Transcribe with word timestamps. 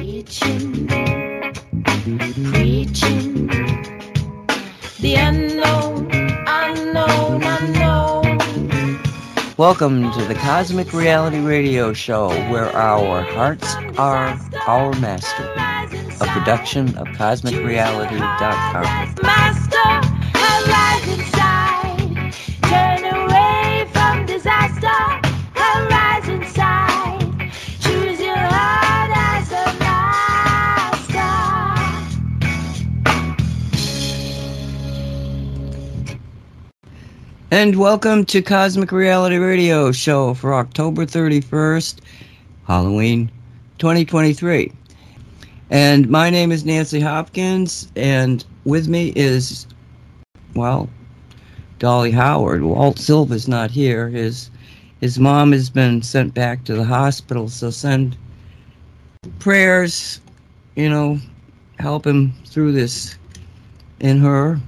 teaching, 0.00 0.86
preaching, 2.50 3.46
the 5.00 5.14
unknown, 5.14 6.10
unknown, 6.46 7.42
unknown. 7.42 8.38
Welcome 9.58 10.10
to 10.12 10.24
the 10.24 10.36
Cosmic 10.36 10.94
Reality 10.94 11.40
Radio 11.40 11.92
Show, 11.92 12.30
where 12.50 12.74
our 12.74 13.20
hearts 13.20 13.74
are 13.98 14.40
our 14.66 14.98
master. 15.00 15.44
A 16.22 16.26
production 16.28 16.96
of 16.96 17.06
CosmicReality.com. 17.08 19.09
And 37.52 37.74
welcome 37.74 38.24
to 38.26 38.42
Cosmic 38.42 38.92
Reality 38.92 39.36
Radio 39.38 39.90
Show 39.90 40.34
for 40.34 40.54
October 40.54 41.04
31st, 41.04 41.98
Halloween 42.64 43.28
2023. 43.78 44.72
And 45.68 46.08
my 46.08 46.30
name 46.30 46.52
is 46.52 46.64
Nancy 46.64 47.00
Hopkins, 47.00 47.90
and 47.96 48.44
with 48.64 48.86
me 48.86 49.12
is, 49.16 49.66
well, 50.54 50.88
Dolly 51.80 52.12
Howard. 52.12 52.62
Walt 52.62 53.00
Silva's 53.00 53.48
not 53.48 53.72
here. 53.72 54.08
His 54.08 54.48
his 55.00 55.18
mom 55.18 55.50
has 55.50 55.70
been 55.70 56.02
sent 56.02 56.32
back 56.32 56.62
to 56.66 56.76
the 56.76 56.84
hospital, 56.84 57.48
so 57.48 57.70
send 57.70 58.16
prayers, 59.40 60.20
you 60.76 60.88
know, 60.88 61.18
help 61.80 62.06
him 62.06 62.32
through 62.46 62.70
this 62.70 63.18
in 63.98 64.20
her 64.20 64.60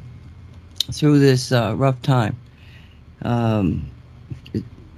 through 0.90 1.20
this 1.20 1.52
uh, 1.52 1.76
rough 1.76 2.02
time. 2.02 2.36
Um, 3.24 3.88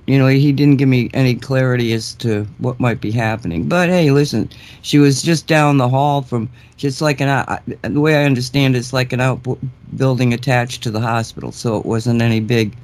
you 0.06 0.18
know, 0.18 0.26
he 0.26 0.52
didn't 0.52 0.76
give 0.76 0.88
me 0.88 1.08
any 1.14 1.34
clarity 1.34 1.92
as 1.94 2.14
to 2.16 2.44
what 2.58 2.78
might 2.78 3.00
be 3.00 3.10
happening. 3.10 3.68
But 3.68 3.88
hey, 3.88 4.10
listen, 4.10 4.50
she 4.82 4.98
was 4.98 5.22
just 5.22 5.46
down 5.46 5.78
the 5.78 5.88
hall 5.88 6.20
from 6.22 6.48
just 6.76 7.00
like 7.00 7.20
an. 7.20 7.28
I- 7.28 7.60
The 7.82 8.00
way 8.00 8.16
I 8.16 8.24
understand 8.24 8.76
it, 8.76 8.80
it's 8.80 8.92
like 8.92 9.12
an 9.12 9.20
outbuilding 9.20 10.34
attached 10.34 10.82
to 10.82 10.90
the 10.90 11.00
hospital, 11.00 11.52
so 11.52 11.78
it 11.78 11.86
wasn't 11.86 12.20
any 12.20 12.40
big 12.40 12.76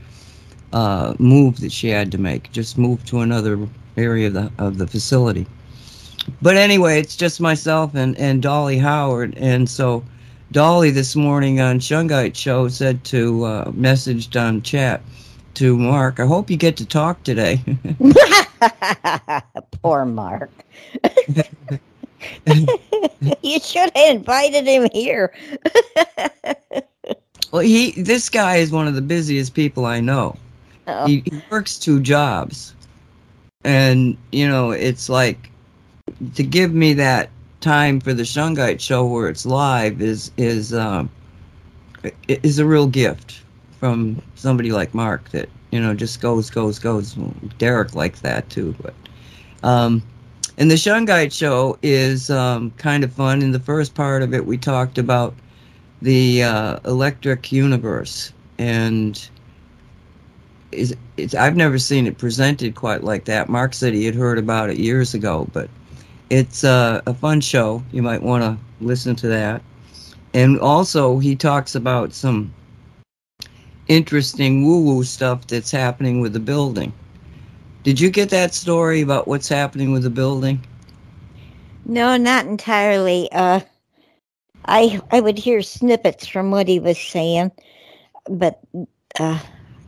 uh, 0.72 1.14
move 1.18 1.60
that 1.60 1.72
she 1.72 1.88
had 1.88 2.10
to 2.12 2.18
make. 2.18 2.50
Just 2.52 2.78
move 2.78 3.04
to 3.06 3.20
another 3.20 3.58
area 3.98 4.28
of 4.28 4.32
the 4.34 4.50
of 4.58 4.78
the 4.78 4.86
facility. 4.86 5.46
But 6.40 6.56
anyway, 6.56 7.00
it's 7.00 7.16
just 7.16 7.38
myself 7.40 7.94
and 7.94 8.16
and 8.16 8.40
Dolly 8.40 8.78
Howard, 8.78 9.34
and 9.36 9.68
so 9.68 10.02
Dolly 10.52 10.90
this 10.90 11.14
morning 11.14 11.60
on 11.60 11.80
Shungite 11.80 12.34
Show 12.34 12.68
said 12.68 13.04
to 13.04 13.44
uh, 13.44 13.64
messaged 13.72 14.40
on 14.40 14.62
chat 14.62 15.02
to 15.60 15.76
Mark. 15.76 16.18
I 16.18 16.24
hope 16.24 16.48
you 16.48 16.56
get 16.56 16.78
to 16.78 16.86
talk 16.86 17.22
today. 17.22 17.60
Poor 19.82 20.06
Mark. 20.06 20.50
you 23.42 23.60
should 23.60 23.90
have 23.94 24.16
invited 24.16 24.66
him 24.66 24.88
here. 24.90 25.34
well, 27.52 27.60
he 27.60 27.90
this 27.90 28.30
guy 28.30 28.56
is 28.56 28.72
one 28.72 28.88
of 28.88 28.94
the 28.94 29.02
busiest 29.02 29.52
people 29.52 29.84
I 29.84 30.00
know. 30.00 30.34
Oh, 30.86 31.06
He, 31.06 31.22
he 31.26 31.42
works 31.50 31.78
two 31.78 32.00
jobs, 32.00 32.74
and 33.62 34.16
you 34.32 34.48
know 34.48 34.70
it's 34.70 35.10
like 35.10 35.50
to 36.36 36.42
give 36.42 36.72
me 36.72 36.94
that 36.94 37.28
time 37.60 38.00
for 38.00 38.14
the 38.14 38.22
Shungite 38.22 38.80
Show 38.80 39.04
where 39.04 39.28
it's 39.28 39.44
live 39.44 40.00
is 40.00 40.30
is 40.38 40.72
um, 40.72 41.10
is 42.28 42.58
a 42.58 42.64
real 42.64 42.86
gift 42.86 43.42
from 43.78 44.22
somebody 44.40 44.72
like 44.72 44.94
Mark 44.94 45.30
that 45.30 45.48
you 45.70 45.80
know 45.80 45.94
just 45.94 46.20
goes 46.20 46.50
goes 46.50 46.78
goes. 46.78 47.16
Derek 47.58 47.94
likes 47.94 48.20
that 48.20 48.48
too, 48.50 48.74
but 48.82 48.94
um, 49.62 50.02
and 50.58 50.70
the 50.70 50.74
Shungite 50.74 51.32
Show 51.32 51.78
is 51.82 52.30
um, 52.30 52.70
kind 52.72 53.04
of 53.04 53.12
fun. 53.12 53.42
In 53.42 53.52
the 53.52 53.60
first 53.60 53.94
part 53.94 54.22
of 54.22 54.34
it, 54.34 54.46
we 54.46 54.58
talked 54.58 54.98
about 54.98 55.34
the 56.02 56.42
uh, 56.42 56.80
electric 56.84 57.52
universe 57.52 58.32
and 58.58 59.28
is 60.72 60.94
it's 61.16 61.34
I've 61.34 61.56
never 61.56 61.78
seen 61.78 62.06
it 62.06 62.18
presented 62.18 62.74
quite 62.74 63.02
like 63.02 63.24
that. 63.24 63.48
Mark 63.48 63.74
said 63.74 63.94
he 63.94 64.04
had 64.04 64.14
heard 64.14 64.38
about 64.38 64.70
it 64.70 64.78
years 64.78 65.14
ago, 65.14 65.48
but 65.52 65.68
it's 66.30 66.62
uh, 66.62 67.00
a 67.06 67.14
fun 67.14 67.40
show. 67.40 67.82
You 67.92 68.02
might 68.02 68.22
want 68.22 68.44
to 68.44 68.56
listen 68.84 69.16
to 69.16 69.28
that. 69.28 69.62
And 70.32 70.60
also, 70.60 71.18
he 71.18 71.34
talks 71.34 71.74
about 71.74 72.12
some 72.12 72.54
interesting 73.90 74.64
woo-woo 74.66 75.04
stuff 75.04 75.46
that's 75.48 75.72
happening 75.72 76.20
with 76.20 76.34
the 76.34 76.40
building. 76.40 76.94
Did 77.84 78.00
you 78.00 78.10
get 78.10 78.30
that 78.30 78.54
story 78.54 79.02
about 79.02 79.28
what's 79.28 79.48
happening 79.48 79.92
with 79.92 80.04
the 80.04 80.10
building? 80.10 80.64
no, 81.84 82.16
not 82.16 82.46
entirely. 82.46 83.30
Uh, 83.32 83.60
I 84.66 85.00
I 85.10 85.20
would 85.20 85.38
hear 85.38 85.62
snippets 85.62 86.26
from 86.26 86.50
what 86.50 86.68
he 86.68 86.80
was 86.80 86.98
saying, 86.98 87.52
but 88.28 88.60
uh, 89.18 89.40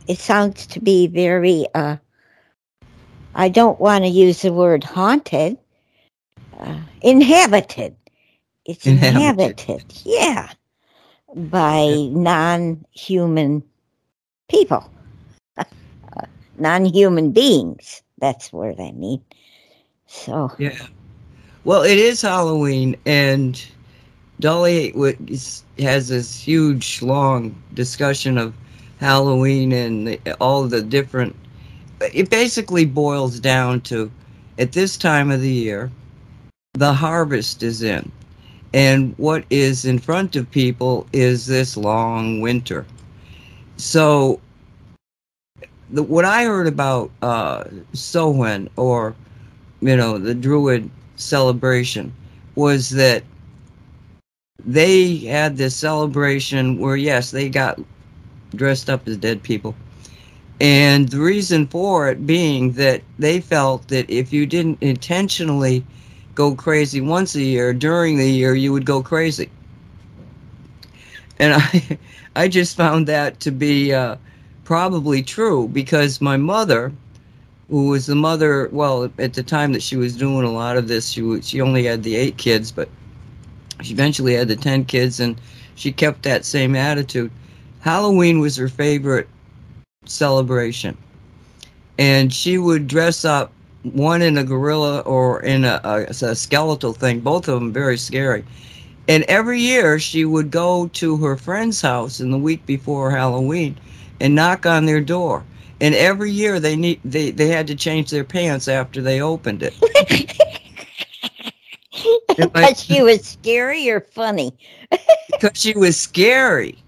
it 0.07 0.19
sounds 0.19 0.67
to 0.67 0.81
be 0.81 1.07
very. 1.07 1.67
Uh, 1.73 1.97
I 3.35 3.49
don't 3.49 3.79
want 3.79 4.03
to 4.05 4.09
use 4.09 4.41
the 4.43 4.53
word 4.53 4.83
haunted. 4.83 5.57
Uh, 6.59 6.81
inhabited. 7.01 7.95
It's 8.65 8.87
Inhabited. 8.87 9.63
inhabited. 9.67 9.83
Yeah, 10.05 10.49
by 11.35 12.07
non-human 12.11 13.63
people, 14.53 14.89
uh, 15.57 15.63
non-human 16.59 17.31
beings. 17.31 18.01
That's 18.19 18.53
word 18.53 18.79
I 18.79 18.91
mean. 18.91 19.21
So. 20.07 20.51
Yeah. 20.59 20.87
Well, 21.63 21.81
it 21.83 21.97
is 21.97 22.21
Halloween, 22.21 22.95
and 23.05 23.61
Dolly 24.39 24.93
has 25.79 26.09
this 26.09 26.39
huge, 26.39 27.01
long 27.01 27.55
discussion 27.73 28.37
of 28.37 28.53
Halloween 28.99 29.71
and 29.71 30.07
the, 30.07 30.33
all 30.39 30.63
the 30.65 30.81
different. 30.81 31.35
It 32.13 32.29
basically 32.29 32.85
boils 32.85 33.39
down 33.39 33.81
to 33.81 34.11
at 34.59 34.73
this 34.73 34.97
time 34.97 35.31
of 35.31 35.41
the 35.41 35.51
year, 35.51 35.91
the 36.73 36.93
harvest 36.93 37.63
is 37.63 37.81
in. 37.81 38.11
And 38.73 39.13
what 39.17 39.45
is 39.49 39.85
in 39.85 39.99
front 39.99 40.35
of 40.35 40.49
people 40.51 41.07
is 41.13 41.45
this 41.45 41.77
long 41.77 42.41
winter. 42.41 42.85
So, 43.77 44.39
the, 45.89 46.03
what 46.03 46.25
I 46.25 46.45
heard 46.45 46.67
about 46.67 47.11
uh, 47.21 47.65
Samhain 47.93 48.69
or 48.75 49.15
you 49.83 49.97
know, 49.97 50.17
the 50.17 50.33
Druid 50.33 50.89
celebration 51.17 52.13
was 52.55 52.89
that 52.91 53.23
they 54.63 55.17
had 55.17 55.57
this 55.57 55.75
celebration 55.75 56.79
where, 56.79 56.95
yes, 56.95 57.31
they 57.31 57.49
got 57.49 57.79
dressed 58.55 58.89
up 58.89 59.07
as 59.07 59.17
dead 59.17 59.43
people. 59.43 59.75
And 60.61 61.09
the 61.09 61.19
reason 61.19 61.67
for 61.67 62.09
it 62.09 62.25
being 62.25 62.71
that 62.73 63.01
they 63.19 63.41
felt 63.41 63.89
that 63.89 64.09
if 64.09 64.31
you 64.31 64.45
didn't 64.45 64.81
intentionally 64.81 65.85
go 66.33 66.55
crazy 66.55 67.01
once 67.01 67.35
a 67.35 67.41
year, 67.41 67.73
during 67.73 68.17
the 68.17 68.29
year, 68.29 68.55
you 68.55 68.71
would 68.71 68.85
go 68.85 69.03
crazy. 69.03 69.49
And 71.39 71.53
I, 71.55 71.97
I 72.35 72.47
just 72.47 72.75
found 72.75 73.07
that 73.07 73.39
to 73.41 73.51
be 73.51 73.93
uh, 73.93 74.17
probably 74.63 75.21
true 75.21 75.67
because 75.67 76.21
my 76.21 76.37
mother, 76.37 76.91
who 77.69 77.89
was 77.89 78.05
the 78.05 78.15
mother. 78.15 78.69
Well, 78.71 79.11
at 79.17 79.33
the 79.33 79.43
time 79.43 79.73
that 79.73 79.81
she 79.81 79.95
was 79.95 80.15
doing 80.15 80.45
a 80.45 80.51
lot 80.51 80.77
of 80.77 80.87
this, 80.87 81.09
she 81.09 81.21
was, 81.21 81.47
she 81.47 81.61
only 81.61 81.83
had 81.85 82.03
the 82.03 82.15
eight 82.15 82.37
kids, 82.37 82.71
but 82.71 82.89
she 83.81 83.93
eventually 83.93 84.33
had 84.35 84.47
the 84.47 84.55
ten 84.55 84.85
kids, 84.85 85.19
and 85.19 85.39
she 85.75 85.91
kept 85.91 86.23
that 86.23 86.45
same 86.45 86.75
attitude. 86.75 87.31
Halloween 87.79 88.39
was 88.39 88.55
her 88.55 88.69
favorite 88.69 89.27
celebration, 90.05 90.97
and 91.97 92.33
she 92.33 92.57
would 92.57 92.87
dress 92.87 93.25
up 93.25 93.51
one 93.83 94.21
in 94.21 94.37
a 94.37 94.43
gorilla 94.43 94.99
or 95.01 95.41
in 95.41 95.65
a, 95.65 95.81
a, 95.83 96.05
a 96.09 96.35
skeletal 96.35 96.93
thing. 96.93 97.19
Both 97.19 97.47
of 97.47 97.59
them 97.59 97.73
very 97.73 97.97
scary. 97.97 98.45
And 99.07 99.23
every 99.23 99.59
year 99.59 99.99
she 99.99 100.25
would 100.25 100.49
go 100.49 100.87
to 100.93 101.17
her 101.17 101.35
friend's 101.35 101.81
house 101.81 102.19
in 102.19 102.31
the 102.31 102.37
week 102.37 102.65
before 102.65 103.11
Halloween 103.11 103.77
and 104.21 104.35
knock 104.35 104.65
on 104.65 104.85
their 104.85 105.01
door. 105.01 105.43
And 105.81 105.93
every 105.95 106.31
year 106.31 106.59
they 106.59 106.75
need 106.75 107.01
they 107.03 107.31
they 107.31 107.47
had 107.47 107.67
to 107.67 107.75
change 107.75 108.09
their 108.09 108.23
pants 108.23 108.67
after 108.67 109.01
they 109.01 109.21
opened 109.21 109.63
it. 109.63 109.73
Because 112.35 112.83
she 112.83 113.01
was 113.03 113.23
scary 113.23 113.89
or 113.89 114.01
funny. 114.01 114.51
because 115.31 115.51
she 115.53 115.77
was 115.77 115.95
scary. 115.99 116.83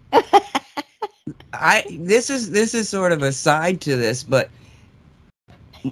I 1.53 1.83
this 1.99 2.29
is 2.29 2.51
this 2.51 2.73
is 2.73 2.89
sort 2.89 3.11
of 3.11 3.21
a 3.21 3.31
side 3.31 3.81
to 3.81 3.95
this 3.95 4.23
but 4.23 4.49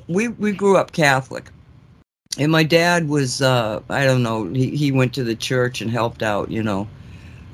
we 0.08 0.28
we 0.28 0.52
grew 0.52 0.78
up 0.78 0.92
catholic 0.92 1.50
and 2.38 2.52
my 2.52 2.64
dad 2.64 3.08
was 3.08 3.42
uh, 3.42 3.82
I 3.90 4.06
don't 4.06 4.24
know 4.24 4.46
he, 4.46 4.76
he 4.76 4.92
went 4.92 5.14
to 5.16 5.24
the 5.24 5.36
church 5.36 5.82
and 5.82 5.90
helped 5.90 6.24
out 6.24 6.50
you 6.50 6.64
know 6.64 6.88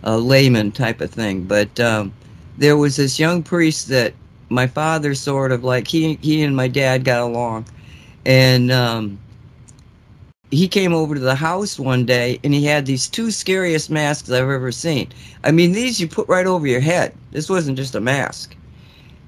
a 0.03 0.17
layman 0.17 0.71
type 0.71 1.01
of 1.01 1.11
thing 1.11 1.43
but 1.43 1.79
um, 1.79 2.13
there 2.57 2.77
was 2.77 2.95
this 2.95 3.19
young 3.19 3.43
priest 3.43 3.87
that 3.89 4.13
my 4.49 4.67
father 4.67 5.13
sort 5.13 5.51
of 5.51 5.63
like 5.63 5.87
he 5.87 6.15
he 6.21 6.43
and 6.43 6.55
my 6.55 6.67
dad 6.67 7.03
got 7.03 7.21
along 7.21 7.65
and 8.25 8.71
um, 8.71 9.19
he 10.51 10.67
came 10.67 10.93
over 10.93 11.13
to 11.15 11.21
the 11.21 11.35
house 11.35 11.79
one 11.79 12.05
day 12.05 12.39
and 12.43 12.53
he 12.53 12.65
had 12.65 12.85
these 12.85 13.07
two 13.07 13.31
scariest 13.31 13.89
masks 13.89 14.29
I've 14.31 14.49
ever 14.49 14.71
seen. 14.71 15.09
I 15.43 15.51
mean, 15.51 15.71
these 15.71 15.99
you 15.99 16.07
put 16.07 16.27
right 16.27 16.47
over 16.47 16.65
your 16.65 16.79
head. 16.79 17.13
This 17.31 17.49
wasn't 17.49 17.77
just 17.77 17.95
a 17.95 18.01
mask. 18.01 18.55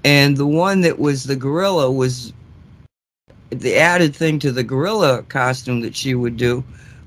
And 0.04 0.36
the 0.36 0.48
one 0.48 0.82
that 0.82 0.98
was 0.98 1.26
the 1.26 1.36
gorilla 1.36 1.92
was 1.92 2.34
the 3.52 3.76
added 3.76 4.16
thing 4.16 4.40
to 4.40 4.52
the 4.52 4.64
gorilla 4.64 5.24
costume 5.24 5.82
that 5.82 5.96
she 5.96 6.16
would 6.16 6.38
do 6.38 6.64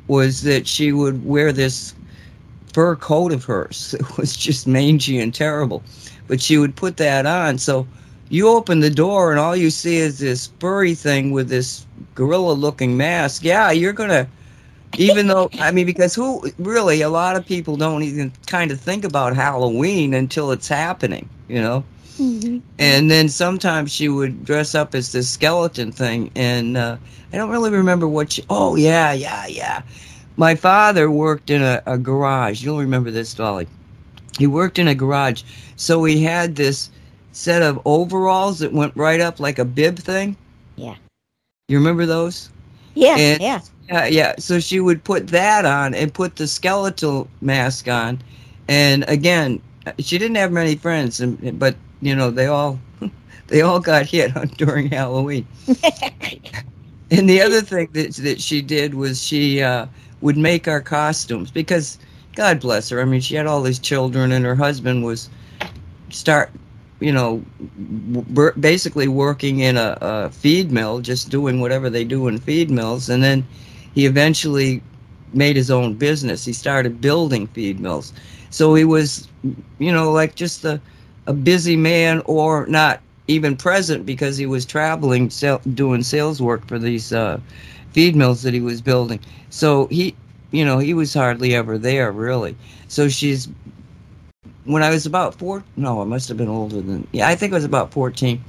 was 0.07 0.43
that 0.43 0.67
she 0.69 0.93
would 0.93 1.25
wear 1.25 1.53
this 1.53 1.95
fur 2.73 2.97
coat 2.97 3.33
of 3.33 3.45
hers. 3.45 3.95
It 4.01 4.19
was 4.19 4.37
just 4.37 4.67
mangy 4.67 5.19
and 5.19 5.35
terrible. 5.35 5.83
But 6.27 6.41
she 6.41 6.59
would 6.59 6.77
put 6.77 6.97
that 6.99 7.27
on. 7.27 7.59
So 7.59 7.87
you 8.29 8.49
open 8.49 8.81
the 8.81 8.91
door 8.91 9.31
and 9.31 9.41
all 9.41 9.57
you 9.57 9.71
see 9.71 9.97
is 9.97 10.19
this 10.19 10.51
furry 10.59 10.95
thing 10.95 11.33
with 11.33 11.49
this 11.49 11.87
gorilla 12.15 12.53
looking 12.53 12.97
mask. 12.97 13.43
Yeah, 13.45 13.71
you're 13.71 13.93
going 13.93 14.11
to 14.11 14.27
even 14.97 15.27
though 15.27 15.51
I 15.55 15.71
mean 15.73 15.87
because 15.87 16.15
who 16.15 16.51
really 16.59 17.03
a 17.03 17.09
lot 17.09 17.37
of 17.37 17.45
people 17.45 17.77
don't 17.77 18.03
even 18.03 18.33
kind 18.47 18.71
of 18.71 18.81
think 18.81 19.05
about 19.05 19.35
Halloween 19.35 20.15
until 20.15 20.53
it's 20.53 20.69
happening, 20.69 21.29
you 21.49 21.61
know. 21.61 21.85
Mm-hmm. 22.19 22.59
And 22.79 23.11
then 23.11 23.29
sometimes 23.29 23.91
she 23.91 24.09
would 24.09 24.45
dress 24.45 24.75
up 24.75 24.95
as 24.95 25.11
this 25.11 25.29
skeleton 25.29 25.91
thing, 25.91 26.31
and 26.37 26.77
uh, 26.77 26.97
I 27.33 27.37
don't 27.37 27.51
really 27.51 27.71
remember 27.71 28.07
what 28.07 28.33
she. 28.33 28.45
Oh 28.49 28.77
yeah, 28.77 29.13
yeah, 29.13 29.47
yeah. 29.47 29.83
My 30.37 30.55
father 30.55 31.11
worked 31.11 31.51
in 31.51 31.63
a, 31.63 31.83
a 31.87 31.99
garage. 31.99 32.63
You'll 32.63 32.79
remember 32.79 33.11
this, 33.11 33.35
Dolly. 33.35 33.67
He 34.39 34.47
worked 34.47 34.79
in 34.79 34.89
a 34.89 34.95
garage, 34.95 35.43
so 35.77 36.05
he 36.05 36.23
had 36.23 36.55
this 36.55 36.91
set 37.33 37.63
of 37.63 37.81
overalls 37.85 38.61
that 38.61 38.73
went 38.73 38.95
right 38.97 39.21
up 39.21 39.41
like 39.41 39.59
a 39.59 39.65
bib 39.65 39.99
thing. 39.99 40.37
Yeah. 40.77 40.95
You 41.67 41.79
remember 41.79 42.07
those? 42.07 42.51
Yeah, 42.95 43.17
and, 43.17 43.43
yeah. 43.43 43.61
Yeah, 43.89 44.07
yeah. 44.07 44.35
So 44.39 44.61
she 44.61 44.79
would 44.79 45.03
put 45.03 45.29
that 45.29 45.65
on 45.65 45.95
and 45.95 46.15
put 46.15 46.37
the 46.37 46.47
skeletal 46.47 47.29
mask 47.41 47.89
on, 47.89 48.23
and 48.69 49.05
again, 49.09 49.61
she 49.99 50.17
didn't 50.17 50.37
have 50.37 50.53
many 50.53 50.77
friends, 50.77 51.21
and 51.21 51.59
but 51.59 51.75
you 52.05 52.15
know 52.15 52.31
they 52.31 52.47
all 52.47 52.79
they 53.49 53.63
all 53.63 53.81
got 53.81 54.07
hit 54.07 54.37
on, 54.37 54.49
during 54.49 54.91
Halloween. 54.91 55.47
and 57.11 57.29
the 57.29 57.41
other 57.41 57.61
thing 57.61 57.89
that 57.93 58.15
that 58.17 58.41
she 58.41 58.63
did 58.63 58.95
was 58.95 59.23
she 59.23 59.63
uh, 59.63 59.87
would 60.21 60.37
make 60.37 60.69
our 60.69 60.81
costumes 60.81 61.51
because 61.51 61.99
God 62.35 62.61
bless 62.61 62.89
her. 62.91 63.01
I 63.01 63.05
mean, 63.05 63.21
she 63.21 63.35
had 63.35 63.47
all 63.47 63.63
these 63.63 63.79
children, 63.79 64.33
and 64.33 64.45
her 64.45 64.55
husband 64.55 65.05
was 65.05 65.29
start 66.11 66.51
you 67.01 67.13
know, 67.13 67.45
basically 68.59 69.09
working 69.09 69.61
in 69.61 69.77
a, 69.77 69.99
a, 70.01 70.31
feed 70.31 70.71
mill, 70.71 71.01
just 71.01 71.29
doing 71.29 71.61
whatever 71.61 71.91
they 71.91 72.05
do 72.05 72.29
in 72.29 72.39
feed 72.39 72.71
mills. 72.71 73.09
And 73.11 73.23
then 73.23 73.47
he 73.95 74.07
eventually 74.07 74.83
made 75.35 75.57
his 75.57 75.71
own 75.71 75.95
business. 75.95 76.45
He 76.45 76.53
started 76.53 77.01
building 77.01 77.47
feed 77.49 77.81
mills. 77.81 78.13
So 78.51 78.75
he 78.75 78.85
was, 78.85 79.29
you 79.79 79.93
know, 79.93 80.13
like 80.13 80.35
just 80.35 80.65
a, 80.65 80.81
a 81.27 81.33
busy 81.33 81.77
man 81.77 82.23
or 82.27 82.67
not 82.67 83.01
even 83.29 83.57
present 83.57 84.05
because 84.05 84.37
he 84.37 84.47
was 84.47 84.67
traveling, 84.67 85.31
sell, 85.31 85.61
doing 85.75 86.03
sales 86.03 86.43
work 86.43 86.67
for 86.67 86.79
these 86.79 87.13
uh, 87.13 87.41
feed 87.93 88.15
mills 88.15 88.43
that 88.43 88.53
he 88.53 88.61
was 88.61 88.83
building. 88.83 89.21
So 89.51 89.87
he, 89.87 90.15
you 90.51 90.65
know, 90.65 90.79
he 90.79 90.95
was 90.95 91.15
hardly 91.15 91.55
ever 91.55 91.79
there 91.79 92.13
really. 92.13 92.57
So 92.89 93.09
she's 93.09 93.49
when 94.65 94.83
I 94.83 94.91
was 94.91 95.07
about 95.07 95.35
four, 95.35 95.63
no, 95.77 96.01
I 96.01 96.05
must 96.05 96.29
have 96.29 96.37
been 96.37 96.49
older 96.49 96.81
than, 96.81 97.07
yeah, 97.13 97.29
I 97.29 97.35
think 97.35 97.53
I 97.53 97.57
was 97.57 97.65
about 97.65 97.93
14. 97.93 98.43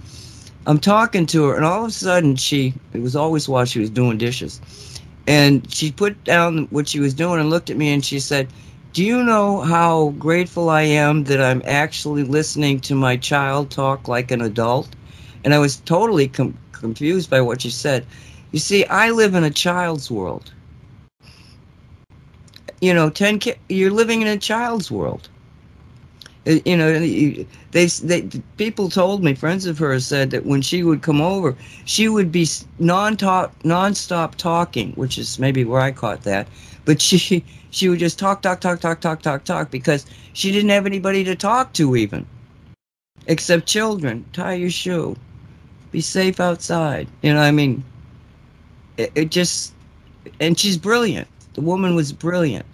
I'm 0.68 0.80
talking 0.80 1.25
to 1.27 1.45
her, 1.45 1.56
and 1.56 1.66
all 1.66 1.83
of 1.83 1.89
a 1.89 1.94
sudden, 1.94 2.36
she, 2.36 2.74
it 2.94 3.01
was 3.01 3.16
always 3.16 3.48
while 3.48 3.66
she 3.66 3.80
was 3.80 3.89
doing 3.89 4.18
dishes, 4.18 4.60
and 5.27 5.69
she 5.72 5.92
put 5.92 6.22
down 6.24 6.66
what 6.72 6.88
she 6.88 7.00
was 7.00 7.13
doing 7.13 7.39
and 7.39 7.50
looked 7.50 7.69
at 7.69 7.77
me 7.77 7.94
and 7.94 8.04
she 8.04 8.19
said, 8.19 8.48
Do 8.95 9.03
you 9.03 9.24
know 9.24 9.59
how 9.59 10.12
grateful 10.18 10.69
I 10.69 10.83
am 10.83 11.25
that 11.25 11.42
I'm 11.42 11.62
actually 11.65 12.24
listening 12.24 12.80
to 12.80 12.95
my 12.95 13.18
child 13.18 13.69
talk 13.69 14.07
like 14.07 14.31
an 14.31 14.39
adult? 14.39 14.88
And 15.44 15.53
I 15.53 15.59
was 15.59 15.81
totally 15.81 16.30
com- 16.30 16.57
confused 16.71 17.30
by 17.30 17.42
what 17.42 17.62
she 17.62 17.71
said. 17.71 18.06
You 18.53 18.59
see, 18.59 18.86
I 18.86 19.12
live 19.12 19.36
in 19.36 19.44
a 19.44 19.50
child's 19.51 20.09
world. 20.09 20.53
You 22.80 22.94
know, 22.94 23.09
10 23.09 23.39
ki- 23.39 23.56
you're 23.68 23.92
living 23.92 24.21
in 24.21 24.30
a 24.30 24.38
child's 24.38 24.89
world 24.89 25.27
Uh, 26.47 26.59
you 26.63 26.77
know 26.77 27.00
they 27.71 27.86
they 27.88 28.30
people 28.57 28.88
told 28.88 29.24
me 29.24 29.33
friends 29.33 29.65
of 29.65 29.80
hers 29.80 30.06
said 30.06 30.30
that 30.30 30.45
when 30.45 30.62
she 30.62 30.83
would 30.83 31.01
come 31.01 31.19
over 31.19 31.56
she 31.86 32.07
would 32.07 32.31
be 32.31 32.47
non-talk 32.77 33.51
non-stop 33.65 34.36
talking 34.36 34.92
which 34.94 35.18
is 35.18 35.39
maybe 35.39 35.63
where 35.63 35.81
i 35.81 35.92
caught 35.92 36.21
that. 36.24 36.47
But 36.86 37.01
she 37.01 37.44
she 37.71 37.89
would 37.89 38.00
just 38.00 38.19
talk 38.19 38.44
talk 38.44 38.62
talk 38.62 38.80
talk 38.80 39.01
talk 39.01 39.21
talk 39.21 39.44
talk 39.44 39.71
because 39.71 40.06
she 40.33 40.51
didn't 40.51 40.69
have 40.69 40.86
anybody 40.86 41.24
to 41.24 41.36
talk 41.36 41.74
to 41.74 41.95
even 41.95 42.25
except 43.27 43.65
children. 43.65 44.24
Tie 44.31 44.53
your 44.53 44.69
shoe. 44.69 45.15
Be 45.91 46.01
safe 46.01 46.39
outside. 46.39 47.07
You 47.24 47.33
know 47.33 47.41
i 47.41 47.50
mean 47.50 47.83
it, 48.98 49.12
it 49.15 49.31
just 49.31 49.74
and 50.39 50.59
she's 50.59 50.77
brilliant. 50.77 51.27
The 51.56 51.62
woman 51.62 51.95
was 51.95 52.12
brilliant. 52.12 52.65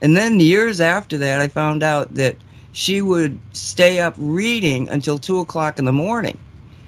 And 0.00 0.16
then 0.16 0.40
years 0.40 0.80
after 0.80 1.18
that 1.18 1.42
i 1.42 1.48
found 1.48 1.82
out 1.82 2.14
that 2.14 2.36
she 2.72 3.02
would 3.02 3.38
stay 3.52 4.00
up 4.00 4.14
reading 4.16 4.88
until 4.88 5.18
two 5.18 5.38
o'clock 5.38 5.78
in 5.78 5.84
the 5.84 5.92
morning. 5.92 6.38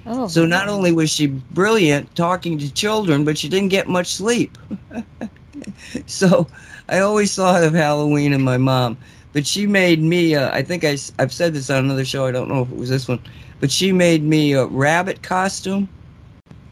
Oh, 0.05 0.27
so 0.27 0.45
not 0.45 0.67
only 0.67 0.91
was 0.91 1.09
she 1.09 1.27
brilliant 1.27 2.13
talking 2.15 2.57
to 2.57 2.73
children, 2.73 3.23
but 3.23 3.37
she 3.37 3.47
didn't 3.47 3.69
get 3.69 3.87
much 3.87 4.13
sleep. 4.13 4.57
so 6.05 6.47
I 6.89 6.99
always 6.99 7.33
thought 7.35 7.63
of 7.63 7.73
Halloween 7.73 8.33
and 8.33 8.43
my 8.43 8.57
mom. 8.57 8.97
But 9.31 9.47
she 9.47 9.65
made 9.65 10.01
me, 10.01 10.35
uh, 10.35 10.53
I 10.53 10.61
think 10.61 10.83
I, 10.83 10.97
I've 11.19 11.33
said 11.33 11.53
this 11.53 11.69
on 11.69 11.85
another 11.85 12.05
show, 12.05 12.25
I 12.25 12.31
don't 12.31 12.49
know 12.49 12.61
if 12.61 12.71
it 12.71 12.77
was 12.77 12.89
this 12.89 13.07
one, 13.07 13.19
but 13.59 13.71
she 13.71 13.91
made 13.91 14.23
me 14.23 14.53
a 14.53 14.65
rabbit 14.65 15.23
costume. 15.23 15.89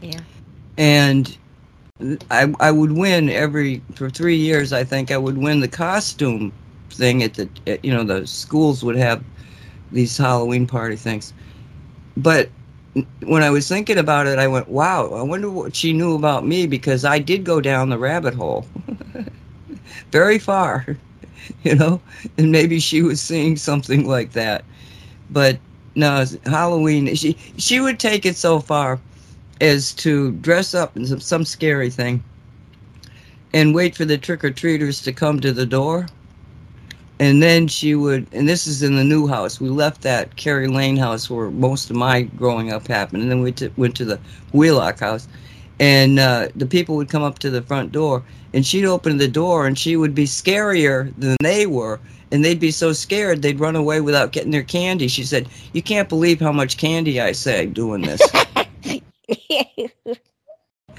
Yeah. 0.02 0.20
And 0.78 1.36
I, 2.30 2.54
I 2.60 2.72
would 2.72 2.92
win 2.92 3.30
every, 3.30 3.82
for 3.96 4.10
three 4.10 4.36
years, 4.36 4.74
I 4.74 4.84
think 4.84 5.10
I 5.10 5.18
would 5.18 5.38
win 5.38 5.62
the 5.62 5.68
costume 5.68 6.52
thing 6.94 7.24
at 7.24 7.36
the 7.36 7.50
at, 7.68 7.84
you 7.84 7.94
know 7.94 8.04
the 8.04 8.26
schools 8.28 8.84
would 8.84 8.96
have 8.96 9.24
these 9.92 10.18
Halloween 10.18 10.68
party 10.68 10.96
things. 10.96 11.34
But 12.18 12.50
when 13.24 13.44
I 13.44 13.50
was 13.50 13.68
thinking 13.68 13.98
about 13.98 14.28
it, 14.28 14.40
I 14.40 14.48
went, 14.48 14.68
"Wow, 14.70 15.12
I 15.14 15.22
wonder 15.22 15.50
what 15.50 15.76
she 15.76 15.94
knew 15.94 16.16
about 16.16 16.46
me 16.46 16.68
because 16.68 17.06
I 17.06 17.20
did 17.20 17.44
go 17.44 17.62
down 17.62 17.90
the 17.90 17.98
rabbit 17.98 18.34
hole, 18.34 18.66
very 20.12 20.40
far, 20.40 20.86
you 21.64 21.76
know, 21.76 22.02
and 22.38 22.52
maybe 22.52 22.80
she 22.80 23.02
was 23.02 23.22
seeing 23.22 23.56
something 23.56 24.08
like 24.08 24.34
that." 24.34 24.64
But 25.30 25.60
no, 25.96 26.26
Halloween. 26.46 27.14
She 27.16 27.38
she 27.58 27.80
would 27.80 28.00
take 28.00 28.26
it 28.26 28.36
so 28.36 28.60
far 28.60 29.00
as 29.62 29.94
to 29.94 30.32
dress 30.34 30.74
up 30.74 30.98
in 30.98 31.06
some, 31.06 31.20
some 31.20 31.46
scary 31.46 31.90
thing 31.90 32.24
and 33.54 33.76
wait 33.76 33.96
for 33.96 34.06
the 34.06 34.18
trick 34.18 34.44
or 34.44 34.52
treaters 34.52 35.02
to 35.04 35.14
come 35.14 35.40
to 35.40 35.52
the 35.52 35.66
door 35.66 36.08
and 37.22 37.42
then 37.42 37.68
she 37.68 37.94
would 37.94 38.26
and 38.32 38.50
this 38.50 38.66
is 38.66 38.82
in 38.82 38.96
the 38.96 39.04
new 39.04 39.28
house. 39.28 39.62
We 39.62 39.70
left 39.70 40.02
that 40.02 40.36
Kerry 40.38 40.68
Lane 40.68 40.98
house 40.98 41.30
where 41.30 41.52
most 41.52 41.92
of 41.92 41.96
my 41.96 42.24
growing 42.24 42.74
up 42.74 42.88
happened. 42.88 43.22
And 43.22 43.32
then 43.32 43.42
we 43.42 43.52
t- 43.52 43.70
went 43.78 43.96
to 43.98 44.06
the 44.06 44.20
Wheelock 44.54 45.00
house. 45.00 45.28
And 45.80 46.18
uh, 46.18 46.48
the 46.56 46.66
people 46.66 46.96
would 46.96 47.10
come 47.10 47.22
up 47.22 47.38
to 47.40 47.52
the 47.52 47.62
front 47.62 47.92
door 47.92 48.24
and 48.56 48.66
she'd 48.66 48.86
open 48.86 49.18
the 49.18 49.28
door 49.28 49.68
and 49.68 49.78
she 49.78 49.96
would 49.96 50.16
be 50.16 50.26
scarier 50.26 51.14
than 51.20 51.38
they 51.44 51.68
were. 51.68 52.00
And 52.32 52.44
they'd 52.44 52.60
be 52.60 52.72
so 52.72 52.92
scared 52.92 53.44
they'd 53.44 53.60
run 53.60 53.76
away 53.76 54.02
without 54.02 54.32
getting 54.32 54.52
their 54.52 54.64
candy. 54.64 55.08
She 55.08 55.24
said 55.24 55.48
you 55.74 55.84
can't 55.84 56.10
believe 56.10 56.40
how 56.40 56.52
much 56.52 56.78
candy 56.78 57.22
i 57.22 57.34
saved 57.34 57.76
doing 57.76 58.02
this. 58.02 58.22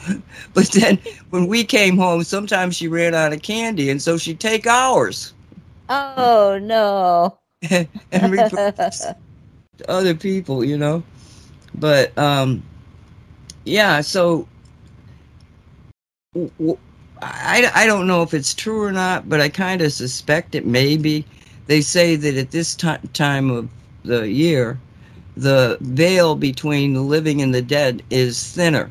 But 0.55 0.71
then 0.73 0.99
when 1.31 1.47
we 1.47 1.65
came 1.65 1.97
home 1.97 2.25
sometimes 2.25 2.77
she 2.77 2.89
ran 2.89 3.15
out 3.15 3.33
of 3.33 3.43
candy 3.43 3.89
and 3.91 4.03
so 4.03 4.17
she'd 4.19 4.41
take 4.41 4.67
ours 4.67 5.33
Oh 5.93 6.59
no. 6.61 7.39
and 8.13 8.31
reproduce 8.31 9.13
other 9.89 10.15
people, 10.15 10.65
you 10.65 10.77
know. 10.79 11.03
But 11.75 12.17
um 12.19 12.63
yeah, 13.65 14.01
so 14.01 14.49
I, 17.23 17.71
I 17.75 17.87
don't 17.87 18.07
know 18.07 18.23
if 18.23 18.35
it's 18.35 18.55
true 18.55 18.83
or 18.83 18.93
not, 18.93 19.29
but 19.29 19.41
I 19.41 19.49
kind 19.49 19.81
of 19.83 19.93
suspect 19.93 20.55
it 20.55 20.67
may 20.67 20.97
be. 20.97 21.25
They 21.67 21.81
say 21.81 22.17
that 22.17 22.35
at 22.37 22.51
this 22.51 22.75
t- 22.75 22.97
time 23.13 23.51
of 23.51 23.69
the 24.05 24.29
year, 24.29 24.79
the 25.37 25.79
veil 25.81 26.35
between 26.35 26.95
the 26.95 27.01
living 27.03 27.41
and 27.43 27.55
the 27.55 27.63
dead 27.63 28.03
is 28.11 28.53
thinner. 28.53 28.91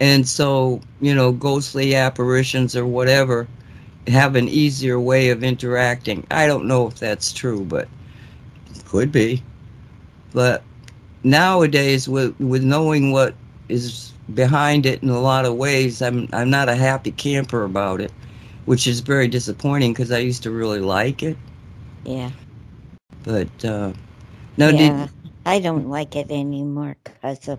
and 0.00 0.28
so 0.28 0.80
you 1.00 1.14
know 1.14 1.32
ghostly 1.32 1.94
apparitions 1.94 2.76
or 2.76 2.86
whatever 2.86 3.46
have 4.08 4.36
an 4.36 4.48
easier 4.48 4.98
way 4.98 5.30
of 5.30 5.42
interacting. 5.44 6.26
I 6.30 6.46
don't 6.46 6.66
know 6.66 6.86
if 6.86 6.98
that's 6.98 7.32
true, 7.32 7.64
but 7.64 7.88
it 8.74 8.84
could 8.84 9.12
be. 9.12 9.42
But 10.32 10.62
nowadays, 11.24 12.08
with 12.08 12.38
with 12.40 12.62
knowing 12.62 13.12
what 13.12 13.34
is 13.68 14.12
behind 14.34 14.86
it 14.86 15.02
in 15.02 15.08
a 15.08 15.20
lot 15.20 15.44
of 15.44 15.54
ways, 15.56 16.02
I'm 16.02 16.28
I'm 16.32 16.50
not 16.50 16.68
a 16.68 16.74
happy 16.74 17.12
camper 17.12 17.64
about 17.64 18.00
it, 18.00 18.12
which 18.66 18.86
is 18.86 19.00
very 19.00 19.28
disappointing 19.28 19.92
because 19.92 20.12
I 20.12 20.18
used 20.18 20.42
to 20.44 20.50
really 20.50 20.80
like 20.80 21.22
it. 21.22 21.36
Yeah. 22.04 22.30
But 23.24 23.64
uh, 23.64 23.92
no, 24.56 24.68
yeah. 24.70 25.06
did 25.06 25.10
I 25.46 25.60
don't 25.60 25.88
like 25.88 26.14
it 26.16 26.30
anymore 26.30 26.96
because 27.04 27.48
of 27.48 27.58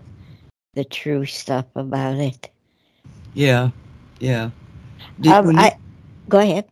the 0.74 0.84
true 0.84 1.26
stuff 1.26 1.66
about 1.74 2.16
it. 2.18 2.48
yeah, 3.34 3.70
yeah. 4.20 4.50
Did, 5.20 5.32
Um, 5.32 5.46
when, 5.46 5.58
you, 5.58 5.62
I 5.62 5.76
go 6.30 6.38
ahead. 6.38 6.64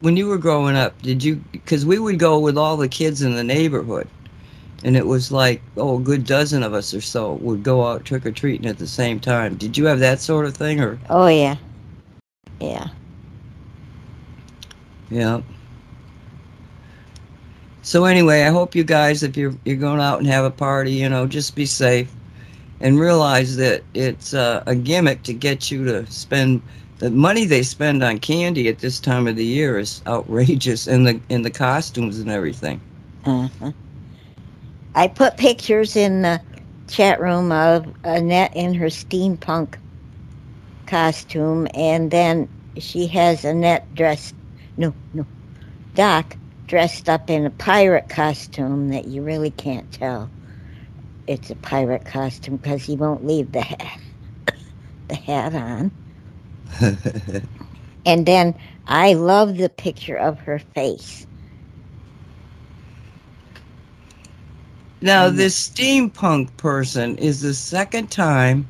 when 0.00 0.16
you 0.16 0.26
were 0.28 0.38
growing 0.38 0.76
up, 0.76 1.00
did 1.02 1.22
you? 1.22 1.36
Because 1.52 1.84
we 1.84 1.98
would 1.98 2.18
go 2.18 2.38
with 2.38 2.56
all 2.56 2.76
the 2.78 2.88
kids 2.88 3.22
in 3.22 3.34
the 3.34 3.44
neighborhood, 3.44 4.08
and 4.84 4.96
it 4.96 5.06
was 5.06 5.30
like 5.32 5.62
oh, 5.76 5.98
a 5.98 6.00
good 6.00 6.24
dozen 6.24 6.62
of 6.62 6.72
us 6.74 6.94
or 6.94 7.00
so 7.02 7.34
would 7.34 7.62
go 7.62 7.86
out 7.86 8.04
trick 8.04 8.24
or 8.26 8.32
treating 8.32 8.66
at 8.66 8.78
the 8.78 8.86
same 8.86 9.20
time. 9.20 9.56
Did 9.56 9.76
you 9.76 9.86
have 9.86 10.00
that 10.00 10.20
sort 10.20 10.46
of 10.46 10.56
thing, 10.56 10.80
or 10.80 10.98
Oh 11.10 11.26
yeah, 11.28 11.56
yeah. 12.60 12.88
yeah? 15.10 15.42
So 17.82 18.04
anyway, 18.04 18.42
I 18.42 18.50
hope 18.50 18.74
you 18.74 18.84
guys, 18.84 19.22
if 19.22 19.36
you're 19.36 19.54
you're 19.64 19.76
going 19.76 20.00
out 20.00 20.18
and 20.18 20.26
have 20.28 20.44
a 20.44 20.50
party, 20.50 20.92
you 20.92 21.08
know, 21.08 21.26
just 21.26 21.54
be 21.56 21.66
safe 21.66 22.10
and 22.80 22.98
realize 22.98 23.56
that 23.56 23.82
it's 23.94 24.34
uh, 24.34 24.62
a 24.66 24.74
gimmick 24.74 25.22
to 25.24 25.34
get 25.34 25.70
you 25.70 25.84
to 25.84 26.06
spend 26.10 26.62
the 27.00 27.10
money 27.10 27.46
they 27.46 27.62
spend 27.62 28.04
on 28.04 28.18
candy 28.18 28.68
at 28.68 28.78
this 28.78 29.00
time 29.00 29.26
of 29.26 29.34
the 29.34 29.44
year 29.44 29.78
is 29.78 30.02
outrageous, 30.06 30.86
and 30.86 31.06
the 31.06 31.20
in 31.30 31.42
the 31.42 31.50
costumes 31.50 32.18
and 32.18 32.30
everything. 32.30 32.80
Uh-huh. 33.24 33.72
I 34.94 35.08
put 35.08 35.36
pictures 35.36 35.96
in 35.96 36.22
the 36.22 36.40
chat 36.88 37.20
room 37.20 37.52
of 37.52 37.86
Annette 38.04 38.54
in 38.54 38.74
her 38.74 38.86
steampunk 38.86 39.76
costume, 40.86 41.66
and 41.74 42.10
then 42.10 42.48
she 42.76 43.06
has 43.06 43.44
Annette 43.44 43.94
dressed, 43.94 44.34
no, 44.76 44.92
no, 45.14 45.24
Doc 45.94 46.36
dressed 46.66 47.08
up 47.08 47.30
in 47.30 47.46
a 47.46 47.50
pirate 47.50 48.08
costume 48.08 48.90
that 48.90 49.06
you 49.06 49.22
really 49.22 49.50
can't 49.50 49.90
tell 49.92 50.30
it's 51.26 51.50
a 51.50 51.56
pirate 51.56 52.04
costume 52.04 52.56
because 52.56 52.84
he 52.84 52.96
won't 52.96 53.24
leave 53.24 53.52
the 53.52 53.60
hat, 53.60 54.00
the 55.08 55.14
hat 55.14 55.54
on. 55.54 55.92
And 58.06 58.26
then 58.26 58.54
I 58.86 59.14
love 59.14 59.56
the 59.56 59.68
picture 59.68 60.16
of 60.16 60.38
her 60.40 60.58
face. 60.58 61.26
Now, 65.02 65.30
this 65.30 65.68
steampunk 65.68 66.54
person 66.56 67.16
is 67.18 67.40
the 67.40 67.54
second 67.54 68.10
time. 68.10 68.66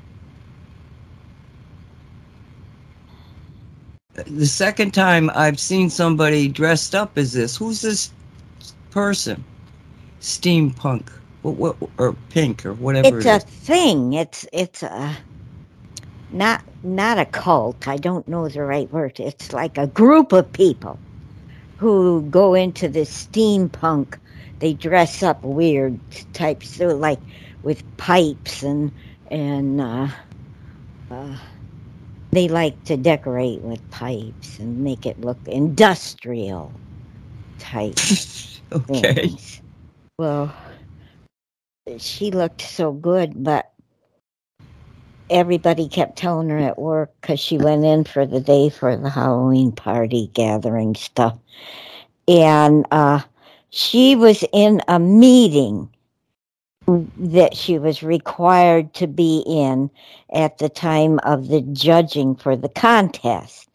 The 4.14 4.46
second 4.46 4.92
time 4.92 5.30
I've 5.34 5.58
seen 5.58 5.90
somebody 5.90 6.48
dressed 6.48 6.94
up 6.94 7.16
as 7.18 7.32
this. 7.32 7.56
Who's 7.56 7.80
this 7.80 8.12
person? 8.90 9.44
Steampunk, 10.20 11.08
what, 11.42 11.56
what, 11.56 11.76
or 11.98 12.14
pink, 12.28 12.66
or 12.66 12.74
whatever. 12.74 13.18
it's 13.18 13.26
it 13.26 13.26
a 13.26 13.40
thing. 13.40 14.12
It's 14.12 14.46
it's 14.52 14.82
a 14.82 15.16
not 16.30 16.62
not 16.82 17.18
a 17.18 17.24
cult. 17.24 17.86
I 17.86 17.96
don't 17.96 18.26
know 18.28 18.48
the 18.48 18.62
right 18.62 18.90
word. 18.92 19.20
It's 19.20 19.52
like 19.52 19.78
a 19.78 19.86
group 19.86 20.32
of 20.32 20.52
people 20.52 20.98
who 21.76 22.22
go 22.22 22.54
into 22.54 22.88
this 22.88 23.26
steampunk. 23.26 24.18
They 24.58 24.74
dress 24.74 25.22
up 25.22 25.42
weird 25.42 25.98
types, 26.32 26.76
so 26.76 26.88
like 26.88 27.20
with 27.62 27.84
pipes 27.96 28.62
and 28.62 28.92
and 29.30 29.80
uh, 29.80 30.08
uh, 31.10 31.36
they 32.32 32.48
like 32.48 32.82
to 32.84 32.96
decorate 32.96 33.60
with 33.62 33.90
pipes 33.90 34.58
and 34.58 34.80
make 34.80 35.06
it 35.06 35.20
look 35.20 35.38
industrial 35.46 36.72
type 37.58 37.92
okay. 38.72 39.14
things. 39.14 39.62
Well, 40.18 40.54
she 41.98 42.30
looked 42.30 42.60
so 42.60 42.92
good, 42.92 43.42
but 43.42 43.72
everybody 45.30 45.88
kept 45.88 46.18
telling 46.18 46.48
her 46.50 46.58
at 46.58 46.78
work 46.78 47.12
because 47.20 47.40
she 47.40 47.56
went 47.56 47.84
in 47.84 48.04
for 48.04 48.26
the 48.26 48.40
day 48.40 48.68
for 48.68 48.96
the 48.96 49.10
Halloween 49.10 49.72
party 49.72 50.30
gathering 50.34 50.94
stuff. 50.94 51.38
And 52.28 52.86
uh, 52.90 53.20
she 53.70 54.16
was 54.16 54.44
in 54.52 54.82
a 54.88 54.98
meeting 54.98 55.88
that 56.86 57.56
she 57.56 57.78
was 57.78 58.02
required 58.02 58.92
to 58.94 59.06
be 59.06 59.44
in 59.46 59.90
at 60.32 60.58
the 60.58 60.68
time 60.68 61.18
of 61.20 61.48
the 61.48 61.60
judging 61.60 62.34
for 62.34 62.56
the 62.56 62.68
contest. 62.68 63.69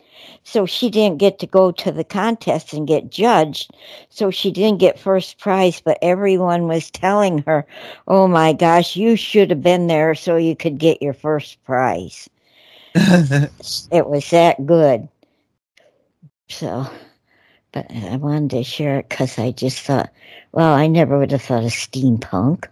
So 0.45 0.65
she 0.65 0.89
didn't 0.91 1.17
get 1.17 1.39
to 1.39 1.47
go 1.47 1.71
to 1.71 1.91
the 1.91 2.03
contest 2.03 2.71
and 2.71 2.87
get 2.87 3.09
judged. 3.09 3.71
So 4.09 4.29
she 4.29 4.51
didn't 4.51 4.79
get 4.79 4.99
first 4.99 5.39
prize, 5.39 5.81
but 5.81 5.97
everyone 6.03 6.67
was 6.67 6.91
telling 6.91 7.39
her, 7.39 7.65
oh 8.07 8.27
my 8.27 8.53
gosh, 8.53 8.95
you 8.95 9.15
should 9.15 9.49
have 9.49 9.63
been 9.63 9.87
there 9.87 10.13
so 10.13 10.35
you 10.37 10.55
could 10.55 10.77
get 10.77 11.01
your 11.01 11.13
first 11.13 11.61
prize. 11.63 12.29
It 13.91 14.07
was 14.07 14.29
that 14.29 14.65
good. 14.65 15.09
So, 16.47 16.87
but 17.71 17.87
I 17.89 18.15
wanted 18.17 18.51
to 18.51 18.63
share 18.63 18.99
it 18.99 19.09
because 19.09 19.39
I 19.39 19.51
just 19.51 19.81
thought, 19.81 20.11
well, 20.51 20.73
I 20.73 20.87
never 20.87 21.17
would 21.17 21.31
have 21.31 21.41
thought 21.41 21.63
of 21.63 21.71
steampunk. 21.71 22.65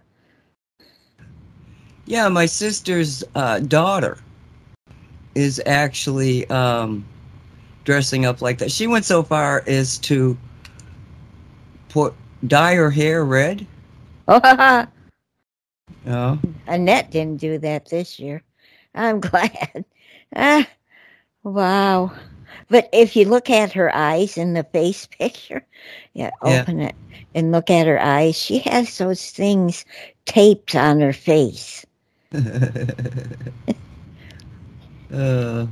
yeah, 2.06 2.28
my 2.28 2.46
sister's 2.46 3.24
uh, 3.34 3.58
daughter 3.60 4.18
is 5.34 5.60
actually 5.66 6.48
um, 6.50 7.04
dressing 7.84 8.24
up 8.26 8.42
like 8.42 8.58
that. 8.58 8.70
She 8.72 8.86
went 8.86 9.04
so 9.04 9.22
far 9.22 9.62
as 9.66 9.98
to 9.98 10.36
put 11.88 12.14
dye 12.46 12.74
her 12.74 12.90
hair 12.90 13.24
red. 13.24 13.66
Oh, 14.28 14.86
Oh, 16.06 16.38
Annette 16.66 17.10
didn't 17.10 17.40
do 17.40 17.58
that 17.58 17.86
this 17.88 18.18
year. 18.18 18.42
I'm 18.94 19.20
glad. 19.20 19.84
Ah, 20.36 20.68
wow. 21.42 22.12
But 22.68 22.88
if 22.92 23.16
you 23.16 23.24
look 23.26 23.48
at 23.50 23.72
her 23.72 23.94
eyes 23.94 24.36
in 24.36 24.52
the 24.54 24.64
face 24.64 25.06
picture, 25.18 25.64
yeah, 26.14 26.30
Yeah. 26.44 26.60
open 26.60 26.80
it 26.80 26.94
and 27.34 27.52
look 27.52 27.70
at 27.70 27.86
her 27.86 28.00
eyes. 28.00 28.36
She 28.36 28.58
has 28.60 28.98
those 28.98 29.30
things 29.30 29.84
taped 30.26 30.74
on 30.74 31.00
her 31.00 31.12
face. 31.12 31.84
uh, 35.12 35.66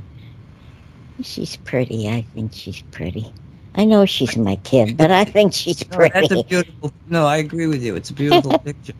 She's 1.21 1.57
pretty. 1.57 2.09
I 2.09 2.23
think 2.33 2.53
she's 2.53 2.81
pretty. 2.91 3.31
I 3.75 3.85
know 3.85 4.05
she's 4.05 4.37
my 4.37 4.55
kid, 4.57 4.97
but 4.97 5.11
I 5.11 5.25
think 5.25 5.53
she's 5.53 5.83
no, 5.91 6.07
that's 6.07 6.31
a 6.31 6.43
beautiful. 6.43 6.91
No, 7.07 7.25
I 7.25 7.37
agree 7.37 7.67
with 7.67 7.83
you. 7.83 7.95
It's 7.95 8.09
a 8.09 8.13
beautiful 8.13 8.57
picture. 8.59 8.93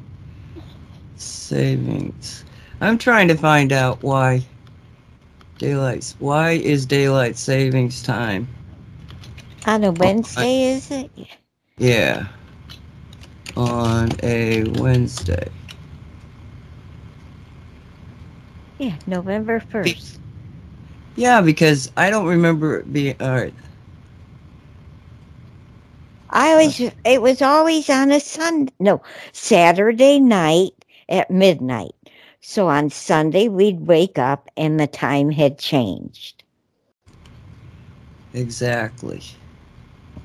Savings. 1.16 2.44
I'm 2.82 2.98
trying 2.98 3.28
to 3.30 3.36
find 3.36 3.72
out 3.72 4.02
why 4.04 4.44
daylight. 5.58 6.14
Why 6.20 6.52
is 6.52 6.86
daylight 6.86 7.38
savings 7.38 8.02
time? 8.04 8.48
On 9.66 9.84
a 9.84 9.92
Wednesday, 9.92 10.64
is 10.74 10.92
it? 10.92 11.10
Yeah. 11.78 12.28
On 13.56 14.10
a 14.22 14.64
Wednesday. 14.80 15.48
Yeah, 18.80 18.96
November 19.08 19.62
1st. 19.72 20.20
Yeah, 21.16 21.42
because 21.42 21.92
I 21.96 22.10
don't 22.10 22.26
remember 22.26 22.80
it 22.80 22.92
being. 22.92 23.16
All 23.20 23.28
uh, 23.28 23.42
right. 23.42 23.54
I 26.30 26.50
uh, 26.50 26.52
always, 26.52 26.80
it 27.06 27.22
was 27.22 27.42
always 27.42 27.90
on 27.90 28.12
a 28.12 28.20
Sun, 28.20 28.70
no, 28.80 29.02
Saturday 29.32 30.20
night 30.20 30.74
at 31.10 31.30
midnight. 31.30 31.94
So 32.42 32.68
on 32.68 32.90
Sunday, 32.90 33.48
we'd 33.48 33.88
wake 33.88 34.18
up 34.18 34.50
and 34.58 34.80
the 34.80 34.88
time 34.88 35.30
had 35.32 35.60
changed. 35.60 36.44
Exactly. 38.34 39.22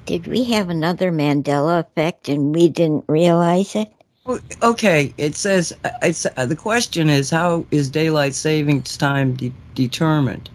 Did 0.07 0.26
we 0.26 0.45
have 0.45 0.71
another 0.71 1.12
Mandela 1.12 1.80
effect 1.80 2.28
and 2.28 2.54
we 2.54 2.68
didn't 2.68 3.04
realize 3.09 3.76
it? 3.76 3.92
Oh, 4.25 4.40
okay, 4.62 5.12
it 5.18 5.37
says 5.37 5.73
uh, 5.85 5.90
it's 6.02 6.26
uh, 6.37 6.47
the 6.47 6.57
question 6.57 7.09
is 7.09 7.30
how 7.30 7.66
is 7.71 7.88
daylight 7.90 8.35
savings 8.35 8.97
time 8.97 9.35
de- 9.35 9.52
determined? 9.75 10.50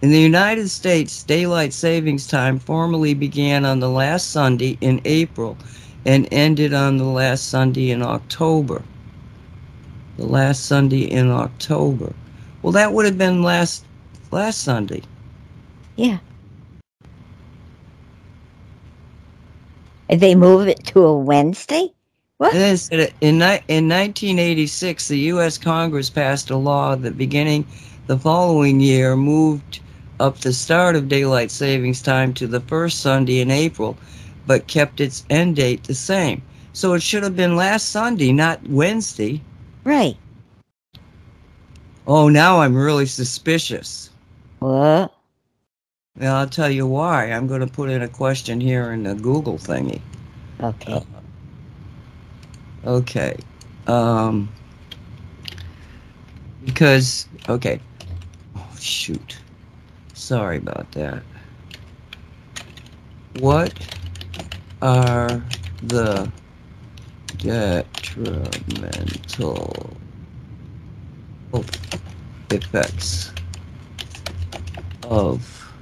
In 0.00 0.10
the 0.10 0.20
United 0.20 0.70
States, 0.70 1.24
daylight 1.24 1.72
savings 1.72 2.28
time 2.28 2.60
formally 2.60 3.14
began 3.14 3.64
on 3.64 3.80
the 3.80 3.90
last 3.90 4.30
Sunday 4.30 4.78
in 4.80 5.00
April 5.04 5.56
and 6.06 6.28
ended 6.30 6.72
on 6.72 6.98
the 6.98 7.04
last 7.04 7.48
Sunday 7.48 7.90
in 7.90 8.00
October. 8.00 8.82
The 10.16 10.26
last 10.26 10.66
Sunday 10.66 11.02
in 11.02 11.30
October. 11.30 12.12
Well, 12.62 12.72
that 12.72 12.92
would 12.92 13.06
have 13.06 13.18
been 13.18 13.42
last 13.42 13.84
last 14.30 14.62
Sunday. 14.62 15.02
Yeah. 15.96 16.18
They 20.08 20.36
move 20.36 20.68
it 20.68 20.84
to 20.86 21.00
a 21.04 21.18
Wednesday? 21.18 21.92
What? 22.36 22.52
And 22.52 22.62
then 22.62 22.74
it 22.74 22.78
said 22.78 23.12
in, 23.20 23.34
in 23.34 23.88
1986, 23.88 25.08
the 25.08 25.18
U.S. 25.18 25.58
Congress 25.58 26.08
passed 26.08 26.50
a 26.50 26.56
law 26.56 26.94
that 26.94 27.18
beginning 27.18 27.66
the 28.06 28.16
following 28.16 28.78
year 28.78 29.16
moved 29.16 29.80
up 30.20 30.38
the 30.38 30.52
start 30.52 30.96
of 30.96 31.08
daylight 31.08 31.50
savings 31.50 32.02
time 32.02 32.34
to 32.34 32.46
the 32.46 32.60
first 32.60 33.00
Sunday 33.00 33.40
in 33.40 33.50
April, 33.50 33.96
but 34.46 34.66
kept 34.66 35.00
its 35.00 35.24
end 35.30 35.56
date 35.56 35.84
the 35.84 35.94
same. 35.94 36.42
So 36.72 36.94
it 36.94 37.02
should 37.02 37.22
have 37.22 37.36
been 37.36 37.56
last 37.56 37.90
Sunday, 37.90 38.32
not 38.32 38.66
Wednesday. 38.68 39.40
Right. 39.84 40.16
Oh, 42.06 42.28
now 42.28 42.60
I'm 42.60 42.74
really 42.74 43.06
suspicious. 43.06 44.10
What? 44.60 45.14
Well, 46.16 46.34
I'll 46.36 46.48
tell 46.48 46.70
you 46.70 46.86
why. 46.86 47.30
I'm 47.30 47.46
going 47.46 47.60
to 47.60 47.66
put 47.66 47.90
in 47.90 48.02
a 48.02 48.08
question 48.08 48.60
here 48.60 48.92
in 48.92 49.04
the 49.04 49.14
Google 49.14 49.58
thingy. 49.58 50.00
Okay. 50.60 51.04
Okay. 52.84 53.36
Um, 53.86 54.48
because, 56.64 57.28
okay. 57.48 57.80
Oh, 58.56 58.76
shoot. 58.78 59.38
Sorry 60.18 60.58
about 60.58 60.90
that. 60.92 61.22
What 63.38 63.72
are 64.82 65.42
the 65.84 66.30
detrimental 67.38 69.96
effects 72.50 73.32
of. 75.04 75.72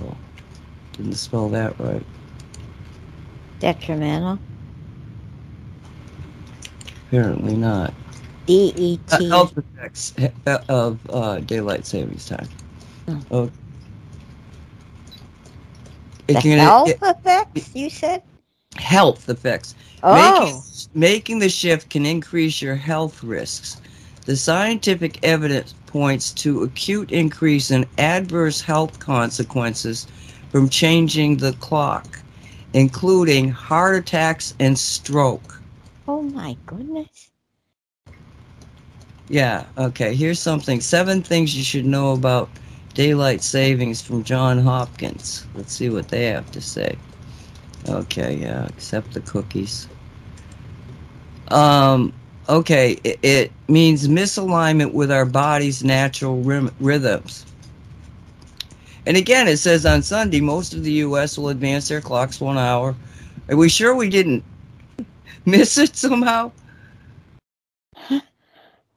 Oh, 0.00 0.16
didn't 0.92 1.14
spell 1.14 1.48
that 1.48 1.76
right. 1.80 2.06
Detrimental. 3.58 4.38
Apparently 7.08 7.56
not. 7.56 7.92
D 8.46 8.72
E 8.76 9.00
Uh, 9.10 9.24
health 9.28 9.56
effects 9.56 10.14
uh, 10.46 10.58
of 10.68 10.98
uh, 11.10 11.38
daylight 11.40 11.86
savings 11.86 12.26
time. 12.26 12.48
Oh. 13.08 13.20
Oh. 13.30 13.50
The 16.26 16.34
can- 16.34 16.58
health 16.58 16.88
it- 16.90 16.98
effects, 17.02 17.74
you 17.74 17.90
said? 17.90 18.22
health 18.76 19.28
effects. 19.28 19.74
Oh. 20.02 20.44
Making, 20.44 20.62
making 20.94 21.38
the 21.40 21.48
shift 21.48 21.90
can 21.90 22.06
increase 22.06 22.62
your 22.62 22.74
health 22.74 23.22
risks. 23.22 23.80
The 24.24 24.36
scientific 24.36 25.22
evidence 25.24 25.74
points 25.86 26.32
to 26.34 26.62
acute 26.62 27.12
increase 27.12 27.70
in 27.70 27.84
adverse 27.98 28.60
health 28.60 28.98
consequences 28.98 30.06
from 30.50 30.68
changing 30.68 31.36
the 31.36 31.52
clock, 31.54 32.20
including 32.72 33.50
heart 33.50 33.96
attacks 33.96 34.54
and 34.58 34.78
stroke. 34.78 35.60
Oh 36.08 36.22
my 36.22 36.56
goodness. 36.66 37.30
Yeah, 39.32 39.64
okay. 39.78 40.14
Here's 40.14 40.38
something. 40.38 40.82
Seven 40.82 41.22
things 41.22 41.56
you 41.56 41.64
should 41.64 41.86
know 41.86 42.12
about 42.12 42.50
daylight 42.92 43.42
savings 43.42 44.02
from 44.02 44.24
John 44.24 44.58
Hopkins. 44.58 45.46
Let's 45.54 45.72
see 45.72 45.88
what 45.88 46.08
they 46.10 46.26
have 46.26 46.50
to 46.52 46.60
say. 46.60 46.98
Okay, 47.88 48.36
yeah, 48.36 48.66
accept 48.66 49.14
the 49.14 49.20
cookies. 49.20 49.88
Um, 51.48 52.12
okay, 52.46 53.00
it, 53.04 53.18
it 53.22 53.52
means 53.68 54.06
misalignment 54.06 54.92
with 54.92 55.10
our 55.10 55.24
body's 55.24 55.82
natural 55.82 56.42
rhythm, 56.42 56.74
rhythms. 56.78 57.46
And 59.06 59.16
again, 59.16 59.48
it 59.48 59.56
says 59.56 59.86
on 59.86 60.02
Sunday, 60.02 60.42
most 60.42 60.74
of 60.74 60.84
the 60.84 60.92
U.S. 61.08 61.38
will 61.38 61.48
advance 61.48 61.88
their 61.88 62.02
clocks 62.02 62.38
one 62.38 62.58
hour. 62.58 62.94
Are 63.48 63.56
we 63.56 63.70
sure 63.70 63.94
we 63.94 64.10
didn't 64.10 64.44
miss 65.46 65.78
it 65.78 65.96
somehow? 65.96 66.52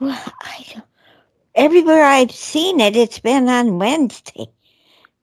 Well, 0.06 0.34
I. 0.44 0.84
Everywhere 1.56 2.04
I've 2.04 2.32
seen 2.32 2.80
it, 2.80 2.96
it's 2.96 3.18
been 3.18 3.50
on 3.50 3.80
Wednesday. 3.80 4.46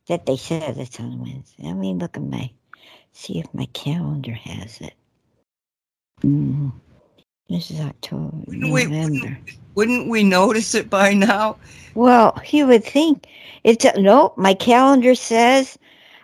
That 0.09 0.27
they 0.27 0.37
said 0.37 0.77
it's 0.77 0.99
on 0.99 1.21
Wednesday. 1.21 1.63
Let 1.63 1.77
me 1.77 1.95
look 1.95 2.17
at 2.17 2.23
my, 2.25 2.51
see 3.13 3.39
if 3.39 3.47
my 3.55 3.67
calendar 3.67 4.33
has 4.33 4.81
it. 4.81 4.95
Mm. 6.25 6.73
This 7.49 7.71
is 7.71 7.81
October, 7.81 8.33
Wouldn't 8.47 8.73
we- 8.73 8.87
November. 8.87 9.39
Wouldn't 9.77 10.11
we 10.11 10.25
notice 10.25 10.75
it 10.75 10.91
by 10.91 11.15
now? 11.15 11.57
Well, 11.95 12.39
you 12.51 12.67
would 12.67 12.85
think 12.85 13.27
it's 13.63 13.85
a, 13.85 13.99
no. 14.01 14.35
My 14.37 14.53
calendar 14.53 15.15
says 15.15 15.79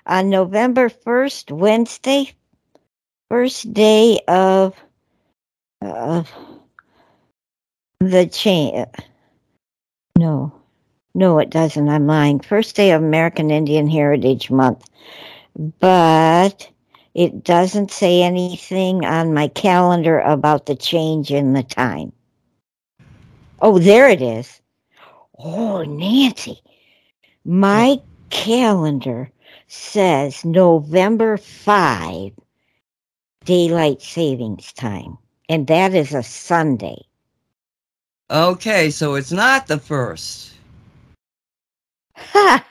on 0.06 0.30
November 0.30 0.88
first, 0.88 1.52
Wednesday, 1.52 2.32
first 3.30 3.72
day 3.72 4.18
of 4.26 4.74
of 5.80 6.28
the 8.00 8.26
chain. 8.26 8.86
No, 10.16 10.52
no, 11.14 11.38
it 11.38 11.50
doesn't. 11.50 11.88
I'm 11.88 12.06
lying. 12.06 12.40
First 12.40 12.76
day 12.76 12.92
of 12.92 13.02
American 13.02 13.50
Indian 13.50 13.88
Heritage 13.88 14.50
Month, 14.50 14.88
but 15.80 16.70
it 17.14 17.42
doesn't 17.42 17.90
say 17.90 18.22
anything 18.22 19.04
on 19.04 19.34
my 19.34 19.48
calendar 19.48 20.20
about 20.20 20.66
the 20.66 20.76
change 20.76 21.32
in 21.32 21.52
the 21.52 21.64
time. 21.64 22.12
Oh, 23.60 23.78
there 23.78 24.08
it 24.08 24.22
is. 24.22 24.60
Oh, 25.38 25.82
Nancy, 25.82 26.60
my 27.44 28.00
calendar 28.30 29.30
says 29.66 30.44
November 30.44 31.36
5, 31.36 32.32
daylight 33.44 34.02
savings 34.02 34.72
time, 34.72 35.18
and 35.48 35.66
that 35.66 35.94
is 35.94 36.14
a 36.14 36.22
Sunday. 36.22 37.07
Okay, 38.30 38.90
so 38.90 39.14
it's 39.14 39.32
not 39.32 39.66
the 39.66 39.78
first. 39.78 40.52
Ha! 42.14 42.64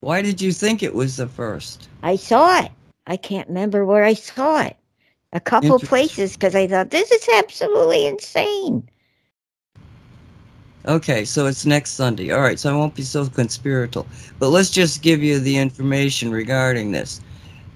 Why 0.00 0.22
did 0.22 0.40
you 0.40 0.52
think 0.52 0.82
it 0.82 0.94
was 0.94 1.16
the 1.16 1.26
first? 1.26 1.88
I 2.04 2.14
saw 2.14 2.60
it. 2.60 2.70
I 3.08 3.16
can't 3.16 3.48
remember 3.48 3.84
where 3.84 4.04
I 4.04 4.14
saw 4.14 4.62
it. 4.62 4.76
A 5.32 5.40
couple 5.40 5.78
places 5.80 6.34
because 6.34 6.54
I 6.54 6.68
thought 6.68 6.90
this 6.90 7.10
is 7.10 7.28
absolutely 7.36 8.06
insane. 8.06 8.88
Okay, 10.86 11.24
so 11.24 11.46
it's 11.46 11.66
next 11.66 11.90
Sunday. 11.90 12.30
All 12.30 12.40
right, 12.40 12.58
so 12.58 12.72
I 12.72 12.76
won't 12.76 12.94
be 12.94 13.02
so 13.02 13.26
conspiratorial. 13.26 14.06
But 14.38 14.50
let's 14.50 14.70
just 14.70 15.02
give 15.02 15.22
you 15.22 15.40
the 15.40 15.58
information 15.58 16.30
regarding 16.30 16.92
this. 16.92 17.20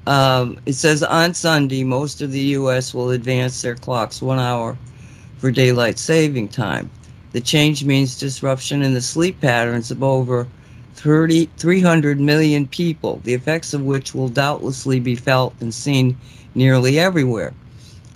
Um, 0.07 0.59
it 0.67 0.75
says 0.75 1.03
on 1.03 1.35
Sunday, 1.35 1.83
most 1.83 2.23
of 2.23 2.31
the 2.31 2.41
U.S. 2.41 2.95
will 2.95 3.11
advance 3.11 3.61
their 3.61 3.75
clocks 3.75 4.23
one 4.23 4.39
hour 4.39 4.79
for 5.43 5.51
daylight 5.51 5.99
saving 5.99 6.47
time. 6.47 6.89
The 7.33 7.41
change 7.41 7.85
means 7.85 8.17
disruption 8.17 8.81
in 8.81 8.95
the 8.95 9.01
sleep 9.01 9.41
patterns 9.41 9.91
of 9.91 10.01
over 10.01 10.47
30, 10.95 11.47
300 11.57 12.21
million 12.21 12.69
people, 12.69 13.21
the 13.25 13.35
effects 13.35 13.75
of 13.75 13.83
which 13.83 14.15
will 14.15 14.29
doubtlessly 14.29 15.01
be 15.01 15.17
felt 15.17 15.53
and 15.59 15.75
seen 15.75 16.17
nearly 16.55 16.97
everywhere. 17.01 17.53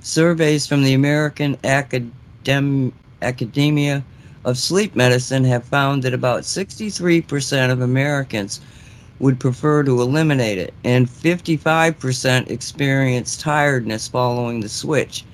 Surveys 0.02 0.68
from 0.68 0.84
the 0.84 0.94
American 0.94 1.56
Academ- 1.64 2.92
Academia 3.20 4.04
of 4.44 4.56
Sleep 4.56 4.94
Medicine 4.94 5.42
have 5.42 5.64
found 5.64 6.04
that 6.04 6.14
about 6.14 6.42
63% 6.42 7.72
of 7.72 7.80
Americans 7.80 8.60
would 9.18 9.40
prefer 9.40 9.82
to 9.82 10.00
eliminate 10.00 10.58
it, 10.58 10.72
and 10.84 11.10
55% 11.10 12.50
experience 12.52 13.36
tiredness 13.36 14.06
following 14.06 14.60
the 14.60 14.68
switch. 14.68 15.24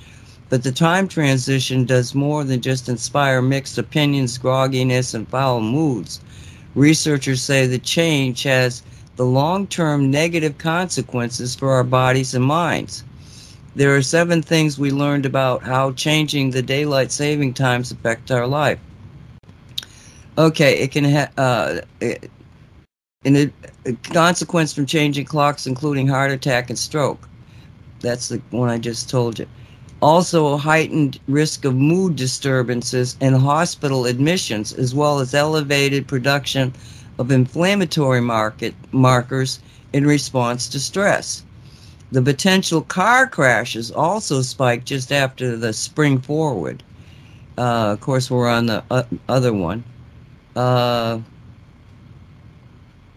But 0.52 0.64
the 0.64 0.70
time 0.70 1.08
transition 1.08 1.86
does 1.86 2.14
more 2.14 2.44
than 2.44 2.60
just 2.60 2.86
inspire 2.86 3.40
mixed 3.40 3.78
opinions, 3.78 4.38
grogginess, 4.38 5.14
and 5.14 5.26
foul 5.26 5.62
moods. 5.62 6.20
Researchers 6.74 7.40
say 7.40 7.66
the 7.66 7.78
change 7.78 8.42
has 8.42 8.82
the 9.16 9.24
long 9.24 9.66
term 9.66 10.10
negative 10.10 10.58
consequences 10.58 11.54
for 11.54 11.72
our 11.72 11.82
bodies 11.82 12.34
and 12.34 12.44
minds. 12.44 13.02
There 13.76 13.96
are 13.96 14.02
seven 14.02 14.42
things 14.42 14.78
we 14.78 14.90
learned 14.90 15.24
about 15.24 15.62
how 15.62 15.92
changing 15.92 16.50
the 16.50 16.60
daylight 16.60 17.12
saving 17.12 17.54
times 17.54 17.90
affect 17.90 18.30
our 18.30 18.46
life. 18.46 18.78
Okay, 20.36 20.80
it 20.80 20.90
can 20.90 21.04
have 21.04 21.32
uh, 21.38 21.80
a 22.02 22.18
consequence 24.02 24.74
from 24.74 24.84
changing 24.84 25.24
clocks, 25.24 25.66
including 25.66 26.08
heart 26.08 26.30
attack 26.30 26.68
and 26.68 26.78
stroke. 26.78 27.26
That's 28.00 28.28
the 28.28 28.42
one 28.50 28.68
I 28.68 28.76
just 28.76 29.08
told 29.08 29.38
you. 29.38 29.46
Also, 30.02 30.48
a 30.48 30.56
heightened 30.58 31.20
risk 31.28 31.64
of 31.64 31.76
mood 31.76 32.16
disturbances 32.16 33.16
and 33.20 33.36
hospital 33.36 34.04
admissions, 34.04 34.72
as 34.72 34.92
well 34.92 35.20
as 35.20 35.32
elevated 35.32 36.08
production 36.08 36.72
of 37.20 37.30
inflammatory 37.30 38.20
market 38.20 38.74
markers 38.90 39.60
in 39.92 40.04
response 40.04 40.66
to 40.66 40.80
stress. 40.80 41.44
The 42.10 42.20
potential 42.20 42.80
car 42.80 43.28
crashes 43.28 43.92
also 43.92 44.42
spiked 44.42 44.86
just 44.86 45.12
after 45.12 45.56
the 45.56 45.72
spring 45.72 46.18
forward. 46.18 46.82
Uh, 47.56 47.92
of 47.92 48.00
course, 48.00 48.28
we're 48.28 48.48
on 48.48 48.66
the 48.66 48.82
uh, 48.90 49.04
other 49.28 49.52
one. 49.52 49.84
Uh, 50.56 51.20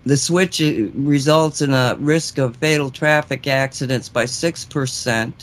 the 0.06 0.18
switch 0.18 0.62
uh, 0.62 0.86
results 0.94 1.64
in 1.64 1.74
a 1.74 1.98
risk 2.00 2.38
of 2.38 2.56
fatal 2.58 2.92
traffic 2.92 3.48
accidents 3.48 4.08
by 4.08 4.26
6%. 4.26 5.34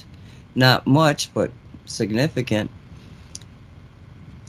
Not 0.55 0.87
much, 0.87 1.33
but 1.33 1.51
significant. 1.87 2.71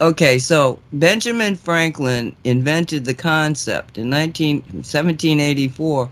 Okay, 0.01 0.39
so 0.39 0.79
Benjamin 0.91 1.55
Franklin 1.55 2.35
invented 2.43 3.05
the 3.05 3.13
concept 3.13 3.97
in 3.97 4.09
19, 4.09 4.61
1784, 4.61 6.09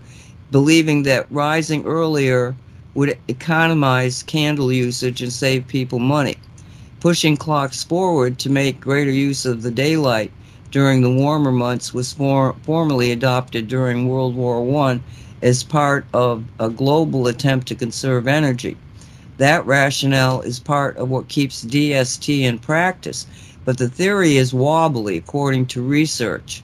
believing 0.50 1.02
that 1.02 1.30
rising 1.30 1.84
earlier 1.84 2.54
would 2.94 3.18
economize 3.28 4.22
candle 4.22 4.72
usage 4.72 5.20
and 5.20 5.32
save 5.32 5.66
people 5.66 5.98
money. 5.98 6.36
Pushing 7.00 7.36
clocks 7.36 7.82
forward 7.82 8.38
to 8.38 8.50
make 8.50 8.80
greater 8.80 9.10
use 9.10 9.44
of 9.44 9.62
the 9.62 9.70
daylight 9.70 10.30
during 10.70 11.02
the 11.02 11.12
warmer 11.12 11.52
months 11.52 11.92
was 11.92 12.12
for, 12.12 12.54
formally 12.62 13.10
adopted 13.10 13.68
during 13.68 14.08
World 14.08 14.34
War 14.34 14.86
I 14.86 15.00
as 15.42 15.64
part 15.64 16.06
of 16.14 16.44
a 16.60 16.70
global 16.70 17.26
attempt 17.26 17.66
to 17.68 17.74
conserve 17.74 18.26
energy. 18.28 18.76
That 19.42 19.66
rationale 19.66 20.40
is 20.42 20.60
part 20.60 20.96
of 20.98 21.10
what 21.10 21.26
keeps 21.26 21.64
DST 21.64 22.42
in 22.42 22.60
practice, 22.60 23.26
but 23.64 23.76
the 23.76 23.88
theory 23.88 24.36
is 24.36 24.54
wobbly 24.54 25.16
according 25.16 25.66
to 25.66 25.82
research. 25.82 26.62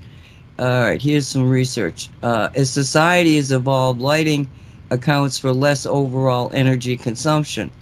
All 0.61 0.83
right, 0.83 1.03
here's 1.03 1.27
some 1.27 1.51
research. 1.51 2.09
Uh, 2.23 2.51
as 2.55 2.71
society 2.71 3.35
has 3.35 3.51
evolved, 3.51 4.01
lighting 4.01 4.49
accounts 4.91 5.41
for 5.41 5.53
less 5.53 5.87
overall 5.87 6.53
energy 6.55 6.97
consumption. 6.97 7.73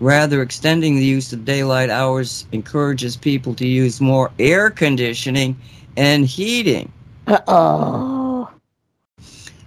Rather, 0.00 0.42
extending 0.42 0.96
the 0.96 1.06
use 1.06 1.32
of 1.32 1.46
daylight 1.46 1.88
hours 1.88 2.44
encourages 2.52 3.16
people 3.16 3.54
to 3.54 3.66
use 3.66 4.02
more 4.02 4.30
air 4.38 4.68
conditioning 4.68 5.56
and 5.96 6.26
heating. 6.26 6.92
Uh 7.26 7.40
oh. 7.48 8.21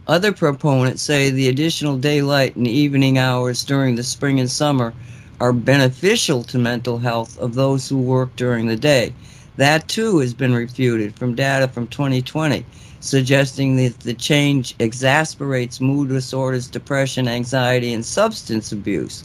Other 0.07 0.31
proponents 0.31 1.01
say 1.01 1.31
the 1.31 1.47
additional 1.47 1.97
daylight 1.97 2.55
and 2.55 2.67
evening 2.67 3.17
hours 3.17 3.63
during 3.63 3.95
the 3.95 4.03
spring 4.03 4.39
and 4.39 4.51
summer 4.51 4.93
are 5.39 5.51
beneficial 5.51 6.43
to 6.43 6.59
mental 6.59 6.99
health 6.99 7.39
of 7.39 7.55
those 7.55 7.89
who 7.89 7.97
work 7.97 8.35
during 8.35 8.67
the 8.67 8.75
day. 8.75 9.15
That 9.57 9.87
too 9.87 10.19
has 10.19 10.35
been 10.35 10.53
refuted 10.53 11.15
from 11.15 11.33
data 11.33 11.67
from 11.67 11.87
2020, 11.87 12.63
suggesting 12.99 13.77
that 13.77 13.99
the 14.01 14.13
change 14.13 14.75
exasperates 14.77 15.81
mood 15.81 16.09
disorders, 16.09 16.67
depression, 16.67 17.27
anxiety, 17.27 17.91
and 17.91 18.05
substance 18.05 18.71
abuse. 18.71 19.23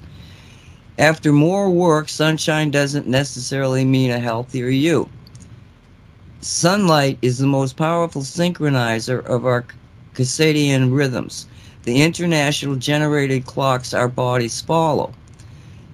After 0.99 1.31
more 1.31 1.69
work, 1.69 2.09
sunshine 2.09 2.71
doesn't 2.71 3.07
necessarily 3.07 3.85
mean 3.85 4.11
a 4.11 4.19
healthier 4.19 4.69
you. 4.69 5.11
Sunlight 6.40 7.19
is 7.21 7.37
the 7.37 7.47
most 7.47 7.77
powerful 7.77 8.23
synchronizer 8.23 9.23
of 9.27 9.45
our 9.45 9.66
circadian 10.14 10.92
rhythms, 10.92 11.46
the 11.85 12.03
international 12.03 12.77
generated 12.77 13.46
clocks 13.46 13.94
our 13.94 14.09
bodies 14.09 14.61
follow. 14.61 15.12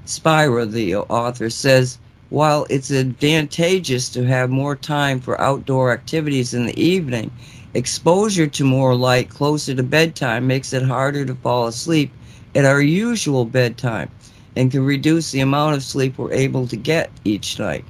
Spira, 0.04 0.66
the 0.66 0.96
author, 0.96 1.50
says 1.50 1.98
while 2.28 2.66
it's 2.68 2.90
advantageous 2.90 4.08
to 4.08 4.24
have 4.26 4.50
more 4.50 4.74
time 4.74 5.20
for 5.20 5.40
outdoor 5.40 5.92
activities 5.92 6.54
in 6.54 6.66
the 6.66 6.80
evening, 6.80 7.30
exposure 7.74 8.46
to 8.48 8.64
more 8.64 8.96
light 8.96 9.28
closer 9.28 9.74
to 9.74 9.82
bedtime 9.82 10.46
makes 10.46 10.72
it 10.72 10.82
harder 10.82 11.24
to 11.24 11.34
fall 11.36 11.66
asleep 11.66 12.10
at 12.54 12.64
our 12.64 12.80
usual 12.80 13.44
bedtime 13.44 14.10
and 14.56 14.70
can 14.72 14.84
reduce 14.84 15.30
the 15.30 15.40
amount 15.40 15.76
of 15.76 15.82
sleep 15.82 16.18
we're 16.18 16.32
able 16.32 16.66
to 16.66 16.76
get 16.76 17.10
each 17.24 17.58
night. 17.58 17.84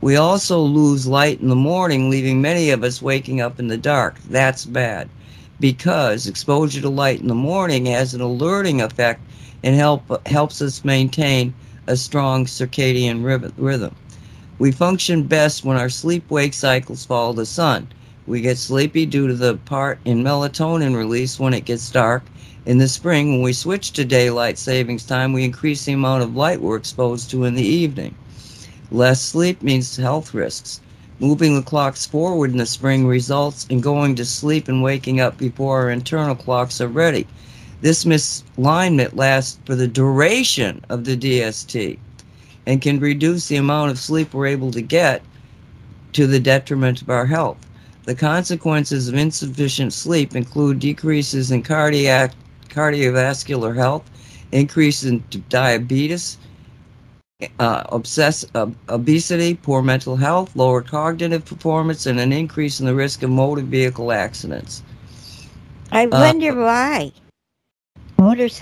We 0.00 0.16
also 0.16 0.60
lose 0.60 1.06
light 1.06 1.40
in 1.40 1.48
the 1.48 1.56
morning, 1.56 2.08
leaving 2.08 2.40
many 2.40 2.70
of 2.70 2.84
us 2.84 3.02
waking 3.02 3.40
up 3.40 3.58
in 3.58 3.66
the 3.66 3.76
dark. 3.76 4.18
That's 4.30 4.64
bad 4.64 5.10
because 5.60 6.26
exposure 6.26 6.80
to 6.80 6.88
light 6.88 7.20
in 7.20 7.28
the 7.28 7.34
morning 7.34 7.86
has 7.86 8.14
an 8.14 8.20
alerting 8.20 8.80
effect 8.80 9.20
and 9.62 9.74
help 9.74 10.26
helps 10.26 10.62
us 10.62 10.84
maintain 10.84 11.52
a 11.86 11.96
strong 11.96 12.44
circadian 12.44 13.24
rhythm. 13.56 13.94
We 14.58 14.72
function 14.72 15.22
best 15.22 15.64
when 15.64 15.76
our 15.76 15.88
sleep 15.88 16.30
wake 16.30 16.54
cycles 16.54 17.06
follow 17.06 17.32
the 17.32 17.46
sun. 17.46 17.88
We 18.26 18.40
get 18.40 18.58
sleepy 18.58 19.06
due 19.06 19.26
to 19.26 19.34
the 19.34 19.56
part 19.56 19.98
in 20.04 20.22
melatonin 20.22 20.96
release 20.96 21.40
when 21.40 21.54
it 21.54 21.64
gets 21.64 21.90
dark. 21.90 22.24
In 22.66 22.78
the 22.78 22.88
spring, 22.88 23.30
when 23.30 23.42
we 23.42 23.54
switch 23.54 23.92
to 23.92 24.04
daylight 24.04 24.58
savings 24.58 25.04
time, 25.04 25.32
we 25.32 25.44
increase 25.44 25.84
the 25.84 25.92
amount 25.92 26.22
of 26.22 26.36
light 26.36 26.60
we're 26.60 26.76
exposed 26.76 27.30
to 27.30 27.44
in 27.44 27.54
the 27.54 27.62
evening. 27.62 28.14
Less 28.90 29.22
sleep 29.22 29.62
means 29.62 29.96
health 29.96 30.34
risks. 30.34 30.80
Moving 31.20 31.56
the 31.56 31.62
clocks 31.62 32.06
forward 32.06 32.52
in 32.52 32.58
the 32.58 32.66
spring 32.66 33.06
results 33.06 33.66
in 33.68 33.80
going 33.80 34.14
to 34.14 34.24
sleep 34.24 34.68
and 34.68 34.82
waking 34.82 35.20
up 35.20 35.36
before 35.36 35.80
our 35.80 35.90
internal 35.90 36.36
clocks 36.36 36.80
are 36.80 36.86
ready. 36.88 37.26
This 37.80 38.04
misalignment 38.04 39.16
lasts 39.16 39.58
for 39.64 39.74
the 39.74 39.88
duration 39.88 40.84
of 40.88 41.04
the 41.04 41.16
DST 41.16 41.98
and 42.66 42.80
can 42.80 43.00
reduce 43.00 43.48
the 43.48 43.56
amount 43.56 43.90
of 43.90 43.98
sleep 43.98 44.32
we're 44.32 44.46
able 44.46 44.70
to 44.70 44.82
get 44.82 45.22
to 46.12 46.26
the 46.26 46.40
detriment 46.40 47.02
of 47.02 47.10
our 47.10 47.26
health. 47.26 47.58
The 48.04 48.14
consequences 48.14 49.08
of 49.08 49.14
insufficient 49.14 49.92
sleep 49.92 50.36
include 50.36 50.78
decreases 50.78 51.50
in 51.50 51.62
cardiac 51.62 52.32
cardiovascular 52.68 53.74
health, 53.74 54.08
increase 54.52 55.02
in 55.04 55.24
diabetes, 55.48 56.38
uh, 57.60 57.84
obsess, 57.90 58.44
uh, 58.54 58.66
obesity, 58.88 59.54
poor 59.54 59.80
mental 59.80 60.16
health, 60.16 60.56
lower 60.56 60.82
cognitive 60.82 61.44
performance, 61.44 62.06
and 62.06 62.18
an 62.18 62.32
increase 62.32 62.80
in 62.80 62.86
the 62.86 62.94
risk 62.94 63.22
of 63.22 63.30
motor 63.30 63.62
vehicle 63.62 64.10
accidents. 64.10 64.82
I 65.92 66.06
wonder 66.06 66.50
uh, 66.50 66.64
why. 66.64 67.12
Motors, 68.18 68.60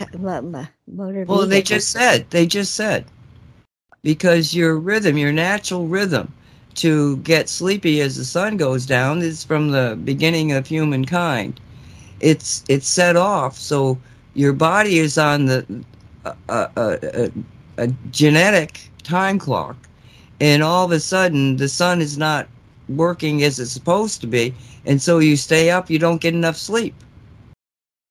motor. 0.87 1.25
Well, 1.25 1.47
they 1.47 1.63
just 1.63 1.91
said. 1.91 2.29
They 2.31 2.47
just 2.47 2.75
said 2.75 3.07
because 4.03 4.55
your 4.55 4.77
rhythm, 4.77 5.17
your 5.17 5.33
natural 5.33 5.87
rhythm, 5.87 6.33
to 6.75 7.17
get 7.19 7.49
sleepy 7.49 8.03
as 8.03 8.17
the 8.17 8.25
sun 8.25 8.59
goes 8.59 8.85
down 8.85 9.23
is 9.23 9.43
from 9.43 9.71
the 9.71 9.99
beginning 10.05 10.53
of 10.53 10.67
humankind. 10.67 11.59
It's 12.21 12.63
it's 12.69 12.87
set 12.87 13.17
off, 13.17 13.57
so 13.57 13.99
your 14.35 14.53
body 14.53 14.99
is 14.99 15.17
on 15.17 15.47
the 15.47 15.65
uh, 16.27 16.35
uh, 16.49 16.69
uh, 16.77 17.29
a 17.77 17.89
genetic 18.11 18.81
time 19.03 19.39
clock, 19.39 19.77
and 20.41 20.63
all 20.63 20.85
of 20.85 20.93
a 20.93 21.01
sudden 21.01 21.57
the 21.57 21.69
sun 21.69 22.01
is 22.01 22.17
not 22.19 22.49
working 22.89 23.43
as 23.43 23.59
it's 23.59 23.73
supposed 23.73 24.21
to 24.21 24.27
be, 24.27 24.55
and 24.85 25.03
so 25.03 25.19
you 25.19 25.37
stay 25.37 25.71
up, 25.71 25.91
you 25.91 25.99
don't 25.99 26.21
get 26.21 26.35
enough 26.35 26.57
sleep. 26.57 26.95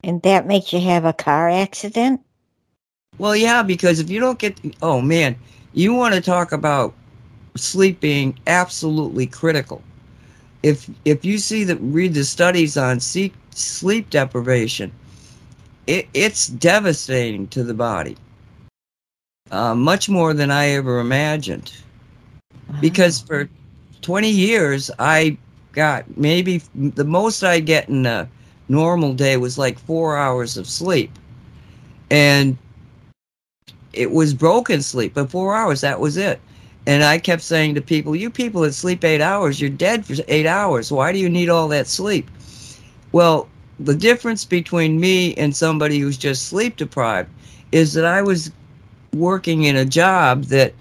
And 0.04 0.22
that 0.22 0.46
makes 0.46 0.72
you 0.72 0.80
have 0.82 1.06
a 1.06 1.14
car 1.14 1.50
accident? 1.50 2.22
Well, 3.18 3.36
yeah, 3.36 3.64
because 3.64 4.00
if 4.00 4.10
you 4.10 4.20
don't 4.20 4.38
get, 4.38 4.60
oh 4.82 5.02
man, 5.02 5.36
you 5.74 5.94
want 5.94 6.16
to 6.16 6.22
talk 6.22 6.52
about 6.52 6.94
sleep 7.56 8.00
being 8.02 8.38
absolutely 8.48 9.26
critical. 9.26 9.82
If 10.64 10.90
if 11.06 11.24
you 11.24 11.38
see 11.38 11.64
that 11.66 11.78
read 11.78 12.14
the 12.14 12.24
studies 12.24 12.76
on 12.76 13.00
sleep 13.00 14.10
deprivation, 14.10 14.92
it, 15.88 16.08
it's 16.14 16.48
devastating 16.48 17.48
to 17.50 17.64
the 17.64 17.74
body. 17.74 18.18
Uh, 19.52 19.76
much 19.76 20.10
more 20.10 20.34
than 20.34 20.50
I 20.50 20.70
ever 20.70 21.00
imagined. 21.00 21.72
Because 22.82 23.22
for 23.22 23.48
20 24.02 24.28
years, 24.28 24.90
I 24.98 25.38
got 25.72 26.18
maybe 26.18 26.64
the 26.74 27.04
most 27.04 27.44
I 27.44 27.60
get 27.60 27.88
in 27.88 28.08
a 28.08 28.28
normal 28.70 29.14
day 29.14 29.38
was 29.38 29.60
like 29.60 29.78
four 29.78 30.18
hours 30.18 30.58
of 30.58 30.68
sleep. 30.68 31.12
And 32.10 32.58
it 33.94 34.10
was 34.10 34.34
broken 34.34 34.82
sleep, 34.82 35.14
but 35.14 35.30
four 35.30 35.56
hours, 35.56 35.82
that 35.82 36.00
was 36.00 36.18
it. 36.18 36.42
And 36.88 37.04
I 37.04 37.20
kept 37.20 37.44
saying 37.44 37.76
to 37.76 37.82
people, 37.82 38.16
You 38.16 38.32
people 38.32 38.62
that 38.62 38.74
sleep 38.74 39.04
eight 39.04 39.22
hours, 39.22 39.62
you're 39.62 39.70
dead 39.70 40.08
for 40.08 40.16
eight 40.28 40.48
hours. 40.48 40.92
Why 40.92 41.12
do 41.12 41.20
you 41.20 41.30
need 41.30 41.50
all 41.50 41.68
that 41.68 41.86
sleep? 41.86 42.30
Well, 43.12 43.48
the 43.80 43.96
difference 43.96 44.44
between 44.44 45.00
me 45.00 45.36
and 45.36 45.56
somebody 45.56 46.00
who's 46.00 46.18
just 46.18 46.48
sleep 46.48 46.78
deprived 46.78 47.30
is 47.72 47.94
that 47.94 48.06
I 48.06 48.24
was 48.24 48.52
working 49.20 49.64
in 49.64 49.76
a 49.76 49.86
job 49.86 50.46
that 50.46 50.74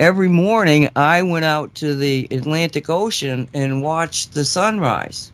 every 0.00 0.28
morning 0.28 0.88
I 0.96 1.22
went 1.22 1.44
out 1.44 1.74
to 1.76 1.94
the 1.94 2.26
Atlantic 2.30 2.90
Ocean 2.90 3.48
and 3.54 3.82
watched 3.82 4.34
the 4.34 4.44
sunrise. 4.44 5.30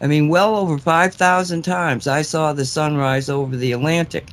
I 0.00 0.06
mean, 0.06 0.28
well 0.28 0.56
over 0.56 0.78
5,000 0.78 1.62
times 1.62 2.06
I 2.06 2.22
saw 2.22 2.52
the 2.52 2.64
sunrise 2.64 3.28
over 3.28 3.56
the 3.56 3.72
Atlantic. 3.72 4.28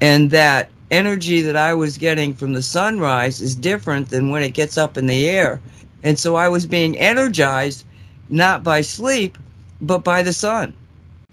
And 0.00 0.30
that 0.30 0.70
energy 0.90 1.40
that 1.42 1.56
I 1.56 1.74
was 1.74 1.96
getting 1.96 2.34
from 2.34 2.52
the 2.52 2.62
sunrise 2.62 3.40
is 3.40 3.54
different 3.54 4.10
than 4.10 4.30
when 4.30 4.42
it 4.42 4.54
gets 4.54 4.76
up 4.76 4.96
in 4.96 5.06
the 5.06 5.28
air. 5.28 5.60
And 6.02 6.18
so 6.18 6.36
I 6.36 6.48
was 6.48 6.66
being 6.66 6.98
energized 6.98 7.84
not 8.28 8.64
by 8.64 8.80
sleep, 8.80 9.38
but 9.80 9.98
by 9.98 10.22
the 10.22 10.32
sun. 10.32 10.74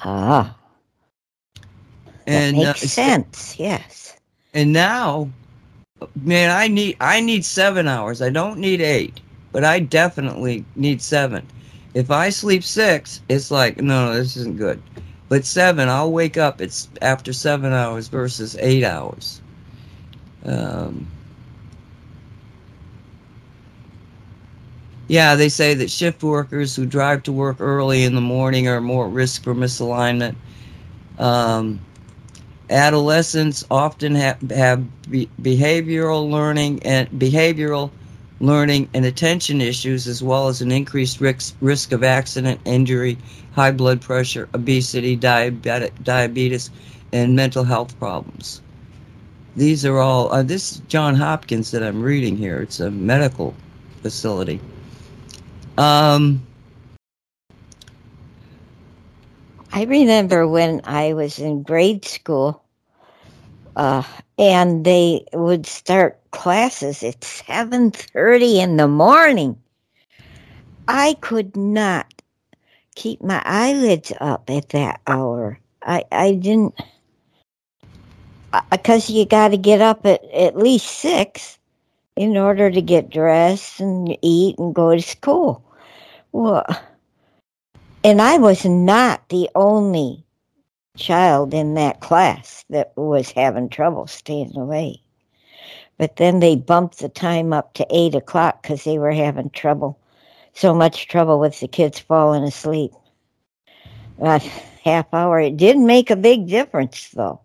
Ah. 0.02 0.56
And 2.28 2.58
that 2.58 2.82
makes 2.82 2.84
uh, 2.84 2.88
sense, 2.88 3.60
yes. 3.60 4.16
And 4.54 4.72
now 4.74 5.30
man, 6.16 6.52
I 6.52 6.68
need 6.68 6.98
I 7.00 7.22
need 7.22 7.46
seven 7.46 7.88
hours. 7.88 8.22
I 8.22 8.30
don't 8.30 8.60
need 8.60 8.82
eight, 8.82 9.22
but 9.52 9.64
I 9.64 9.80
definitely 9.80 10.66
need 10.76 11.02
seven 11.02 11.48
If 11.94 12.12
I 12.12 12.30
sleep 12.30 12.64
six, 12.64 13.22
it's 13.30 13.52
like, 13.52 13.78
no, 13.78 14.08
no, 14.08 14.14
this 14.16 14.38
isn't 14.38 14.58
good. 14.58 14.82
But 15.30 15.46
seven, 15.46 15.90
I'll 15.90 16.12
wake 16.12 16.38
up. 16.38 16.62
It's 16.62 16.90
after 17.02 17.34
seven 17.34 17.74
hours 17.74 18.08
versus 18.08 18.56
eight 18.60 18.84
hours. 18.84 19.42
Um, 20.44 21.08
yeah, 25.08 25.36
they 25.36 25.50
say 25.50 25.74
that 25.76 25.90
shift 25.92 26.24
workers 26.24 26.76
who 26.76 26.86
drive 26.86 27.24
to 27.24 27.32
work 27.32 27.58
early 27.60 28.04
in 28.04 28.16
the 28.16 28.22
morning 28.22 28.68
are 28.68 28.82
more 28.82 29.08
at 29.08 29.14
risk 29.14 29.44
for 29.44 29.56
misalignment. 29.56 30.36
Um, 31.18 31.82
adolescents 32.70 33.66
often 33.70 34.16
have, 34.16 34.42
have 34.52 35.10
be- 35.10 35.30
behavioral 35.42 36.30
learning 36.30 36.82
and 36.84 37.10
behavioral 37.12 37.92
learning 38.40 38.90
and 38.94 39.06
attention 39.06 39.62
issues, 39.62 40.08
as 40.08 40.24
well 40.24 40.48
as 40.48 40.62
an 40.62 40.72
increased 40.72 41.20
risk, 41.20 41.56
risk 41.62 41.92
of 41.92 42.04
accident, 42.04 42.60
injury, 42.66 43.18
high 43.54 43.72
blood 43.72 44.02
pressure, 44.02 44.48
obesity, 44.54 45.18
diabetic, 45.18 45.92
diabetes, 46.04 46.70
and 47.12 47.36
mental 47.36 47.64
health 47.64 47.98
problems. 48.00 48.62
These 49.56 49.86
are 49.86 49.98
all, 49.98 50.32
uh, 50.32 50.44
this 50.44 50.74
is 50.74 50.78
John 50.88 51.16
Hopkins 51.16 51.72
that 51.72 51.84
I'm 51.84 52.02
reading 52.02 52.38
here. 52.38 52.62
It's 52.62 52.80
a 52.80 52.92
medical 52.92 53.54
facility. 54.02 54.62
Um, 55.78 56.42
I 59.72 59.84
remember 59.84 60.48
when 60.48 60.82
I 60.86 61.14
was 61.14 61.40
in 61.40 61.64
grade 61.64 62.06
school, 62.06 62.64
uh, 63.76 64.04
and 64.38 64.86
they 64.86 65.26
would 65.34 65.66
start 65.66 66.20
classes 66.32 67.04
at 67.04 67.24
seven 67.24 67.92
thirty 67.92 68.60
in 68.60 68.78
the 68.78 68.88
morning. 68.88 69.58
I 70.88 71.16
could 71.22 71.56
not 71.56 72.22
keep 72.96 73.22
my 73.22 73.42
eyelids 73.46 74.12
up 74.20 74.50
at 74.50 74.70
that 74.70 75.02
hour. 75.08 75.60
I 75.84 76.04
I 76.12 76.34
didn't 76.34 76.76
because 78.72 79.10
you 79.10 79.26
got 79.26 79.50
to 79.50 79.58
get 79.58 79.82
up 79.82 80.06
at 80.06 80.24
at 80.34 80.58
least 80.58 80.88
six 80.88 81.60
in 82.16 82.38
order 82.38 82.72
to 82.72 82.82
get 82.82 83.10
dressed 83.10 83.80
and 83.80 84.18
eat 84.22 84.58
and 84.58 84.74
go 84.76 84.96
to 84.96 85.02
school. 85.02 85.64
Well, 86.32 86.66
and 88.04 88.22
I 88.22 88.38
was 88.38 88.66
not 88.66 89.28
the 89.30 89.50
only 89.56 90.24
child 90.96 91.54
in 91.54 91.74
that 91.76 92.02
class 92.02 92.66
that 92.70 92.94
was 92.96 93.32
having 93.32 93.70
trouble 93.70 94.08
staying 94.08 94.56
awake. 94.56 95.02
But 95.98 96.16
then 96.16 96.40
they 96.40 96.56
bumped 96.56 97.00
the 97.00 97.10
time 97.10 97.52
up 97.52 97.74
to 97.74 97.88
eight 97.90 98.16
o'clock 98.16 98.62
because 98.62 98.84
they 98.84 98.98
were 98.98 99.12
having 99.12 99.50
trouble, 99.50 100.00
so 100.54 100.74
much 100.74 101.08
trouble 101.08 101.40
with 101.40 101.60
the 101.60 101.68
kids 101.68 102.00
falling 102.00 102.44
asleep. 102.44 102.92
A 104.22 104.40
half 104.84 105.14
hour. 105.14 105.40
It 105.40 105.58
didn't 105.58 105.86
make 105.86 106.10
a 106.10 106.16
big 106.16 106.48
difference, 106.48 107.10
though. 107.10 107.42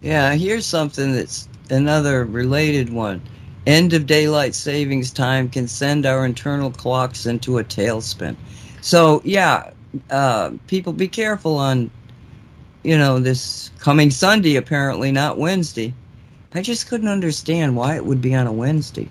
Yeah, 0.00 0.34
here's 0.34 0.64
something 0.64 1.12
that's 1.12 1.46
another 1.68 2.24
related 2.24 2.90
one. 2.90 3.22
End 3.66 3.92
of 3.92 4.06
daylight 4.06 4.54
savings 4.54 5.10
time 5.10 5.48
can 5.48 5.68
send 5.68 6.06
our 6.06 6.24
internal 6.24 6.70
clocks 6.70 7.26
into 7.26 7.58
a 7.58 7.64
tailspin. 7.64 8.36
So, 8.80 9.20
yeah, 9.24 9.70
uh, 10.10 10.52
people 10.66 10.92
be 10.92 11.08
careful 11.08 11.56
on, 11.58 11.90
you 12.82 12.96
know, 12.96 13.18
this 13.18 13.70
coming 13.78 14.10
Sunday, 14.10 14.56
apparently, 14.56 15.12
not 15.12 15.38
Wednesday. 15.38 15.92
I 16.54 16.62
just 16.62 16.88
couldn't 16.88 17.08
understand 17.08 17.76
why 17.76 17.96
it 17.96 18.04
would 18.04 18.20
be 18.20 18.34
on 18.34 18.46
a 18.46 18.52
Wednesday. 18.52 19.08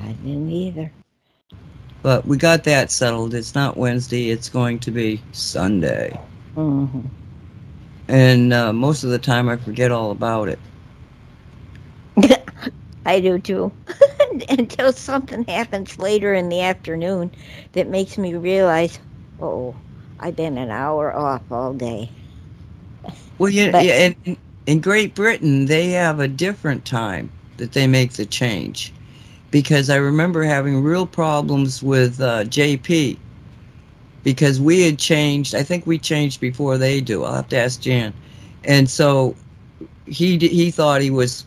I 0.00 0.12
didn't 0.12 0.50
either. 0.50 0.92
But 2.02 2.26
we 2.26 2.36
got 2.36 2.64
that 2.64 2.90
settled. 2.90 3.34
It's 3.34 3.54
not 3.54 3.76
Wednesday, 3.76 4.30
it's 4.30 4.48
going 4.48 4.78
to 4.80 4.90
be 4.90 5.20
Sunday. 5.32 6.18
hmm 6.54 7.00
And 8.08 8.52
uh, 8.52 8.72
most 8.72 9.04
of 9.04 9.10
the 9.10 9.18
time 9.18 9.48
I 9.48 9.56
forget 9.56 9.90
all 9.92 10.10
about 10.10 10.48
it. 10.48 10.58
I 13.08 13.20
do 13.20 13.38
too. 13.40 13.72
Until 14.50 14.92
something 14.92 15.44
happens 15.46 15.98
later 15.98 16.34
in 16.34 16.50
the 16.50 16.62
afternoon 16.62 17.32
that 17.72 17.88
makes 17.88 18.18
me 18.18 18.34
realize, 18.34 19.00
oh, 19.40 19.76
I've 20.20 20.36
been 20.36 20.58
an 20.58 20.70
hour 20.70 21.16
off 21.16 21.42
all 21.50 21.74
day. 21.74 22.10
Well, 23.38 23.50
yeah, 23.50 23.72
But- 23.72 23.84
yeah 23.84 24.12
in, 24.26 24.38
in 24.66 24.80
Great 24.80 25.14
Britain, 25.14 25.66
they 25.66 25.90
have 25.90 26.20
a 26.20 26.28
different 26.28 26.84
time 26.84 27.30
that 27.58 27.72
they 27.72 27.86
make 27.86 28.14
the 28.14 28.26
change. 28.26 28.94
Because 29.50 29.90
I 29.90 29.96
remember 29.96 30.44
having 30.44 30.82
real 30.82 31.06
problems 31.06 31.82
with 31.82 32.20
uh, 32.20 32.44
JP 32.44 33.18
because 34.24 34.60
we 34.60 34.82
had 34.82 34.98
changed. 34.98 35.54
I 35.54 35.62
think 35.64 35.86
we 35.86 35.98
changed 35.98 36.40
before 36.40 36.78
they 36.78 37.00
do. 37.00 37.24
I'll 37.24 37.36
have 37.36 37.48
to 37.48 37.58
ask 37.58 37.80
Jan. 37.80 38.12
And 38.64 38.90
so 38.90 39.34
he 40.06 40.38
he 40.38 40.70
thought 40.70 41.00
he 41.00 41.10
was 41.10 41.46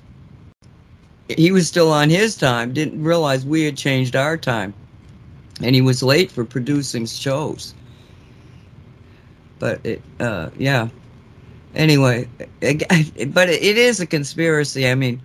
he 1.37 1.51
was 1.51 1.67
still 1.67 1.91
on 1.91 2.09
his 2.09 2.35
time. 2.35 2.73
Didn't 2.73 3.03
realize 3.03 3.45
we 3.45 3.63
had 3.63 3.77
changed 3.77 4.15
our 4.15 4.37
time, 4.37 4.73
and 5.61 5.75
he 5.75 5.81
was 5.81 6.01
late 6.01 6.31
for 6.31 6.45
producing 6.45 7.05
shows. 7.05 7.73
But 9.59 9.85
it, 9.85 10.01
uh, 10.19 10.49
yeah. 10.57 10.89
Anyway, 11.75 12.27
but 12.59 13.49
it 13.49 13.77
is 13.77 13.99
a 13.99 14.05
conspiracy. 14.05 14.87
I 14.87 14.95
mean, 14.95 15.21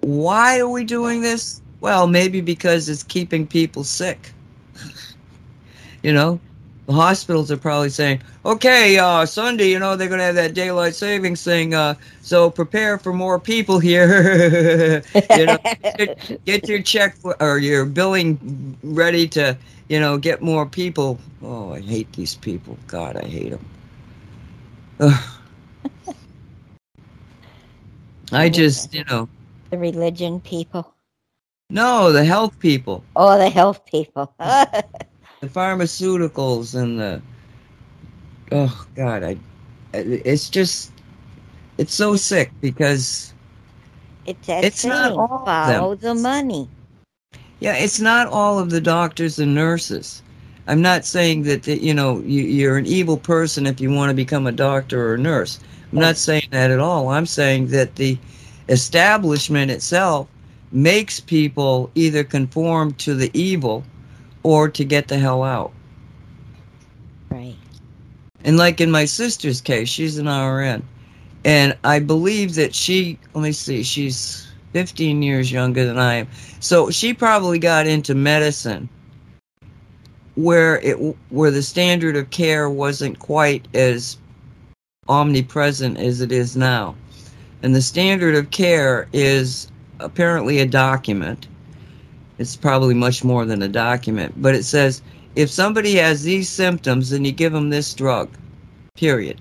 why 0.00 0.58
are 0.60 0.68
we 0.68 0.84
doing 0.84 1.22
this? 1.22 1.60
Well, 1.80 2.06
maybe 2.06 2.40
because 2.40 2.88
it's 2.88 3.02
keeping 3.02 3.46
people 3.46 3.84
sick. 3.84 4.32
you 6.02 6.12
know, 6.12 6.40
the 6.88 6.94
hospitals 6.94 7.50
are 7.50 7.58
probably 7.58 7.90
saying, 7.90 8.22
"Okay, 8.46 8.98
uh, 8.98 9.26
Sunday, 9.26 9.68
you 9.68 9.78
know, 9.78 9.94
they're 9.94 10.08
going 10.08 10.20
to 10.20 10.24
have 10.24 10.36
that 10.36 10.54
daylight 10.54 10.94
savings 10.94 11.44
thing, 11.44 11.74
uh, 11.74 11.94
so 12.22 12.48
prepare 12.48 12.96
for 12.96 13.12
more 13.12 13.38
people 13.38 13.78
here." 13.78 15.04
you 15.36 15.46
know, 15.46 15.58
get, 15.98 16.44
get 16.46 16.66
your 16.66 16.80
check 16.80 17.14
or 17.40 17.58
your 17.58 17.84
billing 17.84 18.74
ready 18.82 19.28
to, 19.28 19.54
you 19.88 20.00
know, 20.00 20.16
get 20.16 20.40
more 20.40 20.64
people. 20.64 21.18
Oh, 21.42 21.74
I 21.74 21.82
hate 21.82 22.10
these 22.14 22.36
people. 22.36 22.78
God, 22.86 23.16
I 23.16 23.26
hate 23.26 23.50
them. 23.50 23.66
I 28.32 28.48
just, 28.48 28.94
you 28.94 29.04
know, 29.10 29.28
the 29.68 29.76
religion 29.76 30.40
people. 30.40 30.94
no, 31.68 32.12
the 32.12 32.24
health 32.24 32.58
people, 32.60 33.04
Oh, 33.14 33.36
the 33.36 33.50
health 33.50 33.84
people. 33.84 34.34
the 35.40 35.48
pharmaceuticals, 35.48 36.74
and 36.74 36.98
the. 36.98 37.22
Oh 38.52 38.86
God, 38.94 39.22
I. 39.22 39.36
It's 39.94 40.50
just, 40.50 40.92
it's 41.78 41.94
so 41.94 42.14
sick 42.14 42.52
because 42.60 43.32
it's 44.26 44.48
It's 44.48 44.84
not 44.84 45.12
all 45.12 45.44
follow 45.46 45.94
the 45.94 46.14
money. 46.14 46.68
Yeah, 47.60 47.74
it's 47.74 47.98
not 47.98 48.26
all 48.28 48.58
of 48.58 48.70
the 48.70 48.80
doctors 48.80 49.38
and 49.38 49.54
nurses. 49.54 50.22
I'm 50.66 50.82
not 50.82 51.06
saying 51.06 51.44
that, 51.44 51.62
that 51.62 51.82
you 51.82 51.94
know 51.94 52.18
you, 52.20 52.42
you're 52.42 52.76
an 52.76 52.86
evil 52.86 53.16
person 53.16 53.66
if 53.66 53.80
you 53.80 53.90
want 53.90 54.10
to 54.10 54.14
become 54.14 54.46
a 54.46 54.52
doctor 54.52 55.08
or 55.08 55.14
a 55.14 55.18
nurse. 55.18 55.58
I'm 55.90 55.98
not 55.98 56.18
saying 56.18 56.48
that 56.50 56.70
at 56.70 56.78
all. 56.78 57.08
I'm 57.08 57.24
saying 57.24 57.68
that 57.68 57.94
the 57.96 58.18
establishment 58.68 59.70
itself 59.70 60.28
makes 60.70 61.18
people 61.18 61.90
either 61.94 62.22
conform 62.22 62.92
to 62.94 63.14
the 63.14 63.30
evil 63.32 63.82
or 64.42 64.68
to 64.68 64.84
get 64.84 65.08
the 65.08 65.18
hell 65.18 65.42
out. 65.42 65.72
Right. 67.30 67.56
And 68.44 68.56
like 68.56 68.80
in 68.80 68.90
my 68.90 69.04
sister's 69.04 69.60
case, 69.60 69.88
she's 69.88 70.18
an 70.18 70.26
RN. 70.28 70.82
And 71.44 71.76
I 71.84 71.98
believe 71.98 72.54
that 72.56 72.74
she, 72.74 73.18
let 73.34 73.42
me 73.42 73.52
see, 73.52 73.82
she's 73.82 74.48
15 74.72 75.22
years 75.22 75.50
younger 75.50 75.86
than 75.86 75.98
I 75.98 76.14
am. 76.14 76.28
So 76.60 76.90
she 76.90 77.14
probably 77.14 77.58
got 77.58 77.86
into 77.86 78.14
medicine 78.14 78.88
where 80.38 80.78
it 80.80 80.94
where 81.30 81.50
the 81.50 81.62
standard 81.62 82.14
of 82.14 82.30
care 82.30 82.70
wasn't 82.70 83.18
quite 83.18 83.66
as 83.74 84.18
omnipresent 85.08 85.98
as 85.98 86.20
it 86.20 86.30
is 86.30 86.56
now. 86.56 86.94
And 87.62 87.74
the 87.74 87.82
standard 87.82 88.36
of 88.36 88.50
care 88.50 89.08
is 89.12 89.68
apparently 89.98 90.60
a 90.60 90.66
document. 90.66 91.48
It's 92.38 92.56
probably 92.56 92.94
much 92.94 93.24
more 93.24 93.44
than 93.44 93.62
a 93.62 93.68
document, 93.68 94.34
but 94.40 94.54
it 94.54 94.64
says 94.64 95.02
if 95.34 95.50
somebody 95.50 95.94
has 95.96 96.22
these 96.22 96.48
symptoms, 96.48 97.10
then 97.10 97.24
you 97.24 97.32
give 97.32 97.52
them 97.52 97.70
this 97.70 97.94
drug, 97.94 98.28
period. 98.94 99.40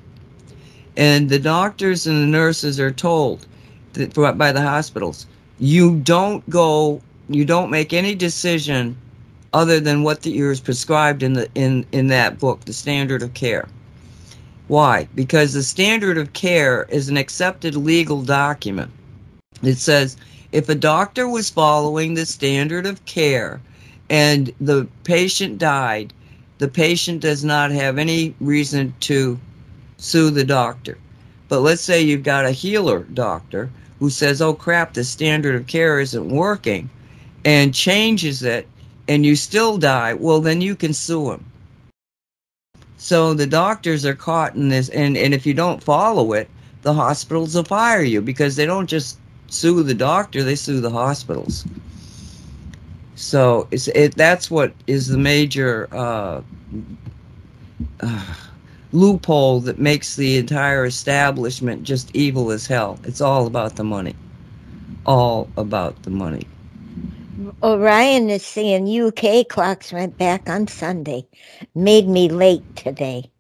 And 0.96 1.30
the 1.30 1.40
doctors 1.40 2.08
and 2.08 2.22
the 2.22 2.28
nurses 2.28 2.80
are 2.80 2.92
told 2.92 3.46
that, 3.94 4.14
by 4.38 4.52
the 4.52 4.62
hospitals, 4.62 5.28
you 5.60 5.98
don't 5.98 6.48
go, 6.50 7.02
you 7.30 7.46
don't 7.46 7.70
make 7.70 7.94
any 7.94 8.16
decision 8.16 8.98
other 9.54 9.80
than 9.80 10.04
what 10.04 10.22
the, 10.22 10.38
ear 10.38 10.52
is 10.52 10.60
prescribed 10.60 11.24
in 11.24 11.34
the 11.34 11.50
in 11.56 11.86
in 11.92 12.08
that 12.08 12.40
book, 12.40 12.66
the 12.66 12.74
standard 12.74 13.24
of 13.24 13.34
care. 13.34 13.68
Why? 14.68 15.08
Because 15.16 15.54
the 15.54 15.64
standard 15.64 16.18
of 16.18 16.34
care 16.34 16.86
is 16.90 17.10
an 17.10 17.18
accepted 17.18 17.76
legal 17.76 18.22
document. 18.22 18.92
It 19.64 19.78
says 19.78 20.18
if 20.52 20.70
a 20.70 20.76
doctor 20.76 21.28
was 21.28 21.50
following 21.50 22.14
the 22.14 22.26
standard 22.26 22.86
of 22.86 23.04
care, 23.06 23.60
and 24.10 24.54
the 24.62 24.88
patient 25.04 25.58
died, 25.58 26.14
the 26.60 26.68
patient 26.68 27.22
does 27.22 27.44
not 27.44 27.72
have 27.72 27.98
any 27.98 28.34
reason 28.40 28.94
to 29.02 29.40
sue 29.98 30.30
the 30.30 30.46
doctor. 30.46 30.98
But 31.50 31.60
let's 31.60 31.82
say 31.82 32.02
you've 32.02 32.24
got 32.24 32.46
a 32.46 32.52
healer 32.52 33.00
doctor 33.14 33.70
who 34.00 34.10
says, 34.10 34.42
oh 34.42 34.54
crap, 34.54 34.94
the 34.94 35.04
standard 35.04 35.56
of 35.56 35.68
care 35.68 36.00
isn't 36.00 36.30
working 36.30 36.90
and 37.46 37.74
changes 37.74 38.44
it 38.44 38.68
and 39.08 39.26
you 39.26 39.36
still 39.36 39.78
die, 39.78 40.14
well, 40.14 40.42
then 40.42 40.62
you 40.62 40.76
can 40.76 40.94
sue 40.94 41.32
him. 41.32 41.46
So 42.98 43.34
the 43.34 43.48
doctors 43.48 44.06
are 44.06 44.16
caught 44.16 44.56
in 44.56 44.70
this, 44.70 44.90
and, 44.90 45.16
and 45.16 45.34
if 45.34 45.46
you 45.46 45.54
don't 45.54 45.84
follow 45.84 46.34
it, 46.34 46.50
the 46.82 46.94
hospitals 46.94 47.56
will 47.56 47.64
fire 47.64 48.02
you 48.02 48.22
because 48.22 48.56
they 48.56 48.66
don't 48.66 48.88
just 48.88 49.18
sue 49.48 49.84
the 49.84 49.94
doctor, 49.94 50.44
they 50.44 50.56
sue 50.56 50.82
the 50.82 50.90
hospitals. 50.90 51.66
So 53.16 53.68
it's, 53.72 53.88
it, 53.90 54.16
that's 54.16 54.52
what 54.52 54.74
is 54.86 55.08
the 55.08 55.18
major 55.18 55.88
uh, 55.92 56.42
uh, 58.02 58.36
loophole 58.92 59.60
that 59.62 59.80
makes 59.80 60.16
the 60.16 60.38
entire 60.38 60.86
establishment 60.86 61.84
just 61.84 62.16
evil 62.16 62.52
as 62.52 62.68
hell. 62.68 63.00
It's 63.04 63.22
all 63.22 63.48
about 63.48 63.76
the 63.76 63.84
money. 63.84 64.16
All 65.06 65.50
about 65.58 66.04
the 66.04 66.12
money. 66.12 66.48
Orion 67.64 68.30
is 68.30 68.44
saying 68.44 68.88
UK 68.88 69.48
clocks 69.48 69.92
went 69.92 70.18
back 70.18 70.50
on 70.50 70.68
Sunday. 70.68 71.28
Made 71.76 72.08
me 72.08 72.30
late 72.30 72.76
today. 72.76 73.32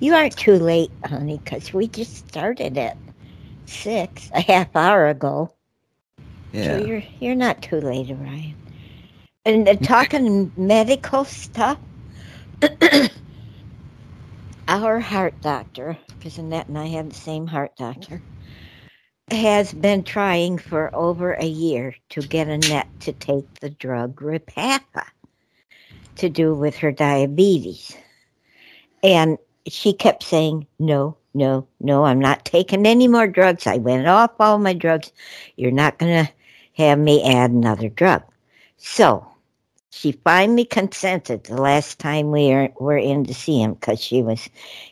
You 0.00 0.14
aren't 0.14 0.36
too 0.36 0.58
late, 0.58 0.90
honey, 1.04 1.40
because 1.42 1.72
we 1.72 1.88
just 1.88 2.28
started 2.28 2.76
at 2.78 2.98
six, 3.66 4.30
a 4.34 4.40
half 4.40 4.74
hour 4.74 5.08
ago. 5.08 5.52
Yeah. 6.52 6.78
So 6.78 6.86
you're 6.86 7.02
you're 7.20 7.34
not 7.34 7.62
too 7.62 7.80
late, 7.80 8.10
Orion. 8.10 8.54
And 9.44 9.68
uh, 9.68 9.74
talking 9.82 10.52
medical 10.56 11.24
stuff, 11.24 11.78
our 14.68 15.00
heart 15.00 15.40
doctor, 15.40 15.98
because 16.18 16.38
Annette 16.38 16.68
and 16.68 16.78
I 16.78 16.86
have 16.86 17.08
the 17.08 17.14
same 17.14 17.46
heart 17.46 17.76
doctor, 17.76 18.22
has 19.30 19.72
been 19.72 20.02
trying 20.02 20.58
for 20.58 20.94
over 20.94 21.32
a 21.32 21.46
year 21.46 21.94
to 22.10 22.20
get 22.20 22.48
Annette 22.48 22.88
to 23.00 23.12
take 23.12 23.60
the 23.60 23.70
drug 23.70 24.20
Repatha 24.20 25.04
to 26.16 26.28
do 26.28 26.54
with 26.54 26.76
her 26.76 26.92
diabetes. 26.92 27.96
And 29.02 29.38
she 29.66 29.92
kept 29.92 30.22
saying, 30.22 30.66
No, 30.78 31.16
no, 31.34 31.66
no, 31.80 32.04
I'm 32.04 32.20
not 32.20 32.44
taking 32.44 32.86
any 32.86 33.08
more 33.08 33.26
drugs. 33.26 33.66
I 33.66 33.76
went 33.78 34.06
off 34.06 34.30
all 34.38 34.58
my 34.58 34.72
drugs. 34.72 35.12
You're 35.56 35.72
not 35.72 35.98
going 35.98 36.26
to 36.26 36.32
have 36.74 36.98
me 36.98 37.22
add 37.24 37.50
another 37.50 37.88
drug. 37.88 38.22
So 38.76 39.26
she 39.90 40.12
finally 40.12 40.64
consented 40.64 41.44
the 41.44 41.60
last 41.60 41.98
time 41.98 42.30
we 42.30 42.68
were, 42.78 42.96
in 42.96 43.24
to 43.24 43.34
see 43.34 43.60
him 43.60 43.74
because 43.74 44.00
she 44.00 44.22
was 44.22 44.48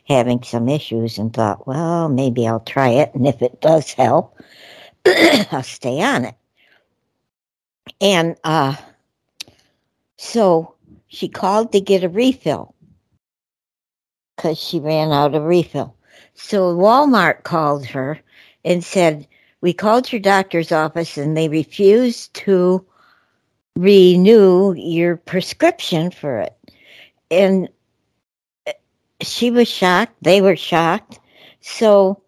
having 0.08 0.42
some 0.42 0.68
issues 0.68 1.18
and 1.18 1.32
thought, 1.32 1.66
well, 1.66 2.08
maybe 2.08 2.46
I'll 2.46 2.60
try 2.60 2.88
it. 2.88 3.14
And 3.14 3.26
if 3.26 3.40
it 3.42 3.60
does 3.60 3.92
help, 3.92 4.36
I'll 5.06 5.62
stay 5.62 6.00
on 6.00 6.24
it. 6.24 6.34
And 8.00 8.36
uh, 8.44 8.76
so 10.16 10.74
she 11.08 11.28
called 11.28 11.72
to 11.72 11.80
get 11.80 12.04
a 12.04 12.08
refill 12.08 12.74
because 14.36 14.58
she 14.58 14.80
ran 14.80 15.12
out 15.12 15.34
of 15.34 15.44
refill. 15.44 15.96
So 16.34 16.74
Walmart 16.76 17.44
called 17.44 17.84
her 17.86 18.20
and 18.64 18.84
said, 18.84 19.26
We 19.60 19.72
called 19.72 20.12
your 20.12 20.20
doctor's 20.20 20.72
office 20.72 21.16
and 21.16 21.36
they 21.36 21.48
refused 21.48 22.34
to 22.34 22.84
renew 23.76 24.74
your 24.74 25.16
prescription 25.16 26.10
for 26.10 26.38
it. 26.38 26.56
And 27.30 27.68
uh, 28.66 28.72
she 29.20 29.50
was 29.50 29.68
shocked. 29.68 30.14
They 30.22 30.40
were 30.40 30.56
shocked. 30.56 31.18
So 31.60 32.22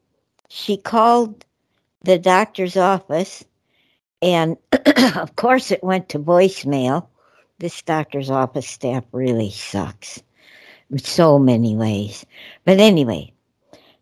she 0.48 0.76
called 0.76 1.44
the 2.04 2.18
doctor's 2.18 2.76
office, 2.76 3.44
and 4.22 4.56
of 5.16 5.34
course, 5.36 5.72
it 5.72 5.82
went 5.82 6.08
to 6.10 6.18
voicemail. 6.18 7.08
This 7.58 7.82
doctor's 7.82 8.30
office 8.30 8.68
staff 8.68 9.04
really 9.12 9.50
sucks 9.50 10.22
in 10.90 10.98
so 10.98 11.38
many 11.38 11.74
ways. 11.74 12.24
But 12.64 12.78
anyway, 12.78 13.32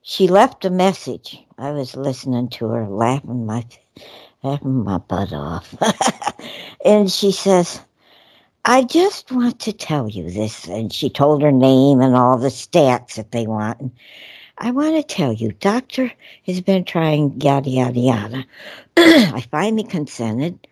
she 0.02 0.26
left 0.26 0.64
a 0.64 0.70
message. 0.70 1.38
I 1.58 1.70
was 1.70 1.94
listening 1.96 2.48
to 2.50 2.68
her, 2.68 2.88
laughing 2.88 3.46
my 3.46 3.64
laughing 4.42 4.84
my 4.84 4.98
butt 4.98 5.32
off. 5.32 5.74
and 6.84 7.10
she 7.10 7.30
says, 7.30 7.80
I 8.64 8.82
just 8.82 9.30
want 9.30 9.60
to 9.60 9.72
tell 9.72 10.08
you 10.08 10.28
this. 10.28 10.66
And 10.66 10.92
she 10.92 11.08
told 11.08 11.42
her 11.42 11.52
name 11.52 12.00
and 12.00 12.16
all 12.16 12.36
the 12.36 12.48
stats 12.48 13.14
that 13.14 13.30
they 13.30 13.46
want. 13.46 13.80
And 13.80 13.92
I 14.58 14.72
want 14.72 14.96
to 14.96 15.14
tell 15.14 15.32
you, 15.32 15.52
doctor 15.52 16.12
has 16.46 16.60
been 16.60 16.84
trying 16.84 17.40
yada, 17.40 17.70
yada, 17.70 18.00
yada. 18.00 18.44
I 18.96 19.44
finally 19.50 19.84
consented. 19.84 20.66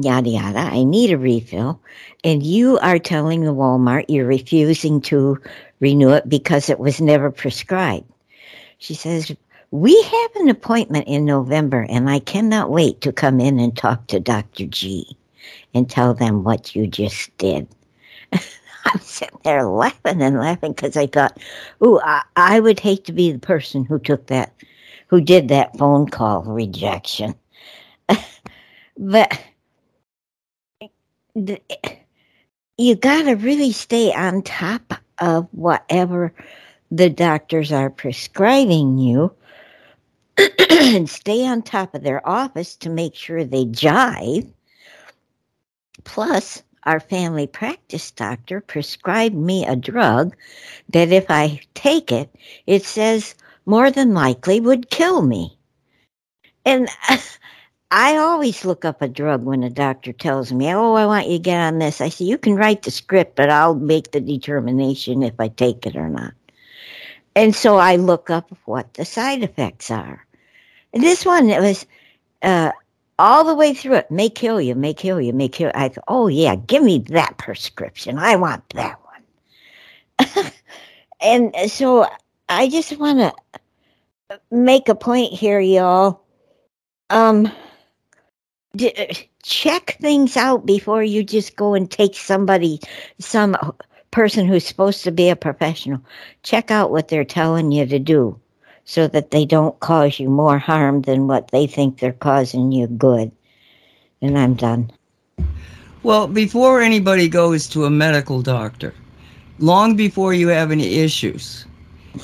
Yada, 0.00 0.28
yada. 0.28 0.58
I 0.58 0.84
need 0.84 1.10
a 1.10 1.18
refill. 1.18 1.80
And 2.24 2.42
you 2.42 2.78
are 2.78 2.98
telling 2.98 3.42
the 3.42 3.54
Walmart 3.54 4.04
you're 4.08 4.26
refusing 4.26 5.00
to 5.02 5.40
renew 5.80 6.10
it 6.10 6.28
because 6.28 6.68
it 6.68 6.78
was 6.78 7.00
never 7.00 7.30
prescribed. 7.30 8.04
She 8.78 8.94
says, 8.94 9.34
we 9.70 10.00
have 10.02 10.36
an 10.36 10.48
appointment 10.48 11.08
in 11.08 11.24
November, 11.24 11.86
and 11.90 12.08
I 12.08 12.20
cannot 12.20 12.70
wait 12.70 13.00
to 13.02 13.12
come 13.12 13.40
in 13.40 13.58
and 13.58 13.76
talk 13.76 14.06
to 14.06 14.20
Dr. 14.20 14.66
G 14.66 15.16
and 15.74 15.90
tell 15.90 16.14
them 16.14 16.44
what 16.44 16.74
you 16.74 16.86
just 16.86 17.36
did. 17.38 17.68
I'm 18.32 19.00
sitting 19.00 19.38
there 19.44 19.64
laughing 19.64 20.22
and 20.22 20.38
laughing 20.38 20.72
because 20.72 20.96
I 20.96 21.06
thought, 21.06 21.38
ooh, 21.84 22.00
I, 22.02 22.22
I 22.36 22.60
would 22.60 22.80
hate 22.80 23.04
to 23.04 23.12
be 23.12 23.32
the 23.32 23.38
person 23.38 23.84
who 23.84 23.98
took 23.98 24.26
that, 24.28 24.54
who 25.08 25.20
did 25.20 25.48
that 25.48 25.76
phone 25.76 26.08
call 26.08 26.44
rejection. 26.44 27.34
but 28.98 29.38
you 32.78 32.94
got 32.96 33.24
to 33.24 33.34
really 33.34 33.72
stay 33.72 34.14
on 34.14 34.42
top 34.42 34.94
of 35.18 35.48
whatever 35.52 36.32
the 36.90 37.10
doctors 37.10 37.72
are 37.72 37.90
prescribing 37.90 38.98
you 38.98 39.32
and 40.70 41.08
stay 41.08 41.46
on 41.46 41.62
top 41.62 41.94
of 41.94 42.02
their 42.02 42.26
office 42.26 42.76
to 42.76 42.90
make 42.90 43.14
sure 43.14 43.44
they 43.44 43.64
jive. 43.64 44.50
Plus, 46.04 46.62
our 46.84 47.00
family 47.00 47.46
practice 47.46 48.10
doctor 48.12 48.60
prescribed 48.60 49.34
me 49.34 49.66
a 49.66 49.76
drug 49.76 50.34
that 50.90 51.12
if 51.12 51.26
I 51.30 51.60
take 51.74 52.10
it, 52.10 52.34
it 52.66 52.84
says 52.84 53.34
more 53.66 53.90
than 53.90 54.14
likely 54.14 54.60
would 54.60 54.90
kill 54.90 55.22
me. 55.22 55.58
And 56.64 56.88
I 57.90 58.16
always 58.16 58.64
look 58.64 58.84
up 58.84 59.02
a 59.02 59.08
drug 59.08 59.44
when 59.44 59.62
a 59.62 59.70
doctor 59.70 60.12
tells 60.12 60.52
me, 60.52 60.72
Oh, 60.72 60.94
I 60.94 61.06
want 61.06 61.26
you 61.26 61.38
to 61.38 61.42
get 61.42 61.60
on 61.60 61.78
this. 61.78 62.00
I 62.00 62.08
say, 62.08 62.24
You 62.24 62.38
can 62.38 62.54
write 62.54 62.82
the 62.82 62.90
script, 62.90 63.36
but 63.36 63.50
I'll 63.50 63.74
make 63.74 64.12
the 64.12 64.20
determination 64.20 65.22
if 65.22 65.34
I 65.38 65.48
take 65.48 65.86
it 65.86 65.96
or 65.96 66.08
not. 66.08 66.32
And 67.38 67.54
so 67.54 67.76
I 67.76 67.94
look 67.94 68.30
up 68.30 68.50
what 68.64 68.94
the 68.94 69.04
side 69.04 69.44
effects 69.44 69.92
are. 69.92 70.26
And 70.92 71.04
this 71.04 71.24
one, 71.24 71.48
it 71.48 71.60
was 71.60 71.86
uh, 72.42 72.72
all 73.16 73.44
the 73.44 73.54
way 73.54 73.74
through 73.74 73.94
it, 73.94 74.10
may 74.10 74.28
kill 74.28 74.60
you, 74.60 74.74
may 74.74 74.92
kill 74.92 75.20
you, 75.20 75.32
may 75.32 75.48
kill. 75.48 75.68
You. 75.68 75.72
I 75.76 75.88
thought, 75.88 76.02
oh 76.08 76.26
yeah, 76.26 76.56
give 76.56 76.82
me 76.82 76.98
that 77.10 77.38
prescription. 77.38 78.18
I 78.18 78.34
want 78.34 78.68
that 78.70 78.98
one. 80.18 80.50
and 81.20 81.70
so 81.70 82.08
I 82.48 82.68
just 82.68 82.98
want 82.98 83.20
to 83.20 84.40
make 84.50 84.88
a 84.88 84.96
point 84.96 85.32
here, 85.32 85.60
y'all. 85.60 86.20
Um, 87.08 87.52
d- 88.74 89.28
check 89.44 89.96
things 90.00 90.36
out 90.36 90.66
before 90.66 91.04
you 91.04 91.22
just 91.22 91.54
go 91.54 91.74
and 91.74 91.88
take 91.88 92.16
somebody, 92.16 92.80
some 93.20 93.56
person 94.10 94.46
who's 94.46 94.66
supposed 94.66 95.04
to 95.04 95.10
be 95.10 95.28
a 95.28 95.36
professional. 95.36 96.00
Check 96.42 96.70
out 96.70 96.90
what 96.90 97.08
they're 97.08 97.24
telling 97.24 97.72
you 97.72 97.86
to 97.86 97.98
do 97.98 98.38
so 98.84 99.06
that 99.08 99.30
they 99.30 99.44
don't 99.44 99.78
cause 99.80 100.18
you 100.18 100.28
more 100.28 100.58
harm 100.58 101.02
than 101.02 101.26
what 101.26 101.50
they 101.50 101.66
think 101.66 101.98
they're 101.98 102.12
causing 102.12 102.72
you 102.72 102.86
good. 102.86 103.30
And 104.22 104.38
I'm 104.38 104.54
done. 104.54 104.90
Well, 106.02 106.26
before 106.26 106.80
anybody 106.80 107.28
goes 107.28 107.66
to 107.68 107.84
a 107.84 107.90
medical 107.90 108.40
doctor, 108.40 108.94
long 109.58 109.96
before 109.96 110.32
you 110.32 110.48
have 110.48 110.70
any 110.70 110.96
issues, 110.96 111.66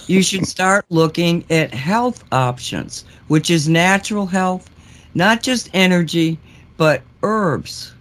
you 0.07 0.23
should 0.23 0.47
start 0.47 0.85
looking 0.89 1.45
at 1.51 1.75
health 1.75 2.25
options, 2.33 3.05
which 3.29 3.51
is 3.51 3.69
natural 3.69 4.27
health, 4.27 4.71
not 5.15 5.43
just 5.43 5.69
energy, 5.75 6.39
but 6.77 7.03
herbs. 7.23 7.94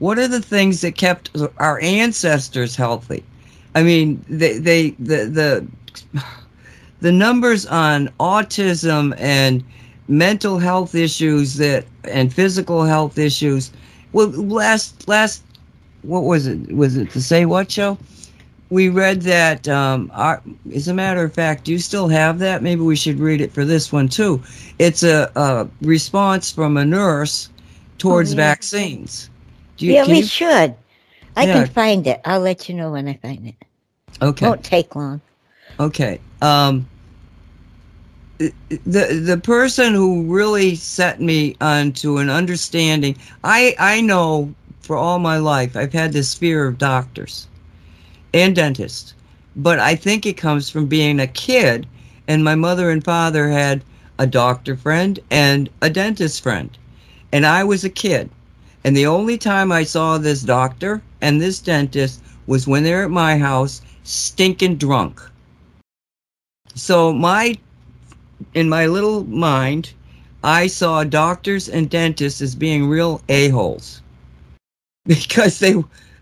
What 0.00 0.18
are 0.18 0.28
the 0.28 0.42
things 0.42 0.80
that 0.82 0.96
kept 0.96 1.30
our 1.58 1.80
ancestors 1.80 2.76
healthy? 2.76 3.24
I 3.76 3.84
mean, 3.84 4.24
they, 4.28 4.58
they 4.58 4.90
the 4.92 5.26
the 5.26 6.20
the 7.00 7.12
numbers 7.12 7.66
on 7.66 8.08
autism 8.20 9.14
and 9.18 9.64
mental 10.08 10.58
health 10.58 10.94
issues 10.94 11.54
that 11.58 11.86
and 12.04 12.34
physical 12.34 12.82
health 12.84 13.18
issues 13.18 13.70
well 14.12 14.28
last 14.30 15.06
last 15.08 15.44
what 16.02 16.24
was 16.24 16.46
it? 16.46 16.72
Was 16.74 16.96
it 16.96 17.10
the 17.12 17.20
Say 17.20 17.44
What 17.46 17.70
show? 17.70 17.98
We 18.70 18.88
read 18.88 19.22
that. 19.22 19.68
Um, 19.68 20.10
our, 20.14 20.42
as 20.74 20.88
a 20.88 20.94
matter 20.94 21.24
of 21.24 21.34
fact, 21.34 21.64
do 21.64 21.72
you 21.72 21.78
still 21.78 22.08
have 22.08 22.38
that? 22.40 22.62
Maybe 22.62 22.82
we 22.82 22.96
should 22.96 23.18
read 23.20 23.40
it 23.40 23.52
for 23.52 23.64
this 23.64 23.92
one 23.92 24.08
too. 24.08 24.42
It's 24.78 25.02
a, 25.02 25.30
a 25.36 25.68
response 25.82 26.50
from 26.50 26.76
a 26.76 26.84
nurse 26.84 27.50
towards 27.98 28.32
Oh, 28.32 28.36
yeah. 28.36 28.48
vaccines. 28.50 29.28
You, 29.82 29.92
yeah, 29.94 30.06
we 30.06 30.18
you- 30.18 30.26
should. 30.26 30.74
I 31.36 31.46
Yeah. 31.46 31.64
can 31.64 31.66
find 31.68 32.06
it. 32.06 32.20
I'll 32.24 32.40
let 32.40 32.68
you 32.68 32.74
know 32.74 32.92
when 32.92 33.08
I 33.08 33.14
find 33.14 33.46
it. 33.46 33.54
okay. 34.22 34.46
Won't 34.46 34.64
take 34.64 34.94
long. 34.96 35.20
Okay. 35.78 36.20
Um, 36.42 36.86
the 38.38 39.20
the 39.24 39.40
person 39.42 39.94
who 39.94 40.22
really 40.24 40.74
set 40.74 41.20
me 41.20 41.56
onto 41.60 42.18
an 42.18 42.30
understanding, 42.30 43.16
I 43.44 43.74
I 43.78 44.00
know 44.00 44.54
for 44.80 44.96
all 44.96 45.18
my 45.18 45.36
life 45.38 45.76
I've 45.76 45.92
had 45.92 46.12
this 46.12 46.34
fear 46.34 46.66
of 46.66 46.78
doctors 46.78 47.46
and 48.34 48.54
dentists, 48.56 49.14
but 49.56 49.78
I 49.78 49.94
think 49.94 50.26
it 50.26 50.36
comes 50.36 50.68
from 50.70 50.86
being 50.86 51.20
a 51.20 51.26
kid, 51.26 51.86
and 52.28 52.42
my 52.44 52.54
mother 52.54 52.90
and 52.90 53.04
father 53.04 53.48
had 53.50 53.82
a 54.18 54.26
doctor 54.26 54.76
friend 54.76 55.18
and 55.30 55.68
a 55.82 55.90
dentist 55.90 56.42
friend, 56.42 56.76
and 57.32 57.46
I 57.46 57.64
was 57.64 57.84
a 57.84 57.90
kid, 57.90 58.30
and 58.84 58.96
the 58.96 59.06
only 59.06 59.36
time 59.36 59.70
I 59.70 59.84
saw 59.84 60.16
this 60.16 60.42
doctor 60.42 61.02
and 61.20 61.40
this 61.40 61.58
dentist 61.58 62.22
was 62.46 62.66
when 62.66 62.82
they're 62.82 63.04
at 63.04 63.10
my 63.10 63.36
house, 63.36 63.82
stinking 64.04 64.76
drunk. 64.76 65.20
So 66.74 67.12
my 67.12 67.58
in 68.54 68.68
my 68.68 68.86
little 68.86 69.24
mind, 69.24 69.92
I 70.42 70.66
saw 70.66 71.04
doctors 71.04 71.68
and 71.68 71.90
dentists 71.90 72.40
as 72.40 72.54
being 72.54 72.88
real 72.88 73.20
a-holes. 73.28 74.00
Because 75.04 75.58
they 75.58 75.74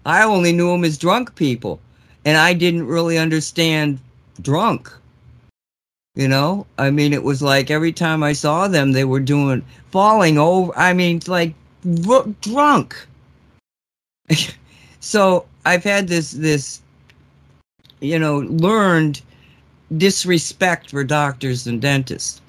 I 0.05 0.23
only 0.25 0.53
knew 0.53 0.71
them 0.71 0.85
as 0.85 0.99
drunk 0.99 1.35
people 1.35 1.81
and 2.25 2.37
I 2.37 2.55
didn't 2.55 2.87
really 2.87 3.19
understand 3.19 3.99
drunk. 4.41 4.91
You 6.15 6.29
know? 6.29 6.67
I 6.77 6.91
mean 6.91 7.13
it 7.13 7.23
was 7.23 7.41
like 7.41 7.71
every 7.71 7.93
time 7.93 8.23
I 8.23 8.33
saw 8.33 8.67
them 8.67 8.93
they 8.93 9.05
were 9.05 9.21
doing 9.21 9.65
falling 9.91 10.39
over 10.39 10.73
I 10.77 10.93
mean 10.93 11.21
like 11.27 11.55
dr- 11.83 12.41
drunk. 12.41 13.07
so 15.01 15.47
I've 15.65 15.85
had 15.85 16.09
this 16.09 16.33
this 16.33 16.81
you 18.01 18.19
know 18.19 18.39
learned 18.39 19.23
disrespect 19.97 20.91
for 20.91 21.05
doctors 21.05 21.67
and 21.67 21.81
dentists. 21.81 22.41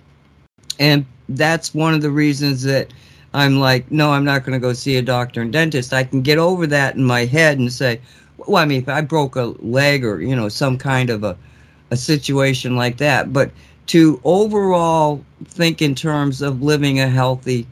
And 0.79 1.05
that's 1.29 1.73
one 1.73 1.93
of 1.93 2.01
the 2.01 2.11
reasons 2.11 2.63
that 2.63 2.93
I'm 3.33 3.59
like, 3.59 3.91
no, 3.91 4.11
I'm 4.11 4.25
not 4.25 4.43
going 4.43 4.53
to 4.53 4.59
go 4.59 4.73
see 4.73 4.97
a 4.97 5.01
doctor 5.01 5.41
and 5.41 5.53
dentist. 5.53 5.93
I 5.93 6.03
can 6.03 6.21
get 6.21 6.37
over 6.37 6.65
that 6.67 6.95
in 6.95 7.03
my 7.03 7.25
head 7.25 7.59
and 7.59 7.71
say, 7.71 8.01
well, 8.37 8.61
I 8.61 8.65
mean, 8.65 8.81
if 8.81 8.89
I 8.89 9.01
broke 9.01 9.35
a 9.35 9.53
leg 9.59 10.03
or, 10.03 10.21
you 10.21 10.35
know, 10.35 10.49
some 10.49 10.77
kind 10.77 11.09
of 11.09 11.23
a, 11.23 11.37
a 11.91 11.97
situation 11.97 12.75
like 12.75 12.97
that, 12.97 13.31
but 13.31 13.51
to 13.87 14.19
overall 14.23 15.23
think 15.45 15.81
in 15.81 15.95
terms 15.95 16.41
of 16.41 16.61
living 16.61 16.99
a 16.99 17.07
healthy 17.07 17.67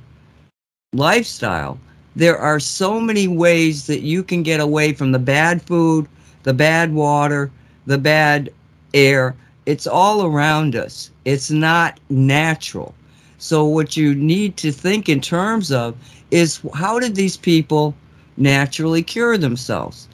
lifestyle, 0.98 1.80
there 2.16 2.38
are 2.38 2.60
so 2.60 3.00
many 3.00 3.28
ways 3.28 3.88
that 3.88 4.02
you 4.02 4.24
can 4.24 4.44
get 4.44 4.60
away 4.60 4.94
from 4.94 5.12
the 5.12 5.20
bad 5.20 5.62
food, 5.62 6.08
the 6.44 6.54
bad 6.54 6.94
water, 6.94 7.52
the 7.86 7.98
bad 7.98 8.50
air. 8.94 9.36
It's 9.66 9.86
all 9.86 10.26
around 10.26 10.76
us. 10.76 11.12
It's 11.26 11.52
not 11.52 12.00
natural. 12.10 12.96
So, 13.38 13.64
what 13.66 13.96
you 13.96 14.16
need 14.16 14.58
to 14.58 14.72
think 14.72 15.08
in 15.10 15.22
terms 15.22 15.72
of 15.72 15.96
is 16.32 16.60
how 16.74 17.00
did 17.00 17.16
these 17.16 17.38
people 17.38 17.94
naturally 18.38 19.04
cure 19.04 19.38
themselves? 19.38 20.08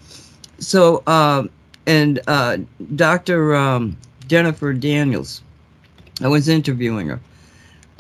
So, 0.60 1.04
um, 1.08 1.50
and 1.88 2.20
uh, 2.28 2.58
Dr. 2.96 3.56
Um, 3.56 3.98
Jennifer 4.28 4.74
Daniels, 4.74 5.42
I 6.22 6.28
was 6.28 6.50
interviewing 6.50 7.08
her, 7.08 7.20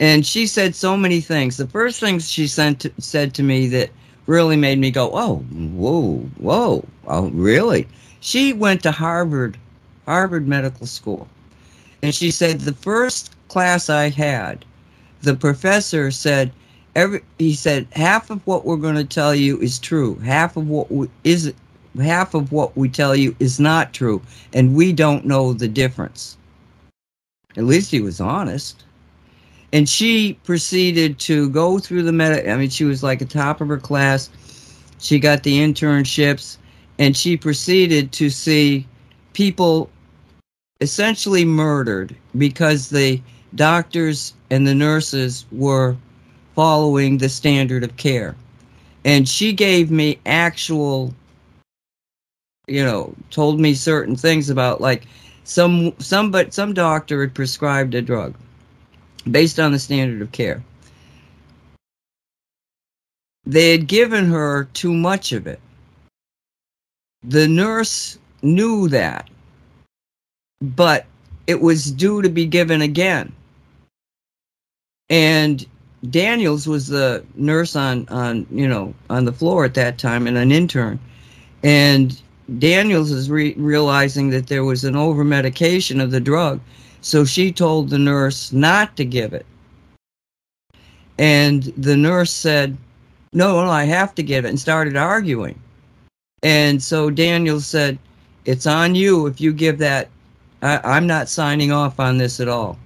and 0.03 0.25
she 0.25 0.45
said 0.45 0.75
so 0.75 0.97
many 0.97 1.21
things. 1.21 1.55
The 1.55 1.65
first 1.65 2.01
thing 2.01 2.19
she 2.19 2.45
sent 2.45 2.85
said 2.97 3.33
to 3.35 3.41
me 3.41 3.67
that 3.67 3.89
really 4.25 4.57
made 4.57 4.77
me 4.77 4.91
go, 4.91 5.09
"Oh, 5.13 5.37
whoa, 5.37 6.29
whoa, 6.39 6.85
oh, 7.07 7.29
really?" 7.29 7.87
She 8.19 8.51
went 8.51 8.83
to 8.83 8.91
Harvard, 8.91 9.57
Harvard 10.05 10.45
Medical 10.45 10.87
School, 10.87 11.29
and 12.01 12.13
she 12.13 12.31
said 12.31 12.59
the 12.59 12.73
first 12.73 13.31
class 13.47 13.89
I 13.89 14.09
had, 14.09 14.65
the 15.21 15.35
professor 15.35 16.11
said, 16.11 16.51
"Every," 16.97 17.21
he 17.39 17.53
said, 17.55 17.87
"half 17.93 18.29
of 18.29 18.45
what 18.45 18.65
we're 18.65 18.75
going 18.75 18.95
to 18.95 19.05
tell 19.05 19.33
you 19.33 19.57
is 19.59 19.79
true. 19.79 20.15
Half 20.15 20.57
of 20.57 20.67
what 20.67 20.91
we, 20.91 21.07
is 21.23 21.53
half 21.97 22.33
of 22.33 22.51
what 22.51 22.75
we 22.75 22.89
tell 22.89 23.15
you 23.15 23.37
is 23.39 23.57
not 23.57 23.93
true, 23.93 24.21
and 24.51 24.75
we 24.75 24.91
don't 24.91 25.25
know 25.25 25.53
the 25.53 25.69
difference." 25.69 26.35
At 27.55 27.63
least 27.63 27.89
he 27.89 28.01
was 28.01 28.19
honest 28.19 28.83
and 29.73 29.89
she 29.89 30.35
proceeded 30.43 31.17
to 31.17 31.49
go 31.49 31.79
through 31.79 32.03
the 32.03 32.13
med. 32.13 32.47
I 32.47 32.55
mean, 32.55 32.69
she 32.69 32.85
was 32.85 33.01
like 33.01 33.21
a 33.21 33.25
top 33.25 33.59
of 33.59 33.67
her 33.67 33.79
class. 33.79 34.29
She 34.99 35.19
got 35.19 35.41
the 35.41 35.57
internships, 35.57 36.57
and 36.99 37.17
she 37.17 37.35
proceeded 37.35 38.11
to 38.13 38.29
see 38.29 38.87
people 39.33 39.89
essentially 40.79 41.43
murdered 41.43 42.15
because 42.37 42.89
the 42.89 43.19
doctors 43.55 44.33
and 44.51 44.67
the 44.67 44.75
nurses 44.75 45.45
were 45.51 45.97
following 46.55 47.17
the 47.17 47.29
standard 47.29 47.83
of 47.83 47.97
care. 47.97 48.35
And 49.05 49.27
she 49.27 49.53
gave 49.53 49.89
me 49.89 50.19
actual, 50.27 51.13
you 52.67 52.85
know, 52.85 53.15
told 53.31 53.59
me 53.59 53.73
certain 53.73 54.15
things 54.15 54.51
about 54.51 54.81
like 54.81 55.07
some 55.45 55.93
some 55.97 56.29
but 56.29 56.53
some 56.53 56.73
doctor 56.73 57.21
had 57.21 57.33
prescribed 57.33 57.95
a 57.95 58.01
drug 58.01 58.35
based 59.29 59.59
on 59.59 59.71
the 59.71 59.79
standard 59.79 60.21
of 60.21 60.31
care. 60.31 60.63
They 63.45 63.71
had 63.71 63.87
given 63.87 64.25
her 64.25 64.65
too 64.73 64.93
much 64.93 65.31
of 65.31 65.47
it. 65.47 65.59
The 67.23 67.47
nurse 67.47 68.17
knew 68.41 68.87
that, 68.89 69.29
but 70.61 71.05
it 71.47 71.61
was 71.61 71.91
due 71.91 72.21
to 72.21 72.29
be 72.29 72.45
given 72.45 72.81
again. 72.81 73.33
And 75.09 75.65
Daniels 76.09 76.67
was 76.67 76.87
the 76.87 77.23
nurse 77.35 77.75
on, 77.75 78.07
on 78.09 78.45
you 78.51 78.67
know 78.67 78.93
on 79.09 79.25
the 79.25 79.33
floor 79.33 79.65
at 79.65 79.73
that 79.75 79.97
time 79.97 80.27
and 80.27 80.37
an 80.37 80.51
intern, 80.51 80.99
and 81.63 82.19
Daniels 82.59 83.11
is 83.11 83.29
re- 83.29 83.55
realizing 83.57 84.29
that 84.31 84.47
there 84.47 84.65
was 84.65 84.83
an 84.83 84.95
over 84.95 85.23
medication 85.23 86.01
of 86.01 86.11
the 86.11 86.19
drug, 86.19 86.59
so 87.03 87.25
she 87.25 87.51
told 87.51 87.89
the 87.89 87.99
nurse 87.99 88.53
not 88.53 88.95
to 88.95 89.03
give 89.03 89.33
it. 89.33 89.45
And 91.19 91.63
the 91.77 91.97
nurse 91.97 92.31
said, 92.31 92.77
No, 93.33 93.59
I 93.59 93.83
have 93.83 94.15
to 94.15 94.23
give 94.23 94.45
it, 94.45 94.49
and 94.49 94.59
started 94.59 94.95
arguing. 94.95 95.59
And 96.43 96.81
so 96.81 97.09
Daniel 97.09 97.59
said, 97.59 97.99
It's 98.45 98.65
on 98.65 98.95
you 98.95 99.27
if 99.27 99.41
you 99.41 99.51
give 99.51 99.77
that. 99.79 100.09
I, 100.61 100.79
I'm 100.83 101.05
not 101.05 101.27
signing 101.27 101.73
off 101.73 101.99
on 101.99 102.17
this 102.17 102.39
at 102.39 102.47
all. 102.47 102.79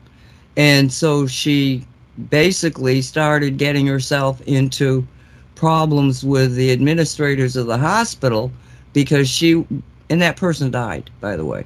And 0.58 0.92
so 0.92 1.28
she 1.28 1.86
basically 2.30 3.04
started 3.04 3.58
getting 3.58 3.86
herself 3.86 4.42
into 4.42 5.08
problems 5.54 6.24
with 6.24 6.56
the 6.56 6.72
administrators 6.72 7.56
of 7.56 7.68
the 7.68 7.78
hospital 7.78 8.52
because 8.94 9.30
she, 9.30 9.64
and 10.10 10.22
that 10.24 10.38
person 10.38 10.72
died, 10.72 11.12
by 11.22 11.36
the 11.36 11.46
way. 11.46 11.66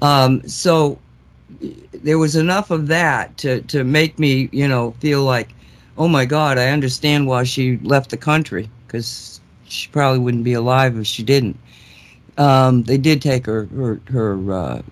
Um, 0.00 0.46
so 0.48 0.98
there 1.92 2.18
was 2.18 2.36
enough 2.36 2.70
of 2.70 2.88
that 2.88 3.36
to, 3.38 3.60
to 3.62 3.84
make 3.84 4.18
me, 4.18 4.48
you 4.52 4.68
know, 4.68 4.92
feel 5.00 5.22
like, 5.24 5.54
oh 5.98 6.08
my 6.08 6.24
God, 6.24 6.58
I 6.58 6.68
understand 6.68 7.26
why 7.26 7.44
she 7.44 7.78
left 7.78 8.10
the 8.10 8.16
country 8.16 8.68
because 8.86 9.40
she 9.66 9.88
probably 9.88 10.18
wouldn't 10.18 10.44
be 10.44 10.52
alive 10.52 10.96
if 10.98 11.06
she 11.06 11.22
didn't. 11.22 11.58
Um, 12.38 12.84
they 12.84 12.98
did 12.98 13.20
take 13.20 13.46
her 13.46 13.66
her, 13.66 14.00
her 14.06 14.52
uh, 14.52 14.82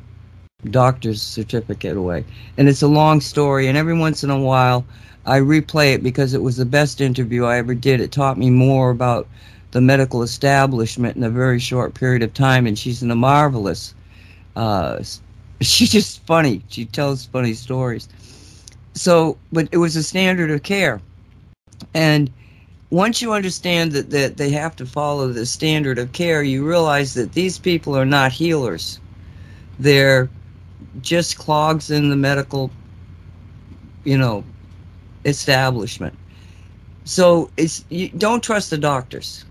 doctor's 0.71 1.23
certificate 1.23 1.97
away, 1.97 2.25
and 2.59 2.69
it's 2.69 2.83
a 2.83 2.89
long 2.89 3.21
story. 3.21 3.67
And 3.67 3.79
every 3.79 3.97
once 3.97 4.23
in 4.23 4.31
a 4.31 4.39
while, 4.39 4.85
I 5.25 5.39
replay 5.41 5.95
it 5.95 6.03
because 6.03 6.35
it 6.35 6.43
was 6.43 6.57
the 6.57 6.67
best 6.67 7.01
interview 7.01 7.45
I 7.45 7.59
ever 7.59 7.75
did. 7.75 8.01
It 8.01 8.13
taught 8.13 8.39
me 8.39 8.51
more 8.51 8.91
about 8.91 9.27
the 9.71 9.81
medical 9.81 10.23
establishment 10.23 11.17
in 11.17 11.23
a 11.23 11.31
very 11.31 11.59
short 11.59 11.95
period 11.95 12.23
of 12.23 12.35
time, 12.35 12.67
and 12.67 12.79
she's 12.79 13.03
in 13.03 13.11
a 13.11 13.17
marvelous. 13.17 13.95
Uh, 14.57 15.03
she's 15.63 15.91
just 15.91 16.25
funny. 16.27 16.63
She 16.69 16.85
tells 16.85 17.27
funny 17.27 17.55
stories. 17.55 18.09
So, 18.95 19.39
but 19.53 19.69
it 19.73 19.77
was 19.77 19.97
a 19.97 20.03
standard 20.03 20.51
of 20.51 20.63
care, 20.63 21.01
and 21.95 22.31
once 22.91 23.23
you 23.23 23.33
understand 23.33 23.93
that, 23.93 24.11
that 24.11 24.37
they 24.37 24.51
have 24.51 24.75
to 24.77 24.87
follow 24.87 25.29
the 25.29 25.47
standard 25.47 25.99
of 25.99 26.13
care, 26.13 26.43
you 26.43 26.67
realize 26.67 27.15
that 27.15 27.33
these 27.33 27.59
people 27.59 27.97
are 27.97 28.05
not 28.05 28.33
healers. 28.33 28.99
They're 29.79 30.29
just 31.01 31.39
clogs 31.39 31.91
in 31.91 32.11
the 32.11 32.17
medical, 32.17 32.71
you 34.05 34.19
know, 34.19 34.45
establishment. 35.25 36.17
So 37.05 37.51
it's 37.57 37.85
you 37.89 38.09
don't 38.11 38.43
trust 38.43 38.71
the 38.71 38.79
doctors. 38.79 39.45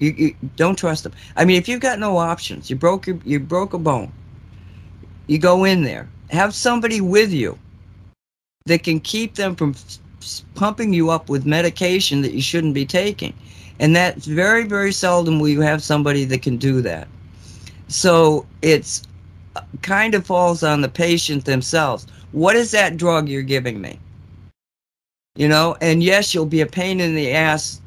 You, 0.00 0.10
you 0.10 0.36
don't 0.56 0.76
trust 0.76 1.04
them. 1.04 1.12
I 1.36 1.44
mean, 1.44 1.56
if 1.56 1.68
you've 1.68 1.80
got 1.80 2.00
no 2.00 2.16
options, 2.16 2.68
you 2.68 2.76
broke 2.76 3.06
your, 3.06 3.18
you 3.24 3.38
broke 3.38 3.72
a 3.72 3.78
bone. 3.78 4.12
You 5.26 5.38
go 5.38 5.64
in 5.64 5.82
there. 5.82 6.08
Have 6.30 6.54
somebody 6.54 7.00
with 7.00 7.32
you 7.32 7.58
that 8.66 8.82
can 8.82 9.00
keep 9.00 9.34
them 9.34 9.54
from 9.54 9.74
pumping 10.54 10.92
you 10.92 11.10
up 11.10 11.28
with 11.28 11.46
medication 11.46 12.22
that 12.22 12.32
you 12.32 12.42
shouldn't 12.42 12.74
be 12.74 12.86
taking. 12.86 13.34
And 13.78 13.94
that's 13.94 14.26
very, 14.26 14.64
very 14.64 14.92
seldom 14.92 15.38
will 15.38 15.48
you 15.48 15.60
have 15.60 15.82
somebody 15.82 16.24
that 16.26 16.42
can 16.42 16.56
do 16.56 16.80
that. 16.82 17.08
So 17.88 18.46
it's 18.62 19.02
uh, 19.56 19.62
kind 19.82 20.14
of 20.14 20.26
falls 20.26 20.62
on 20.62 20.80
the 20.80 20.88
patient 20.88 21.44
themselves. 21.44 22.06
What 22.32 22.56
is 22.56 22.70
that 22.70 22.96
drug 22.96 23.28
you're 23.28 23.42
giving 23.42 23.80
me? 23.80 23.98
You 25.36 25.48
know, 25.48 25.76
and 25.80 26.02
yes, 26.02 26.32
you'll 26.32 26.46
be 26.46 26.60
a 26.60 26.66
pain 26.66 27.00
in 27.00 27.14
the 27.14 27.32
ass 27.32 27.80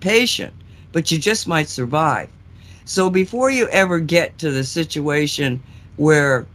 patient, 0.00 0.54
but 0.92 1.10
you 1.10 1.18
just 1.18 1.46
might 1.46 1.68
survive. 1.68 2.28
So 2.86 3.10
before 3.10 3.50
you 3.50 3.68
ever 3.68 4.00
get 4.00 4.38
to 4.38 4.50
the 4.50 4.64
situation 4.64 5.62
where 5.96 6.46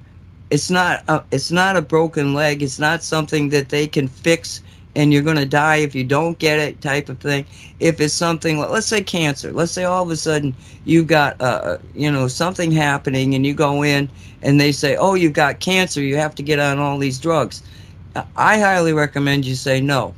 it's 0.50 0.70
not 0.70 1.04
a, 1.08 1.24
it's 1.32 1.52
not 1.52 1.78
a 1.78 1.82
broken 1.82 2.34
leg, 2.34 2.62
it's 2.62 2.80
not 2.80 3.04
something 3.04 3.50
that 3.50 3.70
they 3.70 3.88
can 3.88 4.08
fix 4.08 4.62
and 4.96 5.14
you're 5.14 5.22
going 5.22 5.38
to 5.38 5.46
die 5.46 5.78
if 5.78 5.96
you 5.96 6.04
don't 6.04 6.38
get 6.40 6.60
it 6.60 6.82
type 6.82 7.10
of 7.10 7.20
thing. 7.20 7.46
If 7.80 8.02
it's 8.02 8.14
something 8.14 8.60
let's 8.60 8.88
say 8.88 9.02
cancer. 9.02 9.52
Let's 9.52 9.72
say 9.72 9.86
all 9.86 10.04
of 10.04 10.10
a 10.10 10.16
sudden 10.16 10.56
you've 10.86 11.08
got 11.08 11.40
uh 11.42 11.78
you 11.96 12.12
know 12.12 12.28
something 12.28 12.72
happening 12.72 13.34
and 13.36 13.46
you 13.46 13.54
go 13.54 13.84
in 13.84 14.10
and 14.42 14.60
they 14.60 14.72
say 14.72 14.96
oh 14.98 15.16
you've 15.16 15.34
got 15.34 15.60
cancer. 15.60 16.02
You 16.02 16.18
have 16.18 16.36
to 16.36 16.44
get 16.44 16.60
on 16.60 16.80
all 16.80 16.98
these 16.98 17.20
drugs. 17.20 17.64
I 18.36 18.60
highly 18.60 18.92
recommend 18.92 19.46
you 19.46 19.56
say 19.56 19.80
no. 19.80 20.14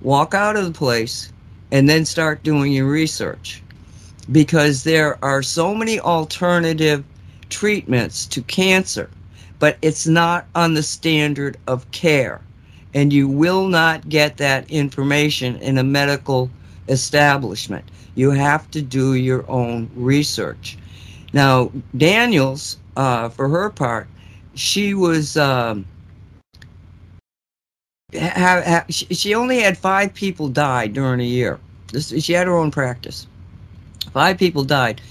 Walk 0.00 0.34
out 0.34 0.56
of 0.56 0.64
the 0.64 0.76
place 0.76 1.32
and 1.70 1.88
then 1.88 2.04
start 2.04 2.42
doing 2.42 2.72
your 2.72 2.86
research 2.86 3.62
because 4.32 4.82
there 4.82 5.22
are 5.24 5.42
so 5.42 5.74
many 5.74 6.00
alternative 6.00 7.04
treatments 7.48 8.26
to 8.26 8.42
cancer 8.42 9.10
but 9.58 9.78
it's 9.82 10.06
not 10.06 10.46
on 10.54 10.74
the 10.74 10.82
standard 10.82 11.56
of 11.66 11.90
care 11.90 12.40
and 12.96 13.12
you 13.12 13.28
will 13.28 13.68
not 13.68 14.08
get 14.08 14.38
that 14.38 14.70
information 14.70 15.56
in 15.56 15.76
a 15.76 15.84
medical 15.84 16.50
establishment. 16.88 17.84
You 18.14 18.30
have 18.30 18.70
to 18.70 18.80
do 18.80 19.14
your 19.14 19.44
own 19.50 19.90
research. 19.94 20.78
Now, 21.34 21.70
Daniels, 21.96 22.78
uh, 22.96 23.28
for 23.28 23.48
her 23.50 23.68
part, 23.68 24.08
she 24.54 24.94
was. 24.94 25.36
Um, 25.36 25.84
she 28.90 29.34
only 29.34 29.60
had 29.60 29.76
five 29.76 30.14
people 30.14 30.48
die 30.48 30.86
during 30.86 31.20
a 31.20 31.24
year. 31.24 31.58
This, 31.92 32.24
she 32.24 32.32
had 32.32 32.46
her 32.46 32.56
own 32.56 32.70
practice. 32.70 33.26
Five 34.12 34.38
people 34.38 34.64
died, 34.64 35.02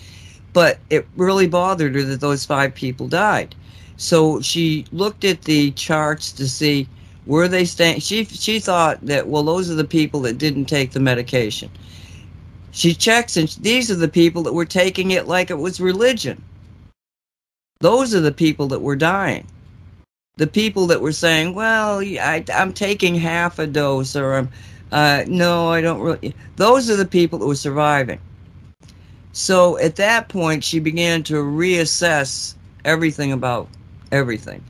but 0.56 0.80
it 0.90 1.06
really 1.18 1.48
bothered 1.48 1.96
her 1.96 2.02
that 2.02 2.22
those 2.22 2.46
five 2.46 2.74
people 2.74 3.10
died. 3.10 3.54
So 3.98 4.40
she 4.40 4.86
looked 4.94 5.26
at 5.26 5.42
the 5.42 5.72
charts 5.72 6.32
to 6.32 6.48
see 6.48 6.88
where 7.26 7.50
they 7.50 7.66
staying? 7.66 8.00
She 8.00 8.24
she 8.24 8.60
thought 8.60 9.06
that 9.06 9.28
well, 9.28 9.44
those 9.44 9.70
are 9.70 9.76
the 9.76 9.84
people 9.84 10.22
that 10.22 10.38
didn't 10.38 10.66
take 10.66 10.92
the 10.92 11.02
medication. 11.02 11.70
She 12.72 12.94
checks, 12.94 13.36
and 13.36 13.50
these 13.60 13.92
are 13.92 13.96
the 13.96 14.08
people 14.08 14.44
that 14.44 14.54
were 14.54 14.66
taking 14.66 15.12
it 15.12 15.28
like 15.28 15.50
it 15.50 15.58
was 15.58 15.82
religion. 15.82 16.42
Those 17.82 18.16
are 18.16 18.22
the 18.22 18.32
people 18.32 18.68
that 18.70 18.82
were 18.82 18.96
dying. 18.96 19.48
The 20.38 20.48
people 20.48 20.88
that 20.88 21.02
were 21.02 21.12
saying, 21.12 21.54
"Well, 21.54 22.00
I, 22.00 22.46
am 22.48 22.72
taking 22.72 23.16
half 23.16 23.60
a 23.60 23.68
dose," 23.68 24.16
or 24.16 24.36
"I'm 24.36 24.50
uh, 24.94 25.26
no, 25.28 25.70
I 25.70 25.82
don't 25.82 26.00
really." 26.00 26.34
Those 26.56 26.90
are 26.90 26.96
the 26.96 27.06
people 27.06 27.40
that 27.40 27.48
were 27.48 27.56
surviving. 27.56 28.20
So 29.36 29.78
at 29.80 29.98
that 29.98 30.30
point, 30.30 30.64
she 30.64 30.80
began 30.80 31.22
to 31.24 31.44
reassess 31.44 32.56
everything 32.86 33.34
about 33.34 33.68
everything. 34.14 34.64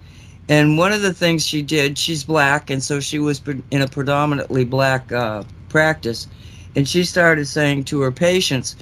And 0.49 0.75
one 0.75 0.91
of 0.91 1.03
the 1.03 1.13
things 1.13 1.45
she 1.45 1.61
did, 1.61 1.99
she's 1.99 2.23
black, 2.23 2.71
and 2.71 2.81
so 2.81 2.99
she 2.99 3.19
was 3.19 3.43
in 3.69 3.83
a 3.83 3.87
predominantly 3.87 4.65
black 4.65 5.11
uh, 5.11 5.43
practice. 5.69 6.25
And 6.75 6.89
she 6.89 7.03
started 7.03 7.47
saying 7.47 7.83
to 7.85 8.01
her 8.01 8.11
patients, 8.11 8.75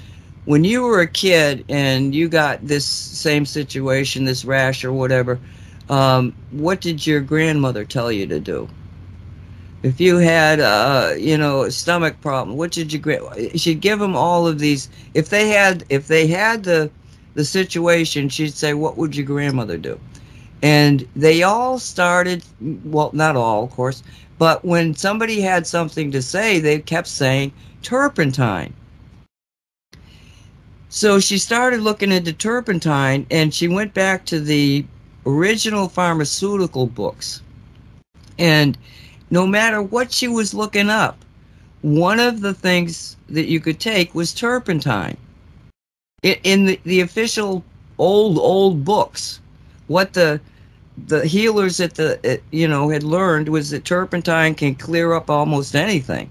when 0.46 0.64
you 0.64 0.84
were 0.84 1.02
a 1.02 1.08
kid 1.08 1.66
and 1.68 2.16
you 2.16 2.30
got 2.30 2.66
this 2.66 2.86
same 2.86 3.46
situation, 3.46 4.24
this 4.24 4.46
rash 4.46 4.86
or 4.86 4.94
whatever, 4.94 5.38
um, 5.90 6.34
what 6.52 6.80
did 6.80 7.06
your 7.06 7.20
grandmother 7.20 7.84
tell 7.84 8.10
you 8.10 8.26
to 8.28 8.40
do? 8.40 8.70
If 9.84 10.00
you 10.00 10.18
had, 10.18 10.60
uh, 10.62 11.14
you 11.18 11.38
know, 11.38 11.64
a 11.64 11.72
stomach 11.72 12.20
problem, 12.22 12.58
what 12.58 12.72
did 12.72 12.94
you? 12.94 13.00
Give? 13.00 13.52
She'd 13.56 13.82
give 13.82 14.00
them 14.00 14.16
all 14.16 14.48
of 14.48 14.60
these. 14.60 14.90
If 15.14 15.30
they 15.30 15.50
had, 15.50 15.84
if 15.90 16.08
they 16.08 16.26
had 16.26 16.64
the, 16.64 16.90
the 17.36 17.44
situation, 17.46 18.30
she'd 18.30 18.54
say, 18.54 18.74
"What 18.74 18.98
would 18.98 19.16
your 19.16 19.26
grandmother 19.26 19.78
do?" 19.78 20.00
And 20.64 21.06
they 21.14 21.44
all 21.44 21.78
started, 21.78 22.46
well, 22.86 23.10
not 23.12 23.36
all, 23.36 23.66
of 23.66 23.72
course, 23.72 24.02
but 24.38 24.64
when 24.64 24.96
somebody 24.96 25.42
had 25.42 25.68
something 25.68 26.10
to 26.12 26.22
say, 26.22 26.60
they 26.60 26.80
kept 26.80 27.08
saying 27.08 27.52
turpentine. 27.82 28.74
So 30.88 31.20
she 31.20 31.38
started 31.38 31.82
looking 31.82 32.14
into 32.14 32.32
turpentine 32.32 33.28
and 33.30 33.54
she 33.54 33.68
went 33.68 33.94
back 33.94 34.26
to 34.28 34.40
the 34.40 34.86
original 35.26 35.90
pharmaceutical 35.90 36.86
books. 36.86 37.42
And 38.40 38.78
no 39.34 39.48
matter 39.48 39.82
what 39.82 40.12
she 40.12 40.28
was 40.28 40.54
looking 40.54 40.92
up, 40.92 41.18
one 41.82 42.20
of 42.20 42.42
the 42.42 42.54
things 42.54 43.18
that 43.30 43.48
you 43.48 43.60
could 43.60 43.80
take 43.80 44.14
was 44.14 44.32
turpentine. 44.32 45.18
In 46.22 46.66
the, 46.66 46.80
the 46.84 47.02
official 47.02 47.64
old, 47.98 48.38
old 48.38 48.86
books, 48.86 49.40
what 49.88 50.14
the 50.14 50.40
the 51.08 51.26
healers 51.26 51.80
at 51.80 51.96
the 51.96 52.40
you 52.52 52.68
know 52.68 52.90
had 52.90 53.02
learned 53.02 53.50
was 53.50 53.72
that 53.72 53.84
turpentine 53.84 54.54
can 54.54 54.76
clear 54.76 55.14
up 55.14 55.32
almost 55.32 55.76
anything. 55.76 56.30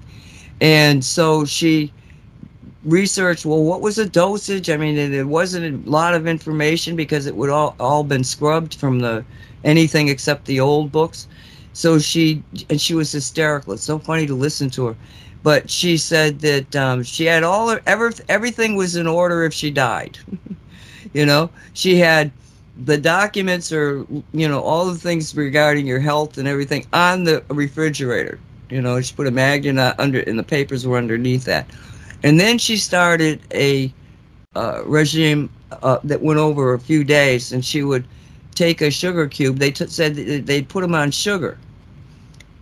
And 0.60 1.04
so 1.04 1.44
she 1.44 1.92
researched 2.84 3.44
well 3.44 3.64
what 3.64 3.80
was 3.80 3.96
the 3.96 4.06
dosage? 4.06 4.70
I 4.70 4.76
mean 4.76 4.96
it, 4.96 5.12
it 5.12 5.26
wasn't 5.26 5.64
a 5.86 5.90
lot 5.90 6.14
of 6.14 6.28
information 6.28 6.94
because 6.94 7.26
it 7.26 7.34
would 7.34 7.50
all 7.50 7.74
all 7.80 8.04
been 8.04 8.22
scrubbed 8.22 8.76
from 8.76 9.00
the 9.00 9.24
anything 9.64 10.06
except 10.06 10.44
the 10.44 10.60
old 10.60 10.92
books 10.92 11.26
so 11.72 11.98
she 11.98 12.42
and 12.68 12.80
she 12.80 12.94
was 12.94 13.12
hysterical. 13.12 13.72
It's 13.72 13.82
so 13.82 13.98
funny 13.98 14.26
to 14.26 14.34
listen 14.34 14.70
to 14.70 14.86
her. 14.86 14.96
But 15.42 15.68
she 15.68 15.96
said 15.96 16.40
that 16.40 16.76
um, 16.76 17.02
she 17.02 17.24
had 17.24 17.42
all 17.42 17.68
her 17.68 17.82
ever, 17.86 18.12
everything 18.28 18.76
was 18.76 18.94
in 18.94 19.06
order 19.06 19.44
if 19.44 19.52
she 19.52 19.70
died. 19.70 20.18
You 21.12 21.26
know 21.26 21.50
she 21.74 21.96
had 21.96 22.30
the 22.84 22.96
documents 22.96 23.72
or 23.72 24.06
you 24.32 24.48
know 24.48 24.62
all 24.62 24.86
the 24.86 24.94
things 24.98 25.34
regarding 25.36 25.86
your 25.86 25.98
health 25.98 26.38
and 26.38 26.48
everything 26.48 26.86
on 26.92 27.24
the 27.24 27.42
refrigerator. 27.48 28.38
You 28.70 28.80
know 28.80 29.00
she 29.00 29.14
put 29.14 29.26
a 29.26 29.30
magnet 29.30 29.94
under 29.98 30.20
and 30.20 30.38
the 30.38 30.42
papers 30.44 30.86
were 30.86 30.96
underneath 30.96 31.44
that. 31.44 31.66
And 32.22 32.40
then 32.40 32.56
she 32.56 32.76
started 32.76 33.40
a 33.52 33.92
uh, 34.54 34.82
regime 34.86 35.50
uh, 35.82 35.98
that 36.04 36.22
went 36.22 36.38
over 36.38 36.72
a 36.72 36.78
few 36.78 37.04
days 37.04 37.52
and 37.52 37.64
she 37.64 37.82
would 37.82 38.06
take 38.54 38.80
a 38.80 38.90
sugar 38.90 39.26
cube. 39.26 39.58
They 39.58 39.72
t- 39.72 39.86
said 39.86 40.14
they'd 40.14 40.68
put 40.68 40.80
them 40.82 40.94
on 40.94 41.10
sugar 41.10 41.58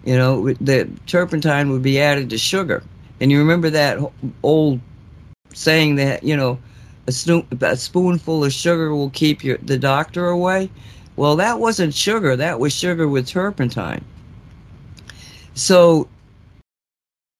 you 0.04 0.16
know 0.16 0.52
the 0.54 0.88
turpentine 1.06 1.70
would 1.70 1.82
be 1.82 2.00
added 2.00 2.30
to 2.30 2.38
sugar 2.38 2.82
and 3.20 3.30
you 3.30 3.38
remember 3.38 3.70
that 3.70 3.98
old 4.42 4.80
saying 5.52 5.96
that 5.96 6.22
you 6.22 6.36
know 6.36 6.58
a, 7.10 7.44
a 7.60 7.76
spoonful 7.76 8.44
of 8.44 8.52
sugar 8.52 8.94
will 8.94 9.10
keep 9.10 9.44
your, 9.44 9.58
the 9.58 9.78
doctor 9.78 10.28
away. 10.28 10.70
Well, 11.16 11.36
that 11.36 11.58
wasn't 11.58 11.94
sugar. 11.94 12.36
That 12.36 12.60
was 12.60 12.72
sugar 12.72 13.08
with 13.08 13.26
turpentine. 13.26 14.04
So, 15.54 16.08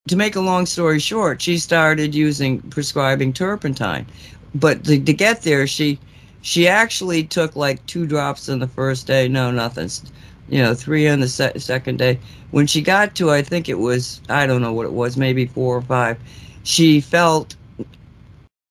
to 0.09 0.17
make 0.17 0.37
a 0.37 0.41
long 0.41 0.67
story 0.67 0.99
short, 0.99 1.41
she 1.41 1.59
started 1.59 2.15
using 2.15 2.61
prescribing 2.63 3.33
turpentine. 3.33 4.07
But 4.55 4.85
to, 4.85 5.01
to 5.01 5.13
get 5.13 5.43
there, 5.43 5.67
she 5.67 5.99
she 6.43 6.67
actually 6.67 7.25
took 7.25 7.55
like 7.55 7.85
two 7.87 8.07
drops 8.07 8.49
on 8.49 8.59
the 8.59 8.67
first 8.67 9.07
day. 9.07 9.29
No, 9.29 9.51
nothing. 9.51 9.89
You 10.51 10.63
know, 10.63 10.75
three 10.75 11.09
on 11.09 11.21
the 11.21 11.29
se- 11.29 11.59
second 11.59 11.99
day. 11.99 12.19
When 12.51 12.67
she 12.67 12.83
got 12.83 13.15
to, 13.17 13.31
I 13.31 13.41
think 13.43 13.69
it 13.69 13.79
was, 13.79 14.21
I 14.29 14.47
don't 14.47 14.61
know 14.61 14.73
what 14.73 14.87
it 14.87 14.93
was, 14.93 15.17
maybe 15.17 15.47
four 15.47 15.77
or 15.77 15.83
five, 15.83 16.19
she 16.65 17.01
felt 17.01 17.57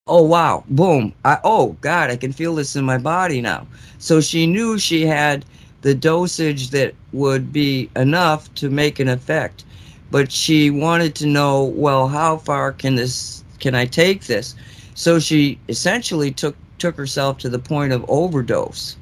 oh 0.07 0.23
wow 0.23 0.63
boom 0.69 1.13
I, 1.23 1.37
oh 1.43 1.77
god 1.81 2.09
i 2.09 2.15
can 2.15 2.33
feel 2.33 2.55
this 2.55 2.75
in 2.75 2.83
my 2.83 2.97
body 2.97 3.41
now. 3.41 3.67
So 3.99 4.21
she 4.21 4.47
knew 4.47 4.79
she 4.79 5.05
had 5.05 5.45
the 5.81 5.93
dosage 5.93 6.71
that 6.71 6.95
would 7.13 7.53
be 7.53 7.89
enough 7.95 8.53
to 8.55 8.69
make 8.69 8.99
an 8.99 9.07
effect. 9.07 9.63
But 10.11 10.31
she 10.31 10.71
wanted 10.71 11.15
to 11.15 11.27
know 11.27 11.63
well 11.63 12.07
how 12.07 12.37
far 12.37 12.71
can 12.71 12.95
this 12.95 13.43
can 13.59 13.75
i 13.75 13.85
take 13.85 14.25
this? 14.25 14.55
So 14.95 15.19
she 15.19 15.59
essentially 15.69 16.31
took 16.31 16.55
took 16.79 16.95
herself 16.95 17.37
to 17.39 17.49
the 17.49 17.59
point 17.59 17.93
of 17.93 18.03
overdose 18.07 18.95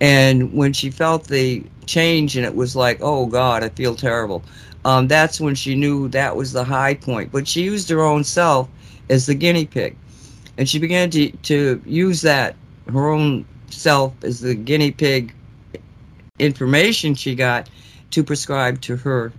and 0.00 0.52
when 0.52 0.72
she 0.72 0.90
felt 0.90 1.24
the 1.24 1.62
change 1.86 2.36
and 2.36 2.46
it 2.46 2.54
was 2.54 2.74
like 2.76 2.98
oh 3.00 3.26
god 3.26 3.62
i 3.62 3.68
feel 3.70 3.94
terrible 3.94 4.42
um, 4.84 5.08
that's 5.08 5.40
when 5.40 5.54
she 5.54 5.74
knew 5.74 6.08
that 6.08 6.34
was 6.34 6.52
the 6.52 6.64
high 6.64 6.94
point 6.94 7.30
but 7.30 7.46
she 7.46 7.62
used 7.62 7.88
her 7.90 8.02
own 8.02 8.24
self 8.24 8.68
as 9.10 9.26
the 9.26 9.34
guinea 9.34 9.66
pig. 9.66 9.96
And 10.56 10.68
she 10.68 10.78
began 10.78 11.10
to, 11.10 11.30
to 11.30 11.82
use 11.84 12.22
that, 12.22 12.56
her 12.90 13.10
own 13.10 13.44
self 13.68 14.14
as 14.24 14.40
the 14.40 14.54
guinea 14.54 14.92
pig 14.92 15.34
information 16.38 17.14
she 17.14 17.34
got 17.34 17.68
to 18.12 18.24
prescribe 18.24 18.80
to 18.82 18.96
her 18.96 19.32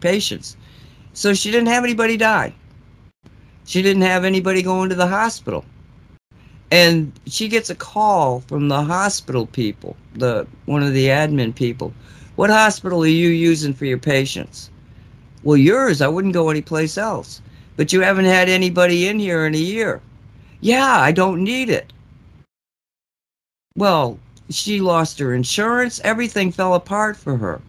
patients. 0.00 0.56
So 1.14 1.34
she 1.34 1.50
didn't 1.50 1.68
have 1.68 1.84
anybody 1.84 2.16
die. 2.16 2.54
She 3.64 3.82
didn't 3.82 4.02
have 4.02 4.24
anybody 4.24 4.62
go 4.62 4.82
into 4.82 4.94
the 4.94 5.06
hospital. 5.06 5.64
And 6.74 7.12
she 7.28 7.46
gets 7.46 7.70
a 7.70 7.76
call 7.76 8.40
from 8.40 8.66
the 8.66 8.82
hospital 8.82 9.46
people, 9.46 9.96
the 10.14 10.44
one 10.64 10.82
of 10.82 10.92
the 10.92 11.06
admin 11.06 11.54
people. 11.54 11.94
What 12.34 12.50
hospital 12.50 13.04
are 13.04 13.06
you 13.06 13.28
using 13.28 13.72
for 13.72 13.84
your 13.84 13.98
patients? 13.98 14.70
Well, 15.44 15.56
yours. 15.56 16.02
I 16.02 16.08
wouldn't 16.08 16.34
go 16.34 16.50
anyplace 16.50 16.98
else. 16.98 17.40
But 17.76 17.92
you 17.92 18.00
haven't 18.00 18.24
had 18.24 18.48
anybody 18.48 19.06
in 19.06 19.20
here 19.20 19.46
in 19.46 19.54
a 19.54 19.58
year. 19.58 20.00
Yeah, 20.62 20.98
I 20.98 21.12
don't 21.12 21.44
need 21.44 21.70
it. 21.70 21.92
Well, 23.76 24.18
she 24.50 24.80
lost 24.80 25.20
her 25.20 25.32
insurance. 25.32 26.00
Everything 26.02 26.50
fell 26.50 26.74
apart 26.74 27.16
for 27.16 27.36
her 27.36 27.60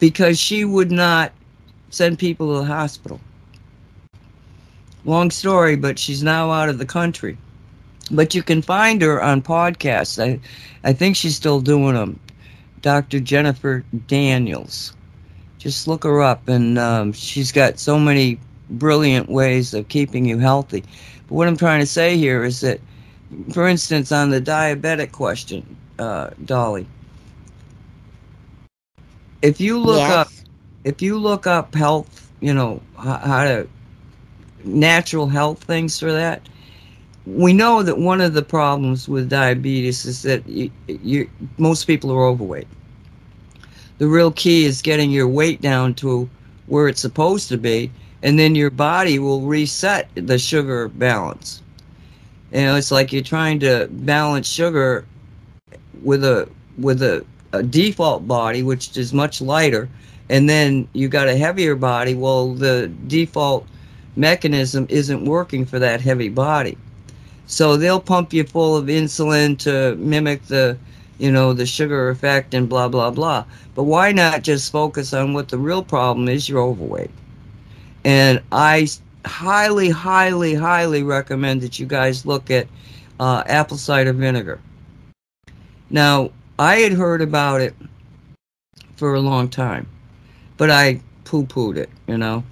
because 0.00 0.36
she 0.36 0.64
would 0.64 0.90
not 0.90 1.30
send 1.90 2.18
people 2.18 2.54
to 2.54 2.66
the 2.66 2.74
hospital. 2.74 3.20
Long 5.04 5.30
story, 5.30 5.76
but 5.76 5.96
she's 5.96 6.24
now 6.24 6.50
out 6.50 6.68
of 6.68 6.78
the 6.78 6.86
country. 6.86 7.38
But 8.12 8.34
you 8.34 8.42
can 8.42 8.62
find 8.62 9.02
her 9.02 9.22
on 9.22 9.42
podcasts. 9.42 10.22
I, 10.22 10.40
I 10.84 10.92
think 10.92 11.16
she's 11.16 11.36
still 11.36 11.60
doing 11.60 11.94
them. 11.94 12.20
Dr. 12.82 13.20
Jennifer 13.20 13.84
Daniels. 14.06 14.94
Just 15.58 15.88
look 15.88 16.04
her 16.04 16.22
up, 16.22 16.48
and 16.48 16.78
um, 16.78 17.12
she's 17.12 17.52
got 17.52 17.78
so 17.78 17.98
many 17.98 18.38
brilliant 18.70 19.28
ways 19.30 19.74
of 19.74 19.88
keeping 19.88 20.24
you 20.26 20.38
healthy. 20.38 20.82
But 21.28 21.34
what 21.34 21.48
I'm 21.48 21.56
trying 21.56 21.80
to 21.80 21.86
say 21.86 22.16
here 22.16 22.44
is 22.44 22.60
that, 22.60 22.80
for 23.52 23.68
instance, 23.68 24.12
on 24.12 24.30
the 24.30 24.40
diabetic 24.40 25.12
question, 25.12 25.76
uh, 25.98 26.30
Dolly, 26.44 26.86
if 29.42 29.60
you 29.60 29.78
look 29.78 30.08
Yes. 30.08 30.10
up, 30.10 30.32
if 30.84 31.02
you 31.02 31.18
look 31.18 31.46
up 31.46 31.74
health, 31.74 32.32
you 32.40 32.54
know 32.54 32.82
how, 32.98 33.16
how 33.18 33.44
to 33.44 33.68
natural 34.64 35.28
health 35.28 35.62
things 35.64 35.98
for 35.98 36.12
that. 36.12 36.48
We 37.26 37.52
know 37.52 37.82
that 37.82 37.98
one 37.98 38.20
of 38.20 38.34
the 38.34 38.42
problems 38.42 39.08
with 39.08 39.28
diabetes 39.28 40.04
is 40.04 40.22
that 40.22 40.46
you, 40.48 40.70
you 40.88 41.30
most 41.58 41.86
people 41.86 42.10
are 42.10 42.26
overweight. 42.26 42.66
The 43.98 44.08
real 44.08 44.32
key 44.32 44.64
is 44.64 44.82
getting 44.82 45.10
your 45.10 45.28
weight 45.28 45.60
down 45.60 45.94
to 45.94 46.28
where 46.66 46.88
it's 46.88 47.00
supposed 47.00 47.48
to 47.50 47.58
be, 47.58 47.90
and 48.22 48.38
then 48.38 48.54
your 48.54 48.70
body 48.70 49.18
will 49.18 49.42
reset 49.42 50.08
the 50.14 50.38
sugar 50.38 50.88
balance. 50.88 51.62
You 52.52 52.62
know, 52.62 52.76
it's 52.76 52.90
like 52.90 53.12
you're 53.12 53.22
trying 53.22 53.60
to 53.60 53.88
balance 53.90 54.48
sugar 54.48 55.04
with 56.02 56.24
a 56.24 56.48
with 56.78 57.02
a, 57.02 57.24
a 57.52 57.62
default 57.62 58.26
body, 58.26 58.62
which 58.62 58.96
is 58.96 59.12
much 59.12 59.40
lighter, 59.40 59.88
and 60.28 60.48
then 60.48 60.88
you 60.92 61.08
got 61.08 61.28
a 61.28 61.36
heavier 61.36 61.76
body. 61.76 62.14
Well, 62.14 62.54
the 62.54 62.90
default 63.06 63.66
mechanism 64.16 64.86
isn't 64.88 65.24
working 65.24 65.64
for 65.64 65.78
that 65.78 66.00
heavy 66.00 66.28
body. 66.28 66.76
So 67.52 67.76
they'll 67.76 68.00
pump 68.00 68.32
you 68.32 68.44
full 68.44 68.78
of 68.78 68.86
insulin 68.86 69.58
to 69.58 69.94
mimic 69.96 70.42
the, 70.46 70.78
you 71.18 71.30
know, 71.30 71.52
the 71.52 71.66
sugar 71.66 72.08
effect 72.08 72.54
and 72.54 72.66
blah 72.66 72.88
blah 72.88 73.10
blah. 73.10 73.44
But 73.74 73.82
why 73.82 74.10
not 74.10 74.42
just 74.42 74.72
focus 74.72 75.12
on 75.12 75.34
what 75.34 75.50
the 75.50 75.58
real 75.58 75.82
problem 75.82 76.30
is? 76.30 76.48
You're 76.48 76.62
overweight. 76.62 77.10
And 78.06 78.40
I 78.52 78.88
highly, 79.26 79.90
highly, 79.90 80.54
highly 80.54 81.02
recommend 81.02 81.60
that 81.60 81.78
you 81.78 81.84
guys 81.84 82.24
look 82.24 82.50
at 82.50 82.68
uh, 83.20 83.42
apple 83.44 83.76
cider 83.76 84.14
vinegar. 84.14 84.58
Now, 85.90 86.30
I 86.58 86.76
had 86.76 86.92
heard 86.92 87.20
about 87.20 87.60
it 87.60 87.74
for 88.96 89.12
a 89.12 89.20
long 89.20 89.50
time, 89.50 89.86
but 90.56 90.70
I 90.70 91.02
poo 91.24 91.44
pooed 91.44 91.76
it, 91.76 91.90
you 92.06 92.16
know. 92.16 92.44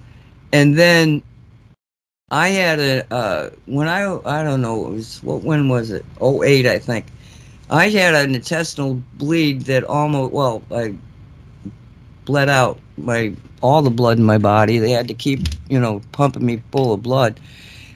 And 0.53 0.77
then 0.77 1.23
I 2.31 2.47
had 2.47 2.79
a 2.79 3.13
uh, 3.13 3.49
when 3.65 3.89
I 3.89 4.03
I 4.25 4.43
don't 4.43 4.61
know 4.61 4.87
it 4.87 4.91
was 4.91 5.21
what 5.21 5.43
when 5.43 5.67
was 5.67 5.91
it? 5.91 6.05
08 6.21 6.65
I 6.65 6.79
think. 6.79 7.05
I 7.69 7.89
had 7.89 8.15
an 8.15 8.33
intestinal 8.35 9.01
bleed 9.15 9.61
that 9.63 9.83
almost 9.83 10.33
well 10.33 10.63
I 10.71 10.95
bled 12.25 12.49
out 12.49 12.79
my 12.97 13.35
all 13.61 13.81
the 13.81 13.89
blood 13.89 14.17
in 14.17 14.23
my 14.23 14.37
body. 14.37 14.77
They 14.79 14.91
had 14.91 15.09
to 15.09 15.13
keep 15.13 15.41
you 15.69 15.79
know 15.79 16.01
pumping 16.13 16.45
me 16.45 16.63
full 16.71 16.93
of 16.93 17.03
blood. 17.03 17.39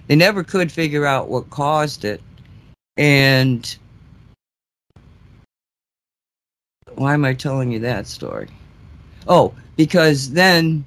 They 0.08 0.16
never 0.18 0.44
could 0.44 0.72
figure 0.72 1.06
out 1.06 1.30
what 1.30 1.50
caused 1.50 2.04
it, 2.04 2.22
and 2.98 3.76
why 6.96 7.14
am 7.14 7.24
I 7.24 7.34
telling 7.34 7.72
you 7.72 7.80
that 7.80 8.06
story? 8.06 8.50
Oh, 9.28 9.54
because 9.78 10.32
then 10.32 10.84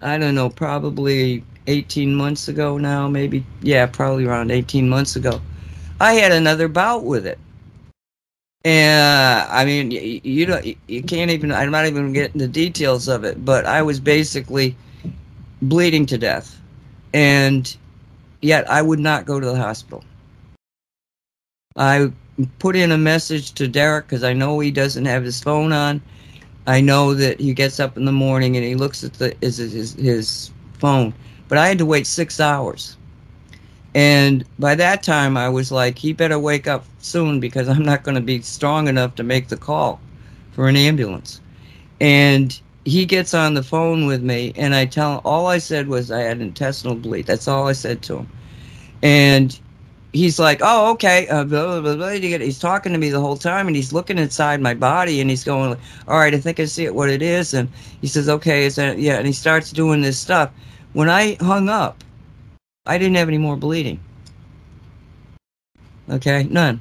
I 0.00 0.18
don't 0.18 0.34
know, 0.34 0.50
probably 0.50 1.44
18 1.66 2.14
months 2.14 2.48
ago 2.48 2.78
now, 2.78 3.08
maybe. 3.08 3.44
Yeah, 3.62 3.86
probably 3.86 4.26
around 4.26 4.50
18 4.50 4.88
months 4.88 5.16
ago. 5.16 5.40
I 6.00 6.14
had 6.14 6.32
another 6.32 6.68
bout 6.68 7.04
with 7.04 7.26
it. 7.26 7.38
And 8.64 9.48
I 9.50 9.64
mean, 9.64 9.90
you, 9.90 10.20
you 10.22 10.46
don't, 10.46 10.64
you 10.88 11.02
can't 11.02 11.30
even, 11.30 11.52
I'm 11.52 11.70
not 11.70 11.86
even 11.86 12.12
getting 12.12 12.38
the 12.38 12.48
details 12.48 13.08
of 13.08 13.24
it, 13.24 13.44
but 13.44 13.66
I 13.66 13.82
was 13.82 14.00
basically 14.00 14.74
bleeding 15.60 16.06
to 16.06 16.18
death. 16.18 16.58
And 17.12 17.74
yet 18.40 18.68
I 18.70 18.82
would 18.82 18.98
not 19.00 19.26
go 19.26 19.38
to 19.38 19.46
the 19.46 19.56
hospital. 19.56 20.02
I 21.76 22.10
put 22.58 22.76
in 22.76 22.92
a 22.92 22.98
message 22.98 23.52
to 23.52 23.68
Derek 23.68 24.06
because 24.06 24.24
I 24.24 24.32
know 24.32 24.60
he 24.60 24.70
doesn't 24.70 25.04
have 25.04 25.24
his 25.24 25.40
phone 25.40 25.72
on. 25.72 26.00
I 26.66 26.80
know 26.80 27.12
that 27.14 27.40
he 27.40 27.52
gets 27.52 27.78
up 27.78 27.96
in 27.96 28.06
the 28.06 28.12
morning 28.12 28.56
and 28.56 28.64
he 28.64 28.74
looks 28.74 29.04
at 29.04 29.14
the 29.14 29.36
his, 29.42 29.58
his, 29.58 29.92
his 29.94 30.50
phone 30.78 31.12
but 31.54 31.60
I 31.60 31.68
had 31.68 31.78
to 31.78 31.86
wait 31.86 32.04
six 32.04 32.40
hours. 32.40 32.96
And 33.94 34.44
by 34.58 34.74
that 34.74 35.04
time, 35.04 35.36
I 35.36 35.48
was 35.48 35.70
like, 35.70 35.96
he 35.96 36.12
better 36.12 36.36
wake 36.36 36.66
up 36.66 36.84
soon 36.98 37.38
because 37.38 37.68
I'm 37.68 37.84
not 37.84 38.02
going 38.02 38.16
to 38.16 38.20
be 38.20 38.42
strong 38.42 38.88
enough 38.88 39.14
to 39.14 39.22
make 39.22 39.46
the 39.46 39.56
call 39.56 40.00
for 40.50 40.66
an 40.66 40.74
ambulance. 40.74 41.40
And 42.00 42.60
he 42.84 43.06
gets 43.06 43.34
on 43.34 43.54
the 43.54 43.62
phone 43.62 44.06
with 44.06 44.20
me, 44.20 44.52
and 44.56 44.74
I 44.74 44.84
tell 44.84 45.14
him, 45.14 45.20
all 45.24 45.46
I 45.46 45.58
said 45.58 45.86
was 45.86 46.10
I 46.10 46.22
had 46.22 46.40
intestinal 46.40 46.96
bleed. 46.96 47.26
That's 47.26 47.46
all 47.46 47.68
I 47.68 47.72
said 47.72 48.02
to 48.02 48.16
him. 48.16 48.28
And 49.04 49.56
he's 50.12 50.40
like, 50.40 50.58
oh, 50.60 50.90
okay. 50.94 51.28
Uh, 51.28 51.44
blah, 51.44 51.80
blah, 51.80 51.94
blah, 51.94 52.08
he's 52.08 52.58
talking 52.58 52.90
to 52.90 52.98
me 52.98 53.10
the 53.10 53.20
whole 53.20 53.36
time, 53.36 53.68
and 53.68 53.76
he's 53.76 53.92
looking 53.92 54.18
inside 54.18 54.60
my 54.60 54.74
body, 54.74 55.20
and 55.20 55.30
he's 55.30 55.44
going, 55.44 55.78
all 56.08 56.18
right, 56.18 56.34
I 56.34 56.40
think 56.40 56.58
I 56.58 56.64
see 56.64 56.84
it, 56.84 56.96
what 56.96 57.10
it 57.10 57.22
is. 57.22 57.54
And 57.54 57.68
he 58.00 58.08
says, 58.08 58.28
okay, 58.28 58.64
is 58.64 58.74
that, 58.74 58.98
yeah. 58.98 59.18
And 59.18 59.26
he 59.28 59.32
starts 59.32 59.70
doing 59.70 60.00
this 60.00 60.18
stuff. 60.18 60.50
When 60.94 61.10
I 61.10 61.36
hung 61.40 61.68
up, 61.68 62.02
I 62.86 62.98
didn't 62.98 63.16
have 63.16 63.28
any 63.28 63.38
more 63.38 63.56
bleeding. 63.56 63.98
Okay, 66.08 66.44
none. 66.44 66.80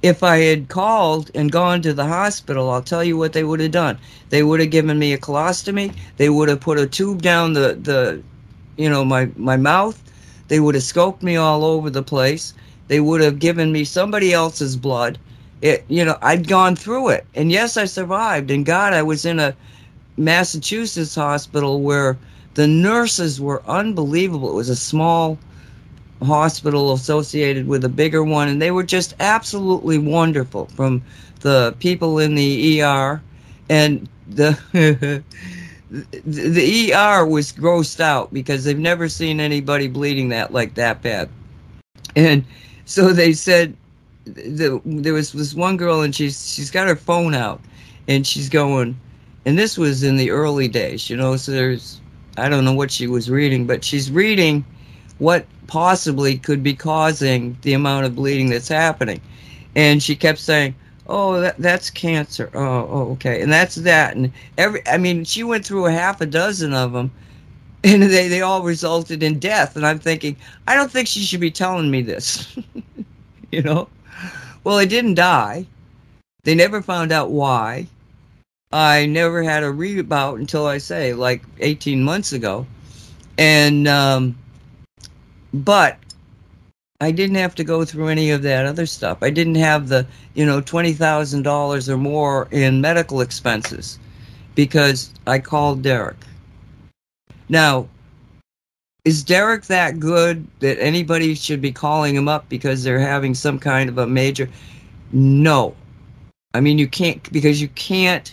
If 0.00 0.22
I 0.22 0.38
had 0.38 0.68
called 0.68 1.30
and 1.34 1.50
gone 1.50 1.82
to 1.82 1.92
the 1.92 2.06
hospital, 2.06 2.70
I'll 2.70 2.82
tell 2.82 3.02
you 3.02 3.16
what 3.16 3.32
they 3.32 3.42
would 3.42 3.60
have 3.60 3.72
done. 3.72 3.98
They 4.30 4.44
would 4.44 4.60
have 4.60 4.70
given 4.70 4.98
me 4.98 5.12
a 5.12 5.18
colostomy. 5.18 5.94
They 6.16 6.28
would 6.28 6.48
have 6.48 6.60
put 6.60 6.78
a 6.78 6.86
tube 6.86 7.20
down 7.20 7.52
the, 7.52 7.74
the 7.74 8.22
you 8.76 8.88
know, 8.88 9.04
my, 9.04 9.28
my 9.36 9.56
mouth. 9.56 10.00
They 10.46 10.60
would 10.60 10.76
have 10.76 10.84
scoped 10.84 11.22
me 11.22 11.34
all 11.36 11.64
over 11.64 11.90
the 11.90 12.02
place. 12.02 12.54
They 12.86 13.00
would 13.00 13.20
have 13.22 13.38
given 13.38 13.72
me 13.72 13.84
somebody 13.84 14.32
else's 14.32 14.76
blood. 14.76 15.18
It, 15.62 15.84
you 15.88 16.04
know, 16.04 16.18
I'd 16.22 16.46
gone 16.46 16.76
through 16.76 17.08
it. 17.08 17.26
And 17.34 17.50
yes, 17.50 17.76
I 17.76 17.86
survived. 17.86 18.52
And 18.52 18.66
God, 18.66 18.92
I 18.92 19.02
was 19.02 19.24
in 19.24 19.40
a 19.40 19.56
Massachusetts 20.16 21.14
hospital 21.14 21.80
where 21.80 22.18
the 22.54 22.66
nurses 22.66 23.40
were 23.40 23.62
unbelievable. 23.66 24.50
It 24.50 24.54
was 24.54 24.68
a 24.68 24.76
small 24.76 25.38
hospital 26.22 26.92
associated 26.92 27.66
with 27.66 27.84
a 27.84 27.88
bigger 27.88 28.22
one, 28.22 28.48
and 28.48 28.60
they 28.60 28.70
were 28.70 28.82
just 28.82 29.14
absolutely 29.20 29.98
wonderful. 29.98 30.66
From 30.66 31.02
the 31.40 31.74
people 31.78 32.18
in 32.18 32.34
the 32.34 32.82
ER, 32.82 33.22
and 33.68 34.08
the 34.28 34.58
the 36.24 36.94
ER 36.94 37.26
was 37.26 37.52
grossed 37.52 38.00
out 38.00 38.32
because 38.32 38.64
they've 38.64 38.78
never 38.78 39.08
seen 39.08 39.40
anybody 39.40 39.88
bleeding 39.88 40.28
that 40.30 40.52
like 40.52 40.74
that 40.74 41.02
bad, 41.02 41.28
and 42.16 42.44
so 42.84 43.12
they 43.12 43.32
said 43.32 43.76
the, 44.24 44.80
there 44.84 45.14
was 45.14 45.32
this 45.32 45.54
one 45.54 45.76
girl, 45.76 46.02
and 46.02 46.14
she's 46.14 46.54
she's 46.54 46.70
got 46.70 46.86
her 46.86 46.96
phone 46.96 47.34
out, 47.34 47.60
and 48.08 48.26
she's 48.26 48.48
going, 48.48 48.98
and 49.44 49.58
this 49.58 49.76
was 49.76 50.02
in 50.02 50.16
the 50.16 50.30
early 50.30 50.68
days, 50.68 51.10
you 51.10 51.16
know. 51.16 51.36
So 51.36 51.52
there's 51.52 52.00
I 52.36 52.48
don't 52.48 52.64
know 52.64 52.72
what 52.72 52.90
she 52.90 53.06
was 53.06 53.30
reading, 53.30 53.66
but 53.66 53.84
she's 53.84 54.10
reading 54.10 54.64
what 55.18 55.46
possibly 55.66 56.36
could 56.38 56.62
be 56.62 56.74
causing 56.74 57.56
the 57.62 57.74
amount 57.74 58.06
of 58.06 58.16
bleeding 58.16 58.50
that's 58.50 58.68
happening. 58.68 59.20
And 59.74 60.02
she 60.02 60.16
kept 60.16 60.38
saying, 60.38 60.74
"Oh, 61.06 61.40
that, 61.40 61.56
that's 61.58 61.90
cancer. 61.90 62.50
Oh, 62.54 62.88
oh, 62.90 63.10
okay, 63.12 63.40
and 63.42 63.52
that's 63.52 63.76
that." 63.76 64.16
And 64.16 64.32
every, 64.58 64.86
I 64.86 64.98
mean, 64.98 65.24
she 65.24 65.44
went 65.44 65.64
through 65.64 65.86
a 65.86 65.92
half 65.92 66.20
a 66.20 66.26
dozen 66.26 66.74
of 66.74 66.92
them, 66.92 67.10
and 67.84 68.02
they, 68.02 68.28
they 68.28 68.42
all 68.42 68.62
resulted 68.62 69.22
in 69.22 69.38
death. 69.38 69.76
And 69.76 69.86
I'm 69.86 69.98
thinking, 69.98 70.36
I 70.66 70.74
don't 70.74 70.90
think 70.90 71.08
she 71.08 71.20
should 71.20 71.40
be 71.40 71.50
telling 71.50 71.90
me 71.90 72.02
this. 72.02 72.56
you 73.52 73.62
know? 73.62 73.88
Well, 74.64 74.78
I 74.78 74.84
didn't 74.84 75.14
die. 75.14 75.66
They 76.44 76.54
never 76.54 76.82
found 76.82 77.12
out 77.12 77.30
why. 77.30 77.86
I 78.72 79.06
never 79.06 79.42
had 79.42 79.62
a 79.62 79.70
rebout 79.70 80.38
until 80.38 80.66
I 80.66 80.78
say 80.78 81.12
like 81.12 81.42
18 81.60 82.02
months 82.02 82.32
ago. 82.32 82.66
And, 83.38 83.86
um, 83.88 84.36
but 85.52 85.98
I 87.00 87.10
didn't 87.10 87.36
have 87.36 87.54
to 87.56 87.64
go 87.64 87.84
through 87.84 88.08
any 88.08 88.30
of 88.30 88.42
that 88.42 88.64
other 88.64 88.86
stuff. 88.86 89.18
I 89.22 89.30
didn't 89.30 89.56
have 89.56 89.88
the, 89.88 90.06
you 90.34 90.46
know, 90.46 90.60
$20,000 90.60 91.88
or 91.88 91.96
more 91.96 92.48
in 92.50 92.80
medical 92.80 93.20
expenses 93.20 93.98
because 94.54 95.12
I 95.26 95.38
called 95.38 95.82
Derek. 95.82 96.16
Now, 97.48 97.88
is 99.04 99.24
Derek 99.24 99.64
that 99.64 99.98
good 99.98 100.46
that 100.60 100.80
anybody 100.80 101.34
should 101.34 101.60
be 101.60 101.72
calling 101.72 102.14
him 102.14 102.28
up 102.28 102.48
because 102.48 102.84
they're 102.84 103.00
having 103.00 103.34
some 103.34 103.58
kind 103.58 103.88
of 103.88 103.98
a 103.98 104.06
major? 104.06 104.48
No. 105.10 105.74
I 106.54 106.60
mean, 106.60 106.78
you 106.78 106.86
can't, 106.86 107.32
because 107.32 107.60
you 107.60 107.68
can't, 107.68 108.32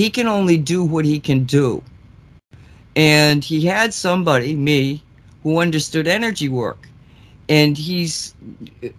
he 0.00 0.08
can 0.08 0.26
only 0.26 0.56
do 0.56 0.82
what 0.82 1.04
he 1.04 1.20
can 1.20 1.44
do. 1.44 1.82
And 2.96 3.44
he 3.44 3.66
had 3.66 3.92
somebody, 3.92 4.56
me, 4.56 5.02
who 5.42 5.58
understood 5.58 6.08
energy 6.08 6.48
work. 6.48 6.88
And 7.50 7.76
he's, 7.76 8.34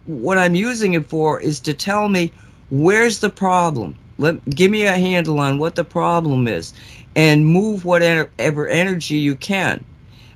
what 0.05 0.37
I'm 0.37 0.53
using 0.53 0.93
it 0.93 1.07
for 1.07 1.39
is 1.41 1.59
to 1.61 1.73
tell 1.73 2.07
me 2.07 2.31
where's 2.69 3.17
the 3.17 3.31
problem. 3.31 3.95
Let, 4.19 4.45
give 4.45 4.69
me 4.69 4.85
a 4.85 4.91
handle 4.91 5.39
on 5.39 5.57
what 5.57 5.73
the 5.73 5.83
problem 5.83 6.47
is 6.47 6.71
and 7.15 7.47
move 7.47 7.83
whatever 7.83 8.67
energy 8.67 9.15
you 9.15 9.35
can. 9.35 9.83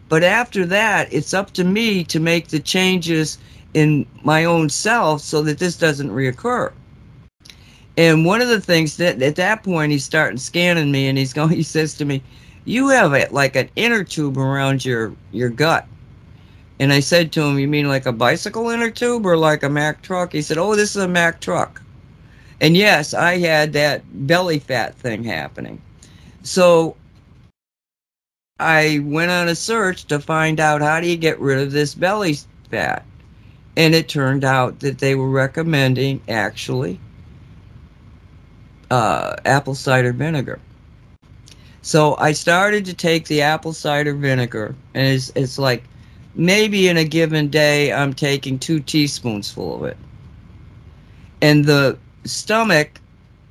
But 0.10 0.24
after 0.24 0.66
that, 0.66 1.14
it's 1.14 1.36
up 1.36 1.52
to 1.52 1.64
me 1.64 2.04
to 2.06 2.20
make 2.20 2.48
the 2.48 2.60
changes 2.60 3.38
in 3.76 4.08
my 4.24 4.46
own 4.46 4.70
self 4.70 5.22
so 5.22 5.44
that 5.44 5.60
this 5.60 5.78
doesn't 5.78 6.10
reoccur. 6.10 6.72
And 7.98 8.26
one 8.26 8.42
of 8.42 8.50
the 8.50 8.60
things 8.60 8.98
that 8.98 9.22
at 9.22 9.38
that 9.38 9.64
point 9.64 9.92
he's 9.92 10.04
starting 10.04 10.38
scanning 10.38 10.92
me 10.92 11.08
and 11.08 11.18
he's 11.18 11.34
going 11.34 11.50
he 11.56 11.64
says 11.64 11.94
to 11.96 12.06
me, 12.06 12.22
You 12.66 12.90
have 12.90 13.14
a, 13.14 13.28
like 13.32 13.56
an 13.56 13.70
inner 13.76 14.04
tube 14.04 14.38
around 14.38 14.84
your, 14.84 15.14
your 15.32 15.50
gut. 15.50 15.88
And 16.80 16.92
I 16.92 17.00
said 17.00 17.32
to 17.34 17.42
him, 17.42 17.58
You 17.58 17.68
mean 17.68 17.88
like 17.88 18.06
a 18.06 18.12
bicycle 18.12 18.70
inner 18.70 18.92
tube 18.92 19.26
or 19.26 19.38
like 19.38 19.64
a 19.64 19.70
Mack 19.70 20.02
truck? 20.02 20.34
He 20.34 20.42
said, 20.42 20.58
Oh, 20.58 20.76
this 20.76 20.96
is 20.96 21.04
a 21.04 21.08
Mack 21.08 21.40
truck. 21.40 21.82
And 22.62 22.76
yes, 22.76 23.14
I 23.14 23.38
had 23.38 23.74
that 23.74 24.04
belly 24.28 24.60
fat 24.60 24.96
thing 24.96 25.24
happening. 25.24 25.82
So 26.44 26.96
I 28.60 29.02
went 29.04 29.32
on 29.32 29.50
a 29.50 29.56
search 29.56 30.06
to 30.06 30.20
find 30.20 30.60
out 30.60 30.82
how 30.82 31.02
do 31.02 31.08
you 31.08 31.18
get 31.18 31.40
rid 31.40 31.60
of 31.60 31.72
this 31.72 31.96
belly 31.96 32.38
fat. 32.70 33.06
And 33.78 33.94
it 33.94 34.08
turned 34.08 34.46
out 34.46 34.80
that 34.80 35.00
they 35.00 35.16
were 35.16 35.30
recommending 35.30 36.22
actually 36.30 37.00
uh, 38.92 39.36
apple 39.46 39.76
cider 39.76 40.14
vinegar. 40.14 40.60
So 41.82 42.16
I 42.18 42.32
started 42.32 42.86
to 42.86 42.94
take 42.94 43.28
the 43.28 43.42
apple 43.42 43.74
cider 43.74 44.14
vinegar, 44.14 44.76
and 44.94 45.08
it's, 45.08 45.32
it's 45.36 45.60
like 45.60 45.84
maybe 46.34 46.88
in 46.88 46.98
a 46.98 47.04
given 47.04 47.50
day 47.50 47.94
I'm 47.94 48.14
taking 48.14 48.58
two 48.58 48.80
teaspoons 48.80 49.52
full 49.52 49.76
of 49.76 49.84
it. 49.84 49.98
And 51.42 51.66
the 51.66 51.98
stomach 52.24 53.00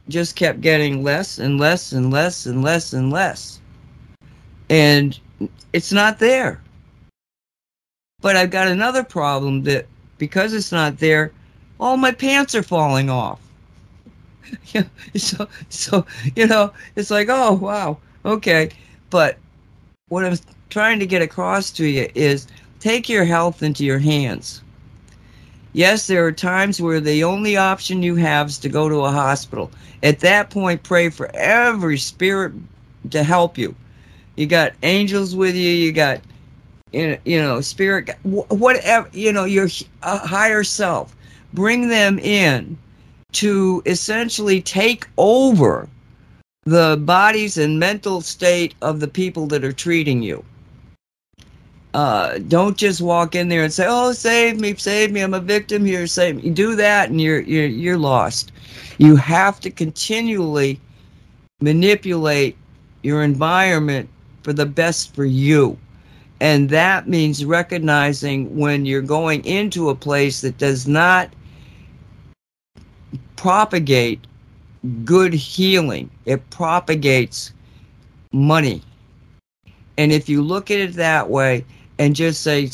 just 0.08 0.36
kept 0.36 0.60
getting 0.60 1.02
less 1.02 1.38
and 1.38 1.58
less 1.58 1.92
and 1.92 2.10
less 2.10 2.46
and 2.46 2.62
less 2.62 2.92
and 2.92 3.10
less. 3.10 3.60
And 4.68 5.18
it's 5.72 5.92
not 5.92 6.18
there. 6.18 6.60
But 8.20 8.36
I've 8.36 8.50
got 8.50 8.68
another 8.68 9.04
problem 9.04 9.62
that 9.64 9.86
because 10.18 10.54
it's 10.54 10.72
not 10.72 10.98
there, 10.98 11.32
all 11.78 11.96
my 11.96 12.10
pants 12.10 12.54
are 12.54 12.62
falling 12.62 13.10
off. 13.10 13.43
so, 15.16 15.48
so 15.68 16.06
you 16.36 16.46
know, 16.46 16.72
it's 16.96 17.10
like, 17.10 17.28
oh 17.30 17.52
wow, 17.54 17.98
okay. 18.24 18.70
But 19.10 19.38
what 20.08 20.24
I'm 20.24 20.36
trying 20.70 20.98
to 20.98 21.06
get 21.06 21.22
across 21.22 21.70
to 21.72 21.86
you 21.86 22.08
is 22.14 22.46
take 22.80 23.08
your 23.08 23.24
health 23.24 23.62
into 23.62 23.84
your 23.84 23.98
hands. 23.98 24.62
Yes, 25.72 26.06
there 26.06 26.24
are 26.24 26.32
times 26.32 26.80
where 26.80 27.00
the 27.00 27.24
only 27.24 27.56
option 27.56 28.02
you 28.02 28.14
have 28.14 28.48
is 28.48 28.58
to 28.58 28.68
go 28.68 28.88
to 28.88 29.04
a 29.04 29.10
hospital. 29.10 29.70
At 30.04 30.20
that 30.20 30.50
point, 30.50 30.82
pray 30.84 31.10
for 31.10 31.34
every 31.34 31.98
spirit 31.98 32.52
to 33.10 33.24
help 33.24 33.58
you. 33.58 33.74
You 34.36 34.46
got 34.46 34.72
angels 34.82 35.34
with 35.34 35.56
you. 35.56 35.70
You 35.70 35.92
got, 35.92 36.20
you 36.92 37.18
know, 37.26 37.60
spirit, 37.60 38.10
whatever, 38.22 39.08
you 39.12 39.32
know, 39.32 39.44
your 39.44 39.68
uh, 40.02 40.18
higher 40.18 40.62
self. 40.62 41.16
Bring 41.52 41.88
them 41.88 42.18
in 42.20 42.78
to 43.34 43.82
essentially 43.86 44.60
take 44.60 45.06
over 45.18 45.88
the 46.64 46.98
bodies 47.02 47.58
and 47.58 47.78
mental 47.78 48.20
state 48.20 48.74
of 48.80 49.00
the 49.00 49.08
people 49.08 49.46
that 49.46 49.64
are 49.64 49.72
treating 49.72 50.22
you. 50.22 50.44
Uh, 51.92 52.38
don't 52.48 52.76
just 52.76 53.00
walk 53.00 53.36
in 53.36 53.48
there 53.48 53.62
and 53.62 53.72
say, 53.72 53.86
"Oh, 53.88 54.12
save 54.12 54.58
me, 54.58 54.74
save 54.74 55.12
me! 55.12 55.20
I'm 55.20 55.34
a 55.34 55.40
victim 55.40 55.84
here. 55.84 56.08
Save 56.08 56.36
me." 56.36 56.42
You 56.42 56.50
do 56.50 56.74
that, 56.74 57.10
and 57.10 57.20
you're 57.20 57.40
you're 57.40 57.66
you're 57.66 57.98
lost. 57.98 58.50
You 58.98 59.14
have 59.14 59.60
to 59.60 59.70
continually 59.70 60.80
manipulate 61.60 62.56
your 63.02 63.22
environment 63.22 64.08
for 64.42 64.52
the 64.52 64.66
best 64.66 65.14
for 65.14 65.24
you, 65.24 65.78
and 66.40 66.68
that 66.70 67.08
means 67.08 67.44
recognizing 67.44 68.56
when 68.58 68.84
you're 68.84 69.00
going 69.00 69.44
into 69.44 69.90
a 69.90 69.94
place 69.94 70.40
that 70.40 70.58
does 70.58 70.88
not 70.88 71.30
propagate 73.36 74.26
good 75.04 75.32
healing. 75.32 76.10
It 76.24 76.48
propagates 76.50 77.52
money. 78.32 78.82
And 79.96 80.12
if 80.12 80.28
you 80.28 80.42
look 80.42 80.70
at 80.70 80.78
it 80.78 80.94
that 80.94 81.30
way, 81.30 81.64
and 81.98 82.16
just 82.16 82.42
say, 82.42 82.70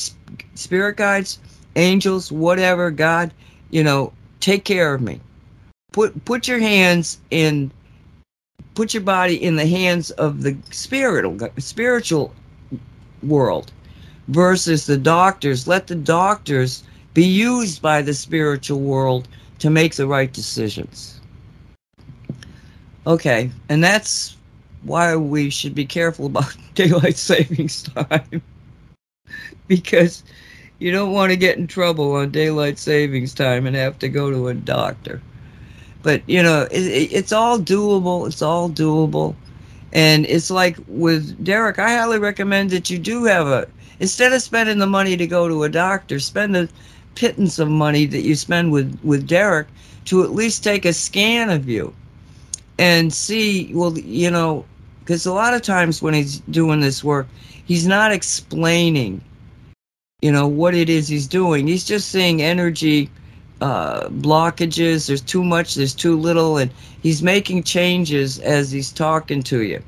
Spirit 0.54 0.96
guides, 0.96 1.38
angels, 1.76 2.32
whatever, 2.32 2.90
God, 2.90 3.32
you 3.70 3.84
know, 3.84 4.12
take 4.40 4.64
care 4.64 4.94
of 4.94 5.00
me. 5.00 5.20
Put 5.92 6.24
put 6.24 6.48
your 6.48 6.58
hands 6.58 7.18
in, 7.30 7.70
put 8.74 8.94
your 8.94 9.02
body 9.02 9.42
in 9.42 9.56
the 9.56 9.66
hands 9.66 10.10
of 10.12 10.42
the 10.42 10.56
spiritual 10.70 11.50
spiritual 11.58 12.34
world, 13.22 13.72
versus 14.28 14.86
the 14.86 14.96
doctors. 14.96 15.66
Let 15.66 15.86
the 15.86 15.96
doctors 15.96 16.84
be 17.12 17.24
used 17.24 17.82
by 17.82 18.02
the 18.02 18.14
spiritual 18.14 18.80
world 18.80 19.28
to 19.60 19.70
make 19.70 19.94
the 19.94 20.06
right 20.06 20.32
decisions. 20.32 21.20
Okay, 23.06 23.50
and 23.68 23.82
that's 23.82 24.36
why 24.82 25.16
we 25.16 25.50
should 25.50 25.74
be 25.74 25.86
careful 25.86 26.26
about 26.26 26.54
daylight 26.74 27.16
savings 27.16 27.82
time 27.82 28.42
because 29.68 30.22
you 30.78 30.90
don't 30.90 31.12
want 31.12 31.30
to 31.30 31.36
get 31.36 31.58
in 31.58 31.66
trouble 31.66 32.12
on 32.12 32.30
daylight 32.30 32.78
savings 32.78 33.34
time 33.34 33.66
and 33.66 33.76
have 33.76 33.98
to 34.00 34.08
go 34.08 34.30
to 34.30 34.48
a 34.48 34.54
doctor. 34.54 35.20
But 36.02 36.22
you 36.26 36.42
know, 36.42 36.62
it, 36.70 37.12
it's 37.12 37.32
all 37.32 37.58
doable. 37.58 38.26
It's 38.26 38.42
all 38.42 38.70
doable, 38.70 39.34
and 39.92 40.24
it's 40.26 40.50
like 40.50 40.78
with 40.88 41.44
Derek. 41.44 41.78
I 41.78 41.96
highly 41.96 42.18
recommend 42.18 42.70
that 42.70 42.88
you 42.88 42.98
do 42.98 43.24
have 43.24 43.46
a 43.46 43.68
instead 43.98 44.32
of 44.32 44.40
spending 44.40 44.78
the 44.78 44.86
money 44.86 45.16
to 45.16 45.26
go 45.26 45.46
to 45.46 45.64
a 45.64 45.68
doctor, 45.68 46.18
spend 46.18 46.54
the 46.54 46.70
pittance 47.14 47.58
of 47.58 47.68
money 47.68 48.06
that 48.06 48.22
you 48.22 48.34
spend 48.34 48.72
with 48.72 48.98
with 49.02 49.26
Derek 49.26 49.68
to 50.06 50.22
at 50.22 50.30
least 50.30 50.64
take 50.64 50.84
a 50.84 50.92
scan 50.92 51.50
of 51.50 51.68
you 51.68 51.94
and 52.78 53.12
see. 53.12 53.70
Well, 53.74 53.98
you 53.98 54.30
know, 54.30 54.64
because 55.00 55.26
a 55.26 55.32
lot 55.32 55.54
of 55.54 55.62
times 55.62 56.02
when 56.02 56.14
he's 56.14 56.40
doing 56.40 56.80
this 56.80 57.04
work, 57.04 57.26
he's 57.66 57.86
not 57.86 58.12
explaining 58.12 59.22
you 60.22 60.30
know 60.30 60.46
what 60.46 60.74
it 60.74 60.88
is 60.88 61.08
he's 61.08 61.26
doing 61.26 61.66
he's 61.66 61.84
just 61.84 62.08
seeing 62.08 62.42
energy 62.42 63.10
uh, 63.60 64.08
blockages 64.08 65.06
there's 65.06 65.20
too 65.20 65.44
much 65.44 65.74
there's 65.74 65.94
too 65.94 66.18
little 66.18 66.56
and 66.58 66.70
he's 67.02 67.22
making 67.22 67.62
changes 67.62 68.38
as 68.40 68.70
he's 68.70 68.90
talking 68.90 69.42
to 69.42 69.62
you 69.62 69.82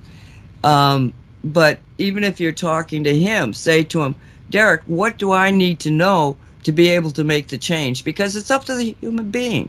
um, 0.65 1.13
but 1.45 1.79
even 1.99 2.25
if 2.25 2.39
you're 2.39 2.53
talking 2.53 3.03
to 3.05 3.19
him 3.19 3.53
say 3.53 3.83
to 3.83 4.03
him 4.03 4.15
derek 4.51 4.83
what 4.87 5.17
do 5.19 5.33
i 5.33 5.51
need 5.51 5.79
to 5.79 5.91
know 5.91 6.37
to 6.65 6.73
be 6.73 6.89
able 6.89 7.11
to 7.11 7.25
make 7.25 7.49
the 7.49 7.59
change 7.59 8.05
because 8.05 8.37
it's 8.37 8.51
up 8.51 8.65
to 8.65 8.75
the 8.75 8.95
human 9.01 9.31
being 9.31 9.69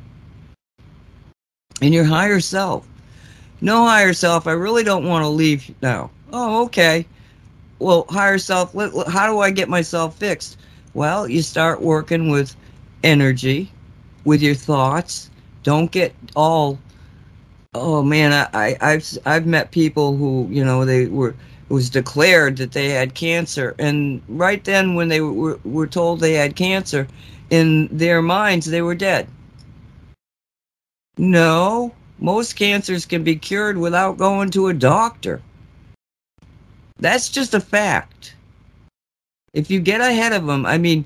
and 1.82 1.94
your 1.94 2.06
higher 2.06 2.40
self 2.40 2.88
no 3.62 3.86
higher 3.86 4.14
self 4.14 4.48
i 4.48 4.52
really 4.52 4.84
don't 4.84 5.08
want 5.08 5.24
to 5.24 5.30
leave 5.30 5.74
now 5.82 6.10
oh 6.32 6.64
okay 6.64 7.06
well, 7.84 8.06
higher 8.10 8.38
self, 8.38 8.74
how 9.08 9.28
do 9.28 9.40
I 9.40 9.52
get 9.52 9.68
myself 9.68 10.18
fixed? 10.18 10.58
Well, 10.94 11.28
you 11.28 11.42
start 11.42 11.82
working 11.82 12.30
with 12.30 12.56
energy, 13.04 13.72
with 14.24 14.42
your 14.42 14.56
thoughts. 14.56 15.30
Don't 15.64 15.92
get 15.92 16.16
all, 16.36 16.80
oh 17.74 18.02
man, 18.02 18.32
I, 18.54 18.78
I, 18.80 18.92
have 18.92 19.18
I've 19.26 19.46
met 19.46 19.72
people 19.72 20.16
who, 20.16 20.48
you 20.50 20.64
know, 20.64 20.86
they 20.86 21.08
were 21.08 21.36
was 21.70 21.90
declared 21.90 22.58
that 22.58 22.72
they 22.72 22.90
had 22.90 23.16
cancer. 23.16 23.76
And 23.80 24.22
right 24.28 24.64
then, 24.64 24.96
when 24.96 25.08
they 25.08 25.22
were, 25.22 25.60
were 25.64 25.88
told 25.88 26.20
they 26.20 26.34
had 26.34 26.56
cancer, 26.56 27.08
in 27.50 27.88
their 27.92 28.22
minds, 28.22 28.66
they 28.66 28.82
were 28.82 28.96
dead. 28.96 29.28
No, 31.18 31.94
most 32.20 32.56
cancers 32.56 33.06
can 33.06 33.24
be 33.24 33.36
cured 33.36 33.78
without 33.78 34.18
going 34.18 34.50
to 34.52 34.68
a 34.68 34.74
doctor. 34.74 35.42
That's 36.98 37.30
just 37.30 37.54
a 37.54 37.60
fact. 37.60 38.36
If 39.54 39.70
you 39.70 39.80
get 39.80 40.02
ahead 40.02 40.34
of 40.34 40.48
them, 40.48 40.66
I 40.66 40.78
mean, 40.78 41.06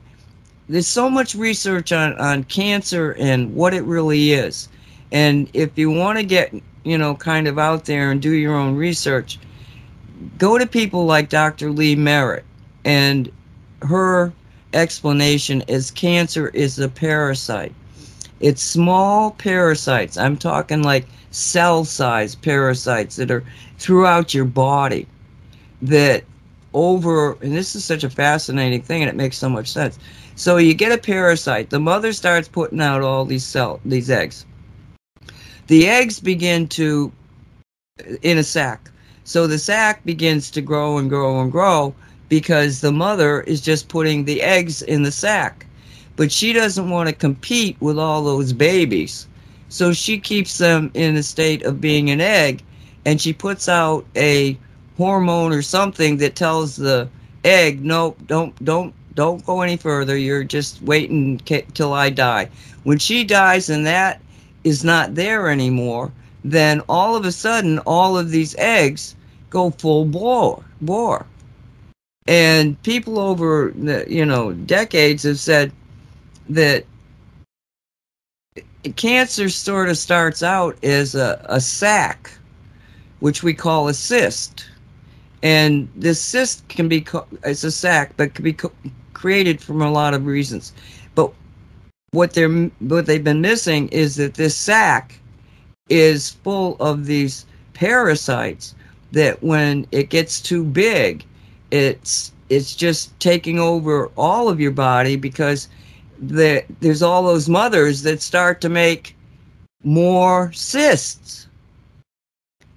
there's 0.69 0.87
so 0.87 1.09
much 1.09 1.35
research 1.35 1.91
on, 1.91 2.17
on 2.19 2.43
cancer 2.45 3.15
and 3.19 3.53
what 3.53 3.73
it 3.73 3.83
really 3.83 4.31
is. 4.31 4.69
And 5.11 5.49
if 5.53 5.77
you 5.77 5.89
want 5.89 6.17
to 6.17 6.23
get, 6.23 6.53
you 6.83 6.97
know, 6.97 7.15
kind 7.15 7.47
of 7.47 7.59
out 7.59 7.85
there 7.85 8.11
and 8.11 8.21
do 8.21 8.31
your 8.31 8.55
own 8.55 8.75
research, 8.75 9.39
go 10.38 10.57
to 10.57 10.65
people 10.65 11.05
like 11.05 11.30
Dr. 11.30 11.72
Lee 11.72 11.95
Merritt. 11.95 12.45
And 12.86 13.32
her 13.82 14.32
explanation 14.74 15.63
is 15.68 15.91
cancer 15.91 16.49
is 16.49 16.80
a 16.80 16.89
parasite. 16.89 17.74
It's 18.39 18.61
small 18.61 19.32
parasites. 19.32 20.18
I'm 20.18 20.38
talking 20.38 20.84
like 20.84 21.07
cell 21.32 21.84
size 21.86 22.36
parasites 22.36 23.15
that 23.18 23.32
are 23.32 23.43
throughout 23.78 24.34
your 24.34 24.45
body 24.45 25.07
that 25.82 26.24
over, 26.74 27.34
and 27.41 27.55
this 27.55 27.76
is 27.76 27.84
such 27.84 28.03
a 28.03 28.09
fascinating 28.09 28.82
thing 28.82 29.01
and 29.01 29.09
it 29.09 29.15
makes 29.15 29.38
so 29.38 29.49
much 29.49 29.68
sense. 29.68 29.97
So 30.36 30.57
you 30.57 30.74
get 30.74 30.91
a 30.91 30.97
parasite, 30.97 31.72
the 31.72 31.80
mother 31.80 32.13
starts 32.13 32.47
putting 32.47 32.80
out 32.80 33.01
all 33.01 33.26
these 33.26 33.45
cell, 33.45 33.80
these 33.84 34.09
eggs. 34.09 34.45
The 35.65 35.88
eggs 35.88 36.20
begin 36.20 36.68
to, 36.70 37.11
in 38.22 38.38
a 38.38 38.43
sac. 38.43 38.91
So 39.28 39.45
the 39.45 39.59
sac 39.59 40.05
begins 40.05 40.49
to 40.51 40.61
grow 40.61 40.97
and 40.97 41.09
grow 41.09 41.41
and 41.41 41.51
grow 41.51 41.93
because 42.30 42.80
the 42.80 42.93
mother 42.93 43.41
is 43.41 43.59
just 43.59 43.89
putting 43.89 44.23
the 44.23 44.41
eggs 44.41 44.82
in 44.82 45.03
the 45.03 45.11
sac. 45.11 45.65
But 46.15 46.32
she 46.32 46.53
doesn't 46.53 46.89
want 46.89 47.09
to 47.09 47.13
compete 47.13 47.75
with 47.82 47.99
all 47.99 48.23
those 48.23 48.53
babies. 48.53 49.28
So 49.67 49.91
she 49.91 50.17
keeps 50.17 50.57
them 50.57 50.91
in 50.93 51.17
a 51.17 51.23
state 51.23 51.61
of 51.63 51.82
being 51.82 52.09
an 52.09 52.21
egg 52.21 52.63
and 53.03 53.19
she 53.19 53.34
puts 53.34 53.67
out 53.67 54.05
a 54.15 54.57
hormone 54.95 55.51
or 55.51 55.61
something 55.61 56.15
that 56.17 56.38
tells 56.38 56.78
the 56.78 57.09
egg, 57.43 57.84
nope, 57.84 58.17
don't, 58.28 58.55
don't, 58.63 58.93
don't 59.13 59.45
go 59.45 59.59
any 59.59 59.75
further. 59.75 60.15
You're 60.15 60.45
just 60.45 60.82
waiting 60.84 61.39
till 61.73 61.91
I 61.91 62.11
die. 62.11 62.47
When 62.84 62.97
she 62.97 63.25
dies 63.25 63.69
and 63.69 63.86
that 63.88 64.21
is 64.63 64.86
not 64.86 65.15
there 65.15 65.49
anymore, 65.49 66.13
then 66.43 66.81
all 66.88 67.15
of 67.15 67.25
a 67.25 67.31
sudden, 67.31 67.79
all 67.79 68.17
of 68.17 68.31
these 68.31 68.55
eggs 68.57 69.15
go 69.49 69.71
full 69.71 70.05
bore, 70.05 70.63
bore. 70.81 71.25
And 72.27 72.81
people 72.83 73.19
over, 73.19 73.73
the, 73.75 74.05
you 74.07 74.25
know, 74.25 74.53
decades 74.53 75.23
have 75.23 75.39
said 75.39 75.71
that 76.49 76.85
cancer 78.95 79.49
sort 79.49 79.89
of 79.89 79.97
starts 79.97 80.43
out 80.43 80.81
as 80.83 81.15
a, 81.15 81.43
a 81.49 81.59
sac, 81.61 82.31
which 83.19 83.43
we 83.43 83.53
call 83.53 83.88
a 83.88 83.93
cyst. 83.93 84.65
And 85.43 85.88
this 85.95 86.21
cyst 86.21 86.67
can 86.67 86.88
be, 86.88 87.05
it's 87.43 87.63
a 87.63 87.71
sac, 87.71 88.13
but 88.17 88.33
can 88.33 88.43
be 88.43 88.55
created 89.13 89.61
from 89.61 89.81
a 89.81 89.91
lot 89.91 90.13
of 90.13 90.25
reasons. 90.25 90.73
But 91.15 91.31
what 92.11 92.33
they're 92.33 92.49
what 92.79 93.05
they've 93.05 93.23
been 93.23 93.41
missing 93.41 93.88
is 93.89 94.15
that 94.15 94.35
this 94.35 94.55
sac 94.55 95.19
is 95.89 96.31
full 96.31 96.75
of 96.79 97.05
these 97.05 97.45
parasites 97.73 98.75
that 99.11 99.41
when 99.41 99.88
it 99.91 100.09
gets 100.09 100.41
too 100.41 100.63
big, 100.63 101.23
it's 101.71 102.31
it's 102.49 102.75
just 102.75 103.17
taking 103.19 103.59
over 103.59 104.09
all 104.17 104.47
of 104.49 104.59
your 104.59 104.71
body 104.71 105.15
because 105.15 105.67
the, 106.19 106.63
there's 106.79 107.01
all 107.01 107.23
those 107.23 107.49
mothers 107.49 108.01
that 108.03 108.21
start 108.21 108.61
to 108.61 108.69
make 108.69 109.15
more 109.83 110.51
cysts. 110.53 111.47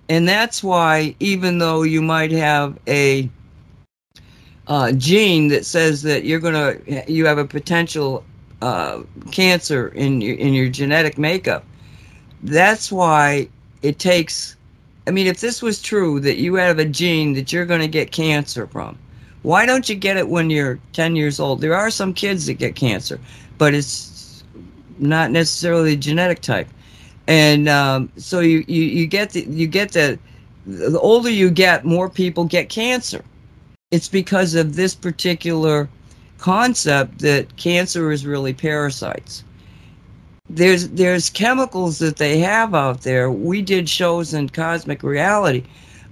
And 0.09 0.29
that's 0.29 0.63
why, 0.63 1.15
even 1.21 1.59
though 1.59 1.83
you 1.83 2.03
might 2.03 2.33
have 2.33 2.79
a 2.89 3.31
uh, 4.67 4.93
gene 4.93 5.49
that 5.49 5.65
says 5.65 6.03
that 6.03 6.25
you're 6.25 6.41
gonna, 6.41 6.77
you 7.07 7.27
have 7.27 7.39
a 7.39 7.45
potential 7.45 8.25
uh, 8.61 9.03
cancer 9.31 9.89
in 9.89 10.21
your, 10.21 10.37
in 10.37 10.53
your 10.53 10.69
genetic 10.69 11.17
makeup, 11.17 11.65
that's 12.43 12.91
why 12.91 13.49
it 13.83 13.99
takes. 13.99 14.57
I 15.07 15.11
mean, 15.11 15.27
if 15.27 15.41
this 15.41 15.63
was 15.63 15.81
true 15.81 16.21
that 16.21 16.37
you 16.39 16.55
have 16.55 16.79
a 16.79 16.85
gene 16.85 17.33
that 17.35 17.53
you're 17.53 17.67
going 17.67 17.81
to 17.81 17.89
get 17.89 18.13
cancer 18.13 18.67
from, 18.67 18.99
why 19.43 19.67
don't 19.67 19.89
you 19.89 19.95
get 19.95 20.17
it 20.17 20.29
when 20.29 20.51
you're 20.51 20.79
10 20.93 21.17
years 21.17 21.41
old? 21.41 21.61
There 21.61 21.75
are 21.75 21.91
some 21.91 22.13
kids 22.13 22.47
that 22.47 22.55
get 22.55 22.77
cancer, 22.77 23.19
but 23.59 23.75
it's 23.75 24.45
not 24.99 25.31
necessarily 25.31 25.95
a 25.95 25.97
genetic 25.97 26.41
type. 26.41 26.69
And 27.27 27.69
um, 27.69 28.11
so 28.17 28.41
you, 28.41 28.65
you, 28.67 28.83
you 28.83 29.07
get 29.07 29.31
the, 29.31 29.43
you 29.43 29.67
get 29.67 29.93
the, 29.93 30.19
the 30.67 31.01
older 31.01 31.31
you 31.31 31.51
get, 31.51 31.85
more 31.85 32.11
people 32.11 32.45
get 32.45 32.69
cancer. 32.69 33.25
It's 33.91 34.09
because 34.09 34.55
of 34.55 34.77
this 34.77 34.95
particular 34.95 35.89
concept 36.39 37.21
that 37.21 37.57
cancer 37.57 38.13
is 38.13 38.27
really 38.27 38.53
parasites. 38.53 39.45
There's 40.53 40.89
there's 40.89 41.31
chemicals 41.31 42.01
that 42.01 42.17
they 42.17 42.39
have 42.41 42.75
out 42.75 43.03
there. 43.03 43.31
We 43.31 43.63
did 43.63 43.89
shows 43.89 44.35
in 44.35 44.49
Cosmic 44.49 45.03
Reality 45.05 45.63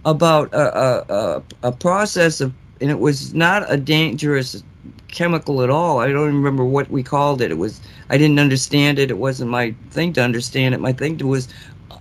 about 0.05 0.53
a, 0.55 0.79
a, 0.79 1.05
a, 1.09 1.43
a 1.65 1.73
process 1.73 2.41
of 2.41 2.55
and 2.81 2.91
it 2.91 3.01
was 3.01 3.35
not 3.35 3.65
a 3.71 3.77
dangerous 3.77 4.63
chemical 5.09 5.63
at 5.63 5.71
all. 5.71 5.99
I 5.99 6.09
don't 6.09 6.27
remember 6.27 6.65
what 6.65 6.89
we 6.89 7.03
called 7.03 7.43
it. 7.43 7.51
It 7.51 7.59
was 7.59 7.81
I 8.11 8.17
didn't 8.17 8.39
understand 8.39 9.01
it. 9.01 9.11
It 9.11 9.19
wasn't 9.19 9.51
my 9.51 9.75
thing 9.91 10.13
to 10.13 10.23
understand 10.23 10.73
it. 10.73 10.81
My 10.81 10.93
thing 10.93 11.19
to 11.19 11.27
was 11.27 11.49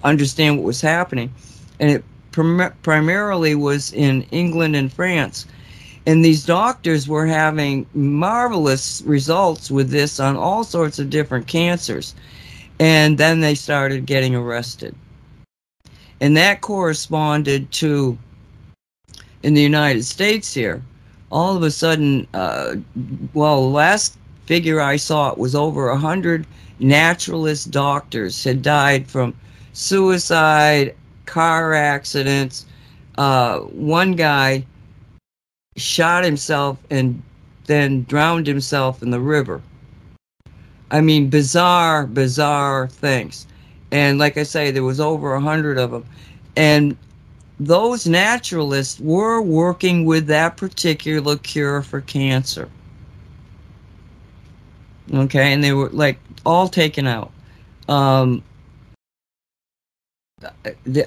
understand 0.04 0.58
what 0.58 0.66
was 0.66 0.80
happening, 0.80 1.34
and 1.80 1.90
it 1.90 2.04
prim- 2.32 2.74
primarily 2.84 3.56
was 3.56 3.92
in 3.94 4.22
England 4.30 4.76
and 4.76 4.94
France. 4.94 5.48
And 6.08 6.24
these 6.24 6.46
doctors 6.46 7.10
were 7.10 7.28
having 7.28 7.86
marvelous 7.94 9.04
results 9.06 9.70
with 9.70 9.90
this 9.90 10.22
on 10.22 10.38
all 10.38 10.64
sorts 10.64 11.00
of 11.00 11.10
different 11.10 11.48
cancers. 11.48 12.16
And 12.80 13.18
then 13.18 13.42
they 13.42 13.56
started 13.56 14.06
getting 14.06 14.34
arrested. 14.34 14.96
And 16.22 16.38
that 16.38 16.62
corresponded 16.62 17.70
to 17.74 18.18
in 19.44 19.54
the 19.54 19.62
United 19.62 20.04
States 20.04 20.54
here, 20.54 20.82
all 21.30 21.58
of 21.58 21.64
a 21.64 21.72
sudden, 21.72 22.26
uh, 22.34 22.76
well, 23.34 23.70
last 23.70 24.18
figure 24.46 24.80
I 24.80 24.96
saw 24.96 25.30
it 25.30 25.38
was 25.38 25.56
over 25.56 25.90
a 25.90 25.98
hundred 25.98 26.48
naturalist 26.80 27.70
doctors 27.70 28.46
had 28.46 28.62
died 28.62 29.08
from 29.08 29.36
suicide, 29.74 30.96
car 31.26 31.74
accidents. 31.74 32.66
Uh, 33.18 33.60
one 33.60 34.14
guy 34.14 34.66
shot 35.78 36.24
himself 36.24 36.78
and 36.90 37.22
then 37.66 38.04
drowned 38.04 38.48
himself 38.48 39.02
in 39.02 39.12
the 39.12 39.20
river. 39.20 39.62
I 40.90 41.02
mean, 41.02 41.30
bizarre, 41.30 42.08
bizarre 42.08 42.88
things. 42.88 43.46
And 43.92 44.20
like 44.20 44.38
I 44.38 44.44
say, 44.44 44.72
there 44.72 44.84
was 44.84 45.00
over 45.00 45.34
a 45.34 45.42
hundred 45.42 45.78
of 45.78 45.92
them. 45.92 46.06
And 46.56 46.98
those 47.60 48.08
naturalists 48.08 49.00
were 49.00 49.42
working 49.42 50.06
with 50.06 50.28
that 50.28 50.58
particular 50.58 51.38
cure 51.38 51.82
for 51.82 52.02
cancer. 52.02 52.70
Okay, 55.14 55.54
and 55.54 55.64
they 55.64 55.74
were 55.74 55.90
like 55.90 56.20
all 56.46 56.68
taken 56.68 57.08
out. 57.08 57.32
Um, 57.88 58.44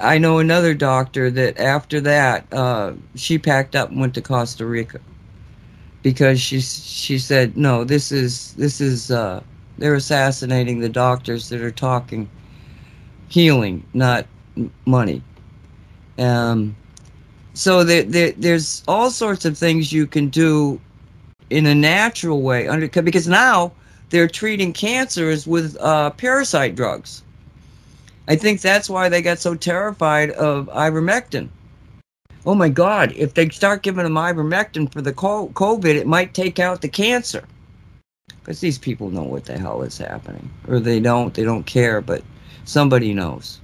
I 0.01 0.19
know 0.19 0.39
another 0.41 0.75
doctor 0.75 1.31
that 1.31 1.57
after 1.61 2.01
that, 2.01 2.53
uh, 2.53 2.95
she 3.15 3.39
packed 3.39 3.77
up 3.77 3.91
and 3.91 4.01
went 4.01 4.15
to 4.15 4.21
Costa 4.21 4.67
Rica 4.67 4.99
because 6.03 6.41
she 6.41 6.61
she 6.61 7.17
said 7.17 7.57
no, 7.57 7.85
this 7.85 8.11
is 8.11 8.55
this 8.55 8.81
is 8.81 9.13
uh, 9.13 9.41
they're 9.79 9.95
assassinating 9.95 10.81
the 10.81 10.89
doctors 10.89 11.49
that 11.51 11.61
are 11.61 11.71
talking 11.71 12.29
healing, 13.29 13.87
not 13.95 14.27
money. 14.85 15.23
Um, 16.19 16.75
so 17.55 17.85
there, 17.85 18.03
there, 18.03 18.33
there's 18.33 18.83
all 18.89 19.11
sorts 19.11 19.45
of 19.45 19.57
things 19.57 19.93
you 19.93 20.09
can 20.09 20.29
do 20.29 20.81
in 21.51 21.67
a 21.67 21.75
natural 21.75 22.43
way 22.43 22.67
under 22.67 22.89
because 22.89 23.29
now 23.29 23.71
they're 24.09 24.27
treating 24.27 24.73
cancers 24.73 25.47
with 25.47 25.77
uh, 25.79 26.11
parasite 26.11 26.75
drugs. 26.75 27.23
I 28.31 28.37
think 28.37 28.61
that's 28.61 28.89
why 28.89 29.09
they 29.09 29.23
got 29.23 29.41
so 29.41 29.57
terrified 29.57 30.31
of 30.31 30.67
ivermectin. 30.67 31.49
Oh 32.47 32.55
my 32.55 32.69
God! 32.69 33.13
If 33.17 33.35
they 33.35 33.49
start 33.49 33.83
giving 33.83 34.05
them 34.05 34.15
ivermectin 34.15 34.93
for 34.93 35.03
the 35.03 35.13
COVID, 35.13 35.97
it 35.97 36.07
might 36.07 36.33
take 36.33 36.61
out 36.61 36.81
the 36.81 36.89
cancer. 36.89 37.43
Because 38.39 38.61
these 38.61 38.79
people 38.79 39.11
know 39.11 39.25
what 39.25 39.47
the 39.47 39.59
hell 39.59 39.83
is 39.83 39.99
happening, 39.99 40.49
or 40.69 40.79
they 40.79 41.01
don't. 41.01 41.35
They 41.35 41.43
don't 41.43 41.67
care, 41.67 42.01
but 42.01 42.23
somebody 42.67 43.13
knows. 43.13 43.61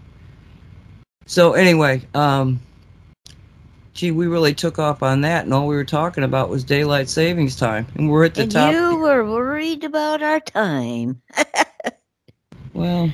So 1.27 1.53
anyway, 1.53 2.03
um, 2.15 2.59
gee, 3.95 4.11
we 4.11 4.27
really 4.27 4.53
took 4.53 4.81
off 4.81 5.01
on 5.01 5.21
that, 5.21 5.45
and 5.45 5.55
all 5.55 5.69
we 5.69 5.77
were 5.77 5.85
talking 5.85 6.25
about 6.25 6.51
was 6.51 6.65
daylight 6.65 7.09
savings 7.09 7.55
time, 7.55 7.87
and 7.95 8.11
we're 8.11 8.25
at 8.25 8.35
the 8.35 8.43
and 8.43 8.51
top. 8.51 8.73
you 8.73 8.97
were 8.97 9.25
worried 9.25 9.85
about 9.85 10.25
our 10.25 10.41
time. 10.41 11.23
Well, 12.77 13.11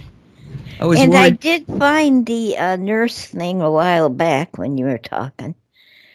I 0.80 0.86
was 0.86 0.98
and 0.98 1.14
I 1.14 1.30
did 1.30 1.66
find 1.78 2.26
the 2.26 2.56
uh, 2.56 2.76
nurse 2.76 3.26
thing 3.26 3.60
a 3.60 3.70
while 3.70 4.08
back 4.08 4.58
when 4.58 4.76
you 4.78 4.86
were 4.86 4.98
talking. 4.98 5.54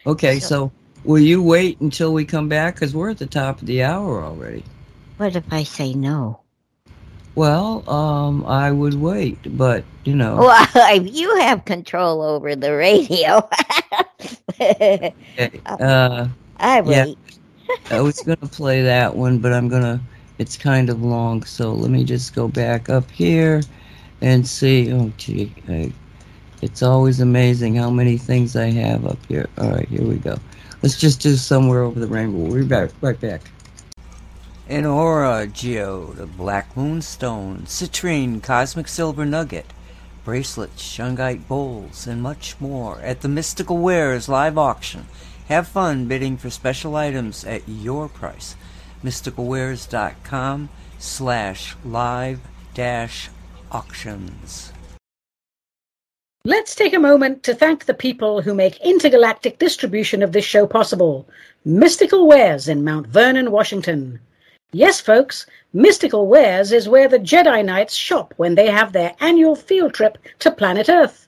okay, 0.05 0.39
so- 0.39 0.47
so 0.47 0.71
will 1.05 1.19
you 1.19 1.41
wait 1.41 1.79
until 1.81 2.13
we 2.13 2.25
come 2.25 2.49
back? 2.49 2.75
Because 2.75 2.93
we're 2.95 3.09
at 3.11 3.17
the 3.17 3.25
top 3.25 3.61
of 3.61 3.67
the 3.67 3.83
hour 3.83 4.23
already. 4.23 4.63
What 5.17 5.35
if 5.35 5.43
I 5.51 5.63
say 5.63 5.93
no? 5.93 6.41
Well, 7.35 7.87
um, 7.89 8.45
I 8.45 8.71
would 8.71 8.95
wait, 8.95 9.37
but 9.57 9.83
you 10.05 10.15
know, 10.15 10.37
Well, 10.37 11.01
you 11.01 11.35
have 11.37 11.65
control 11.65 12.21
over 12.21 12.55
the 12.55 12.75
radio. 12.75 13.47
okay, 14.59 15.13
uh, 15.65 16.27
I 16.57 16.81
Yeah. 16.81 17.05
I 17.91 18.01
was 18.01 18.21
gonna 18.21 18.37
play 18.37 18.81
that 18.81 19.15
one, 19.15 19.39
but 19.39 19.53
I'm 19.53 19.67
gonna. 19.67 19.99
It's 20.39 20.57
kind 20.57 20.89
of 20.89 21.01
long, 21.01 21.43
so 21.43 21.73
let 21.73 21.89
me 21.91 22.03
just 22.03 22.35
go 22.35 22.47
back 22.47 22.89
up 22.89 23.09
here 23.11 23.61
and 24.21 24.47
see. 24.47 24.91
Oh, 24.91 25.11
gee, 25.17 25.53
I, 25.67 25.91
it's 26.61 26.81
always 26.81 27.19
amazing 27.19 27.75
how 27.75 27.89
many 27.89 28.17
things 28.17 28.55
I 28.55 28.71
have 28.71 29.05
up 29.05 29.23
here. 29.27 29.47
All 29.57 29.69
right, 29.69 29.87
here 29.87 30.03
we 30.03 30.15
go. 30.17 30.37
Let's 30.81 30.97
just 30.97 31.21
do 31.21 31.35
somewhere 31.35 31.81
over 31.81 31.99
the 31.99 32.07
rainbow. 32.07 32.37
We'll 32.37 32.61
be 32.61 32.67
back, 32.67 32.91
right 33.01 33.19
back. 33.19 33.41
An 34.69 34.85
aura 34.85 35.47
geode, 35.47 36.19
a 36.19 36.25
black 36.25 36.75
moonstone, 36.75 37.61
citrine, 37.65 38.43
cosmic 38.43 38.87
silver 38.87 39.25
nugget, 39.25 39.67
bracelets, 40.25 40.83
shungite 40.83 41.47
bowls, 41.47 42.05
and 42.05 42.21
much 42.21 42.55
more 42.59 42.99
at 42.99 43.21
the 43.21 43.29
Mystical 43.29 43.77
Wares 43.77 44.27
live 44.27 44.57
auction. 44.57 45.07
Have 45.47 45.69
fun 45.69 46.07
bidding 46.07 46.35
for 46.35 46.49
special 46.49 46.97
items 46.97 47.45
at 47.45 47.67
your 47.67 48.09
price. 48.09 48.57
MysticalWares.com 49.03 50.69
slash 50.99 51.75
live 51.85 52.41
dash 52.73 53.29
auctions. 53.71 54.71
Let's 56.43 56.75
take 56.75 56.93
a 56.93 56.99
moment 56.99 57.43
to 57.43 57.53
thank 57.53 57.85
the 57.85 57.93
people 57.93 58.41
who 58.41 58.53
make 58.53 58.79
intergalactic 58.79 59.59
distribution 59.59 60.23
of 60.23 60.31
this 60.31 60.45
show 60.45 60.65
possible. 60.65 61.27
Mystical 61.65 62.25
Wares 62.25 62.69
in 62.69 62.85
Mount 62.85 63.07
Vernon, 63.07 63.51
Washington. 63.51 64.19
Yes, 64.71 65.01
folks, 65.01 65.45
Mystical 65.73 66.27
Wares 66.27 66.71
is 66.71 66.87
where 66.87 67.09
the 67.09 67.19
Jedi 67.19 67.65
Knights 67.65 67.93
shop 67.93 68.33
when 68.37 68.55
they 68.55 68.67
have 68.67 68.93
their 68.93 69.13
annual 69.19 69.55
field 69.55 69.93
trip 69.93 70.17
to 70.39 70.51
planet 70.51 70.87
Earth. 70.87 71.26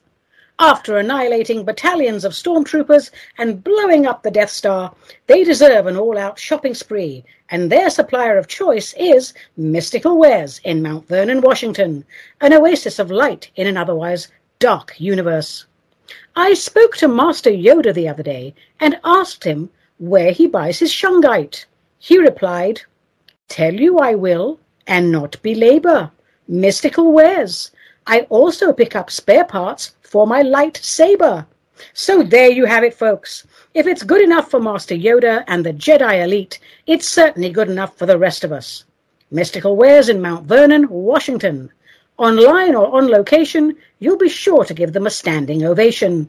After 0.62 0.98
annihilating 0.98 1.64
battalions 1.64 2.22
of 2.22 2.34
stormtroopers 2.34 3.10
and 3.38 3.64
blowing 3.64 4.06
up 4.06 4.22
the 4.22 4.30
Death 4.30 4.50
Star, 4.50 4.94
they 5.26 5.42
deserve 5.42 5.86
an 5.86 5.96
all 5.96 6.18
out 6.18 6.38
shopping 6.38 6.74
spree, 6.74 7.24
and 7.48 7.72
their 7.72 7.88
supplier 7.88 8.36
of 8.36 8.46
choice 8.46 8.92
is 8.98 9.32
Mystical 9.56 10.18
Wares 10.18 10.60
in 10.62 10.82
Mount 10.82 11.08
Vernon, 11.08 11.40
Washington, 11.40 12.04
an 12.42 12.52
oasis 12.52 12.98
of 12.98 13.10
light 13.10 13.50
in 13.56 13.66
an 13.66 13.78
otherwise 13.78 14.28
dark 14.58 15.00
universe. 15.00 15.64
I 16.36 16.52
spoke 16.52 16.94
to 16.98 17.08
Master 17.08 17.50
Yoda 17.50 17.94
the 17.94 18.08
other 18.08 18.22
day 18.22 18.54
and 18.80 19.00
asked 19.02 19.44
him 19.44 19.70
where 19.96 20.30
he 20.30 20.46
buys 20.46 20.78
his 20.78 20.92
shungite. 20.92 21.64
He 21.98 22.18
replied, 22.18 22.82
Tell 23.48 23.72
you 23.72 23.98
I 23.98 24.14
will, 24.14 24.60
and 24.86 25.10
not 25.10 25.40
belabor. 25.40 26.10
Mystical 26.46 27.12
wares. 27.12 27.70
I 28.06 28.26
also 28.28 28.74
pick 28.74 28.94
up 28.94 29.10
spare 29.10 29.44
parts 29.44 29.94
for 30.10 30.26
my 30.26 30.42
lightsaber. 30.42 31.46
So 31.94 32.24
there 32.24 32.50
you 32.50 32.64
have 32.64 32.82
it, 32.82 32.94
folks. 32.94 33.46
If 33.74 33.86
it's 33.86 34.02
good 34.02 34.20
enough 34.20 34.50
for 34.50 34.58
Master 34.58 34.96
Yoda 34.96 35.44
and 35.46 35.64
the 35.64 35.72
Jedi 35.72 36.24
elite, 36.24 36.58
it's 36.88 37.08
certainly 37.08 37.50
good 37.50 37.70
enough 37.70 37.96
for 37.96 38.06
the 38.06 38.18
rest 38.18 38.42
of 38.42 38.50
us. 38.50 38.84
Mystical 39.30 39.76
Wares 39.76 40.08
in 40.08 40.20
Mount 40.20 40.46
Vernon, 40.46 40.88
Washington. 40.88 41.70
Online 42.18 42.74
or 42.74 42.92
on 42.96 43.06
location, 43.06 43.76
you'll 44.00 44.18
be 44.18 44.28
sure 44.28 44.64
to 44.64 44.74
give 44.74 44.92
them 44.92 45.06
a 45.06 45.10
standing 45.10 45.64
ovation. 45.64 46.28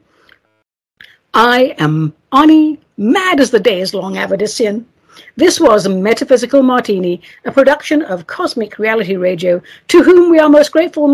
I 1.34 1.74
am 1.80 2.14
Ani, 2.32 2.80
mad 2.98 3.40
as 3.40 3.50
the 3.50 3.60
day 3.60 3.82
is 3.82 3.96
long, 3.96 4.14
Avadisian. 4.14 4.86
This 5.38 5.60
was 5.60 5.88
Metaphysical 5.88 6.62
Martini, 6.62 7.20
a 7.46 7.52
production 7.52 8.04
of 8.04 8.28
Cosmic 8.28 8.78
Reality 8.78 9.16
Radio, 9.16 9.60
to 9.88 10.04
whom 10.04 10.30
we 10.30 10.38
are 10.38 10.50
most 10.50 10.72
grateful. 10.72 11.08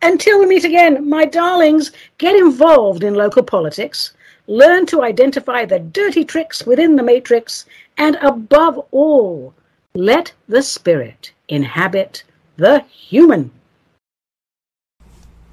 Until 0.00 0.38
we 0.38 0.46
meet 0.46 0.64
again, 0.64 1.08
my 1.08 1.24
darlings, 1.24 1.90
get 2.18 2.36
involved 2.36 3.02
in 3.02 3.14
local 3.14 3.42
politics, 3.42 4.12
learn 4.46 4.86
to 4.86 5.02
identify 5.02 5.64
the 5.64 5.80
dirty 5.80 6.24
tricks 6.24 6.64
within 6.64 6.96
the 6.96 7.02
matrix, 7.02 7.66
and 7.96 8.16
above 8.22 8.78
all, 8.92 9.54
let 9.94 10.32
the 10.48 10.62
spirit 10.62 11.32
inhabit 11.48 12.22
the 12.56 12.80
human. 12.82 13.50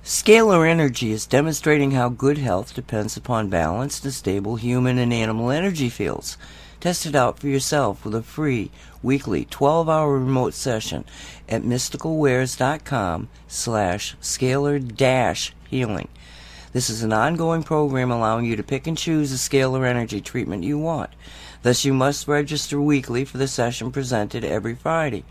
Scalar 0.04 0.70
energy 0.70 1.12
is 1.12 1.26
demonstrating 1.26 1.91
how 1.91 2.10
good 2.10 2.38
health 2.38 2.76
depends 2.76 3.18
upon 3.18 3.50
balanced 3.50 4.06
and 4.06 4.14
stable 4.14 4.56
human 4.56 5.00
and 5.00 5.12
animal 5.12 5.50
energy 5.50 5.89
fields. 5.89 6.38
Test 6.80 7.08
it 7.08 7.16
out 7.16 7.39
for 7.39 7.48
yourself 7.48 8.06
with 8.06 8.14
a 8.14 8.22
free 8.22 8.70
weekly 9.06 9.45
12-hour 9.45 10.20
remote 10.20 10.56
session 10.56 11.06
at 11.47 11.62
mysticalwares.com 11.62 13.30
slash 13.47 14.18
scalar 14.20 14.95
dash 14.95 15.53
healing. 15.70 16.08
This 16.74 16.89
is 16.89 17.03
an 17.03 17.14
ongoing 17.14 17.64
program 17.64 18.12
allowing 18.12 18.45
you 18.45 18.56
to 18.58 18.64
pick 18.64 18.88
and 18.88 18.97
choose 18.97 19.30
the 19.30 19.38
scalar 19.38 19.88
energy 19.88 20.20
treatment 20.20 20.64
you 20.64 20.78
want. 20.78 21.12
Thus, 21.62 21.86
you 21.86 21.93
must 21.93 22.28
register 22.28 22.82
weekly 22.82 23.24
for 23.24 23.38
the 23.38 23.47
session 23.47 23.91
presented 23.91 24.43
every 24.43 24.76
Friday. 24.76 25.24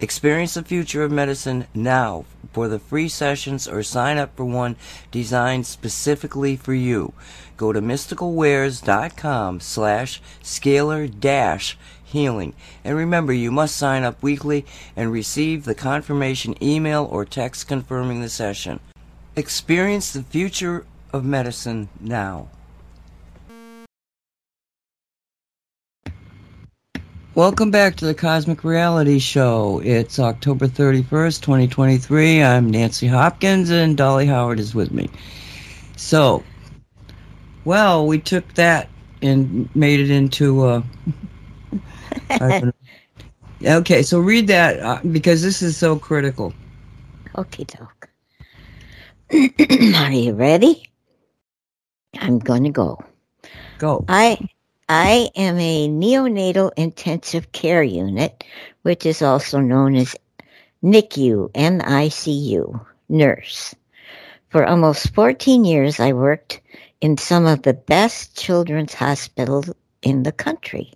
Experience 0.00 0.54
the 0.54 0.64
future 0.64 1.04
of 1.04 1.12
medicine 1.12 1.66
now 1.74 2.24
for 2.52 2.66
the 2.66 2.80
free 2.80 3.08
sessions 3.08 3.68
or 3.68 3.84
sign 3.84 4.18
up 4.18 4.36
for 4.36 4.44
one 4.44 4.74
designed 5.12 5.64
specifically 5.64 6.56
for 6.56 6.74
you. 6.74 7.12
Go 7.56 7.72
to 7.72 7.80
mysticalwares.com 7.80 9.60
slash 9.60 10.20
scalar 10.42 11.20
dash 11.20 11.78
healing. 12.12 12.54
And 12.84 12.96
remember, 12.96 13.32
you 13.32 13.50
must 13.50 13.76
sign 13.76 14.04
up 14.04 14.22
weekly 14.22 14.64
and 14.96 15.12
receive 15.12 15.64
the 15.64 15.74
confirmation 15.74 16.54
email 16.62 17.08
or 17.10 17.24
text 17.24 17.68
confirming 17.68 18.22
the 18.22 18.28
session. 18.28 18.80
Experience 19.34 20.12
the 20.12 20.22
future 20.22 20.86
of 21.12 21.24
medicine 21.24 21.88
now. 22.00 22.48
Welcome 27.34 27.70
back 27.70 27.96
to 27.96 28.04
the 28.04 28.14
Cosmic 28.14 28.62
Reality 28.62 29.18
Show. 29.18 29.80
It's 29.82 30.18
October 30.18 30.68
31st, 30.68 31.40
2023. 31.40 32.42
I'm 32.42 32.70
Nancy 32.70 33.06
Hopkins 33.06 33.70
and 33.70 33.96
Dolly 33.96 34.26
Howard 34.26 34.60
is 34.60 34.74
with 34.74 34.92
me. 34.92 35.08
So, 35.96 36.44
well, 37.64 38.06
we 38.06 38.18
took 38.18 38.52
that 38.54 38.90
and 39.22 39.74
made 39.74 40.00
it 40.00 40.10
into 40.10 40.68
a. 40.68 40.84
I. 42.30 42.72
Okay, 43.64 44.02
so 44.02 44.18
read 44.18 44.48
that 44.48 44.80
uh, 44.80 45.00
because 45.12 45.42
this 45.42 45.62
is 45.62 45.76
so 45.76 45.98
critical. 45.98 46.52
Okay, 47.38 47.64
doke. 47.64 48.08
Are 49.96 50.12
you 50.12 50.32
ready? 50.32 50.82
I'm 52.18 52.38
going 52.38 52.64
to 52.64 52.70
go. 52.70 52.98
Go. 53.78 54.04
I 54.08 54.38
I 54.88 55.30
am 55.36 55.58
a 55.58 55.88
neonatal 55.88 56.72
intensive 56.76 57.52
care 57.52 57.82
unit, 57.82 58.44
which 58.82 59.06
is 59.06 59.22
also 59.22 59.60
known 59.60 59.94
as 59.94 60.14
NICU, 60.82 61.50
N-I-C-U, 61.54 62.80
nurse. 63.08 63.74
For 64.50 64.66
almost 64.66 65.14
14 65.14 65.64
years, 65.64 66.00
I 66.00 66.12
worked 66.12 66.60
in 67.00 67.16
some 67.16 67.46
of 67.46 67.62
the 67.62 67.72
best 67.72 68.36
children's 68.36 68.92
hospitals 68.92 69.70
in 70.02 70.24
the 70.24 70.32
country. 70.32 70.92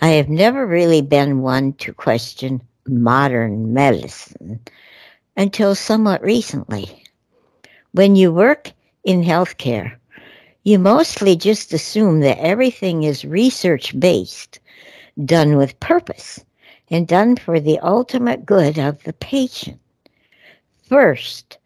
I 0.00 0.08
have 0.10 0.28
never 0.28 0.66
really 0.66 1.02
been 1.02 1.42
one 1.42 1.72
to 1.74 1.92
question 1.92 2.62
modern 2.86 3.72
medicine 3.72 4.60
until 5.36 5.74
somewhat 5.74 6.22
recently. 6.22 7.02
When 7.92 8.16
you 8.16 8.32
work 8.32 8.72
in 9.04 9.22
healthcare, 9.22 9.96
you 10.64 10.78
mostly 10.78 11.36
just 11.36 11.72
assume 11.72 12.20
that 12.20 12.38
everything 12.38 13.02
is 13.04 13.24
research 13.24 13.98
based, 13.98 14.60
done 15.24 15.56
with 15.56 15.80
purpose, 15.80 16.44
and 16.90 17.06
done 17.06 17.36
for 17.36 17.60
the 17.60 17.78
ultimate 17.80 18.44
good 18.46 18.78
of 18.78 19.02
the 19.04 19.12
patient. 19.14 19.80
First, 20.88 21.58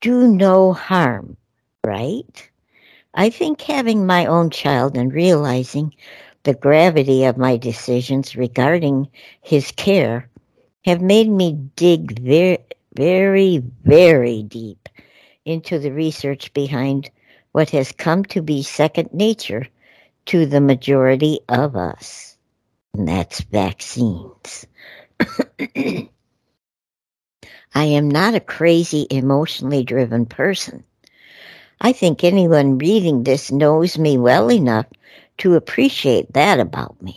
do 0.00 0.28
no 0.28 0.72
harm, 0.72 1.36
right? 1.84 2.50
I 3.14 3.30
think 3.30 3.60
having 3.60 4.06
my 4.06 4.26
own 4.26 4.50
child 4.50 4.96
and 4.96 5.12
realizing 5.12 5.94
the 6.44 6.54
gravity 6.54 7.24
of 7.24 7.36
my 7.36 7.56
decisions 7.56 8.36
regarding 8.36 9.08
his 9.42 9.70
care 9.72 10.28
have 10.84 11.00
made 11.00 11.28
me 11.28 11.52
dig 11.76 12.18
very, 12.20 12.58
very, 12.94 13.58
very 13.84 14.42
deep 14.42 14.88
into 15.44 15.78
the 15.78 15.92
research 15.92 16.52
behind 16.52 17.10
what 17.52 17.70
has 17.70 17.92
come 17.92 18.24
to 18.24 18.42
be 18.42 18.62
second 18.62 19.12
nature 19.12 19.66
to 20.26 20.46
the 20.46 20.60
majority 20.60 21.40
of 21.48 21.74
us, 21.74 22.36
and 22.94 23.08
that's 23.08 23.40
vaccines. 23.40 24.66
I 27.74 27.84
am 27.84 28.08
not 28.08 28.34
a 28.34 28.40
crazy, 28.40 29.06
emotionally 29.10 29.84
driven 29.84 30.26
person. 30.26 30.84
I 31.80 31.92
think 31.92 32.24
anyone 32.24 32.78
reading 32.78 33.22
this 33.22 33.52
knows 33.52 33.98
me 33.98 34.18
well 34.18 34.50
enough 34.50 34.86
to 35.38 35.54
appreciate 35.54 36.32
that 36.34 36.60
about 36.60 37.00
me. 37.02 37.16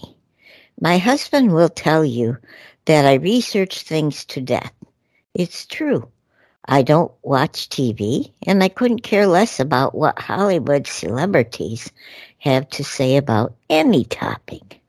My 0.80 0.98
husband 0.98 1.54
will 1.54 1.70
tell 1.70 2.04
you 2.06 2.38
that 2.86 3.06
I 3.06 3.16
research 3.16 3.84
things 3.84 4.26
to 4.26 4.42
death. 4.42 4.74
It's 5.34 5.66
true. 5.66 6.08
I 6.66 6.84
don't 6.84 7.12
watch 7.24 7.70
TV, 7.70 8.32
and 8.46 8.64
I 8.64 8.70
couldn't 8.70 9.04
care 9.04 9.28
less 9.28 9.60
about 9.60 9.96
what 9.96 10.20
Hollywood 10.20 10.88
celebrities 10.88 11.92
have 12.40 12.70
to 12.70 12.84
say 12.84 13.18
about 13.18 13.56
any 13.70 14.06
topic. 14.06 14.80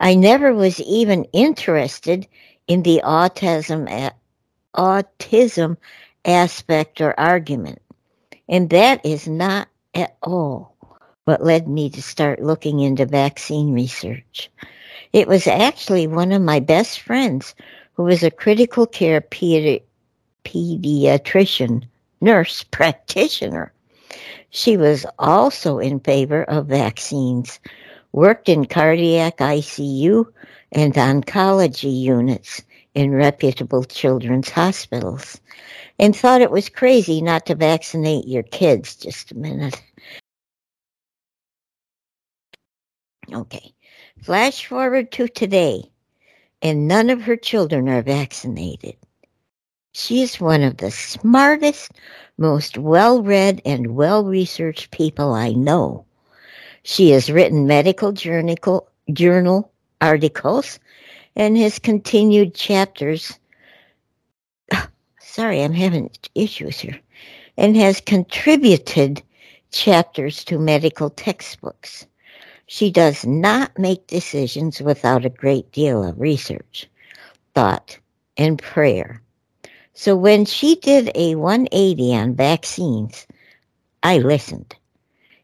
I 0.00 0.14
never 0.14 0.52
was 0.54 0.80
even 0.80 1.24
interested 1.32 2.26
in 2.66 2.82
the 2.82 3.00
autism 3.04 4.10
autism 4.74 5.76
aspect 6.24 7.00
or 7.00 7.18
argument. 7.18 7.80
And 8.48 8.70
that 8.70 9.04
is 9.04 9.28
not 9.28 9.68
at 9.94 10.16
all 10.22 10.73
what 11.24 11.42
led 11.42 11.68
me 11.68 11.88
to 11.90 12.02
start 12.02 12.42
looking 12.42 12.80
into 12.80 13.06
vaccine 13.06 13.72
research. 13.72 14.50
It 15.12 15.26
was 15.28 15.46
actually 15.46 16.06
one 16.06 16.32
of 16.32 16.42
my 16.42 16.60
best 16.60 17.00
friends 17.00 17.54
who 17.94 18.02
was 18.04 18.22
a 18.22 18.30
critical 18.30 18.86
care 18.86 19.20
pedi- 19.20 19.82
pediatrician, 20.44 21.84
nurse 22.20 22.62
practitioner. 22.70 23.72
She 24.50 24.76
was 24.76 25.06
also 25.18 25.78
in 25.78 26.00
favor 26.00 26.44
of 26.44 26.66
vaccines, 26.66 27.58
worked 28.12 28.48
in 28.48 28.66
cardiac 28.66 29.38
ICU 29.38 30.26
and 30.72 30.94
oncology 30.94 32.00
units 32.00 32.62
in 32.94 33.12
reputable 33.12 33.84
children's 33.84 34.50
hospitals, 34.50 35.40
and 35.98 36.14
thought 36.14 36.40
it 36.40 36.50
was 36.50 36.68
crazy 36.68 37.20
not 37.20 37.46
to 37.46 37.54
vaccinate 37.54 38.28
your 38.28 38.44
kids. 38.44 38.94
Just 38.94 39.32
a 39.32 39.36
minute. 39.36 39.82
Okay. 43.32 43.72
Flash 44.22 44.66
forward 44.66 45.12
to 45.12 45.28
today, 45.28 45.90
and 46.62 46.88
none 46.88 47.10
of 47.10 47.22
her 47.22 47.36
children 47.36 47.88
are 47.88 48.02
vaccinated. 48.02 48.96
She 49.92 50.22
is 50.22 50.40
one 50.40 50.62
of 50.62 50.78
the 50.78 50.90
smartest, 50.90 51.92
most 52.36 52.76
well 52.78 53.22
read, 53.22 53.62
and 53.64 53.94
well 53.94 54.24
researched 54.24 54.90
people 54.90 55.32
I 55.32 55.52
know. 55.52 56.04
She 56.82 57.10
has 57.10 57.30
written 57.30 57.66
medical 57.66 58.12
journal, 58.12 58.88
journal 59.12 59.70
articles 60.00 60.78
and 61.36 61.56
has 61.58 61.78
continued 61.78 62.54
chapters. 62.54 63.38
Sorry, 65.20 65.62
I'm 65.62 65.72
having 65.72 66.10
issues 66.34 66.78
here. 66.78 67.00
And 67.56 67.76
has 67.76 68.00
contributed 68.00 69.22
chapters 69.70 70.44
to 70.44 70.58
medical 70.58 71.10
textbooks. 71.10 72.06
She 72.74 72.90
does 72.90 73.24
not 73.24 73.78
make 73.78 74.08
decisions 74.08 74.80
without 74.80 75.24
a 75.24 75.28
great 75.30 75.70
deal 75.70 76.02
of 76.02 76.18
research, 76.20 76.90
thought, 77.54 78.00
and 78.36 78.58
prayer. 78.58 79.22
So 79.92 80.16
when 80.16 80.44
she 80.44 80.74
did 80.74 81.12
a 81.14 81.36
180 81.36 82.16
on 82.16 82.34
vaccines, 82.34 83.28
I 84.02 84.18
listened 84.18 84.74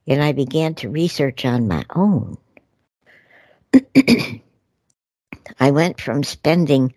and 0.09 0.21
I 0.21 0.33
began 0.33 0.75
to 0.75 0.91
research 0.91 1.45
on 1.45 1.69
my 1.69 1.85
own. 1.95 2.37
I 5.61 5.71
went 5.71 6.01
from 6.01 6.25
spending 6.25 6.93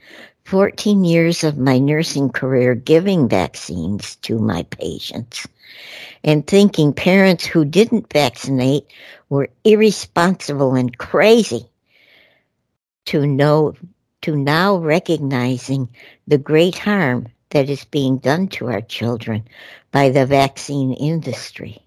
14 0.45 1.03
years 1.03 1.43
of 1.43 1.57
my 1.57 1.79
nursing 1.79 2.29
career 2.29 2.75
giving 2.75 3.29
vaccines 3.29 4.15
to 4.17 4.39
my 4.39 4.63
patients 4.63 5.47
and 6.23 6.45
thinking 6.45 6.93
parents 6.93 7.45
who 7.45 7.65
didn't 7.65 8.11
vaccinate 8.11 8.85
were 9.29 9.49
irresponsible 9.63 10.75
and 10.75 10.97
crazy 10.97 11.65
to 13.05 13.25
know 13.25 13.73
to 14.21 14.35
now 14.37 14.77
recognizing 14.77 15.89
the 16.27 16.37
great 16.37 16.77
harm 16.77 17.27
that 17.49 17.69
is 17.69 17.83
being 17.85 18.17
done 18.17 18.47
to 18.47 18.67
our 18.67 18.81
children 18.81 19.45
by 19.91 20.09
the 20.09 20.25
vaccine 20.25 20.93
industry. 20.93 21.77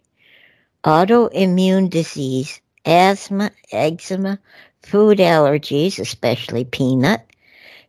Autoimmune 0.84 1.88
disease, 1.88 2.60
asthma, 2.84 3.50
eczema, 3.72 4.38
food 4.82 5.18
allergies, 5.18 5.98
especially 5.98 6.64
peanut, 6.64 7.25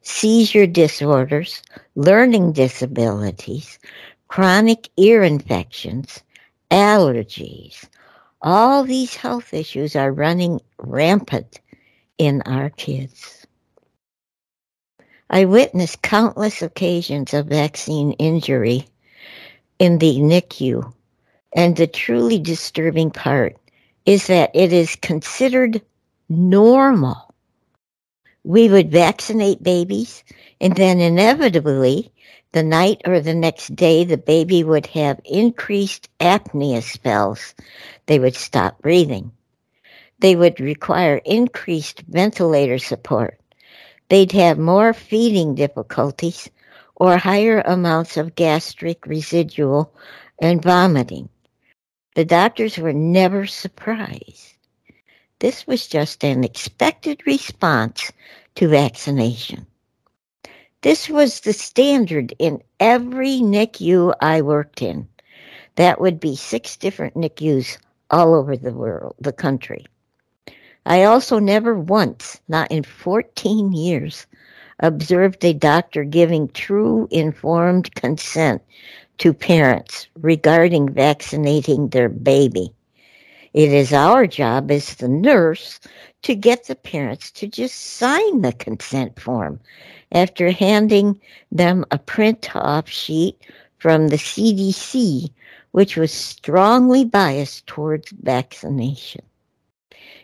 seizure 0.08 0.66
disorders, 0.66 1.62
learning 1.96 2.54
disabilities, 2.54 3.78
chronic 4.30 4.90
ear 4.98 5.22
infections, 5.22 6.24
allergies. 6.72 7.88
All 8.42 8.84
these 8.84 9.16
health 9.16 9.54
issues 9.54 9.96
are 9.96 10.12
running 10.12 10.62
rampant 10.80 11.60
in 12.18 12.42
our 12.44 12.70
kids. 12.70 13.46
I 15.30 15.44
witnessed 15.46 16.02
countless 16.02 16.62
occasions 16.62 17.34
of 17.34 17.48
vaccine 17.48 18.14
injury 18.14 18.88
in 19.78 19.98
the 19.98 20.20
NICU, 20.20 20.94
and 21.54 21.76
the 21.76 21.88
truly 21.88 22.40
disturbing 22.40 23.12
part 23.12 23.58
is 24.06 24.28
that 24.28 24.52
it 24.54 24.72
is 24.72 24.96
considered 24.96 25.82
normal. 26.30 27.27
We 28.48 28.70
would 28.70 28.94
vaccinate 28.94 29.62
babies, 29.62 30.24
and 30.62 30.74
then 30.74 31.02
inevitably, 31.02 32.14
the 32.54 32.64
night 32.64 33.02
or 33.04 33.20
the 33.20 33.34
next 33.34 33.76
day, 33.76 34.06
the 34.06 34.18
baby 34.18 34.64
would 34.64 34.86
have 34.86 35.20
increased 35.26 36.08
apnea 36.22 36.82
spells. 36.82 37.54
They 38.06 38.20
would 38.20 38.38
stop 38.38 38.82
breathing. 38.82 39.34
They 40.20 40.38
would 40.38 40.62
require 40.62 41.18
increased 41.26 42.04
ventilator 42.08 42.78
support. 42.78 43.38
They'd 44.08 44.32
have 44.32 44.58
more 44.58 44.94
feeding 44.94 45.54
difficulties 45.54 46.50
or 46.96 47.18
higher 47.18 47.60
amounts 47.60 48.16
of 48.16 48.36
gastric 48.36 49.06
residual 49.06 49.94
and 50.40 50.64
vomiting. 50.64 51.28
The 52.16 52.24
doctors 52.24 52.78
were 52.78 52.94
never 52.94 53.46
surprised. 53.46 54.57
This 55.40 55.68
was 55.68 55.88
just 55.88 56.24
an 56.24 56.44
expected 56.44 57.22
response 57.28 58.12
to 58.56 58.68
vaccination. 58.68 59.68
This 60.82 61.10
was 61.10 61.42
the 61.42 61.54
standard 61.54 62.34
in 62.40 62.62
every 62.80 63.40
NICU 63.42 64.16
I 64.20 64.42
worked 64.42 64.82
in. 64.82 65.08
That 65.76 66.02
would 66.02 66.20
be 66.20 66.36
six 66.36 66.76
different 66.76 67.16
NICUs 67.16 67.78
all 68.10 68.34
over 68.34 68.58
the 68.58 68.74
world, 68.74 69.16
the 69.20 69.32
country. 69.32 69.86
I 70.88 71.04
also 71.04 71.38
never 71.38 71.78
once, 71.78 72.40
not 72.48 72.72
in 72.72 72.84
14 72.84 73.74
years, 73.74 74.26
observed 74.80 75.44
a 75.44 75.54
doctor 75.54 76.04
giving 76.04 76.48
true 76.50 77.08
informed 77.12 77.94
consent 77.94 78.62
to 79.18 79.34
parents 79.34 80.08
regarding 80.16 80.90
vaccinating 80.90 81.90
their 81.90 82.10
baby. 82.10 82.74
It 83.54 83.72
is 83.72 83.94
our 83.94 84.28
job 84.28 84.72
as 84.72 84.96
the 84.96 85.08
nurse 85.08 85.80
to 86.24 86.36
get 86.36 86.66
the 86.66 86.76
parents 86.76 87.32
to 87.32 87.48
just 87.48 87.76
sign 87.76 88.42
the 88.42 88.52
consent 88.52 89.20
form 89.20 89.60
after 90.12 90.52
handing 90.52 91.20
them 91.52 91.86
a 91.92 91.98
print 91.98 92.56
off 92.56 92.90
sheet 92.90 93.40
from 93.78 94.10
the 94.10 94.18
CDC, 94.18 95.30
which 95.72 95.96
was 95.96 96.12
strongly 96.12 97.06
biased 97.06 97.68
towards 97.68 98.12
vaccination. 98.12 99.22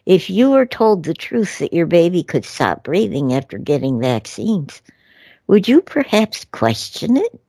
If 0.05 0.29
you 0.29 0.51
were 0.51 0.65
told 0.65 1.03
the 1.03 1.13
truth 1.13 1.59
that 1.59 1.73
your 1.73 1.85
baby 1.85 2.23
could 2.23 2.43
stop 2.43 2.83
breathing 2.83 3.33
after 3.33 3.57
getting 3.57 4.01
vaccines, 4.01 4.81
would 5.47 5.67
you 5.67 5.81
perhaps 5.81 6.45
question 6.45 7.15
it? 7.15 7.39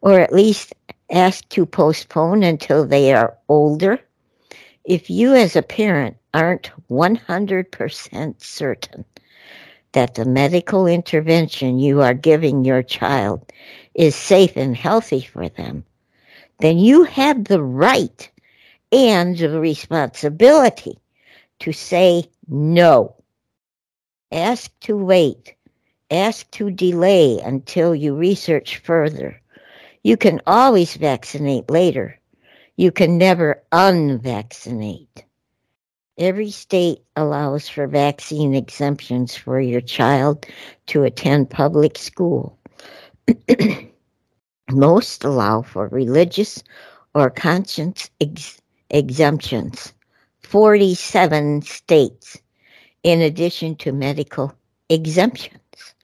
Or 0.00 0.18
at 0.18 0.32
least 0.32 0.74
ask 1.10 1.48
to 1.50 1.66
postpone 1.66 2.42
until 2.42 2.84
they 2.86 3.14
are 3.14 3.36
older? 3.48 4.00
If 4.88 5.10
you 5.10 5.34
as 5.34 5.54
a 5.54 5.60
parent 5.60 6.16
aren't 6.32 6.70
100% 6.88 8.42
certain 8.42 9.04
that 9.92 10.14
the 10.14 10.24
medical 10.24 10.86
intervention 10.86 11.78
you 11.78 12.00
are 12.00 12.14
giving 12.14 12.64
your 12.64 12.82
child 12.82 13.52
is 13.94 14.16
safe 14.16 14.56
and 14.56 14.74
healthy 14.74 15.20
for 15.20 15.46
them, 15.50 15.84
then 16.60 16.78
you 16.78 17.04
have 17.04 17.44
the 17.44 17.62
right 17.62 18.30
and 18.90 19.36
the 19.36 19.60
responsibility 19.60 20.98
to 21.58 21.70
say 21.70 22.24
no. 22.48 23.14
Ask 24.32 24.70
to 24.80 24.96
wait. 24.96 25.54
Ask 26.10 26.50
to 26.52 26.70
delay 26.70 27.38
until 27.40 27.94
you 27.94 28.14
research 28.14 28.78
further. 28.78 29.38
You 30.02 30.16
can 30.16 30.40
always 30.46 30.96
vaccinate 30.96 31.68
later 31.70 32.17
You 32.78 32.92
can 32.92 33.18
never 33.18 33.60
unvaccinate. 33.72 35.24
Every 36.16 36.52
state 36.52 37.00
allows 37.16 37.68
for 37.68 37.88
vaccine 37.88 38.54
exemptions 38.54 39.34
for 39.34 39.60
your 39.60 39.80
child 39.80 40.46
to 40.86 41.02
attend 41.02 41.50
public 41.50 41.98
school. 41.98 42.56
Most 44.70 45.24
allow 45.24 45.62
for 45.62 45.88
religious 45.88 46.62
or 47.16 47.30
conscience 47.30 48.10
ex- 48.20 48.62
exemptions. 48.90 49.92
47 50.42 51.62
states, 51.62 52.38
in 53.02 53.20
addition 53.22 53.74
to 53.78 53.92
medical 53.92 54.54
exemptions. 54.88 55.94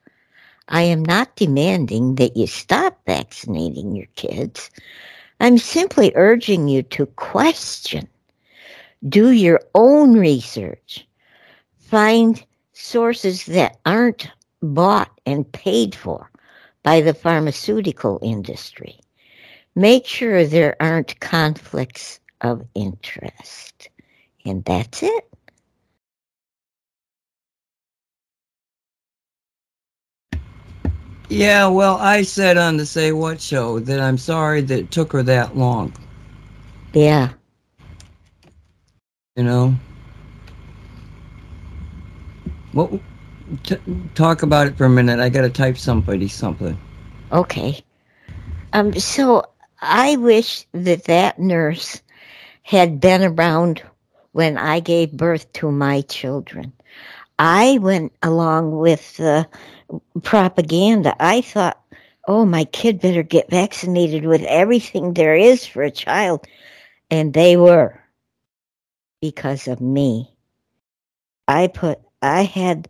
I 0.69 0.83
am 0.83 1.05
not 1.05 1.37
demanding 1.37 2.17
that 2.17 2.37
you 2.37 2.49
stop 2.49 2.99
vaccinating 3.07 3.95
your 3.95 4.09
kids. 4.17 4.71
I'm 5.41 5.59
simply 5.59 6.13
urging 6.15 6.69
you 6.69 6.83
to 6.83 7.07
question 7.07 8.09
do 9.09 9.33
your 9.33 9.61
own 9.75 10.15
research, 10.15 11.07
find 11.79 12.43
sources 12.73 13.45
that 13.47 13.79
aren't 13.85 14.29
bought 14.63 15.11
and 15.27 15.51
paid 15.53 15.95
for 15.95 16.31
by 16.83 17.01
the 17.01 17.15
pharmaceutical 17.15 18.19
industry. 18.23 18.99
Make 19.75 20.07
sure 20.07 20.47
there 20.47 20.77
aren't 20.81 21.21
conflicts 21.21 22.21
of 22.41 22.67
interest. 22.75 23.89
And 24.47 24.65
that's 24.65 25.03
it. 25.03 25.34
Yeah, 31.29 31.67
well, 31.69 31.97
I 31.97 32.23
said 32.23 32.59
on 32.59 32.77
the 32.77 32.85
Say 32.87 33.13
What 33.13 33.41
show 33.41 33.79
that 33.81 34.01
I'm 34.01 34.19
sorry 34.19 34.61
that 34.63 34.79
it 34.79 34.91
took 34.91 35.13
her 35.13 35.23
that 35.23 35.57
long. 35.57 35.93
Yeah. 36.93 37.31
You 39.37 39.45
know. 39.45 39.75
What? 42.73 42.93
T- 43.65 43.77
talk 44.15 44.43
about 44.43 44.67
it 44.67 44.77
for 44.77 44.85
a 44.85 44.91
minute. 44.91 45.19
I 45.21 45.29
got 45.29 45.43
to 45.43 45.51
type 45.51 45.77
somebody 45.77 46.29
something. 46.29 46.79
Okay. 47.33 47.83
Um. 48.73 48.93
So 48.95 49.45
I 49.81 50.17
wish 50.17 50.67
that 50.73 51.05
that 51.05 51.39
nurse 51.39 52.01
had 52.63 53.01
been 53.01 53.23
around 53.23 53.83
when 54.33 54.57
I 54.57 54.81
gave 54.81 55.13
birth 55.13 55.53
to 55.55 55.71
my 55.71 56.03
children. 56.03 56.73
I 57.39 57.79
went 57.79 58.13
along 58.23 58.77
with 58.77 59.17
the 59.17 59.49
propaganda. 60.23 61.15
I 61.19 61.41
thought, 61.41 61.81
oh, 62.27 62.45
my 62.45 62.65
kid 62.65 63.01
better 63.01 63.23
get 63.23 63.51
vaccinated 63.51 64.25
with 64.25 64.43
everything 64.43 65.15
there 65.15 65.35
is 65.35 65.67
for 65.67 65.83
a 65.83 65.91
child. 65.91 66.47
And 67.11 67.33
they 67.33 67.57
were 67.57 68.01
because 69.21 69.69
of 69.69 69.81
me. 69.81 70.31
I 71.49 71.67
put, 71.67 71.99
I 72.23 72.45
had 72.45 72.89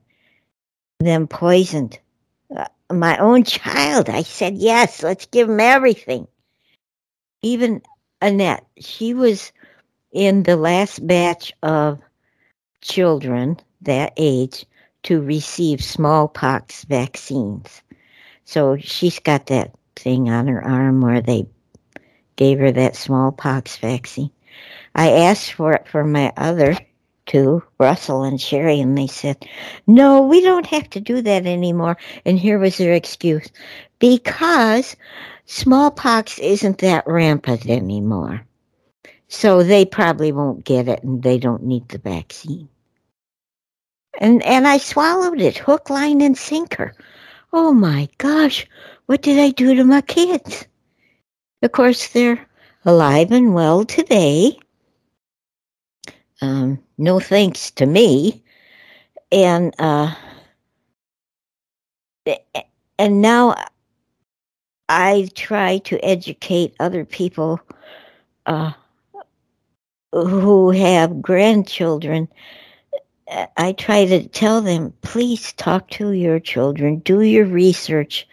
them 1.00 1.26
poisoned. 1.26 1.98
Uh, 2.54 2.66
my 2.92 3.16
own 3.18 3.44
child. 3.44 4.10
I 4.10 4.22
said, 4.22 4.56
yes, 4.56 5.02
let's 5.02 5.26
give 5.26 5.48
him 5.48 5.60
everything. 5.60 6.28
Even 7.42 7.82
Annette, 8.20 8.66
she 8.78 9.14
was 9.14 9.52
in 10.12 10.44
the 10.44 10.56
last 10.56 11.04
batch 11.06 11.52
of 11.62 11.98
children 12.80 13.58
that 13.84 14.12
age 14.16 14.66
to 15.04 15.20
receive 15.20 15.82
smallpox 15.82 16.84
vaccines. 16.84 17.82
So 18.44 18.76
she's 18.78 19.18
got 19.18 19.46
that 19.46 19.72
thing 19.96 20.28
on 20.30 20.48
her 20.48 20.62
arm 20.64 21.00
where 21.00 21.20
they 21.20 21.46
gave 22.36 22.58
her 22.58 22.72
that 22.72 22.96
smallpox 22.96 23.76
vaccine. 23.76 24.30
I 24.94 25.10
asked 25.10 25.52
for 25.52 25.72
it 25.72 25.88
for 25.88 26.04
my 26.04 26.32
other 26.36 26.76
two, 27.26 27.62
Russell 27.78 28.22
and 28.22 28.40
Sherry, 28.40 28.80
and 28.80 28.96
they 28.96 29.06
said, 29.06 29.46
no, 29.86 30.22
we 30.22 30.40
don't 30.40 30.66
have 30.66 30.88
to 30.90 31.00
do 31.00 31.22
that 31.22 31.46
anymore. 31.46 31.96
And 32.24 32.38
here 32.38 32.58
was 32.58 32.76
their 32.76 32.92
excuse 32.92 33.48
because 33.98 34.96
smallpox 35.46 36.38
isn't 36.38 36.78
that 36.78 37.06
rampant 37.06 37.66
anymore. 37.66 38.44
So 39.28 39.62
they 39.62 39.84
probably 39.84 40.32
won't 40.32 40.64
get 40.64 40.86
it 40.86 41.02
and 41.02 41.22
they 41.22 41.38
don't 41.38 41.64
need 41.64 41.88
the 41.88 41.98
vaccine. 41.98 42.68
And 44.18 44.42
and 44.44 44.66
I 44.66 44.78
swallowed 44.78 45.40
it, 45.40 45.58
hook, 45.58 45.90
line, 45.90 46.20
and 46.20 46.36
sinker. 46.36 46.94
Oh 47.52 47.72
my 47.72 48.08
gosh, 48.18 48.66
what 49.06 49.22
did 49.22 49.38
I 49.38 49.50
do 49.50 49.74
to 49.74 49.84
my 49.84 50.00
kids? 50.00 50.66
Of 51.62 51.72
course, 51.72 52.08
they're 52.08 52.46
alive 52.84 53.32
and 53.32 53.54
well 53.54 53.84
today. 53.84 54.58
Um, 56.40 56.78
no 56.98 57.20
thanks 57.20 57.70
to 57.72 57.86
me. 57.86 58.42
And 59.32 59.74
uh, 59.78 60.14
and 62.98 63.20
now 63.20 63.54
I 64.88 65.28
try 65.34 65.78
to 65.78 65.98
educate 66.04 66.74
other 66.78 67.04
people 67.04 67.60
uh, 68.46 68.72
who 70.12 70.70
have 70.70 71.22
grandchildren 71.22 72.28
I 73.56 73.72
try 73.72 74.04
to 74.04 74.28
tell 74.28 74.60
them, 74.60 74.92
please 75.00 75.52
talk 75.54 75.88
to 75.90 76.10
your 76.12 76.38
children, 76.38 76.98
do 76.98 77.22
your 77.22 77.46
research 77.46 78.28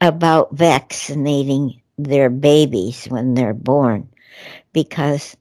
about 0.00 0.54
vaccinating 0.54 1.80
their 1.96 2.28
babies 2.28 3.06
when 3.06 3.34
they're 3.34 3.54
born. 3.54 4.08
Because 4.72 5.36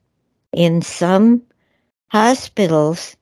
in 0.53 0.81
some 0.81 1.43
hospitals, 2.07 3.17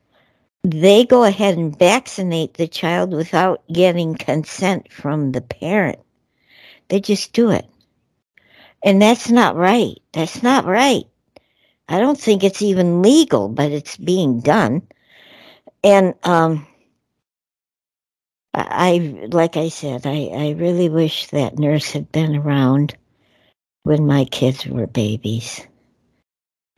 they 0.64 1.06
go 1.06 1.24
ahead 1.24 1.58
and 1.58 1.78
vaccinate 1.78 2.54
the 2.54 2.68
child 2.68 3.12
without 3.12 3.64
getting 3.74 4.16
consent 4.16 4.92
from 4.92 5.32
the 5.32 5.42
parent. 5.42 6.00
They 6.90 7.00
just 7.00 7.34
do 7.34 7.50
it. 7.50 7.66
And 8.84 9.02
that's 9.02 9.30
not 9.30 9.56
right. 9.56 9.98
That's 10.12 10.44
not 10.44 10.66
right. 10.66 11.06
I 11.90 12.00
don't 12.00 12.20
think 12.20 12.44
it's 12.44 12.62
even 12.62 13.02
legal, 13.02 13.50
but 13.50 13.72
it's 13.72 13.98
being 13.98 14.40
done 14.40 14.84
and 15.84 16.14
um, 16.24 16.66
I, 18.54 19.28
like 19.32 19.58
I 19.58 19.70
said, 19.70 20.06
I, 20.06 20.30
I 20.34 20.52
really 20.52 20.90
wish 20.90 21.28
that 21.28 21.60
nurse 21.60 21.92
had 21.92 22.12
been 22.12 22.36
around 22.36 22.96
when 23.84 24.06
my 24.06 24.26
kids 24.26 24.66
were 24.66 24.88
babies. 24.88 25.66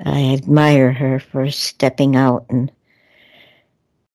I 0.03 0.33
admire 0.33 0.91
her 0.91 1.19
for 1.19 1.49
stepping 1.51 2.15
out 2.15 2.45
and 2.49 2.71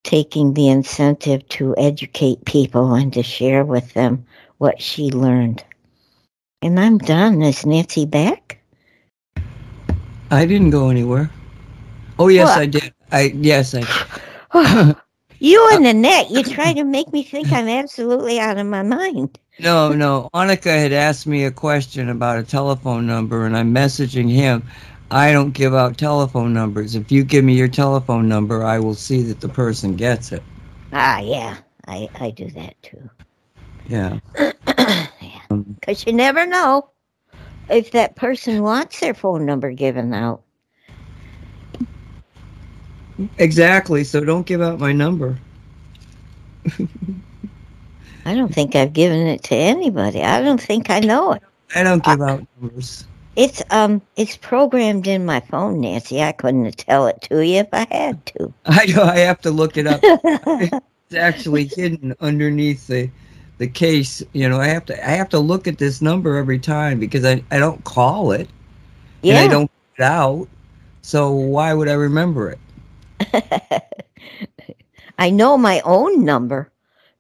taking 0.03 0.55
the 0.55 0.69
incentive 0.69 1.47
to 1.49 1.75
educate 1.77 2.45
people 2.45 2.95
and 2.95 3.13
to 3.13 3.23
share 3.23 3.65
with 3.65 3.93
them 3.95 4.27
what 4.59 4.81
she 4.81 5.11
learned. 5.11 5.65
And 6.63 6.79
I'm 6.79 6.99
done. 6.99 7.43
Is 7.43 7.65
Nancy 7.65 8.05
back? 8.05 8.59
I 10.31 10.47
didn't 10.47 10.71
go 10.71 10.91
anywhere. 10.91 11.31
Oh 12.19 12.29
yes, 12.29 12.49
well, 12.49 12.61
I 12.61 12.67
did. 12.67 12.93
I 13.13 13.21
yes, 13.37 13.75
I. 13.75 13.83
you 14.55 15.69
and 15.73 15.87
Annette, 15.87 16.31
you 16.31 16.43
try 16.43 16.73
to 16.73 16.85
make 16.85 17.13
me 17.13 17.23
think 17.23 17.53
I'm 17.53 17.69
absolutely 17.69 18.39
out 18.39 18.59
of 18.59 18.67
my 18.67 18.83
mind. 18.83 19.39
No, 19.59 19.93
no. 19.93 20.31
Annika 20.35 20.77
had 20.77 20.93
asked 20.93 21.27
me 21.27 21.45
a 21.45 21.51
question 21.51 22.09
about 22.09 22.39
a 22.39 22.43
telephone 22.43 23.07
number, 23.07 23.45
and 23.47 23.57
I'm 23.57 23.75
messaging 23.75 24.31
him. 24.31 24.63
I 25.11 25.33
don't 25.33 25.51
give 25.53 25.75
out 25.75 25.99
telephone 25.99 26.53
numbers. 26.53 26.95
If 26.95 27.11
you 27.11 27.25
give 27.25 27.45
me 27.45 27.55
your 27.55 27.69
telephone 27.69 28.29
number, 28.29 28.65
I 28.65 28.79
will 28.79 28.95
see 28.95 29.23
that 29.23 29.41
the 29.41 29.49
person 29.49 29.97
gets 29.97 30.33
it. 30.33 30.43
Ah, 30.93 31.19
yeah. 31.19 31.59
I, 31.87 32.09
I 32.21 32.31
do 32.31 32.49
that 32.51 32.81
too. 32.83 33.11
Yeah. 33.89 34.21
Because 35.51 36.07
you 36.07 36.13
never 36.13 36.47
know 36.47 36.91
if 37.69 37.91
that 37.91 38.15
person 38.15 38.63
wants 38.63 39.01
their 39.01 39.15
phone 39.15 39.45
number 39.45 39.73
given 39.73 40.15
out. 40.15 40.43
Exactly. 43.39 44.05
So 44.05 44.25
don't 44.25 44.47
give 44.47 44.61
out 44.61 44.79
my 44.79 44.93
number. 44.93 45.39
I 48.25 48.35
don't 48.35 48.55
think 48.55 48.75
I've 48.77 48.93
given 48.93 49.27
it 49.27 49.43
to 49.45 49.55
anybody. 49.55 50.23
I 50.23 50.43
don't 50.43 50.61
think 50.61 50.91
I 50.91 51.01
know 51.01 51.33
it. 51.33 51.43
I 51.75 51.83
don't 51.83 52.05
give 52.05 52.21
out 52.21 52.47
numbers. 52.61 53.07
It's 53.37 53.63
um 53.71 54.03
it's 54.17 54.37
programmed 54.37 55.07
in 55.07 55.25
my 55.25 55.41
phone, 55.41 55.81
Nancy. 55.81 56.23
I 56.23 56.33
couldn't 56.33 56.77
tell 56.77 57.07
it 57.07 57.23
to 57.23 57.45
you 57.47 57.61
if 57.61 57.69
I 57.73 57.87
had 57.91 58.27
to. 58.27 58.53
I 58.67 58.87
know 58.87 59.03
I 59.03 59.19
have 59.19 59.41
to 59.43 59.51
look 59.51 59.77
it 59.77 59.87
up. 59.87 60.01
it's 60.03 61.17
actually 61.17 61.67
hidden 61.67 62.15
underneath 62.21 62.87
the 62.87 63.11
the 63.59 63.69
case. 63.69 64.23
You 64.33 64.49
know, 64.49 64.61
I 64.61 64.67
have 64.67 64.85
to 64.87 65.09
I 65.09 65.13
have 65.13 65.29
to 65.31 65.39
look 65.39 65.67
at 65.69 65.79
this 65.79 66.03
number 66.03 66.37
every 66.37 66.59
time 66.59 66.99
because 66.99 67.25
I, 67.25 67.43
I 67.51 67.59
don't 67.59 67.83
call 67.85 68.33
it. 68.33 68.49
Yeah. 69.23 69.37
And 69.37 69.51
I 69.51 69.53
don't 69.53 69.71
it 69.97 70.03
out. 70.03 70.49
So 71.03 71.31
why 71.31 71.73
would 71.73 71.89
I 71.89 71.95
remember 71.95 72.51
it? 72.51 72.59
I 75.19 75.31
know 75.31 75.59
my 75.59 75.81
own 75.85 76.25
number, 76.25 76.73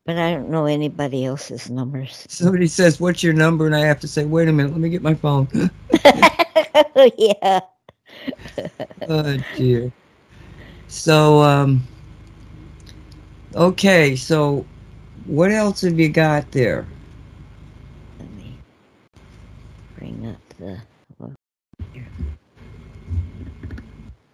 but 0.06 0.16
I 0.16 0.32
don't 0.32 0.48
know 0.50 0.64
anybody 0.66 1.24
else's 1.24 1.70
numbers. 1.70 2.26
Somebody 2.28 2.66
says, 2.66 3.00
What's 3.00 3.22
your 3.22 3.34
number? 3.34 3.66
And 3.66 3.76
I 3.76 3.80
have 3.80 4.00
to 4.00 4.08
say, 4.08 4.24
Wait 4.24 4.48
a 4.48 4.52
minute, 4.52 4.72
let 4.72 4.80
me 4.80 4.88
get 4.88 5.02
my 5.02 5.14
phone. 5.14 5.48
yeah. 7.18 7.60
oh 9.08 9.36
dear. 9.56 9.92
So 10.88 11.42
um 11.42 11.86
okay, 13.54 14.16
so 14.16 14.64
what 15.26 15.50
else 15.50 15.82
have 15.82 15.98
you 15.98 16.08
got 16.08 16.50
there? 16.50 16.86
Let 18.18 18.30
me 18.32 18.58
bring 19.96 20.26
up 20.26 20.40
the. 20.58 20.80
well. 21.18 21.34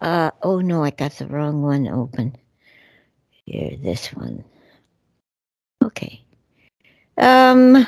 Uh 0.01 0.31
oh 0.43 0.61
no, 0.61 0.83
I 0.83 0.91
got 0.91 1.13
the 1.13 1.27
wrong 1.27 1.63
one 1.63 1.87
open. 1.87 2.35
Here, 3.45 3.77
this 3.81 4.07
one. 4.13 4.43
Okay. 5.83 6.21
Um. 7.17 7.87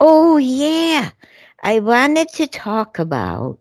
Oh 0.00 0.36
yeah, 0.36 1.10
I 1.62 1.80
wanted 1.80 2.28
to 2.34 2.46
talk 2.46 2.98
about 2.98 3.58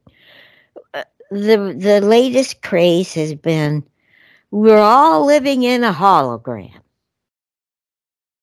uh, 0.94 1.04
the 1.32 1.76
the 1.78 2.02
latest 2.02 2.62
craze 2.62 3.14
has 3.14 3.34
been 3.34 3.84
we're 4.52 4.78
all 4.78 5.26
living 5.26 5.64
in 5.64 5.84
a 5.84 5.94
hologram, 5.94 6.82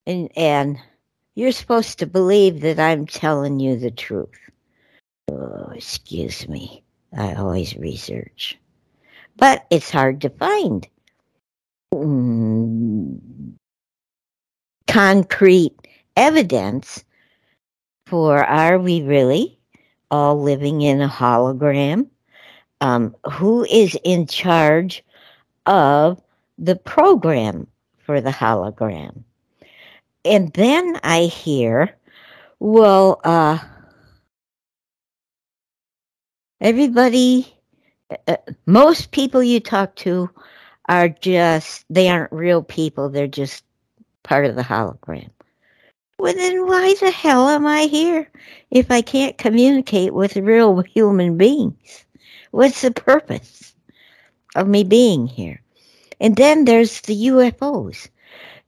and 0.07 0.31
and 0.37 0.79
you're 1.35 1.53
supposed 1.53 1.99
to 1.99 2.07
believe 2.07 2.61
that 2.61 2.79
I'm 2.79 3.07
telling 3.07 3.59
you 3.59 3.77
the 3.77 3.91
truth. 3.91 4.39
Oh, 5.31 5.73
excuse 5.75 6.49
me. 6.49 6.84
I 7.17 7.35
always 7.35 7.77
research. 7.77 8.59
But 9.37 9.67
it's 9.71 9.91
hard 9.91 10.21
to 10.23 10.31
find 10.31 10.87
mm, 11.93 13.19
concrete 14.87 15.75
evidence 16.17 17.05
for 18.07 18.45
are 18.45 18.79
we 18.79 19.03
really 19.03 19.59
all 20.11 20.41
living 20.41 20.83
in 20.83 21.01
a 21.01 21.09
hologram? 21.09 22.09
Um, 22.81 23.15
who 23.33 23.65
is 23.65 23.99
in 24.05 24.27
charge 24.27 25.03
of 25.67 26.21
the 26.59 26.77
program 26.77 27.67
for 27.99 28.21
the 28.21 28.31
hologram? 28.31 29.25
And 30.25 30.53
then 30.53 31.01
I 31.03 31.23
hear, 31.23 31.97
well, 32.61 33.21
uh, 33.25 33.59
everybody, 36.65 37.47
uh, 38.27 38.37
most 38.65 39.11
people 39.11 39.43
you 39.43 39.61
talk 39.61 39.95
to 39.97 40.31
are 40.89 41.11
just, 41.11 41.85
they 41.91 42.09
aren't 42.09 42.33
real 42.33 42.63
people. 42.63 43.11
They're 43.11 43.27
just 43.27 43.63
part 44.23 44.47
of 44.47 44.57
the 44.57 44.63
hologram. 44.63 45.29
Well, 46.19 46.33
then 46.33 46.67
why 46.67 46.95
the 47.01 47.11
hell 47.11 47.49
am 47.49 47.67
I 47.67 47.83
here 47.83 48.31
if 48.71 48.91
I 48.91 49.03
can't 49.03 49.37
communicate 49.37 50.15
with 50.15 50.37
real 50.37 50.81
human 50.81 51.37
beings? 51.37 52.07
What's 52.51 52.81
the 52.81 52.93
purpose 52.93 53.75
of 54.57 54.67
me 54.67 54.85
being 54.85 55.27
here? 55.27 55.61
And 56.19 56.37
then 56.37 56.65
there's 56.65 57.03
the 57.03 57.27
UFOs. 57.27 58.09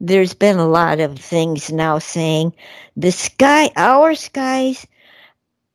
There's 0.00 0.34
been 0.34 0.58
a 0.58 0.68
lot 0.68 1.00
of 1.00 1.18
things 1.18 1.72
now 1.72 1.98
saying 1.98 2.52
the 2.94 3.12
sky, 3.12 3.70
our 3.76 4.14
skies 4.14 4.86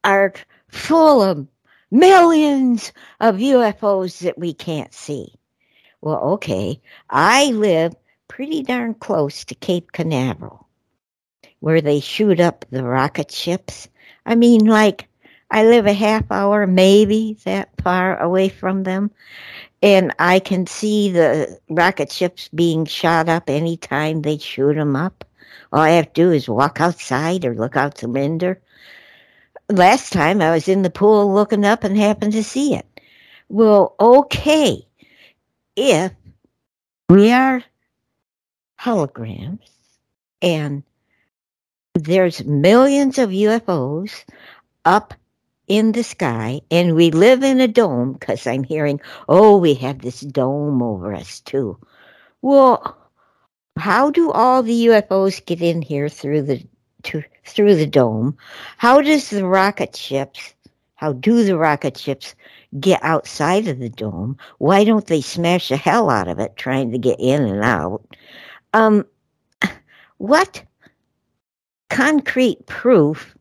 are 0.04 0.34
full 0.68 1.24
of 1.24 1.48
millions 1.92 2.92
of 3.20 3.36
UFOs 3.36 4.20
that 4.20 4.38
we 4.38 4.54
can't 4.54 4.94
see. 4.94 5.36
Well, 6.02 6.20
okay, 6.34 6.82
I 7.10 7.52
live 7.52 7.96
pretty 8.28 8.64
darn 8.64 8.96
close 8.96 9.46
to 9.46 9.56
Cape 9.56 9.92
Canaveral 9.92 10.68
where 11.62 11.82
they 11.82 12.00
shoot 12.00 12.40
up 12.40 12.66
the 12.70 12.84
rocket 12.84 13.32
ships. 13.32 13.88
I 14.26 14.36
mean, 14.36 14.66
like, 14.66 15.08
I 15.50 15.66
live 15.66 15.86
a 15.86 15.94
half 15.94 16.30
hour, 16.32 16.68
maybe 16.68 17.38
that 17.46 17.70
far 17.84 18.20
away 18.20 18.50
from 18.50 18.84
them, 18.84 19.12
and 19.82 20.14
I 20.20 20.40
can 20.40 20.68
see 20.68 21.12
the 21.12 21.60
rocket 21.70 22.12
ships 22.12 22.50
being 22.50 22.86
shot 22.86 23.30
up 23.30 23.50
anytime 23.50 24.22
they 24.22 24.38
shoot 24.38 24.74
them 24.74 24.96
up. 24.96 25.24
All 25.72 25.82
I 25.82 25.90
have 25.90 26.14
to 26.14 26.24
do 26.24 26.32
is 26.32 26.50
walk 26.50 26.82
outside 26.82 27.46
or 27.46 27.54
look 27.54 27.78
out 27.78 27.96
the 27.96 28.10
window. 28.10 28.56
Last 29.72 30.12
time 30.12 30.42
I 30.42 30.52
was 30.52 30.68
in 30.68 30.82
the 30.82 30.90
pool 30.90 31.34
looking 31.34 31.64
up 31.66 31.86
and 31.86 31.98
happened 31.98 32.34
to 32.34 32.44
see 32.44 32.76
it. 32.76 32.86
Well, 33.48 33.96
okay, 34.00 34.86
if 35.78 36.12
we 37.08 37.32
are 37.32 37.64
holograms 38.80 39.70
and 40.42 40.84
there's 41.94 42.44
millions 42.44 43.18
of 43.18 43.30
UFOs 43.30 44.26
up 44.84 45.14
in 45.68 45.94
the 45.94 46.04
sky, 46.04 46.60
and 46.70 46.96
we 46.96 47.12
live 47.12 47.44
in 47.44 47.62
a 47.62 47.68
dome 47.68 48.14
because 48.14 48.46
I'm 48.46 48.64
hearing, 48.64 49.00
oh, 49.30 49.58
we 49.58 49.74
have 49.76 50.00
this 50.00 50.20
dome 50.20 50.82
over 50.82 51.14
us 51.14 51.40
too. 51.40 51.78
Well, 52.42 52.98
how 53.78 54.12
do 54.12 54.32
all 54.32 54.64
the 54.64 54.88
UFOs 54.88 55.46
get 55.46 55.62
in 55.62 55.82
here 55.82 56.10
through 56.10 56.42
the 56.42 56.68
to, 57.04 57.24
through 57.46 57.76
the 57.76 57.88
dome? 57.88 58.38
How 58.78 59.02
does 59.02 59.30
the 59.30 59.46
rocket 59.46 59.96
ships? 59.96 60.54
How 60.96 61.14
do 61.14 61.44
the 61.44 61.58
rocket 61.58 61.98
ships 61.98 62.36
get 62.80 63.04
outside 63.04 63.68
of 63.68 63.80
the 63.80 63.90
dome? 63.90 64.38
Why 64.60 64.84
don't 64.84 65.08
they 65.08 65.22
smash 65.22 65.70
the 65.70 65.78
hell 65.78 66.10
out 66.10 66.28
of 66.28 66.40
it 66.40 66.56
trying 66.58 66.92
to 66.92 66.98
get 66.98 67.20
in 67.20 67.44
and 67.44 67.64
out? 67.64 68.06
Um, 68.74 69.06
what 70.18 70.64
concrete 71.90 72.66
proof 72.68 73.36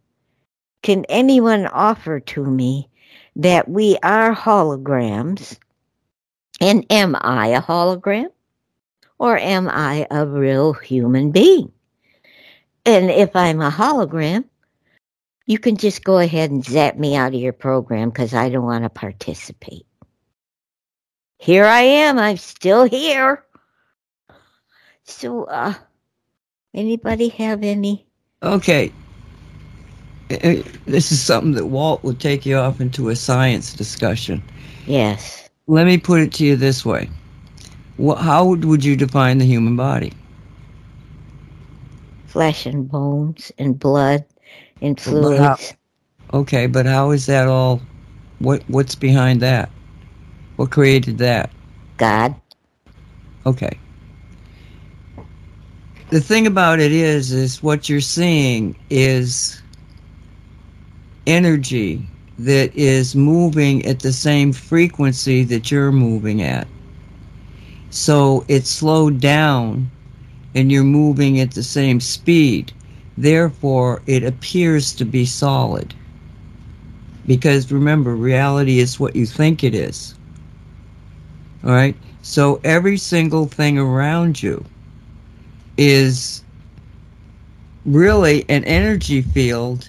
can 0.82 1.04
anyone 1.10 1.66
offer 1.66 2.20
to 2.20 2.44
me 2.44 2.88
that 3.36 3.68
we 3.68 3.98
are 4.02 4.34
holograms? 4.34 5.58
And 6.60 6.84
am 6.90 7.16
I 7.20 7.48
a 7.48 7.62
hologram? 7.62 8.28
Or 9.18 9.36
am 9.36 9.68
I 9.68 10.06
a 10.10 10.26
real 10.26 10.72
human 10.72 11.30
being? 11.30 11.70
And 12.84 13.10
if 13.10 13.34
I'm 13.36 13.60
a 13.60 13.70
hologram, 13.70 14.44
you 15.46 15.58
can 15.58 15.76
just 15.76 16.04
go 16.04 16.18
ahead 16.18 16.50
and 16.50 16.64
zap 16.64 16.96
me 16.96 17.16
out 17.16 17.34
of 17.34 17.40
your 17.40 17.52
program 17.52 18.10
because 18.10 18.34
I 18.34 18.48
don't 18.48 18.64
want 18.64 18.84
to 18.84 18.90
participate. 18.90 19.86
Here 21.38 21.64
I 21.64 21.80
am. 21.80 22.18
I'm 22.18 22.36
still 22.36 22.84
here. 22.84 23.44
So, 25.04 25.44
uh, 25.44 25.74
anybody 26.74 27.28
have 27.30 27.64
any 27.64 28.06
Okay. 28.42 28.92
Uh, 30.30 30.34
uh, 30.34 30.62
This 30.86 31.12
is 31.12 31.20
something 31.20 31.52
that 31.52 31.66
Walt 31.66 32.02
would 32.04 32.20
take 32.20 32.46
you 32.46 32.56
off 32.56 32.80
into 32.80 33.08
a 33.10 33.16
science 33.16 33.74
discussion. 33.74 34.42
Yes. 34.86 35.48
Let 35.66 35.86
me 35.86 35.98
put 35.98 36.20
it 36.20 36.32
to 36.34 36.44
you 36.44 36.56
this 36.56 36.84
way. 36.84 37.08
How 38.18 38.44
would 38.46 38.84
you 38.84 38.96
define 38.96 39.38
the 39.38 39.44
human 39.44 39.76
body? 39.76 40.12
Flesh 42.30 42.64
and 42.64 42.88
bones 42.88 43.50
and 43.58 43.76
blood 43.78 44.24
and 44.80 44.96
But 44.96 45.36
how- 45.38 45.56
fluids. 45.56 45.74
Okay, 46.32 46.66
but 46.68 46.86
how 46.86 47.10
is 47.10 47.26
that 47.26 47.48
all? 47.48 47.80
What 48.38 48.62
What's 48.68 48.94
behind 48.94 49.42
that? 49.42 49.68
What 50.56 50.70
created 50.70 51.18
that? 51.18 51.50
God. 51.96 52.34
Okay. 53.46 53.76
The 56.10 56.20
thing 56.20 56.46
about 56.46 56.78
it 56.80 56.92
is, 56.92 57.32
is 57.32 57.62
what 57.62 57.88
you're 57.88 58.00
seeing 58.00 58.76
is 58.90 59.60
energy 61.26 62.06
that 62.38 62.74
is 62.76 63.14
moving 63.16 63.84
at 63.86 64.00
the 64.00 64.12
same 64.12 64.52
frequency 64.52 65.42
that 65.44 65.70
you're 65.70 65.92
moving 65.92 66.42
at. 66.42 66.66
So 67.90 68.44
it's 68.48 68.70
slowed 68.70 69.20
down 69.20 69.90
and 70.54 70.70
you're 70.72 70.82
moving 70.82 71.40
at 71.40 71.52
the 71.52 71.62
same 71.62 72.00
speed. 72.00 72.72
Therefore, 73.16 74.02
it 74.06 74.24
appears 74.24 74.92
to 74.94 75.04
be 75.04 75.24
solid. 75.24 75.94
Because 77.26 77.70
remember, 77.70 78.16
reality 78.16 78.80
is 78.80 78.98
what 78.98 79.14
you 79.14 79.26
think 79.26 79.62
it 79.62 79.74
is. 79.74 80.14
All 81.64 81.70
right? 81.70 81.96
So 82.22 82.60
every 82.64 82.96
single 82.96 83.46
thing 83.46 83.78
around 83.78 84.42
you 84.42 84.64
is 85.76 86.42
really 87.86 88.44
an 88.48 88.64
energy 88.64 89.22
field 89.22 89.86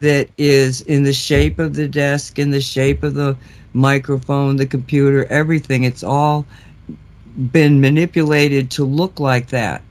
that 0.00 0.28
is 0.38 0.80
in 0.82 1.02
the 1.02 1.12
shape 1.12 1.58
of 1.58 1.74
the 1.74 1.88
desk, 1.88 2.38
in 2.38 2.50
the 2.50 2.60
shape 2.60 3.02
of 3.02 3.14
the 3.14 3.36
microphone, 3.72 4.56
the 4.56 4.66
computer, 4.66 5.24
everything. 5.26 5.84
It's 5.84 6.04
all 6.04 6.46
been 7.52 7.80
manipulated 7.80 8.70
to 8.72 8.84
look 8.84 9.20
like 9.20 9.48
that 9.48 9.82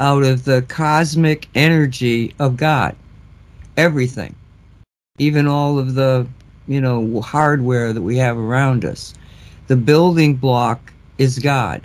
out 0.00 0.22
of 0.22 0.44
the 0.44 0.62
cosmic 0.62 1.48
energy 1.54 2.34
of 2.38 2.56
God. 2.56 2.96
Everything. 3.76 4.34
Even 5.18 5.46
all 5.46 5.78
of 5.78 5.94
the, 5.94 6.26
you 6.66 6.80
know, 6.80 7.20
hardware 7.20 7.92
that 7.92 8.02
we 8.02 8.16
have 8.16 8.36
around 8.36 8.84
us. 8.84 9.14
The 9.68 9.76
building 9.76 10.34
block 10.34 10.92
is 11.18 11.38
God. 11.38 11.82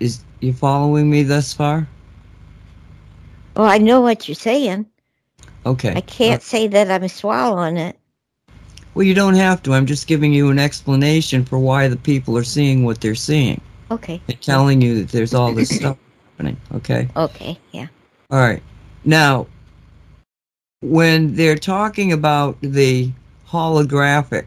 Is 0.00 0.22
you 0.40 0.52
following 0.52 1.10
me 1.10 1.22
thus 1.22 1.52
far? 1.52 1.86
Well, 3.56 3.66
I 3.66 3.78
know 3.78 4.00
what 4.00 4.26
you're 4.26 4.34
saying. 4.34 4.86
Okay. 5.66 5.94
I 5.94 6.00
can't 6.00 6.42
uh, 6.42 6.44
say 6.44 6.66
that 6.66 6.90
I'm 6.90 7.06
swallowing 7.08 7.76
it. 7.76 7.98
Well, 8.94 9.06
you 9.06 9.14
don't 9.14 9.34
have 9.34 9.62
to. 9.64 9.74
I'm 9.74 9.86
just 9.86 10.06
giving 10.06 10.32
you 10.32 10.50
an 10.50 10.58
explanation 10.58 11.44
for 11.44 11.58
why 11.58 11.88
the 11.88 11.96
people 11.96 12.36
are 12.36 12.44
seeing 12.44 12.84
what 12.84 13.00
they're 13.00 13.14
seeing 13.14 13.60
Okay. 13.94 14.20
telling 14.40 14.80
you 14.80 15.00
that 15.00 15.10
there's 15.10 15.34
all 15.34 15.52
this 15.52 15.74
stuff 15.76 15.96
happening. 16.32 16.56
Okay. 16.74 17.08
Okay. 17.16 17.58
Yeah. 17.72 17.86
All 18.30 18.40
right. 18.40 18.62
Now, 19.04 19.46
when 20.80 21.34
they're 21.34 21.56
talking 21.56 22.12
about 22.12 22.60
the 22.60 23.12
holographic, 23.48 24.46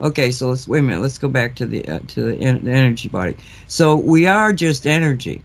okay, 0.00 0.30
so 0.30 0.48
let's 0.48 0.66
wait 0.66 0.80
a 0.80 0.82
minute. 0.82 1.02
Let's 1.02 1.18
go 1.18 1.28
back 1.28 1.54
to 1.56 1.66
the 1.66 1.86
uh, 1.86 2.00
to 2.08 2.22
the, 2.22 2.36
en- 2.36 2.64
the 2.64 2.72
energy 2.72 3.08
body. 3.08 3.36
So 3.68 3.96
we 3.96 4.26
are 4.26 4.52
just 4.52 4.86
energy. 4.86 5.42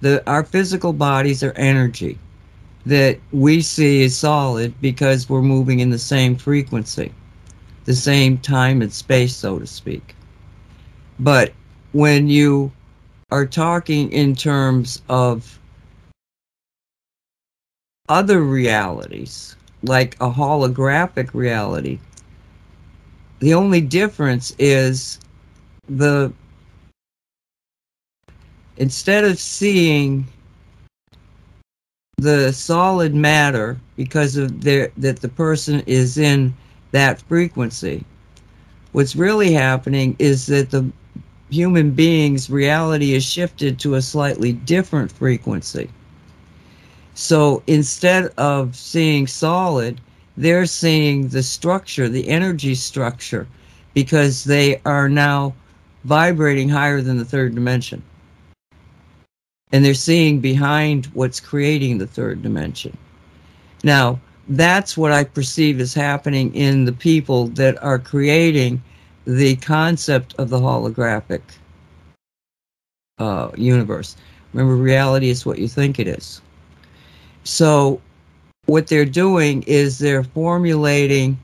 The 0.00 0.28
our 0.28 0.42
physical 0.44 0.92
bodies 0.92 1.42
are 1.42 1.52
energy 1.52 2.18
that 2.86 3.18
we 3.32 3.60
see 3.60 4.04
as 4.04 4.16
solid 4.16 4.74
because 4.80 5.28
we're 5.28 5.42
moving 5.42 5.80
in 5.80 5.90
the 5.90 5.98
same 5.98 6.34
frequency, 6.34 7.12
the 7.84 7.94
same 7.94 8.38
time 8.38 8.80
and 8.80 8.92
space, 8.92 9.36
so 9.36 9.58
to 9.58 9.66
speak. 9.66 10.14
But 11.18 11.52
when 11.92 12.28
you 12.28 12.70
are 13.30 13.46
talking 13.46 14.10
in 14.12 14.34
terms 14.34 15.02
of 15.08 15.58
other 18.08 18.42
realities, 18.42 19.56
like 19.82 20.14
a 20.16 20.30
holographic 20.30 21.32
reality, 21.32 21.98
the 23.38 23.54
only 23.54 23.80
difference 23.80 24.54
is 24.58 25.18
the 25.88 26.32
instead 28.76 29.24
of 29.24 29.38
seeing 29.38 30.26
the 32.18 32.52
solid 32.52 33.14
matter 33.14 33.78
because 33.96 34.36
of 34.36 34.62
their 34.62 34.92
that 34.96 35.20
the 35.20 35.28
person 35.28 35.80
is 35.86 36.18
in 36.18 36.54
that 36.92 37.20
frequency 37.22 38.04
what's 38.92 39.16
really 39.16 39.52
happening 39.52 40.16
is 40.18 40.46
that 40.46 40.70
the 40.70 40.90
human 41.50 41.90
being's 41.90 42.48
reality 42.48 43.14
is 43.14 43.24
shifted 43.24 43.78
to 43.78 43.94
a 43.94 44.02
slightly 44.02 44.52
different 44.52 45.10
frequency 45.10 45.90
so 47.20 47.62
instead 47.66 48.32
of 48.38 48.74
seeing 48.74 49.26
solid, 49.26 50.00
they're 50.38 50.64
seeing 50.64 51.28
the 51.28 51.42
structure, 51.42 52.08
the 52.08 52.26
energy 52.28 52.74
structure, 52.74 53.46
because 53.92 54.44
they 54.44 54.80
are 54.86 55.06
now 55.06 55.54
vibrating 56.04 56.70
higher 56.70 57.02
than 57.02 57.18
the 57.18 57.24
third 57.26 57.54
dimension. 57.54 58.02
And 59.70 59.84
they're 59.84 59.92
seeing 59.92 60.40
behind 60.40 61.06
what's 61.12 61.40
creating 61.40 61.98
the 61.98 62.06
third 62.06 62.42
dimension. 62.42 62.96
Now, 63.84 64.18
that's 64.48 64.96
what 64.96 65.12
I 65.12 65.24
perceive 65.24 65.78
is 65.78 65.92
happening 65.92 66.54
in 66.54 66.86
the 66.86 66.92
people 66.92 67.48
that 67.48 67.80
are 67.82 67.98
creating 67.98 68.82
the 69.36 69.56
concept 69.56 70.34
of 70.38 70.50
the 70.50 70.58
holographic 70.58 71.42
uh, 73.18 73.50
universe. 73.56 74.16
Remember, 74.52 74.74
reality 74.74 75.30
is 75.30 75.46
what 75.46 75.58
you 75.58 75.68
think 75.68 76.00
it 76.00 76.08
is. 76.08 76.40
So, 77.44 78.00
what 78.66 78.88
they're 78.88 79.04
doing 79.04 79.62
is 79.66 79.98
they're 79.98 80.24
formulating 80.24 81.38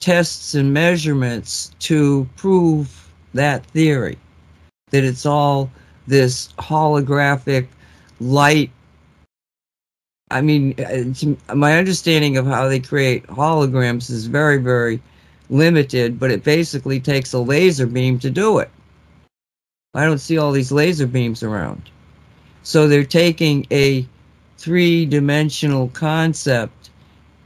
tests 0.00 0.54
and 0.54 0.74
measurements 0.74 1.70
to 1.80 2.28
prove 2.36 3.12
that 3.32 3.64
theory 3.66 4.18
that 4.90 5.04
it's 5.04 5.24
all 5.24 5.70
this 6.06 6.48
holographic 6.58 7.66
light. 8.20 8.70
I 10.30 10.40
mean, 10.40 10.74
my 11.54 11.78
understanding 11.78 12.36
of 12.36 12.46
how 12.46 12.68
they 12.68 12.80
create 12.80 13.26
holograms 13.28 14.10
is 14.10 14.26
very, 14.26 14.58
very 14.58 15.00
limited, 15.50 16.18
but 16.18 16.30
it 16.30 16.44
basically 16.44 17.00
takes 17.00 17.32
a 17.32 17.38
laser 17.38 17.86
beam 17.86 18.18
to 18.20 18.30
do 18.30 18.58
it. 18.58 18.70
I 19.94 20.04
don't 20.04 20.18
see 20.18 20.38
all 20.38 20.52
these 20.52 20.72
laser 20.72 21.06
beams 21.06 21.42
around. 21.42 21.90
So 22.62 22.88
they're 22.88 23.04
taking 23.04 23.66
a 23.70 24.06
three 24.58 25.06
dimensional 25.06 25.88
concept, 25.88 26.90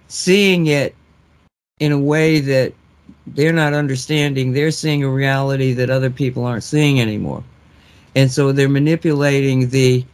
seeing 0.08 0.68
it 0.68 0.94
in 1.80 1.92
a 1.92 1.98
way 1.98 2.40
that 2.40 2.72
they're 3.26 3.52
not 3.52 3.74
understanding. 3.74 4.52
They're 4.52 4.70
seeing 4.70 5.02
a 5.02 5.10
reality 5.10 5.72
that 5.74 5.90
other 5.90 6.10
people 6.10 6.44
aren't 6.44 6.64
seeing 6.64 7.00
anymore. 7.00 7.42
And 8.14 8.30
so 8.30 8.52
they're 8.52 8.68
manipulating 8.68 9.68
the 9.68 10.04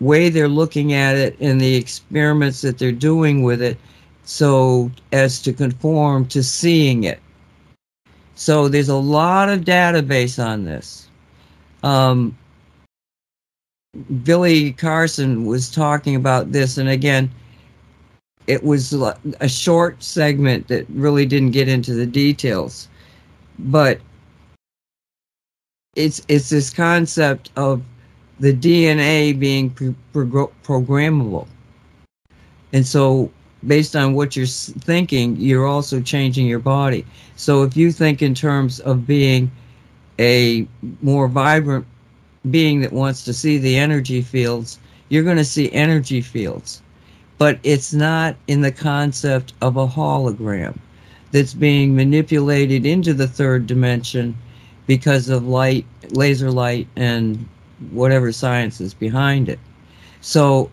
way 0.00 0.28
they're 0.28 0.48
looking 0.48 0.92
at 0.92 1.16
it 1.16 1.38
and 1.40 1.60
the 1.60 1.74
experiments 1.74 2.60
that 2.62 2.78
they're 2.78 2.92
doing 2.92 3.42
with 3.42 3.62
it 3.62 3.78
so 4.28 4.90
as 5.10 5.40
to 5.40 5.54
conform 5.54 6.26
to 6.26 6.42
seeing 6.42 7.04
it. 7.04 7.18
So 8.34 8.68
there's 8.68 8.90
a 8.90 8.94
lot 8.94 9.48
of 9.48 9.62
database 9.62 10.38
on 10.38 10.66
this. 10.66 11.08
Um, 11.82 12.36
Billy 14.22 14.72
Carson 14.74 15.46
was 15.46 15.70
talking 15.70 16.14
about 16.14 16.52
this, 16.52 16.76
and 16.76 16.90
again, 16.90 17.30
it 18.46 18.62
was 18.62 18.92
a 18.92 19.48
short 19.48 20.02
segment 20.02 20.68
that 20.68 20.84
really 20.90 21.24
didn't 21.24 21.52
get 21.52 21.66
into 21.66 21.94
the 21.94 22.06
details, 22.06 22.86
but 23.58 23.98
it's 25.96 26.20
it's 26.28 26.50
this 26.50 26.68
concept 26.68 27.50
of 27.56 27.82
the 28.40 28.52
DNA 28.52 29.38
being 29.38 29.70
pro- 29.70 30.52
programmable, 30.62 31.46
and 32.74 32.86
so 32.86 33.30
based 33.66 33.96
on 33.96 34.14
what 34.14 34.36
you're 34.36 34.46
thinking, 34.46 35.36
you're 35.36 35.66
also 35.66 36.00
changing 36.00 36.46
your 36.46 36.58
body. 36.58 37.04
So 37.36 37.62
if 37.62 37.76
you 37.76 37.92
think 37.92 38.22
in 38.22 38.34
terms 38.34 38.80
of 38.80 39.06
being 39.06 39.50
a 40.18 40.66
more 41.02 41.28
vibrant 41.28 41.86
being 42.50 42.80
that 42.80 42.92
wants 42.92 43.24
to 43.24 43.32
see 43.32 43.58
the 43.58 43.76
energy 43.76 44.22
fields, 44.22 44.78
you're 45.08 45.24
going 45.24 45.36
to 45.36 45.44
see 45.44 45.72
energy 45.72 46.20
fields. 46.20 46.82
But 47.36 47.58
it's 47.62 47.92
not 47.92 48.36
in 48.46 48.62
the 48.62 48.72
concept 48.72 49.52
of 49.60 49.76
a 49.76 49.86
hologram 49.86 50.76
that's 51.30 51.54
being 51.54 51.94
manipulated 51.94 52.86
into 52.86 53.14
the 53.14 53.28
third 53.28 53.66
dimension 53.66 54.36
because 54.86 55.28
of 55.28 55.46
light, 55.46 55.84
laser 56.10 56.50
light, 56.50 56.88
and 56.96 57.46
whatever 57.90 58.32
science 58.32 58.80
is 58.80 58.94
behind 58.94 59.48
it. 59.48 59.58
So, 60.20 60.70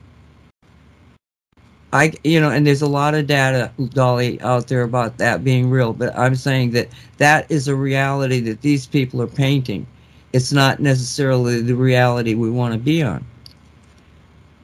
I, 1.94 2.14
you 2.24 2.42
know, 2.42 2.50
and 2.50 2.68
there's 2.68 2.82
a 2.82 2.88
lot 2.88 3.16
of 3.16 3.28
data, 3.28 3.72
Dolly, 3.90 4.42
out 4.42 4.68
there 4.68 4.84
about 4.84 5.18
that 5.20 5.44
being 5.44 5.70
real, 5.70 5.94
but 5.94 6.18
I'm 6.18 6.36
saying 6.36 6.72
that 6.72 6.90
that 7.18 7.50
is 7.50 7.68
a 7.68 7.76
reality 7.76 8.40
that 8.42 8.62
these 8.62 8.86
people 8.86 9.22
are 9.22 9.28
painting 9.28 9.88
it's 10.36 10.52
not 10.52 10.82
necessarily 10.82 11.62
the 11.62 11.76
reality 11.76 12.34
we 12.34 12.52
want 12.52 12.74
to 12.74 12.78
be 12.78 13.02
on. 13.02 13.24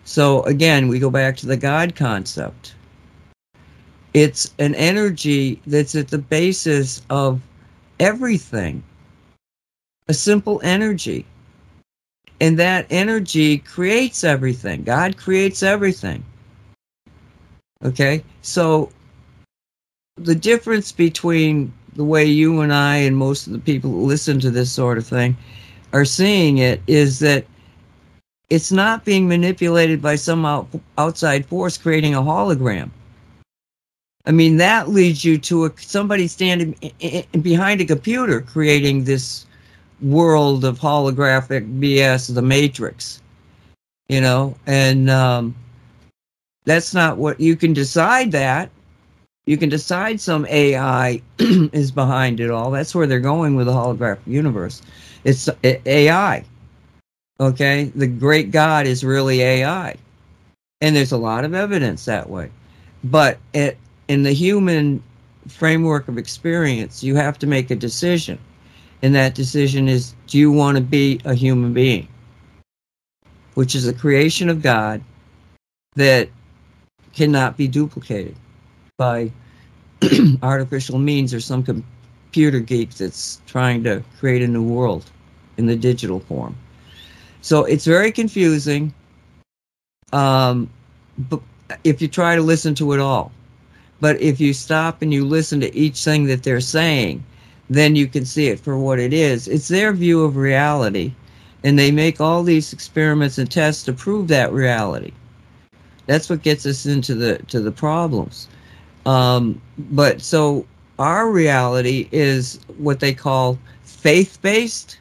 So 0.03 0.43
again, 0.43 0.89
we 0.89 0.99
go 0.99 1.09
back 1.09 1.37
to 1.37 1.47
the 1.47 1.55
God 1.55 1.95
concept. 1.95 2.75
It's 4.13 4.53
an 4.59 4.75
energy 4.75 5.61
that's 5.65 5.95
at 5.95 6.09
the 6.09 6.17
basis 6.17 7.03
of 7.09 7.39
everything, 8.01 8.83
a 10.09 10.13
simple 10.13 10.59
energy. 10.61 11.25
And 12.41 12.59
that 12.59 12.85
energy 12.89 13.59
creates 13.59 14.25
everything. 14.25 14.83
God 14.83 15.15
creates 15.15 15.63
everything. 15.63 16.21
Okay? 17.83 18.23
So 18.41 18.89
the 20.17 20.35
difference 20.35 20.91
between 20.91 21.73
the 21.95 22.03
way 22.03 22.25
you 22.25 22.61
and 22.61 22.73
I 22.73 22.97
and 22.97 23.17
most 23.17 23.47
of 23.47 23.53
the 23.53 23.59
people 23.59 23.91
who 23.91 24.05
listen 24.05 24.39
to 24.41 24.51
this 24.51 24.71
sort 24.71 24.97
of 24.97 25.05
thing 25.05 25.35
are 25.93 26.05
seeing 26.05 26.57
it 26.59 26.81
is 26.87 27.19
that 27.19 27.45
it's 28.49 28.71
not 28.71 29.05
being 29.05 29.27
manipulated 29.27 30.01
by 30.01 30.15
some 30.15 30.45
out, 30.45 30.67
outside 30.97 31.45
force 31.45 31.77
creating 31.77 32.15
a 32.15 32.21
hologram. 32.21 32.89
I 34.25 34.31
mean, 34.31 34.57
that 34.57 34.89
leads 34.89 35.25
you 35.25 35.37
to 35.39 35.65
a, 35.65 35.71
somebody 35.77 36.27
standing 36.27 36.75
in, 36.81 37.23
in, 37.33 37.41
behind 37.41 37.81
a 37.81 37.85
computer 37.85 38.41
creating 38.41 39.03
this 39.03 39.45
world 40.01 40.63
of 40.63 40.79
holographic 40.79 41.79
BS, 41.79 42.33
the 42.33 42.41
Matrix, 42.41 43.21
you 44.09 44.21
know, 44.21 44.55
and 44.67 45.09
um, 45.09 45.55
that's 46.65 46.93
not 46.93 47.17
what 47.17 47.39
you 47.39 47.55
can 47.55 47.73
decide 47.73 48.31
that. 48.31 48.69
You 49.45 49.57
can 49.57 49.69
decide 49.69 50.21
some 50.21 50.45
AI 50.45 51.21
is 51.39 51.91
behind 51.91 52.39
it 52.39 52.51
all. 52.51 52.69
That's 52.69 52.93
where 52.93 53.07
they're 53.07 53.19
going 53.19 53.55
with 53.55 53.65
the 53.65 53.73
holographic 53.73 54.25
universe. 54.27 54.81
It's 55.23 55.49
AI. 55.63 56.45
Okay, 57.39 57.85
the 57.95 58.07
great 58.07 58.51
God 58.51 58.85
is 58.85 59.03
really 59.03 59.41
AI, 59.41 59.95
and 60.79 60.95
there's 60.95 61.11
a 61.11 61.17
lot 61.17 61.43
of 61.43 61.55
evidence 61.55 62.05
that 62.05 62.29
way. 62.29 62.51
But 63.03 63.39
it, 63.53 63.79
in 64.07 64.21
the 64.21 64.31
human 64.31 65.01
framework 65.47 66.07
of 66.07 66.19
experience, 66.19 67.01
you 67.01 67.15
have 67.15 67.39
to 67.39 67.47
make 67.47 67.71
a 67.71 67.75
decision, 67.75 68.37
and 69.01 69.15
that 69.15 69.33
decision 69.33 69.87
is: 69.87 70.13
Do 70.27 70.37
you 70.37 70.51
want 70.51 70.77
to 70.77 70.83
be 70.83 71.19
a 71.25 71.33
human 71.33 71.73
being, 71.73 72.07
which 73.55 73.73
is 73.73 73.87
a 73.87 73.93
creation 73.93 74.47
of 74.47 74.61
God 74.61 75.01
that 75.95 76.29
cannot 77.13 77.57
be 77.57 77.67
duplicated 77.67 78.35
by 78.97 79.31
artificial 80.43 80.97
means 80.97 81.33
or 81.33 81.39
some 81.39 81.63
computer 81.63 82.59
geek 82.59 82.91
that's 82.91 83.41
trying 83.45 83.83
to 83.83 84.03
create 84.19 84.41
a 84.41 84.47
new 84.47 84.63
world 84.63 85.09
in 85.57 85.65
the 85.65 85.75
digital 85.75 86.19
form. 86.21 86.55
So 87.41 87.65
it's 87.65 87.85
very 87.85 88.11
confusing. 88.11 88.93
Um, 90.13 90.69
but 91.29 91.41
if 91.83 92.01
you 92.01 92.07
try 92.07 92.35
to 92.35 92.41
listen 92.41 92.75
to 92.75 92.93
it 92.93 92.99
all, 92.99 93.31
but 93.99 94.19
if 94.19 94.39
you 94.39 94.53
stop 94.53 95.01
and 95.01 95.13
you 95.13 95.25
listen 95.25 95.59
to 95.61 95.75
each 95.75 96.03
thing 96.03 96.25
that 96.25 96.43
they're 96.43 96.61
saying, 96.61 97.23
then 97.69 97.95
you 97.95 98.07
can 98.07 98.25
see 98.25 98.47
it 98.47 98.59
for 98.59 98.77
what 98.77 98.99
it 98.99 99.13
is. 99.13 99.47
It's 99.47 99.67
their 99.67 99.93
view 99.93 100.23
of 100.23 100.35
reality, 100.35 101.13
and 101.63 101.77
they 101.77 101.91
make 101.91 102.19
all 102.19 102.43
these 102.43 102.73
experiments 102.73 103.37
and 103.37 103.49
tests 103.49 103.83
to 103.83 103.93
prove 103.93 104.27
that 104.27 104.51
reality. 104.51 105.13
That's 106.07 106.29
what 106.29 106.41
gets 106.41 106.65
us 106.65 106.85
into 106.85 107.15
the 107.15 107.37
to 107.49 107.59
the 107.59 107.71
problems. 107.71 108.47
Um, 109.05 109.61
but 109.77 110.21
so 110.21 110.65
our 110.99 111.29
reality 111.29 112.07
is 112.11 112.59
what 112.77 112.99
they 112.99 113.13
call 113.13 113.57
faith 113.83 114.39
based. 114.41 114.99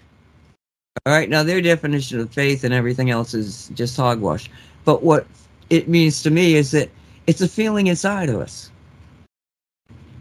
All 1.06 1.12
right, 1.12 1.28
now 1.28 1.42
their 1.42 1.60
definition 1.60 2.20
of 2.20 2.32
faith 2.32 2.64
and 2.64 2.74
everything 2.74 3.10
else 3.10 3.34
is 3.34 3.70
just 3.74 3.96
hogwash. 3.96 4.50
But 4.84 5.02
what 5.02 5.26
it 5.70 5.88
means 5.88 6.22
to 6.22 6.30
me 6.30 6.54
is 6.54 6.72
that 6.72 6.90
it's 7.26 7.40
a 7.40 7.48
feeling 7.48 7.86
inside 7.86 8.28
of 8.28 8.36
us. 8.40 8.70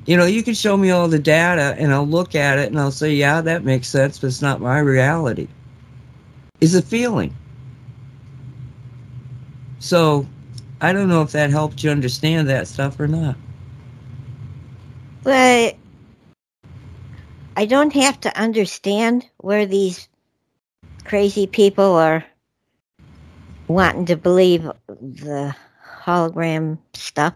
You 0.05 0.17
know, 0.17 0.25
you 0.25 0.43
can 0.43 0.53
show 0.53 0.77
me 0.77 0.91
all 0.91 1.07
the 1.07 1.19
data 1.19 1.75
and 1.77 1.93
I'll 1.93 2.07
look 2.07 2.35
at 2.35 2.57
it 2.57 2.67
and 2.67 2.79
I'll 2.79 2.91
say, 2.91 3.13
yeah, 3.13 3.41
that 3.41 3.63
makes 3.63 3.87
sense, 3.87 4.19
but 4.19 4.27
it's 4.27 4.41
not 4.41 4.61
my 4.61 4.79
reality. 4.79 5.47
It's 6.61 6.73
a 6.73 6.81
feeling. 6.81 7.35
So 9.79 10.25
I 10.81 10.93
don't 10.93 11.09
know 11.09 11.21
if 11.21 11.31
that 11.33 11.49
helped 11.49 11.83
you 11.83 11.91
understand 11.91 12.47
that 12.49 12.67
stuff 12.67 12.99
or 12.99 13.07
not. 13.07 13.35
But 15.23 15.75
I 17.57 17.65
don't 17.65 17.93
have 17.93 18.19
to 18.21 18.39
understand 18.39 19.27
where 19.37 19.65
these 19.65 20.07
crazy 21.03 21.47
people 21.47 21.95
are 21.95 22.23
wanting 23.67 24.05
to 24.05 24.15
believe 24.15 24.63
the 24.87 25.53
hologram 26.03 26.77
stuff. 26.93 27.33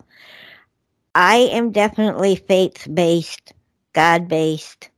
I 1.14 1.36
am 1.36 1.72
definitely 1.72 2.38
faith 2.38 2.88
based, 2.91 3.53
God 3.91 4.28
based, 4.28 4.90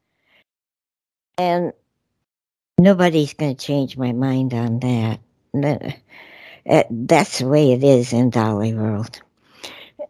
and 1.38 1.74
nobody's 2.78 3.34
going 3.34 3.56
to 3.56 3.66
change 3.66 3.98
my 3.98 4.12
mind 4.12 4.54
on 4.54 4.80
that. 4.80 5.20
Uh, 6.70 6.84
That's 6.90 7.40
the 7.40 7.48
way 7.48 7.74
it 7.74 7.84
is 7.84 8.14
in 8.14 8.30
Dolly 8.32 8.74
World. 8.74 9.22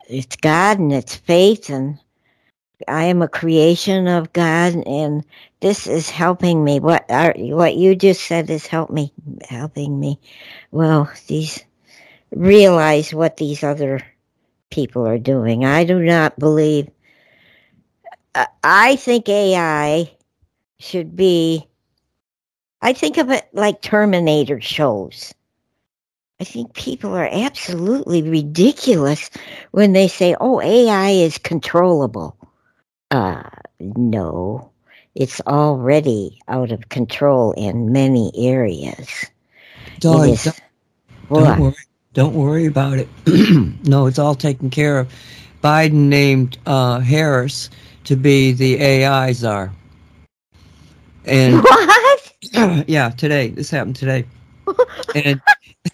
It's 0.10 0.36
God 0.38 0.80
and 0.80 0.94
it's 0.94 1.16
faith, 1.16 1.70
and 1.70 2.00
I 2.88 3.06
am 3.06 3.22
a 3.22 3.28
creation 3.30 4.08
of 4.08 4.34
God, 4.34 4.76
and 4.88 5.26
this 5.62 5.88
is 5.88 6.10
helping 6.10 6.64
me. 6.64 6.80
What 6.80 7.06
are, 7.10 7.34
what 7.38 7.76
you 7.76 7.96
just 7.96 8.22
said 8.24 8.50
is 8.50 8.68
help 8.68 8.90
me, 8.92 9.14
helping 9.50 10.00
me. 10.00 10.20
Well, 10.72 11.12
these 11.28 11.64
realize 12.32 13.14
what 13.14 13.38
these 13.38 13.64
other 13.64 14.02
people 14.72 15.08
are 15.08 15.20
doing. 15.20 15.66
I 15.66 15.86
do 15.86 16.00
not 16.02 16.40
believe. 16.40 16.90
I- 18.36 18.48
I 18.64 18.96
think 18.98 19.30
AI 19.30 20.12
should 20.80 21.16
be. 21.16 21.68
I 22.82 22.94
think 22.94 23.18
of 23.18 23.32
it 23.32 23.48
like 23.54 23.82
Terminator 23.82 24.62
shows. 24.62 25.34
I 26.40 26.44
think 26.44 26.74
people 26.74 27.16
are 27.16 27.30
absolutely 27.32 28.22
ridiculous 28.22 29.30
when 29.72 29.94
they 29.94 30.08
say, 30.08 30.36
"Oh, 30.40 30.62
AI 30.62 31.12
is 31.12 31.38
controllable." 31.38 32.36
Uh, 33.10 33.44
no, 33.80 34.70
it's 35.16 35.40
already 35.42 36.38
out 36.50 36.72
of 36.72 36.90
control 36.90 37.54
in 37.54 37.94
many 37.94 38.32
areas. 38.36 39.26
Is. 40.02 40.44
don't, 40.44 40.62
don't 41.30 41.60
worry. 41.60 41.76
Don't 42.14 42.34
worry 42.34 42.66
about 42.66 42.98
it. 42.98 43.08
no, 43.88 44.06
it's 44.08 44.20
all 44.20 44.36
taken 44.36 44.70
care 44.70 45.00
of. 45.00 45.14
Biden 45.64 46.10
named 46.10 46.58
uh, 46.66 47.00
Harris 47.00 47.70
to 48.06 48.16
be 48.16 48.52
the 48.52 48.82
AI 48.82 49.32
czar. 49.34 49.74
And 51.26 51.56
What? 51.64 52.34
yeah, 52.88 53.10
today. 53.10 53.50
This 53.50 53.70
happened 53.70 53.96
today. 53.96 54.26
And 55.14 55.42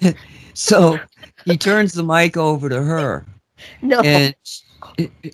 so 0.53 0.99
he 1.45 1.57
turns 1.57 1.93
the 1.93 2.03
mic 2.03 2.37
over 2.37 2.69
to 2.69 2.81
her. 2.81 3.25
No. 3.81 4.01
And 4.03 4.35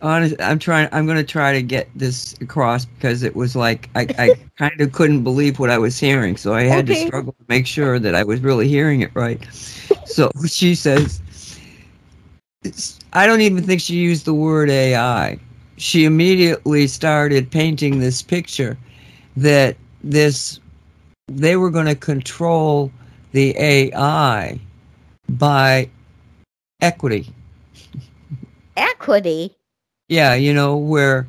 honest, 0.02 0.36
I'm 0.40 0.60
trying. 0.60 0.90
I'm 0.92 1.06
going 1.06 1.18
to 1.18 1.24
try 1.24 1.54
to 1.54 1.62
get 1.62 1.90
this 1.96 2.34
across 2.42 2.86
because 2.86 3.24
it 3.24 3.36
was 3.36 3.56
like 3.56 3.90
I, 3.96 4.08
I 4.18 4.32
kind 4.58 4.80
of 4.82 4.92
couldn't 4.92 5.24
believe 5.24 5.60
what 5.60 5.70
I 5.70 5.78
was 5.78 6.00
hearing, 6.00 6.38
so 6.38 6.54
I 6.54 6.64
had 6.64 6.88
Okay. 6.90 7.04
to 7.04 7.08
struggle 7.08 7.34
to 7.34 7.46
make 7.48 7.66
sure 7.68 8.00
that 8.00 8.16
I 8.16 8.24
was 8.24 8.42
really 8.42 8.68
hearing 8.68 9.02
it 9.02 9.12
right. 9.14 9.42
So 10.06 10.32
she 10.48 10.76
says, 10.76 11.22
I 13.14 13.26
don't 13.28 13.42
even 13.42 13.64
think 13.64 13.82
she 13.82 13.96
used 13.96 14.26
the 14.26 14.34
word 14.34 14.70
AI. 14.70 15.40
She 15.78 16.06
immediately 16.06 16.88
started 16.88 17.52
painting 17.52 18.00
this 18.00 18.22
picture 18.22 18.78
that 19.38 19.78
this 20.04 20.60
they 21.28 21.56
were 21.56 21.70
going 21.70 21.86
to 21.86 21.96
control 21.96 22.92
the 23.32 23.56
AI 23.58 24.60
by 25.30 25.90
equity. 26.82 27.28
Equity. 28.76 29.56
Yeah, 30.10 30.36
you 30.36 30.54
know 30.54 30.78
where 30.78 31.28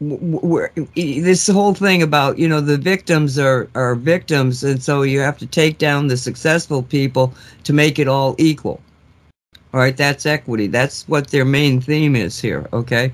where 0.00 0.72
this 0.94 1.46
whole 1.46 1.74
thing 1.74 2.02
about 2.02 2.38
you 2.38 2.48
know 2.48 2.60
the 2.60 2.78
victims 2.78 3.38
are 3.38 3.68
are 3.74 3.94
victims 3.94 4.64
and 4.64 4.82
so 4.82 5.02
you 5.02 5.20
have 5.20 5.36
to 5.36 5.46
take 5.46 5.76
down 5.76 6.06
the 6.06 6.16
successful 6.16 6.82
people 6.82 7.34
to 7.64 7.74
make 7.74 7.98
it 7.98 8.08
all 8.08 8.34
equal 8.38 8.80
all 9.74 9.80
right 9.80 9.98
that's 9.98 10.24
equity 10.24 10.68
that's 10.68 11.06
what 11.06 11.28
their 11.28 11.44
main 11.44 11.80
theme 11.82 12.16
is 12.16 12.40
here 12.40 12.66
okay 12.72 13.12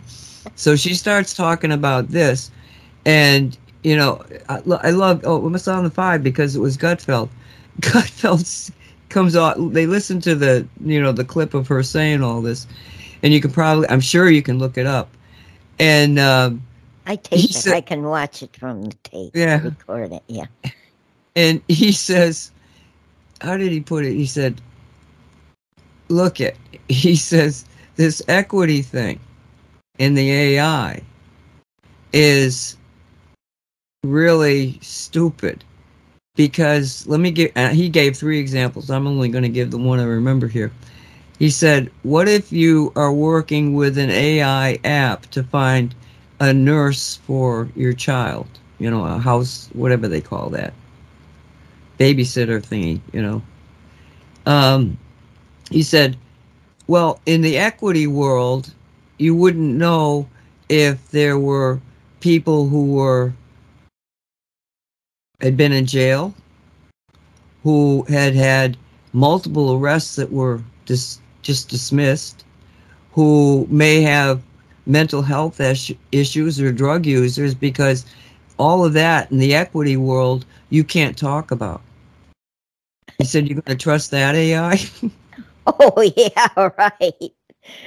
so 0.54 0.76
she 0.76 0.94
starts 0.94 1.34
talking 1.34 1.72
about 1.72 2.08
this 2.08 2.52
and 3.04 3.58
you 3.82 3.96
know 3.96 4.24
i, 4.48 4.60
I 4.82 4.90
love 4.90 5.22
oh 5.24 5.44
it 5.44 5.50
was 5.50 5.66
on 5.66 5.82
the 5.82 5.90
five 5.90 6.22
because 6.22 6.54
it 6.54 6.60
was 6.60 6.78
gutfeld 6.78 7.30
gutfeld 7.80 8.70
comes 9.08 9.36
on 9.36 9.72
they 9.72 9.86
listen 9.86 10.20
to 10.20 10.34
the 10.34 10.66
you 10.80 11.00
know 11.00 11.12
the 11.12 11.24
clip 11.24 11.54
of 11.54 11.68
her 11.68 11.82
saying 11.82 12.22
all 12.22 12.42
this 12.42 12.66
and 13.22 13.32
you 13.32 13.40
can 13.40 13.50
probably 13.50 13.88
i'm 13.88 14.00
sure 14.00 14.28
you 14.28 14.42
can 14.42 14.58
look 14.58 14.76
it 14.76 14.86
up 14.86 15.08
and 15.78 16.18
um 16.18 16.62
I 17.06 17.16
tape 17.16 17.50
it. 17.50 17.66
I 17.66 17.82
can 17.82 18.04
watch 18.04 18.42
it 18.42 18.56
from 18.56 18.84
the 18.84 18.96
tape. 19.02 19.32
Yeah. 19.34 19.62
Record 19.62 20.12
it. 20.12 20.22
Yeah. 20.26 20.46
and 21.36 21.60
he 21.68 21.92
says 21.92 22.50
how 23.40 23.56
did 23.56 23.72
he 23.72 23.80
put 23.80 24.04
it 24.04 24.14
he 24.14 24.26
said 24.26 24.60
look 26.08 26.40
it 26.40 26.56
he 26.88 27.16
says 27.16 27.64
this 27.96 28.22
equity 28.28 28.82
thing 28.82 29.20
in 29.98 30.14
the 30.14 30.30
ai 30.30 31.02
is 32.12 32.76
really 34.02 34.78
stupid 34.82 35.64
because 36.36 37.06
let 37.06 37.20
me 37.20 37.30
give 37.30 37.52
uh, 37.56 37.68
he 37.70 37.88
gave 37.88 38.16
three 38.16 38.38
examples. 38.38 38.90
I'm 38.90 39.06
only 39.06 39.28
going 39.28 39.42
to 39.44 39.48
give 39.48 39.70
the 39.70 39.78
one 39.78 40.00
i 40.00 40.04
remember 40.04 40.46
here. 40.48 40.72
He 41.38 41.50
said 41.50 41.90
what 42.02 42.28
if 42.28 42.52
you 42.52 42.92
are 42.96 43.12
working 43.12 43.74
with 43.74 43.98
an 43.98 44.10
ai 44.10 44.78
app 44.84 45.26
to 45.32 45.42
find 45.42 45.94
a 46.40 46.52
nurse 46.52 47.16
for 47.16 47.68
your 47.76 47.92
child? 47.92 48.46
You 48.78 48.90
know 48.90 49.04
a 49.04 49.18
house 49.18 49.68
whatever 49.72 50.08
they 50.08 50.20
call 50.20 50.50
that. 50.50 50.74
Babysitter 51.98 52.60
thingy, 52.60 53.00
you 53.12 53.22
know. 53.22 53.42
Um, 54.46 54.98
he 55.70 55.82
said, 55.82 56.16
well, 56.86 57.20
in 57.26 57.40
the 57.42 57.56
equity 57.56 58.06
world, 58.06 58.74
you 59.18 59.34
wouldn't 59.34 59.76
know 59.76 60.28
if 60.68 61.10
there 61.10 61.38
were 61.38 61.80
people 62.20 62.68
who 62.68 62.92
were 62.92 63.32
had 65.40 65.56
been 65.56 65.72
in 65.72 65.86
jail, 65.86 66.34
who 67.62 68.02
had 68.08 68.34
had 68.34 68.76
multiple 69.12 69.72
arrests 69.74 70.16
that 70.16 70.32
were 70.32 70.60
dis- 70.86 71.20
just 71.42 71.68
dismissed, 71.68 72.44
who 73.12 73.66
may 73.70 74.00
have 74.02 74.42
mental 74.86 75.22
health 75.22 75.60
is- 75.60 75.92
issues 76.12 76.60
or 76.60 76.72
drug 76.72 77.06
users, 77.06 77.54
because 77.54 78.04
all 78.58 78.84
of 78.84 78.92
that 78.92 79.30
in 79.30 79.38
the 79.38 79.54
equity 79.54 79.96
world 79.96 80.44
you 80.70 80.84
can't 80.84 81.16
talk 81.16 81.50
about. 81.50 81.80
He 83.18 83.24
said, 83.24 83.48
You're 83.48 83.60
going 83.60 83.76
to 83.76 83.82
trust 83.82 84.10
that 84.10 84.34
AI? 84.34 84.78
Oh 85.66 86.12
yeah, 86.14 86.70
right. 86.78 87.32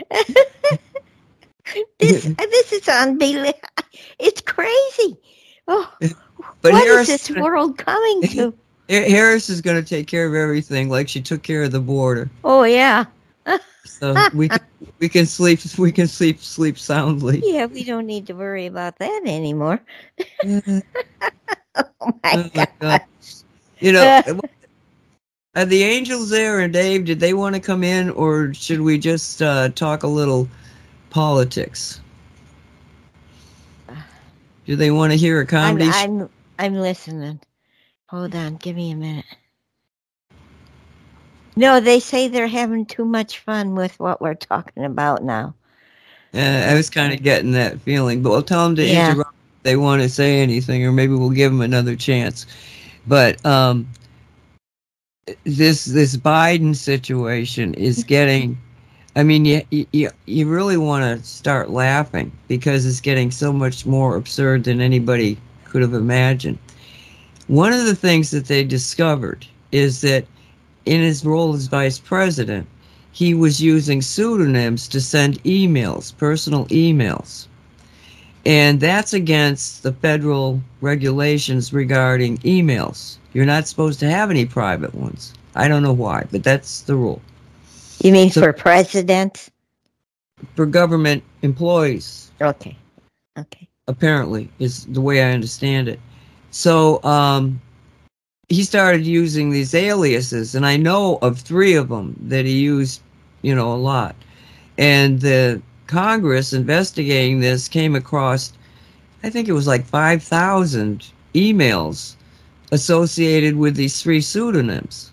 this 1.99 2.23
this 2.23 2.73
is 2.73 2.89
unbelievable. 2.89 3.53
It's 4.17 4.41
crazy. 4.41 5.15
Oh, 5.67 5.93
But 6.71 6.73
what 6.73 6.87
is 6.87 7.07
Harris, 7.07 7.27
this 7.27 7.37
world 7.37 7.77
coming 7.77 8.21
to? 8.29 8.53
Harris 8.89 9.49
is 9.49 9.61
going 9.61 9.81
to 9.81 9.87
take 9.87 10.07
care 10.07 10.27
of 10.27 10.33
everything 10.33 10.89
like 10.89 11.07
she 11.09 11.21
took 11.21 11.43
care 11.43 11.63
of 11.63 11.71
the 11.71 11.79
border. 11.79 12.29
Oh 12.43 12.63
yeah. 12.63 13.05
so 13.85 14.15
we 14.33 14.49
can, 14.49 14.59
we 14.99 15.09
can 15.09 15.25
sleep 15.25 15.59
we 15.77 15.91
can 15.91 16.07
sleep 16.07 16.41
sleep 16.41 16.77
soundly. 16.77 17.41
Yeah, 17.43 17.65
we 17.65 17.83
don't 17.83 18.05
need 18.05 18.27
to 18.27 18.33
worry 18.33 18.65
about 18.65 18.97
that 18.99 19.21
anymore. 19.25 19.79
oh 20.45 20.81
Oh 22.01 22.11
my 22.23 22.33
my 22.33 22.49
god. 22.53 22.69
God. 22.79 23.01
You 23.79 23.91
know, 23.93 24.21
are 25.55 25.65
the 25.65 25.83
angels 25.83 26.29
there 26.29 26.59
and 26.59 26.73
Dave? 26.73 27.05
Did 27.05 27.19
they 27.19 27.33
want 27.33 27.55
to 27.55 27.61
come 27.61 27.83
in, 27.83 28.09
or 28.09 28.53
should 28.53 28.81
we 28.81 28.97
just 28.97 29.41
uh, 29.41 29.69
talk 29.69 30.03
a 30.03 30.07
little 30.07 30.49
politics? 31.11 32.01
Do 34.65 34.75
they 34.75 34.91
want 34.91 35.13
to 35.13 35.17
hear 35.17 35.37
a 35.37 35.41
I'm, 35.41 35.47
comedy? 35.47 35.89
sh- 35.91 35.95
I'm 35.95 36.29
I'm 36.59 36.75
listening. 36.75 37.41
Hold 38.09 38.35
on, 38.35 38.55
give 38.57 38.75
me 38.75 38.91
a 38.91 38.95
minute. 38.95 39.25
No, 41.55 41.79
they 41.79 41.99
say 41.99 42.27
they're 42.27 42.47
having 42.47 42.85
too 42.85 43.05
much 43.05 43.39
fun 43.39 43.75
with 43.75 43.99
what 43.99 44.21
we're 44.21 44.35
talking 44.35 44.83
about 44.85 45.23
now. 45.23 45.55
Yeah, 46.33 46.69
I 46.71 46.75
was 46.75 46.89
kind 46.89 47.13
of 47.13 47.23
getting 47.23 47.51
that 47.53 47.79
feeling, 47.81 48.21
but 48.21 48.29
we'll 48.31 48.43
tell 48.43 48.65
them 48.65 48.75
to 48.77 48.87
Yeah. 48.87 48.89
interrupt 48.89 49.33
if 49.57 49.63
they 49.63 49.75
want 49.77 50.01
to 50.01 50.09
say 50.09 50.39
anything, 50.41 50.85
or 50.85 50.91
maybe 50.91 51.13
we'll 51.13 51.29
give 51.29 51.51
them 51.51 51.61
another 51.61 51.95
chance. 51.95 52.45
But 53.07 53.43
um, 53.45 53.87
this 55.43 55.85
this 55.85 56.15
Biden 56.17 56.75
situation 56.75 57.73
is 57.75 58.03
getting. 58.03 58.57
I 59.15 59.23
mean, 59.23 59.45
you 59.45 59.61
you, 59.71 60.09
you 60.25 60.47
really 60.47 60.77
want 60.77 61.03
to 61.03 61.25
start 61.25 61.69
laughing 61.69 62.31
because 62.47 62.85
it's 62.85 63.01
getting 63.01 63.31
so 63.31 63.51
much 63.51 63.85
more 63.85 64.15
absurd 64.15 64.63
than 64.65 64.79
anybody 64.81 65.37
could 65.77 65.83
have 65.83 65.93
imagined. 65.93 66.57
One 67.45 67.71
of 67.71 67.85
the 67.85 67.93
things 67.95 68.31
that 68.31 68.47
they 68.47 68.63
discovered 68.63 69.45
is 69.71 70.01
that 70.01 70.25
in 70.85 71.01
his 71.01 71.23
role 71.23 71.53
as 71.53 71.67
vice 71.67 71.99
president, 71.99 72.65
he 73.11 73.35
was 73.35 73.61
using 73.61 74.01
pseudonyms 74.01 74.87
to 74.87 74.99
send 74.99 75.43
emails, 75.43 76.17
personal 76.17 76.65
emails. 76.69 77.45
And 78.43 78.79
that's 78.79 79.13
against 79.13 79.83
the 79.83 79.93
federal 79.93 80.63
regulations 80.81 81.71
regarding 81.71 82.39
emails. 82.39 83.17
You're 83.33 83.45
not 83.45 83.67
supposed 83.67 83.99
to 83.99 84.09
have 84.09 84.31
any 84.31 84.45
private 84.47 84.95
ones. 84.95 85.31
I 85.53 85.67
don't 85.67 85.83
know 85.83 85.93
why, 85.93 86.25
but 86.31 86.43
that's 86.43 86.81
the 86.81 86.95
rule. 86.95 87.21
You 88.03 88.11
mean 88.11 88.31
So- 88.31 88.41
for 88.41 88.51
president? 88.51 89.49
For 90.55 90.65
government 90.65 91.21
employees, 91.43 92.31
Okay. 92.41 92.75
Okay. 93.37 93.66
Apparently, 93.87 94.49
is 94.59 94.85
the 94.85 95.01
way 95.01 95.23
I 95.23 95.31
understand 95.31 95.87
it. 95.87 95.99
So 96.51 97.01
um, 97.03 97.61
he 98.49 98.63
started 98.63 99.05
using 99.05 99.49
these 99.49 99.73
aliases, 99.73 100.55
and 100.55 100.65
I 100.65 100.77
know 100.77 101.17
of 101.21 101.39
three 101.39 101.75
of 101.75 101.89
them 101.89 102.15
that 102.27 102.45
he 102.45 102.59
used, 102.59 103.01
you 103.41 103.53
know, 103.55 103.73
a 103.73 103.75
lot. 103.75 104.15
And 104.77 105.21
the 105.21 105.61
Congress 105.87 106.53
investigating 106.53 107.39
this 107.39 107.67
came 107.67 107.95
across, 107.95 108.53
I 109.23 109.29
think 109.29 109.47
it 109.47 109.53
was 109.53 109.67
like 109.67 109.85
5,000 109.85 111.07
emails 111.33 112.15
associated 112.71 113.55
with 113.55 113.75
these 113.75 114.01
three 114.01 114.21
pseudonyms. 114.21 115.11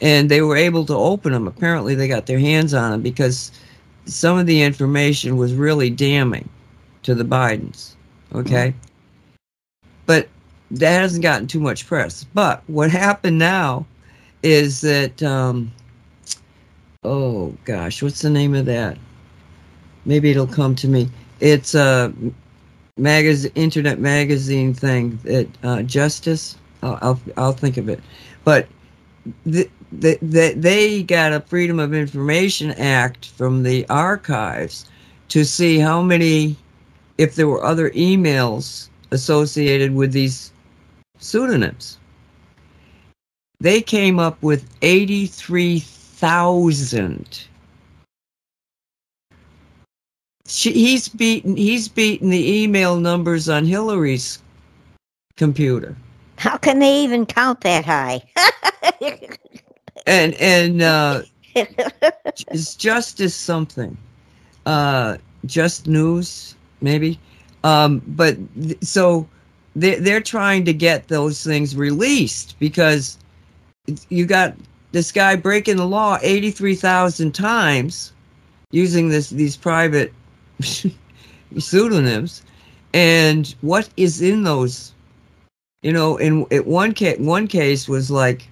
And 0.00 0.30
they 0.30 0.42
were 0.42 0.56
able 0.56 0.84
to 0.86 0.94
open 0.94 1.32
them. 1.32 1.48
Apparently, 1.48 1.94
they 1.94 2.06
got 2.06 2.26
their 2.26 2.38
hands 2.38 2.72
on 2.72 2.92
them 2.92 3.02
because 3.02 3.50
some 4.04 4.38
of 4.38 4.46
the 4.46 4.62
information 4.62 5.36
was 5.36 5.54
really 5.54 5.90
damning 5.90 6.48
to 7.02 7.14
the 7.14 7.24
Bidens. 7.24 7.94
Okay. 8.34 8.74
But 10.06 10.28
that 10.70 11.00
hasn't 11.00 11.22
gotten 11.22 11.46
too 11.46 11.60
much 11.60 11.86
press. 11.86 12.24
But 12.24 12.62
what 12.66 12.90
happened 12.90 13.38
now 13.38 13.86
is 14.42 14.80
that, 14.82 15.22
um, 15.22 15.72
oh 17.04 17.54
gosh, 17.64 18.02
what's 18.02 18.22
the 18.22 18.30
name 18.30 18.54
of 18.54 18.66
that? 18.66 18.98
Maybe 20.04 20.30
it'll 20.30 20.46
come 20.46 20.74
to 20.76 20.88
me. 20.88 21.10
It's 21.40 21.74
a 21.74 22.12
magazine, 22.96 23.52
internet 23.54 23.98
magazine 23.98 24.74
thing 24.74 25.18
that 25.24 25.48
uh, 25.62 25.82
Justice. 25.82 26.56
I'll, 26.82 26.98
I'll 27.02 27.20
I'll 27.36 27.52
think 27.52 27.76
of 27.76 27.88
it. 27.88 28.00
But 28.44 28.68
the, 29.44 29.68
the, 29.92 30.18
the, 30.22 30.54
they 30.56 31.02
got 31.02 31.32
a 31.32 31.40
Freedom 31.40 31.78
of 31.78 31.92
Information 31.92 32.70
Act 32.72 33.26
from 33.30 33.62
the 33.62 33.86
archives 33.88 34.88
to 35.28 35.44
see 35.44 35.78
how 35.78 36.00
many, 36.00 36.56
if 37.18 37.34
there 37.34 37.48
were 37.48 37.64
other 37.64 37.90
emails 37.90 38.88
associated 39.10 39.94
with 39.94 40.12
these 40.12 40.52
pseudonyms. 41.18 41.98
They 43.60 43.82
came 43.82 44.20
up 44.20 44.40
with 44.42 44.68
83,000. 44.82 47.44
He's 50.46 51.08
beaten 51.08 51.56
he's 51.56 51.88
beaten 51.88 52.30
the 52.30 52.62
email 52.62 52.98
numbers 52.98 53.50
on 53.50 53.66
Hillary's 53.66 54.40
computer. 55.36 55.94
How 56.38 56.56
can 56.56 56.78
they 56.78 57.02
even 57.02 57.26
count 57.26 57.60
that 57.62 57.84
high? 57.84 58.22
And 60.06 60.32
and 60.34 60.80
uh 60.80 61.22
it's 61.54 62.76
justice 62.76 63.34
something. 63.34 63.98
Uh 64.64 65.18
just 65.44 65.86
news 65.86 66.54
maybe. 66.80 67.18
Um 67.64 68.02
but 68.06 68.36
th- 68.54 68.82
so 68.82 69.28
they 69.76 69.96
they're 69.96 70.20
trying 70.20 70.64
to 70.64 70.72
get 70.72 71.08
those 71.08 71.44
things 71.44 71.76
released 71.76 72.56
because 72.58 73.18
you 74.08 74.26
got 74.26 74.54
this 74.92 75.12
guy 75.12 75.36
breaking 75.36 75.76
the 75.76 75.86
law 75.86 76.18
83,000 76.22 77.32
times 77.32 78.12
using 78.70 79.08
this 79.08 79.30
these 79.30 79.56
private 79.56 80.12
pseudonyms 81.58 82.42
and 82.94 83.54
what 83.60 83.88
is 83.96 84.20
in 84.20 84.42
those 84.42 84.92
you 85.82 85.92
know 85.92 86.16
in 86.16 86.46
at 86.50 86.66
one 86.66 86.92
case 86.92 87.18
one 87.18 87.46
case 87.46 87.88
was 87.88 88.10
like 88.10 88.48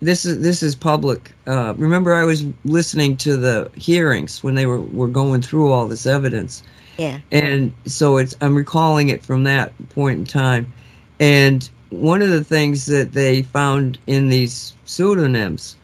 this 0.00 0.24
is 0.24 0.40
this 0.40 0.62
is 0.62 0.74
public. 0.74 1.32
Uh 1.46 1.74
remember 1.76 2.14
i 2.14 2.24
was 2.24 2.44
listening 2.64 3.16
to 3.18 3.36
the 3.36 3.70
hearings 3.74 4.42
when 4.42 4.54
they 4.54 4.66
were 4.66 4.80
were 4.80 5.08
going 5.08 5.42
through 5.42 5.72
all 5.72 5.88
this 5.88 6.06
evidence? 6.06 6.62
Yeah. 6.98 7.20
and 7.30 7.72
so 7.86 8.16
it's 8.16 8.34
i'm 8.40 8.56
recalling 8.56 9.08
it 9.08 9.24
from 9.24 9.44
that 9.44 9.72
point 9.90 10.18
in 10.18 10.24
time. 10.24 10.72
And 11.20 11.68
one 11.90 12.22
of 12.22 12.30
the 12.30 12.44
things 12.44 12.86
that 12.86 13.12
they 13.12 13.42
found 13.42 13.98
in 14.06 14.28
these 14.28 14.74
pseudonyms 14.84 15.76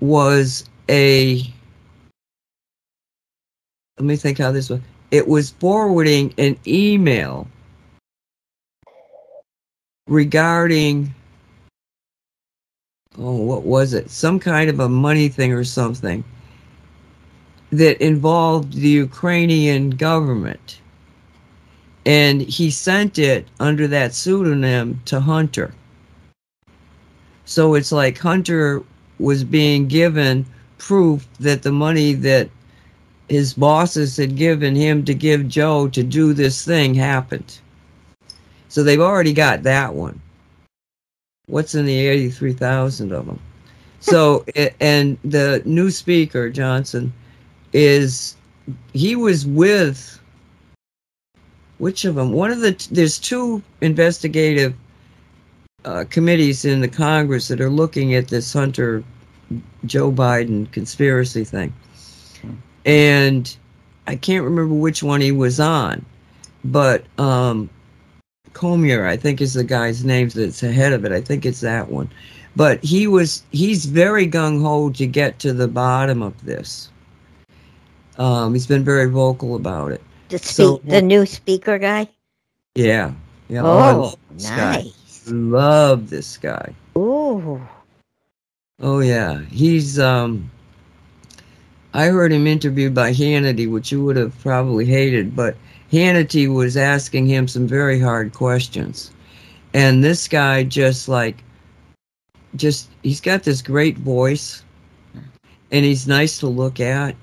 was 0.00 0.64
a 0.88 1.42
let 3.98 4.04
me 4.04 4.16
think 4.16 4.38
how 4.38 4.52
this 4.52 4.68
was. 4.68 4.80
It 5.10 5.26
was 5.28 5.50
forwarding 5.50 6.34
an 6.36 6.58
email 6.66 7.46
regarding 10.06 11.14
oh 13.18 13.36
what 13.42 13.62
was 13.62 13.94
it 13.94 14.10
some 14.10 14.38
kind 14.38 14.68
of 14.70 14.80
a 14.80 14.88
money 14.88 15.28
thing 15.28 15.52
or 15.52 15.64
something 15.64 16.24
that 17.72 18.00
involved 18.04 18.74
the 18.74 18.88
Ukrainian 18.88 19.90
government. 19.90 20.80
And 22.04 22.40
he 22.40 22.70
sent 22.70 23.18
it 23.18 23.48
under 23.58 23.88
that 23.88 24.14
pseudonym 24.14 25.00
to 25.06 25.20
Hunter. 25.20 25.74
So 27.44 27.74
it's 27.74 27.92
like 27.92 28.18
Hunter 28.18 28.82
was 29.18 29.42
being 29.42 29.88
given 29.88 30.46
proof 30.78 31.26
that 31.40 31.62
the 31.62 31.72
money 31.72 32.12
that 32.12 32.48
his 33.28 33.54
bosses 33.54 34.16
had 34.16 34.36
given 34.36 34.76
him 34.76 35.04
to 35.04 35.14
give 35.14 35.48
Joe 35.48 35.88
to 35.88 36.02
do 36.02 36.32
this 36.32 36.64
thing 36.64 36.94
happened. 36.94 37.58
So 38.68 38.84
they've 38.84 39.00
already 39.00 39.32
got 39.32 39.64
that 39.64 39.94
one. 39.94 40.20
What's 41.48 41.76
in 41.76 41.86
the 41.86 41.96
83,000 41.96 43.12
of 43.12 43.26
them? 43.26 43.38
So, 44.00 44.44
and 44.80 45.16
the 45.24 45.62
new 45.64 45.90
speaker, 45.90 46.50
Johnson, 46.50 47.12
is 47.72 48.36
he 48.92 49.14
was 49.14 49.46
with 49.46 50.18
which 51.78 52.04
of 52.04 52.16
them? 52.16 52.32
One 52.32 52.50
of 52.50 52.60
the 52.60 52.88
there's 52.90 53.18
two 53.18 53.62
investigative 53.80 54.74
uh, 55.84 56.04
committees 56.10 56.64
in 56.64 56.80
the 56.80 56.88
Congress 56.88 57.48
that 57.48 57.60
are 57.60 57.70
looking 57.70 58.14
at 58.14 58.28
this 58.28 58.52
Hunter 58.52 59.04
Joe 59.84 60.10
Biden 60.10 60.70
conspiracy 60.72 61.44
thing, 61.44 61.72
and 62.84 63.56
I 64.08 64.16
can't 64.16 64.44
remember 64.44 64.74
which 64.74 65.02
one 65.02 65.20
he 65.20 65.32
was 65.32 65.60
on, 65.60 66.04
but 66.64 67.04
um, 67.20 67.70
Comer 68.56 69.06
I 69.06 69.16
think 69.18 69.42
is 69.42 69.52
the 69.52 69.64
guy's 69.64 70.02
name 70.02 70.30
that's 70.30 70.62
ahead 70.62 70.94
of 70.94 71.04
it. 71.04 71.12
I 71.12 71.20
think 71.20 71.44
it's 71.44 71.60
that 71.60 71.90
one, 71.90 72.08
but 72.56 72.82
he 72.82 73.06
was 73.06 73.42
he's 73.52 73.84
very 73.84 74.26
gung 74.26 74.62
ho 74.62 74.88
to 74.90 75.06
get 75.06 75.38
to 75.40 75.52
the 75.52 75.68
bottom 75.68 76.22
of 76.22 76.32
this. 76.44 76.90
Um, 78.16 78.54
he's 78.54 78.66
been 78.66 78.82
very 78.82 79.10
vocal 79.10 79.56
about 79.56 79.92
it. 79.92 80.02
The, 80.30 80.38
So- 80.38 80.80
the 80.84 81.02
new 81.02 81.26
speaker 81.26 81.78
guy? 81.78 82.08
Yeah. 82.74 83.12
Yeah. 83.48 83.62
I 83.62 83.92
Oh, 83.92 84.00
love 84.00 84.16
this 84.32 84.48
guy. 84.48 84.72
nice. 84.82 85.22
Love 85.28 86.08
this 86.08 86.38
guy. 86.38 86.72
Ooh. 86.96 87.60
Oh 88.80 89.00
yeah, 89.00 89.42
he's. 89.50 89.98
um 89.98 90.50
I 91.94 92.06
heard 92.06 92.32
him 92.32 92.46
interviewed 92.46 92.94
by 92.94 93.12
Hannity, 93.12 93.70
which 93.70 93.90
you 93.92 94.02
would 94.04 94.16
have 94.16 94.38
probably 94.40 94.84
hated, 94.86 95.34
but 95.36 95.56
Hannity 95.92 96.52
was 96.52 96.76
asking 96.76 97.26
him 97.26 97.46
some 97.46 97.66
very 97.66 98.00
hard 98.00 98.32
questions, 98.32 99.10
and 99.74 100.02
this 100.02 100.26
guy 100.26 100.64
just 100.64 101.08
like, 101.08 101.42
just 102.56 102.88
he's 103.02 103.20
got 103.20 103.44
this 103.44 103.62
great 103.62 103.96
voice, 103.98 104.62
and 105.70 105.84
he's 105.84 106.08
nice 106.08 106.38
to 106.40 106.46
look 106.46 106.80
at. 106.80 107.14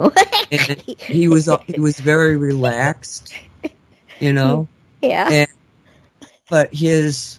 And 0.50 0.80
he 0.80 1.28
was 1.28 1.46
he 1.66 1.78
was 1.78 2.00
very 2.00 2.38
relaxed, 2.38 3.34
you 4.18 4.32
know. 4.32 4.66
yeah. 5.02 5.28
And, 5.30 5.48
but 6.48 6.72
his 6.72 7.38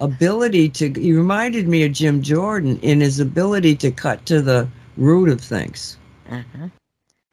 ability 0.00 0.68
to 0.70 0.92
he 0.92 1.12
reminded 1.12 1.68
me 1.68 1.84
of 1.84 1.92
Jim 1.92 2.20
Jordan 2.20 2.80
in 2.80 3.00
his 3.00 3.20
ability 3.20 3.76
to 3.76 3.92
cut 3.92 4.26
to 4.26 4.42
the 4.42 4.68
root 4.96 5.28
of 5.28 5.40
things. 5.40 5.96
Uh-huh. 6.28 6.68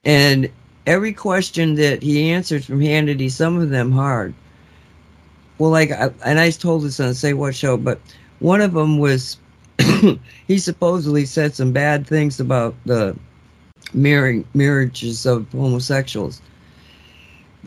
And 0.03 0.49
every 0.85 1.13
question 1.13 1.75
that 1.75 2.01
he 2.03 2.31
answered 2.31 2.63
from 2.63 2.79
Hannity, 2.79 3.31
some 3.31 3.57
of 3.57 3.69
them 3.69 3.91
hard. 3.91 4.33
Well, 5.57 5.71
like, 5.71 5.91
I, 5.91 6.11
and 6.25 6.39
I 6.39 6.51
told 6.51 6.83
this 6.83 6.99
on 6.99 7.13
Say 7.13 7.33
What 7.33 7.55
show, 7.55 7.77
but 7.77 7.99
one 8.39 8.61
of 8.61 8.73
them 8.73 8.97
was 8.97 9.37
he 10.47 10.57
supposedly 10.57 11.25
said 11.25 11.55
some 11.55 11.71
bad 11.71 12.05
things 12.05 12.39
about 12.39 12.75
the 12.85 13.15
marrying 13.93 14.45
marriages 14.53 15.25
of 15.25 15.49
homosexuals. 15.51 16.41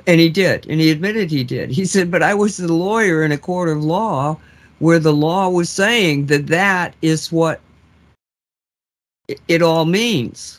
And 0.07 0.21
he 0.21 0.29
did, 0.29 0.67
and 0.69 0.81
he 0.81 0.91
admitted 0.91 1.31
he 1.31 1.45
did. 1.45 1.71
He 1.71 1.85
said, 1.85 2.11
"But 2.11 2.23
I 2.23 2.35
was 2.35 2.57
the 2.57 2.73
lawyer 2.73 3.23
in 3.23 3.33
a 3.33 3.39
court 3.39 3.69
of 3.69 3.85
law 3.85 4.39
where 4.79 4.99
the 4.99 5.13
law 5.13 5.49
was 5.49 5.69
saying 5.69 6.27
that 6.27 6.47
that 6.47 6.95
is 7.03 7.33
what 7.33 7.61
it, 9.27 9.41
it 9.49 9.61
all 9.61 9.85
means." 9.85 10.58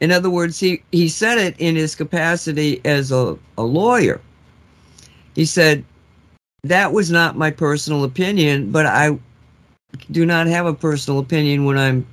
In 0.00 0.10
other 0.10 0.30
words, 0.30 0.58
he, 0.58 0.82
he 0.92 1.08
said 1.08 1.38
it 1.38 1.54
in 1.58 1.76
his 1.76 1.94
capacity 1.94 2.80
as 2.84 3.12
a, 3.12 3.38
a 3.56 3.62
lawyer. 3.62 4.20
He 5.34 5.44
said, 5.44 5.84
That 6.62 6.92
was 6.92 7.10
not 7.10 7.36
my 7.36 7.50
personal 7.50 8.04
opinion, 8.04 8.70
but 8.70 8.86
I 8.86 9.18
do 10.10 10.26
not 10.26 10.46
have 10.46 10.66
a 10.66 10.74
personal 10.74 11.20
opinion 11.20 11.64
when 11.64 11.78
I'm 11.78 12.06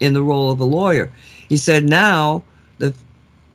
in 0.00 0.14
the 0.14 0.22
role 0.22 0.50
of 0.50 0.60
a 0.60 0.64
lawyer. 0.64 1.12
He 1.48 1.56
said, 1.56 1.84
Now 1.84 2.42
the 2.78 2.94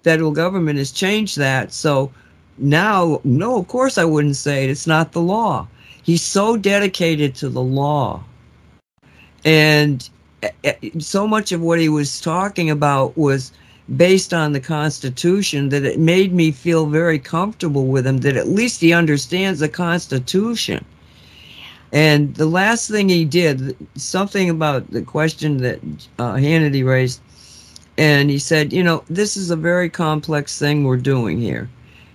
federal 0.03 0.31
government 0.31 0.79
has 0.79 0.91
changed 0.91 1.37
that. 1.37 1.73
So 1.73 2.11
now, 2.57 3.21
no, 3.23 3.57
of 3.59 3.67
course 3.67 3.97
I 3.97 4.05
wouldn't 4.05 4.37
say 4.37 4.63
it. 4.63 4.69
It's 4.69 4.87
not 4.87 5.11
the 5.11 5.21
law. 5.21 5.67
He's 6.03 6.23
so 6.23 6.55
dedicated 6.55 7.35
to 7.35 7.49
the 7.49 7.61
law. 7.61 8.23
And 9.43 10.09
so 10.99 11.27
much 11.27 11.51
of 11.51 11.61
what 11.61 11.79
he 11.79 11.89
was 11.89 12.21
talking 12.21 12.69
about 12.69 13.17
was 13.17 13.51
based 13.95 14.33
on 14.33 14.51
the 14.51 14.59
Constitution 14.59 15.69
that 15.69 15.85
it 15.85 15.99
made 15.99 16.33
me 16.33 16.51
feel 16.51 16.85
very 16.87 17.19
comfortable 17.19 17.85
with 17.85 18.05
him 18.05 18.17
that 18.19 18.35
at 18.35 18.47
least 18.47 18.81
he 18.81 18.93
understands 18.93 19.59
the 19.59 19.69
Constitution. 19.69 20.83
And 21.93 22.35
the 22.35 22.45
last 22.45 22.89
thing 22.89 23.07
he 23.07 23.23
did, 23.23 23.75
something 23.95 24.49
about 24.49 24.91
the 24.91 25.01
question 25.01 25.57
that 25.59 25.79
uh, 26.19 26.33
Hannity 26.33 26.85
raised, 26.85 27.21
and 27.97 28.29
he 28.29 28.39
said, 28.39 28.73
you 28.73 28.83
know, 28.83 29.03
this 29.09 29.37
is 29.37 29.49
a 29.49 29.55
very 29.55 29.89
complex 29.89 30.59
thing 30.59 30.83
we're 30.83 30.97
doing 30.97 31.39
here. 31.39 31.69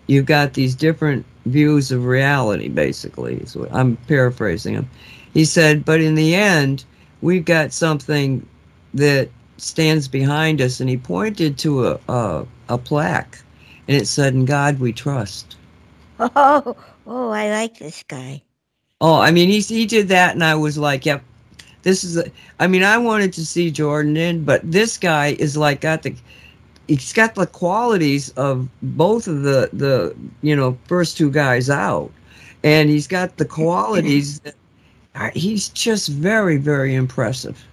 You've 0.09 0.27
got 0.27 0.53
these 0.53 0.75
different 0.75 1.25
views 1.47 1.91
of 1.91 2.05
reality, 2.05 2.69
basically. 2.69 3.37
What 3.55 3.73
I'm 3.73 3.97
paraphrasing 4.09 4.75
him. 4.75 4.91
He 5.33 5.47
said, 5.47 5.85
but 5.85 6.03
in 6.03 6.15
the 6.15 6.35
end, 6.35 6.85
we've 7.23 7.47
got 7.47 7.73
something 7.73 8.47
that 8.95 9.31
stands 9.59 10.09
behind 10.09 10.61
us, 10.61 10.81
and 10.81 10.91
he 10.91 10.99
pointed 10.99 11.59
to 11.61 11.89
a, 11.89 12.01
a, 12.09 12.47
a 12.71 12.79
plaque, 12.79 13.39
and 13.89 13.97
it 13.97 14.07
said, 14.07 14.35
"In 14.35 14.45
God 14.47 14.81
We 14.81 14.93
Trust." 14.93 15.57
Oh, 16.21 16.77
oh, 17.07 17.31
I 17.31 17.51
like 17.51 17.79
this 17.79 18.05
guy. 18.05 18.43
Oh, 19.01 19.21
I 19.21 19.31
mean, 19.33 19.49
he 19.49 19.61
he 19.61 19.87
did 19.87 20.09
that, 20.09 20.35
and 20.35 20.45
I 20.45 20.55
was 20.55 20.79
like, 20.79 21.07
"Yep, 21.07 21.23
this 21.83 22.05
is." 22.05 22.17
A, 22.19 22.31
I 22.61 22.69
mean, 22.69 22.85
I 22.85 22.99
wanted 22.99 23.33
to 23.35 23.47
see 23.47 23.71
Jordan 23.71 24.17
in, 24.17 24.45
but 24.45 24.61
this 24.71 24.99
guy 24.99 25.29
is 25.39 25.57
like 25.57 25.81
got 25.83 26.03
the. 26.03 26.15
He's 26.89 27.13
got 27.13 27.35
the 27.35 27.47
qualities 27.47 28.31
of 28.31 28.69
both 28.83 29.29
of 29.29 29.43
the 29.43 29.71
the 29.73 30.17
you 30.43 30.57
know 30.57 30.79
first 30.87 31.17
two 31.19 31.31
guys 31.31 31.71
out, 31.71 32.13
and 32.65 32.91
he's 32.91 33.09
got 33.09 33.37
the 33.39 33.45
qualities. 33.59 34.41
that 34.41 34.55
he's 35.35 35.69
just 35.69 36.09
very 36.09 36.57
very 36.57 36.95
impressive. 36.95 37.65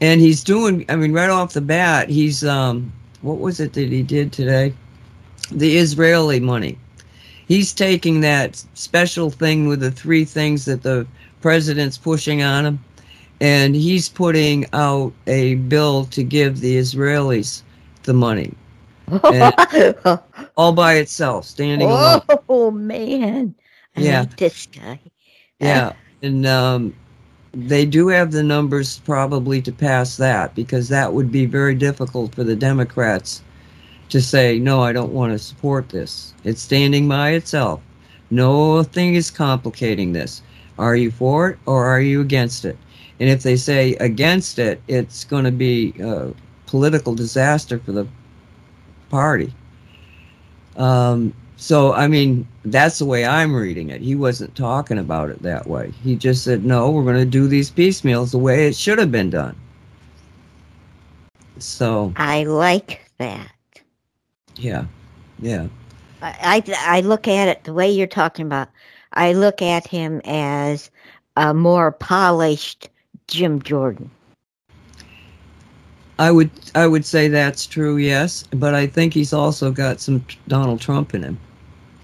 And 0.00 0.20
he's 0.20 0.42
doing 0.44 0.84
i 0.88 0.96
mean 0.96 1.12
right 1.12 1.30
off 1.30 1.52
the 1.52 1.60
bat 1.60 2.08
he's 2.08 2.44
um 2.44 2.92
what 3.22 3.38
was 3.38 3.60
it 3.60 3.72
that 3.74 3.88
he 3.90 4.02
did 4.02 4.32
today? 4.32 4.72
The 5.50 5.76
israeli 5.76 6.40
money. 6.40 6.78
He's 7.46 7.72
taking 7.72 8.20
that 8.22 8.56
special 8.74 9.30
thing 9.30 9.68
with 9.68 9.80
the 9.80 9.90
three 9.90 10.24
things 10.24 10.64
that 10.64 10.82
the 10.82 11.06
president's 11.40 11.96
pushing 11.98 12.42
on 12.42 12.66
him 12.66 12.78
and 13.40 13.74
he's 13.74 14.08
putting 14.08 14.66
out 14.72 15.12
a 15.26 15.54
bill 15.56 16.04
to 16.06 16.22
give 16.24 16.60
the 16.60 16.76
israelis 16.76 17.62
the 18.02 18.14
money. 18.14 18.54
All 20.56 20.72
by 20.72 20.94
itself 20.94 21.44
standing 21.44 21.90
alone. 21.90 22.22
oh 22.48 22.70
man. 22.70 23.54
I 23.96 24.02
Yeah. 24.02 24.20
like 24.20 24.36
this 24.36 24.66
guy. 24.66 25.00
Yeah 25.60 25.92
and 26.22 26.46
um 26.46 26.94
they 27.56 27.86
do 27.86 28.08
have 28.08 28.32
the 28.32 28.42
numbers 28.42 28.98
probably 29.00 29.62
to 29.62 29.72
pass 29.72 30.18
that 30.18 30.54
because 30.54 30.88
that 30.88 31.14
would 31.14 31.32
be 31.32 31.46
very 31.46 31.74
difficult 31.74 32.34
for 32.34 32.44
the 32.44 32.54
Democrats 32.54 33.42
to 34.10 34.20
say, 34.20 34.58
no, 34.58 34.82
I 34.82 34.92
don't 34.92 35.12
want 35.12 35.32
to 35.32 35.38
support 35.38 35.88
this. 35.88 36.34
It's 36.44 36.60
standing 36.60 37.08
by 37.08 37.30
itself. 37.30 37.80
Nothing 38.30 39.14
is 39.14 39.30
complicating 39.30 40.12
this. 40.12 40.42
Are 40.78 40.96
you 40.96 41.10
for 41.10 41.50
it 41.50 41.58
or 41.64 41.86
are 41.86 42.00
you 42.00 42.20
against 42.20 42.66
it? 42.66 42.76
And 43.18 43.30
if 43.30 43.42
they 43.42 43.56
say 43.56 43.94
against 43.94 44.58
it, 44.58 44.82
it's 44.86 45.24
going 45.24 45.44
to 45.44 45.52
be 45.52 45.94
a 46.00 46.32
political 46.66 47.14
disaster 47.14 47.78
for 47.78 47.92
the 47.92 48.06
party. 49.08 49.52
Um, 50.76 51.32
so, 51.56 51.92
I 51.94 52.06
mean, 52.06 52.46
that's 52.66 52.98
the 52.98 53.06
way 53.06 53.24
I'm 53.24 53.54
reading 53.54 53.88
it. 53.90 54.02
He 54.02 54.14
wasn't 54.14 54.54
talking 54.54 54.98
about 54.98 55.30
it 55.30 55.42
that 55.42 55.66
way. 55.66 55.90
He 56.02 56.14
just 56.14 56.44
said, 56.44 56.64
no, 56.64 56.90
we're 56.90 57.02
going 57.02 57.16
to 57.16 57.24
do 57.24 57.48
these 57.48 57.70
piecemeals 57.70 58.32
the 58.32 58.38
way 58.38 58.66
it 58.66 58.76
should 58.76 58.98
have 58.98 59.10
been 59.10 59.30
done. 59.30 59.56
So, 61.58 62.12
I 62.16 62.44
like 62.44 63.10
that. 63.18 63.50
yeah, 64.56 64.84
yeah. 65.38 65.68
I, 66.20 66.62
I 66.66 66.98
I 66.98 67.00
look 67.00 67.28
at 67.28 67.48
it 67.48 67.64
the 67.64 67.72
way 67.72 67.90
you're 67.90 68.06
talking 68.06 68.46
about. 68.46 68.68
I 69.12 69.32
look 69.32 69.62
at 69.62 69.86
him 69.86 70.20
as 70.24 70.90
a 71.36 71.54
more 71.54 71.92
polished 71.92 72.90
Jim 73.26 73.62
Jordan. 73.62 74.10
I 76.18 76.30
would 76.30 76.50
I 76.74 76.86
would 76.86 77.04
say 77.04 77.28
that's 77.28 77.66
true, 77.66 77.98
yes, 77.98 78.44
but 78.50 78.74
I 78.74 78.86
think 78.86 79.12
he's 79.12 79.32
also 79.32 79.70
got 79.70 80.00
some 80.00 80.24
Donald 80.48 80.80
Trump 80.80 81.14
in 81.14 81.22
him. 81.22 81.38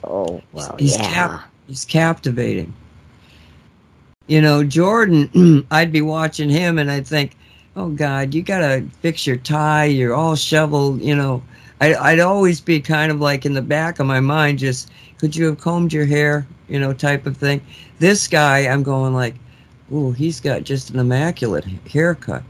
Oh 0.05 0.43
wow. 0.53 0.77
He's 0.79 0.99
yeah. 0.99 1.13
cap- 1.13 1.51
he's 1.67 1.85
captivating. 1.85 2.75
You 4.27 4.41
know, 4.41 4.65
Jordan, 4.65 5.67
I'd 5.71 5.93
be 5.93 6.03
watching 6.03 6.51
him 6.51 6.79
and 6.79 6.91
I'd 6.91 7.07
think, 7.07 7.37
"Oh 7.75 7.89
God, 7.89 8.35
you 8.35 8.43
gotta 8.43 8.85
fix 9.01 9.27
your 9.27 9.37
tie. 9.37 9.87
You're 9.87 10.15
all 10.15 10.37
shoveled." 10.37 11.01
You 11.01 11.17
know, 11.17 11.43
I, 11.81 11.95
I'd 11.95 12.21
always 12.21 12.61
be 12.61 12.81
kind 12.81 13.11
of 13.11 13.21
like 13.21 13.47
in 13.47 13.55
the 13.55 13.63
back 13.63 13.99
of 13.99 14.07
my 14.07 14.21
mind, 14.21 14.59
just 14.59 14.91
could 15.19 15.35
you 15.35 15.47
have 15.47 15.59
combed 15.59 15.93
your 15.93 16.07
hair? 16.07 16.47
You 16.69 16.79
know, 16.81 16.93
type 16.93 17.27
of 17.27 17.37
thing. 17.37 17.63
This 17.99 18.29
guy, 18.29 18.61
I'm 18.61 18.83
going 18.83 19.15
like, 19.15 19.37
"Ooh, 19.91 20.13
he's 20.13 20.39
got 20.39 20.65
just 20.65 20.91
an 20.91 20.99
immaculate 20.99 21.65
haircut." 21.89 22.43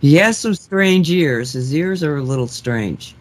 He 0.00 0.14
has 0.16 0.38
some 0.38 0.54
strange 0.54 1.10
ears. 1.10 1.52
His 1.52 1.74
ears 1.74 2.02
are 2.02 2.16
a 2.16 2.22
little 2.22 2.46
strange. 2.48 3.14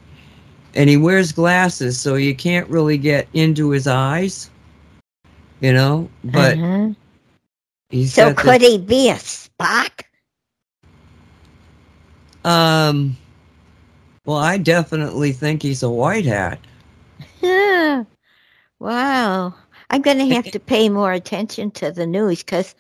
And 0.75 0.89
he 0.89 0.97
wears 0.97 1.31
glasses, 1.31 1.99
so 1.99 2.15
you 2.15 2.35
can't 2.35 2.67
really 2.69 2.97
get 2.97 3.27
into 3.33 3.69
his 3.71 3.87
eyes. 3.87 4.49
You 5.61 5.73
know? 5.73 6.09
But 6.23 6.59
Uh-huh. 6.59 6.93
he's 7.89 8.17
So 8.17 8.31
could 8.31 8.61
he 8.61 8.77
be 8.77 9.09
a 9.09 9.15
Spock? 9.15 10.03
um 12.43 13.15
well, 14.25 14.37
I 14.37 14.57
definitely 14.57 15.31
think 15.31 15.61
he's 15.63 15.83
a 15.83 15.89
white 15.89 16.25
hat. 16.25 16.59
Yeah. 17.41 18.03
Wow. 18.79 19.53
I'm 19.89 20.01
going 20.01 20.17
to 20.19 20.27
have 20.35 20.49
to 20.51 20.59
pay 20.59 20.89
more 20.89 21.11
attention 21.11 21.71
to 21.71 21.91
the 21.91 22.05
news 22.05 22.43
because 22.43 22.75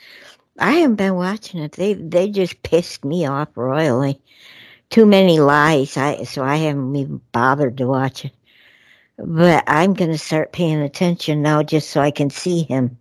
I 0.59 0.73
haven't 0.73 0.95
been 0.95 1.15
watching 1.15 1.61
it. 1.61 1.73
They 1.73 1.93
they 1.93 2.29
just 2.29 2.61
pissed 2.63 3.05
me 3.05 3.25
off 3.25 3.49
royally. 3.55 4.19
Too 4.89 5.05
many 5.05 5.39
lies. 5.39 5.97
I 5.97 6.23
so 6.23 6.43
I 6.43 6.57
haven't 6.57 6.95
even 6.95 7.21
bothered 7.31 7.77
to 7.77 7.87
watch 7.87 8.25
it. 8.25 8.33
But 9.17 9.63
I'm 9.67 9.93
going 9.93 10.11
to 10.11 10.17
start 10.17 10.53
paying 10.53 10.81
attention 10.81 11.41
now 11.41 11.61
just 11.61 11.89
so 11.89 11.99
I 11.99 12.11
can 12.11 12.29
see 12.29 12.63
him. 12.63 12.97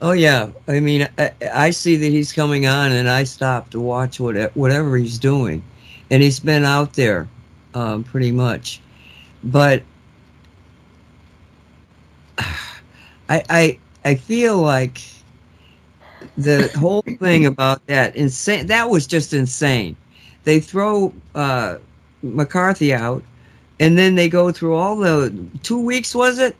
Oh 0.00 0.12
yeah, 0.12 0.50
I 0.68 0.78
mean, 0.80 1.08
I, 1.18 1.32
I 1.52 1.70
see 1.70 1.96
that 1.96 2.06
he's 2.06 2.32
coming 2.32 2.66
on, 2.66 2.92
and 2.92 3.08
I 3.08 3.24
stop 3.24 3.70
to 3.70 3.80
watch 3.80 4.20
what, 4.20 4.36
whatever 4.56 4.96
he's 4.96 5.18
doing, 5.18 5.62
and 6.10 6.22
he's 6.22 6.38
been 6.38 6.64
out 6.64 6.92
there, 6.92 7.28
um, 7.74 8.04
pretty 8.04 8.30
much, 8.30 8.80
but 9.42 9.82
I 12.38 13.42
I 13.50 13.78
I 14.04 14.14
feel 14.14 14.58
like 14.58 15.00
the 16.36 16.70
whole 16.76 17.02
thing 17.18 17.46
about 17.46 17.86
that 17.86 18.16
insane 18.16 18.66
that 18.66 18.88
was 18.90 19.06
just 19.06 19.32
insane. 19.32 19.96
They 20.44 20.60
throw 20.60 21.12
uh, 21.34 21.76
McCarthy 22.22 22.92
out, 22.94 23.22
and 23.80 23.96
then 23.98 24.14
they 24.14 24.28
go 24.28 24.50
through 24.52 24.74
all 24.74 24.96
the 24.96 25.32
two 25.62 25.80
weeks 25.80 26.14
was 26.14 26.38
it? 26.38 26.56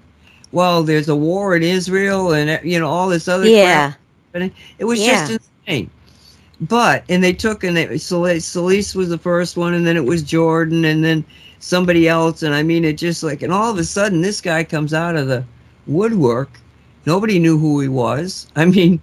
Well, 0.53 0.83
there's 0.83 1.09
a 1.09 1.17
war 1.17 1.57
in 1.57 1.63
Israel, 1.63 2.33
and 2.33 2.61
you 2.65 2.79
know 2.79 2.89
all 2.89 3.09
this 3.09 3.29
other 3.29 3.51
Yeah. 3.51 3.93
crap. 4.35 4.53
It 4.79 4.85
was 4.85 5.01
Yeah. 5.01 5.29
just 5.29 5.31
insane. 5.67 5.91
But 6.61 7.05
and 7.09 7.23
they 7.23 7.33
took 7.33 7.65
and 7.65 7.77
it, 7.79 7.91
Scalise 7.91 8.43
Scalise 8.43 8.95
was 8.95 9.09
the 9.09 9.19
first 9.19 9.57
one, 9.57 9.75
and 9.75 9.87
then 9.87 9.97
it 9.97 10.05
was 10.05 10.23
Jordan, 10.23 10.85
and 10.85 11.05
then 11.05 11.25
somebody 11.61 12.09
else, 12.09 12.43
and 12.43 12.55
I 12.55 12.63
mean 12.63 12.85
it 12.85 12.99
just 12.99 13.23
like 13.23 13.43
and 13.43 13.53
all 13.53 13.71
of 13.71 13.79
a 13.79 13.85
sudden 13.85 14.21
this 14.23 14.41
guy 14.41 14.65
comes 14.65 14.93
out 14.95 15.17
of 15.17 15.29
the 15.29 15.45
woodwork. 15.87 16.61
Nobody 17.07 17.39
knew 17.39 17.59
who 17.59 17.81
he 17.81 17.89
was. 17.89 18.47
I 18.57 18.67
mean, 18.67 19.01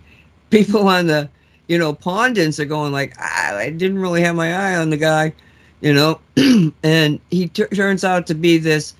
people 0.49 0.87
on 0.87 1.07
the 1.07 1.29
you 1.67 1.77
know 1.77 1.93
pondits 1.93 2.59
are 2.59 2.65
going 2.65 2.91
like 2.91 3.13
ah, 3.19 3.55
I 3.55 3.69
didn't 3.69 3.99
really 3.99 4.21
have 4.21 4.35
my 4.35 4.53
eye 4.53 4.75
on 4.75 4.89
the 4.89 4.97
guy, 4.97 5.33
you 5.81 5.93
know, 5.93 6.19
and 6.83 7.19
he 7.31 7.47
t- 7.47 7.65
turns 7.65 8.03
out 8.03 8.27
to 8.27 8.35
be 8.35 8.57
this 8.57 8.93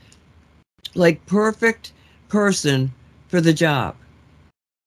like 0.95 1.25
perfect 1.25 1.93
person 2.29 2.91
for 3.27 3.41
the 3.41 3.53
job. 3.53 3.95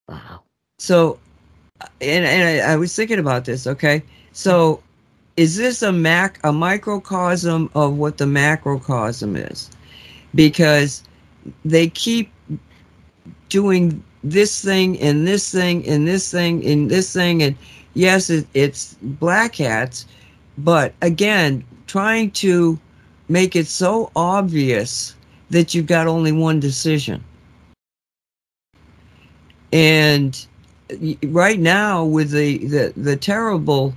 Wow. 0.08 0.42
So, 0.78 1.18
and, 2.00 2.24
and 2.24 2.62
I, 2.62 2.72
I 2.72 2.76
was 2.76 2.94
thinking 2.94 3.18
about 3.18 3.44
this. 3.44 3.66
Okay, 3.66 4.02
so 4.32 4.82
is 5.36 5.56
this 5.56 5.82
a 5.82 5.92
mac 5.92 6.40
a 6.44 6.52
microcosm 6.52 7.70
of 7.74 7.96
what 7.96 8.18
the 8.18 8.26
macrocosm 8.26 9.36
is? 9.36 9.70
Because 10.34 11.02
they 11.64 11.88
keep 11.88 12.32
doing 13.48 14.02
this 14.24 14.62
thing 14.62 14.98
and 15.00 15.26
this 15.26 15.50
thing 15.50 15.86
and 15.86 16.06
this 16.06 16.30
thing 16.30 16.64
and 16.66 16.90
this 16.90 17.12
thing, 17.12 17.42
and 17.42 17.56
yes, 17.94 18.30
it, 18.30 18.46
it's 18.54 18.96
black 19.02 19.56
hats, 19.56 20.06
but 20.58 20.92
again, 21.02 21.64
trying 21.86 22.30
to 22.32 22.78
make 23.28 23.54
it 23.56 23.66
so 23.66 24.10
obvious 24.16 25.14
that 25.50 25.74
you've 25.74 25.86
got 25.86 26.06
only 26.06 26.32
one 26.32 26.60
decision. 26.60 27.22
And 29.72 30.46
right 31.26 31.58
now, 31.58 32.04
with 32.04 32.30
the, 32.30 32.58
the, 32.58 32.92
the 32.96 33.16
terrible, 33.16 33.94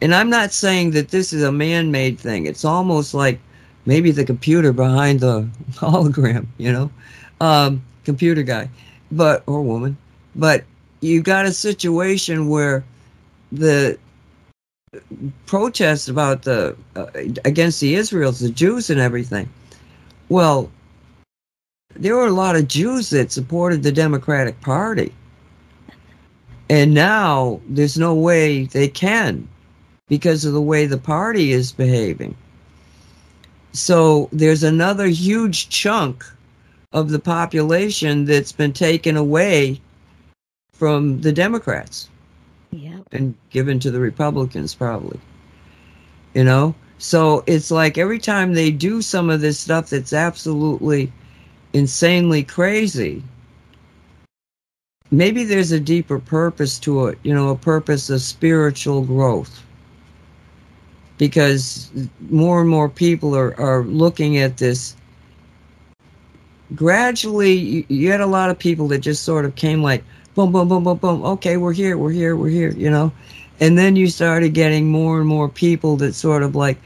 and 0.00 0.14
I'm 0.14 0.30
not 0.30 0.52
saying 0.52 0.92
that 0.92 1.08
this 1.08 1.32
is 1.32 1.42
a 1.42 1.52
man 1.52 1.90
made 1.90 2.18
thing, 2.18 2.46
it's 2.46 2.64
almost 2.64 3.14
like 3.14 3.40
maybe 3.86 4.10
the 4.10 4.24
computer 4.24 4.72
behind 4.72 5.20
the 5.20 5.48
hologram, 5.72 6.46
you 6.58 6.72
know, 6.72 6.90
um, 7.40 7.82
computer 8.04 8.42
guy, 8.42 8.68
but, 9.10 9.42
or 9.46 9.62
woman, 9.62 9.96
but 10.34 10.64
you've 11.00 11.24
got 11.24 11.46
a 11.46 11.52
situation 11.52 12.48
where 12.48 12.84
the 13.52 13.98
protests 15.46 16.08
about 16.08 16.42
the 16.42 16.76
uh, 16.96 17.06
against 17.44 17.80
the 17.80 17.94
Israels, 17.94 18.40
the 18.40 18.50
Jews, 18.50 18.90
and 18.90 19.00
everything. 19.00 19.48
Well, 20.28 20.70
there 21.94 22.16
were 22.16 22.26
a 22.26 22.32
lot 22.32 22.56
of 22.56 22.68
Jews 22.68 23.10
that 23.10 23.32
supported 23.32 23.82
the 23.82 23.92
Democratic 23.92 24.60
Party, 24.60 25.12
and 26.68 26.94
now 26.94 27.60
there's 27.68 27.98
no 27.98 28.14
way 28.14 28.64
they 28.64 28.88
can 28.88 29.48
because 30.08 30.44
of 30.44 30.52
the 30.52 30.60
way 30.60 30.86
the 30.86 30.98
party 30.98 31.52
is 31.52 31.72
behaving. 31.72 32.36
So 33.72 34.28
there's 34.32 34.64
another 34.64 35.06
huge 35.06 35.68
chunk 35.68 36.24
of 36.92 37.10
the 37.10 37.18
population 37.18 38.24
that's 38.24 38.52
been 38.52 38.72
taken 38.72 39.16
away 39.16 39.80
from 40.72 41.20
the 41.20 41.32
Democrats 41.32 42.08
Yep. 42.72 43.02
and 43.12 43.34
given 43.50 43.78
to 43.80 43.90
the 43.90 44.00
Republicans, 44.00 44.74
probably. 44.74 45.20
You 46.34 46.44
know? 46.44 46.74
So 46.98 47.44
it's 47.46 47.70
like 47.70 47.96
every 47.96 48.18
time 48.18 48.54
they 48.54 48.70
do 48.70 49.02
some 49.02 49.30
of 49.30 49.40
this 49.40 49.58
stuff 49.58 49.90
that's 49.90 50.12
absolutely 50.12 51.10
insanely 51.72 52.42
crazy, 52.42 53.22
maybe 55.10 55.44
there's 55.44 55.72
a 55.72 55.80
deeper 55.80 56.18
purpose 56.18 56.78
to 56.80 57.06
it, 57.06 57.18
you 57.22 57.34
know, 57.34 57.50
a 57.50 57.56
purpose 57.56 58.10
of 58.10 58.20
spiritual 58.20 59.02
growth. 59.02 59.62
Because 61.18 61.90
more 62.30 62.60
and 62.60 62.68
more 62.68 62.88
people 62.88 63.36
are, 63.36 63.58
are 63.60 63.82
looking 63.84 64.38
at 64.38 64.56
this. 64.56 64.96
Gradually, 66.74 67.52
you, 67.52 67.84
you 67.88 68.10
had 68.10 68.20
a 68.20 68.26
lot 68.26 68.50
of 68.50 68.58
people 68.58 68.88
that 68.88 68.98
just 68.98 69.24
sort 69.24 69.44
of 69.44 69.54
came 69.54 69.82
like, 69.82 70.04
boom, 70.34 70.52
boom, 70.52 70.68
boom, 70.68 70.84
boom, 70.84 70.96
boom. 70.98 71.24
Okay, 71.24 71.56
we're 71.56 71.72
here, 71.72 71.98
we're 71.98 72.12
here, 72.12 72.36
we're 72.36 72.48
here, 72.48 72.70
you 72.70 72.90
know? 72.90 73.12
And 73.60 73.76
then 73.76 73.96
you 73.96 74.06
started 74.06 74.54
getting 74.54 74.88
more 74.88 75.18
and 75.18 75.28
more 75.28 75.48
people 75.48 75.96
that 75.96 76.14
sort 76.14 76.42
of 76.42 76.54
like, 76.54 76.78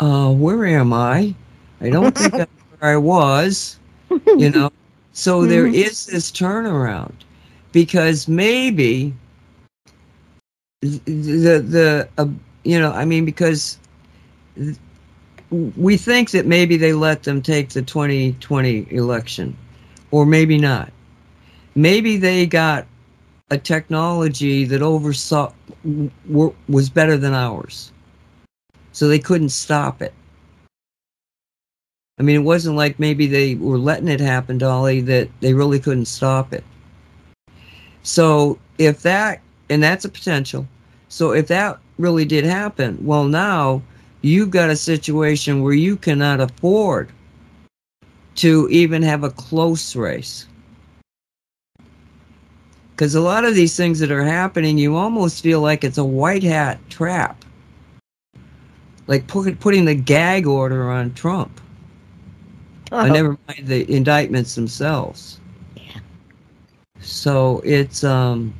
uh, 0.00 0.30
where 0.32 0.66
am 0.66 0.92
I? 0.92 1.34
I 1.80 1.90
don't 1.90 2.16
think 2.16 2.34
I'm 2.34 2.48
where 2.78 2.92
I 2.92 2.96
was, 2.96 3.78
you 4.26 4.50
know? 4.50 4.70
So 5.12 5.46
there 5.46 5.66
is 5.66 6.06
this 6.06 6.30
turnaround 6.30 7.14
because 7.72 8.28
maybe 8.28 9.14
the, 10.80 10.98
the, 11.06 11.60
the 11.60 12.08
uh, 12.18 12.26
you 12.64 12.78
know, 12.78 12.92
I 12.92 13.04
mean, 13.04 13.24
because 13.24 13.78
we 15.50 15.96
think 15.96 16.30
that 16.32 16.46
maybe 16.46 16.76
they 16.76 16.92
let 16.92 17.22
them 17.22 17.40
take 17.40 17.70
the 17.70 17.82
2020 17.82 18.86
election, 18.90 19.56
or 20.10 20.26
maybe 20.26 20.58
not. 20.58 20.92
Maybe 21.74 22.16
they 22.16 22.46
got 22.46 22.86
a 23.50 23.58
technology 23.58 24.64
that 24.64 24.82
oversaw 24.82 25.52
was 26.28 26.90
better 26.90 27.16
than 27.16 27.32
ours. 27.32 27.92
So 28.92 29.08
they 29.08 29.18
couldn't 29.18 29.50
stop 29.50 30.02
it. 30.02 30.12
I 32.18 32.22
mean 32.24 32.36
it 32.36 32.44
wasn't 32.44 32.76
like 32.76 32.98
maybe 32.98 33.26
they 33.26 33.54
were 33.54 33.78
letting 33.78 34.08
it 34.08 34.20
happen 34.20 34.58
dolly 34.58 35.00
that 35.02 35.28
they 35.40 35.54
really 35.54 35.78
couldn't 35.78 36.06
stop 36.06 36.52
it. 36.52 36.64
So 38.02 38.58
if 38.76 39.02
that 39.02 39.40
and 39.70 39.82
that's 39.82 40.04
a 40.04 40.08
potential. 40.08 40.66
So 41.08 41.32
if 41.32 41.46
that 41.48 41.78
really 41.98 42.24
did 42.24 42.44
happen 42.44 42.98
well 43.02 43.24
now 43.24 43.82
you've 44.22 44.50
got 44.50 44.70
a 44.70 44.76
situation 44.76 45.62
where 45.62 45.74
you 45.74 45.96
cannot 45.96 46.40
afford 46.40 47.10
to 48.36 48.68
even 48.70 49.02
have 49.02 49.24
a 49.24 49.30
close 49.30 49.96
race 49.96 50.46
because 52.98 53.14
a 53.14 53.20
lot 53.20 53.44
of 53.44 53.54
these 53.54 53.76
things 53.76 54.00
that 54.00 54.10
are 54.10 54.24
happening, 54.24 54.76
you 54.76 54.96
almost 54.96 55.40
feel 55.40 55.60
like 55.60 55.84
it's 55.84 55.98
a 55.98 56.04
white 56.04 56.42
hat 56.42 56.80
trap. 56.90 57.44
Like 59.06 59.24
put, 59.28 59.60
putting 59.60 59.84
the 59.84 59.94
gag 59.94 60.48
order 60.48 60.90
on 60.90 61.14
Trump. 61.14 61.60
I 62.90 63.08
Oh, 63.08 63.12
never 63.12 63.38
mind 63.46 63.68
the 63.68 63.88
indictments 63.88 64.56
themselves. 64.56 65.38
Yeah. 65.76 66.00
So 66.98 67.60
it's 67.64 68.02
um, 68.02 68.52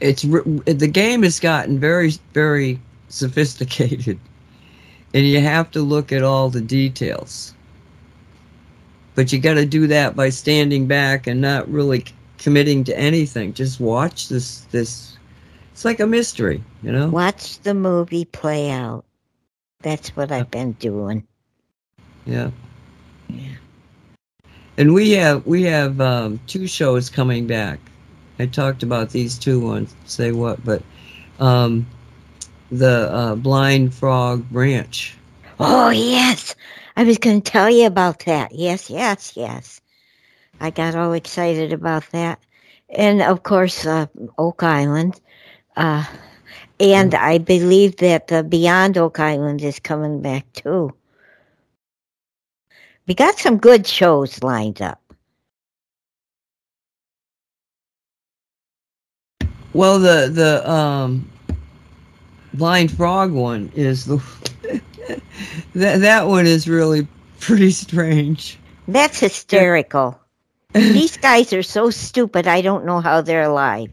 it's 0.00 0.22
the 0.22 0.90
game 0.90 1.22
has 1.22 1.40
gotten 1.40 1.78
very 1.78 2.12
very 2.32 2.80
sophisticated, 3.08 4.18
and 5.14 5.26
you 5.26 5.40
have 5.40 5.70
to 5.72 5.82
look 5.82 6.12
at 6.12 6.22
all 6.22 6.50
the 6.50 6.60
details. 6.60 7.54
But 9.14 9.32
you 9.32 9.38
got 9.38 9.54
to 9.54 9.66
do 9.66 9.86
that 9.88 10.16
by 10.16 10.30
standing 10.30 10.86
back 10.86 11.26
and 11.26 11.40
not 11.40 11.68
really 11.68 12.04
committing 12.38 12.84
to 12.84 12.98
anything. 12.98 13.52
Just 13.52 13.80
watch 13.80 14.28
this 14.28 14.60
this. 14.70 15.16
It's 15.72 15.84
like 15.84 16.00
a 16.00 16.06
mystery, 16.06 16.62
you 16.82 16.92
know. 16.92 17.08
Watch 17.08 17.58
the 17.60 17.74
movie 17.74 18.24
play 18.24 18.70
out. 18.70 19.04
That's 19.82 20.10
what 20.10 20.30
I've 20.30 20.50
been 20.50 20.72
doing. 20.72 21.26
Yeah. 22.26 22.50
Yeah. 23.28 23.56
And 24.76 24.94
we 24.94 25.10
have 25.12 25.46
we 25.46 25.62
have 25.64 26.00
um, 26.00 26.40
two 26.46 26.66
shows 26.66 27.10
coming 27.10 27.46
back. 27.46 27.78
I 28.40 28.46
talked 28.46 28.82
about 28.82 29.10
these 29.10 29.38
two 29.38 29.60
ones. 29.60 29.94
Say 30.06 30.32
what? 30.32 30.64
But 30.64 30.82
um, 31.40 31.86
the 32.70 33.12
uh, 33.12 33.34
Blind 33.34 33.92
Frog 33.92 34.46
Ranch. 34.50 35.14
Oh, 35.58 35.90
yes. 35.90 36.54
I 36.96 37.04
was 37.04 37.18
going 37.18 37.42
to 37.42 37.50
tell 37.50 37.68
you 37.68 37.86
about 37.86 38.20
that. 38.20 38.52
Yes, 38.52 38.88
yes, 38.88 39.36
yes. 39.36 39.82
I 40.58 40.70
got 40.70 40.94
all 40.94 41.12
excited 41.12 41.70
about 41.74 42.10
that. 42.12 42.38
And 42.88 43.20
of 43.20 43.42
course, 43.42 43.84
uh, 43.84 44.06
Oak 44.38 44.62
Island. 44.62 45.20
Uh, 45.76 46.04
and 46.80 47.14
I 47.14 47.36
believe 47.36 47.96
that 47.96 48.32
uh, 48.32 48.42
Beyond 48.42 48.96
Oak 48.96 49.20
Island 49.20 49.60
is 49.60 49.78
coming 49.78 50.22
back 50.22 50.50
too. 50.54 50.94
We 53.06 53.14
got 53.14 53.38
some 53.38 53.58
good 53.58 53.86
shows 53.86 54.42
lined 54.42 54.80
up. 54.80 54.99
Well, 59.72 59.98
the 59.98 60.30
the 60.32 60.70
um, 60.70 61.30
blind 62.54 62.90
frog 62.90 63.32
one 63.32 63.70
is 63.74 64.04
the 64.04 64.16
that 65.74 66.00
that 66.00 66.26
one 66.26 66.46
is 66.46 66.68
really 66.68 67.06
pretty 67.38 67.70
strange. 67.70 68.58
That's 68.88 69.20
hysterical. 69.20 70.18
These 70.72 71.16
guys 71.16 71.52
are 71.52 71.62
so 71.62 71.90
stupid. 71.90 72.46
I 72.46 72.60
don't 72.60 72.84
know 72.84 73.00
how 73.00 73.20
they're 73.20 73.42
alive. 73.42 73.90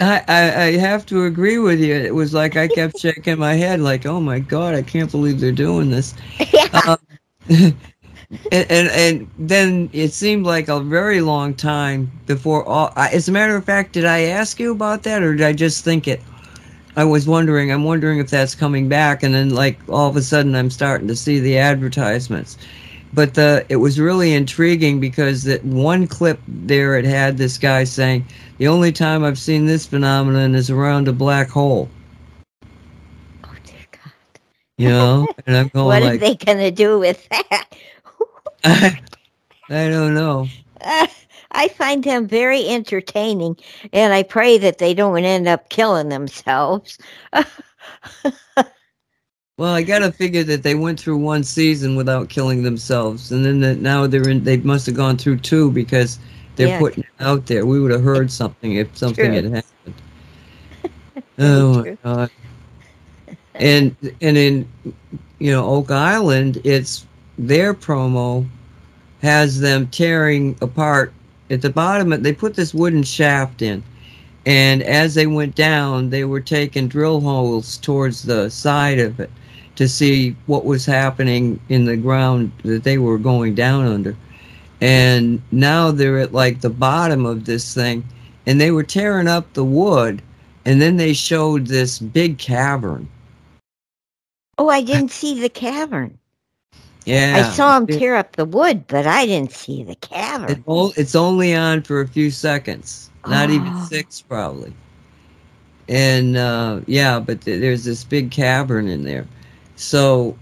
I, 0.00 0.22
I, 0.28 0.62
I 0.62 0.72
have 0.76 1.06
to 1.06 1.24
agree 1.24 1.58
with 1.58 1.80
you. 1.80 1.94
It 1.94 2.14
was 2.14 2.32
like 2.32 2.56
I 2.56 2.68
kept 2.68 2.98
shaking 3.00 3.38
my 3.38 3.54
head, 3.54 3.80
like, 3.80 4.06
"Oh 4.06 4.20
my 4.20 4.38
god, 4.38 4.74
I 4.74 4.82
can't 4.82 5.10
believe 5.10 5.40
they're 5.40 5.52
doing 5.52 5.90
this." 5.90 6.14
yeah. 6.52 6.96
Um, 7.50 7.74
and, 8.30 8.70
and 8.70 8.88
and 8.88 9.30
then 9.38 9.88
it 9.92 10.12
seemed 10.12 10.44
like 10.44 10.68
a 10.68 10.80
very 10.80 11.20
long 11.20 11.54
time 11.54 12.10
before 12.26 12.64
all. 12.64 12.92
As 12.96 13.28
a 13.28 13.32
matter 13.32 13.56
of 13.56 13.64
fact, 13.64 13.92
did 13.92 14.04
I 14.04 14.20
ask 14.24 14.60
you 14.60 14.72
about 14.72 15.02
that, 15.04 15.22
or 15.22 15.34
did 15.34 15.46
I 15.46 15.52
just 15.52 15.84
think 15.84 16.06
it? 16.06 16.20
I 16.96 17.04
was 17.04 17.26
wondering. 17.26 17.72
I'm 17.72 17.84
wondering 17.84 18.18
if 18.18 18.28
that's 18.28 18.54
coming 18.54 18.88
back, 18.88 19.22
and 19.22 19.34
then 19.34 19.50
like 19.50 19.78
all 19.88 20.10
of 20.10 20.16
a 20.16 20.22
sudden, 20.22 20.54
I'm 20.54 20.70
starting 20.70 21.08
to 21.08 21.16
see 21.16 21.40
the 21.40 21.56
advertisements. 21.56 22.58
But 23.14 23.32
the 23.32 23.64
it 23.70 23.76
was 23.76 23.98
really 23.98 24.34
intriguing 24.34 25.00
because 25.00 25.44
that 25.44 25.64
one 25.64 26.06
clip 26.06 26.38
there 26.46 26.98
it 26.98 27.06
had 27.06 27.38
this 27.38 27.56
guy 27.56 27.84
saying, 27.84 28.26
"The 28.58 28.68
only 28.68 28.92
time 28.92 29.24
I've 29.24 29.38
seen 29.38 29.64
this 29.64 29.86
phenomenon 29.86 30.54
is 30.54 30.68
around 30.68 31.08
a 31.08 31.12
black 31.14 31.48
hole." 31.48 31.88
oh 33.44 33.54
dear 33.64 33.86
God. 33.90 34.12
You 34.76 34.90
know, 34.90 35.28
and 35.46 35.56
I'm 35.56 35.68
going 35.72 35.86
what 35.86 36.02
are 36.02 36.04
like, 36.04 36.20
they 36.20 36.34
gonna 36.34 36.70
do 36.70 36.98
with 36.98 37.26
that? 37.30 37.68
I, 39.70 39.88
don't 39.88 40.14
know. 40.14 40.48
Uh, 40.80 41.06
I 41.52 41.68
find 41.68 42.04
them 42.04 42.26
very 42.26 42.68
entertaining, 42.68 43.56
and 43.92 44.12
I 44.12 44.22
pray 44.22 44.58
that 44.58 44.78
they 44.78 44.94
don't 44.94 45.24
end 45.24 45.48
up 45.48 45.68
killing 45.70 46.08
themselves. 46.08 46.98
Well, 49.58 49.74
I 49.74 49.82
gotta 49.82 50.12
figure 50.12 50.44
that 50.44 50.62
they 50.62 50.76
went 50.76 51.00
through 51.00 51.16
one 51.16 51.42
season 51.42 51.96
without 51.96 52.28
killing 52.28 52.62
themselves, 52.62 53.32
and 53.32 53.44
then 53.44 53.58
that 53.62 53.78
now 53.80 54.06
they're 54.06 54.28
in. 54.28 54.44
They 54.44 54.58
must 54.58 54.86
have 54.86 54.94
gone 54.94 55.16
through 55.16 55.38
two 55.38 55.72
because 55.72 56.20
they're 56.54 56.68
Yeah. 56.68 56.78
putting 56.78 57.02
it 57.02 57.10
out 57.18 57.46
there. 57.46 57.66
We 57.66 57.80
would 57.80 57.90
have 57.90 58.04
heard 58.04 58.30
something 58.30 58.74
if 58.76 58.96
something 58.96 59.32
True. 59.32 59.34
had 59.34 59.44
happened. 59.46 59.94
oh 61.40 61.82
my 61.82 61.96
god! 62.04 62.30
And 63.56 63.96
and 64.20 64.36
in 64.36 64.68
you 65.40 65.50
know 65.50 65.66
Oak 65.66 65.90
Island, 65.90 66.60
it's 66.62 67.04
their 67.36 67.74
promo 67.74 68.46
has 69.22 69.60
them 69.60 69.88
tearing 69.88 70.56
apart 70.60 71.12
at 71.50 71.62
the 71.62 71.70
bottom. 71.70 72.10
They 72.22 72.32
put 72.32 72.54
this 72.54 72.74
wooden 72.74 73.02
shaft 73.02 73.62
in, 73.62 73.82
and 74.46 74.82
as 74.82 75.14
they 75.14 75.26
went 75.26 75.54
down, 75.54 76.10
they 76.10 76.24
were 76.24 76.40
taking 76.40 76.88
drill 76.88 77.20
holes 77.20 77.76
towards 77.78 78.22
the 78.22 78.48
side 78.50 78.98
of 78.98 79.20
it 79.20 79.30
to 79.76 79.88
see 79.88 80.34
what 80.46 80.64
was 80.64 80.84
happening 80.84 81.60
in 81.68 81.84
the 81.84 81.96
ground 81.96 82.50
that 82.64 82.82
they 82.82 82.98
were 82.98 83.18
going 83.18 83.54
down 83.54 83.86
under. 83.86 84.16
And 84.80 85.40
now 85.52 85.90
they're 85.90 86.18
at 86.18 86.32
like 86.32 86.60
the 86.60 86.70
bottom 86.70 87.26
of 87.26 87.44
this 87.44 87.74
thing, 87.74 88.04
and 88.46 88.60
they 88.60 88.70
were 88.70 88.82
tearing 88.82 89.28
up 89.28 89.52
the 89.52 89.64
wood, 89.64 90.22
and 90.64 90.80
then 90.80 90.96
they 90.96 91.12
showed 91.12 91.66
this 91.66 91.98
big 91.98 92.38
cavern. 92.38 93.08
Oh, 94.58 94.68
I 94.68 94.82
didn't 94.82 95.12
see 95.12 95.40
the 95.40 95.48
cavern. 95.48 96.18
Yeah, 97.08 97.36
I 97.36 97.42
saw 97.42 97.76
him 97.76 97.86
tear 97.86 98.16
up 98.16 98.36
the 98.36 98.44
wood, 98.44 98.86
but 98.86 99.06
I 99.06 99.24
didn't 99.24 99.52
see 99.52 99.82
the 99.82 99.94
cavern. 99.94 100.62
it's 100.68 101.14
only 101.14 101.54
on 101.54 101.82
for 101.82 102.02
a 102.02 102.06
few 102.08 102.30
seconds, 102.30 103.10
not 103.26 103.48
even 103.50 103.72
Oh. 103.74 103.86
six 103.88 104.20
probably. 104.20 104.74
And 105.88 106.36
uh, 106.36 106.80
yeah, 106.86 107.18
but 107.18 107.40
th- 107.40 107.60
there's 107.62 107.84
this 107.84 108.04
big 108.04 108.30
cavern 108.30 108.88
in 108.88 109.04
there, 109.04 109.26
so 109.76 110.36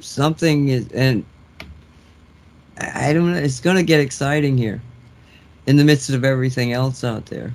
something 0.00 0.68
is, 0.68 0.86
and 0.92 1.24
I 2.78 3.08
I 3.08 3.12
don't 3.14 3.32
know. 3.32 3.38
It's 3.38 3.60
going 3.60 3.76
to 3.76 3.82
get 3.82 4.00
exciting 4.00 4.58
here, 4.58 4.82
in 5.66 5.76
the 5.76 5.84
midst 5.84 6.10
of 6.10 6.24
everything 6.24 6.72
else 6.72 7.04
out 7.04 7.26
there. 7.26 7.52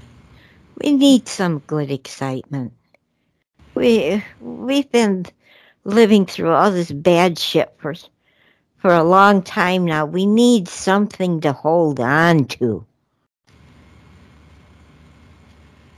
We 0.84 0.94
need 0.94 1.28
some 1.28 1.60
good 1.60 1.92
excitement. 1.92 2.74
We 3.76 4.24
we've 4.42 4.92
been 4.92 5.26
living 5.88 6.26
through 6.26 6.52
all 6.52 6.70
this 6.70 6.92
bad 6.92 7.40
shit 7.40 7.74
for 7.78 7.96
for 8.78 8.94
a 8.94 9.04
long 9.04 9.42
time 9.42 9.86
now. 9.86 10.06
We 10.06 10.26
need 10.28 10.68
something 10.68 11.42
to 11.42 11.54
hold 11.54 12.00
on 12.00 12.46
to. 12.46 12.86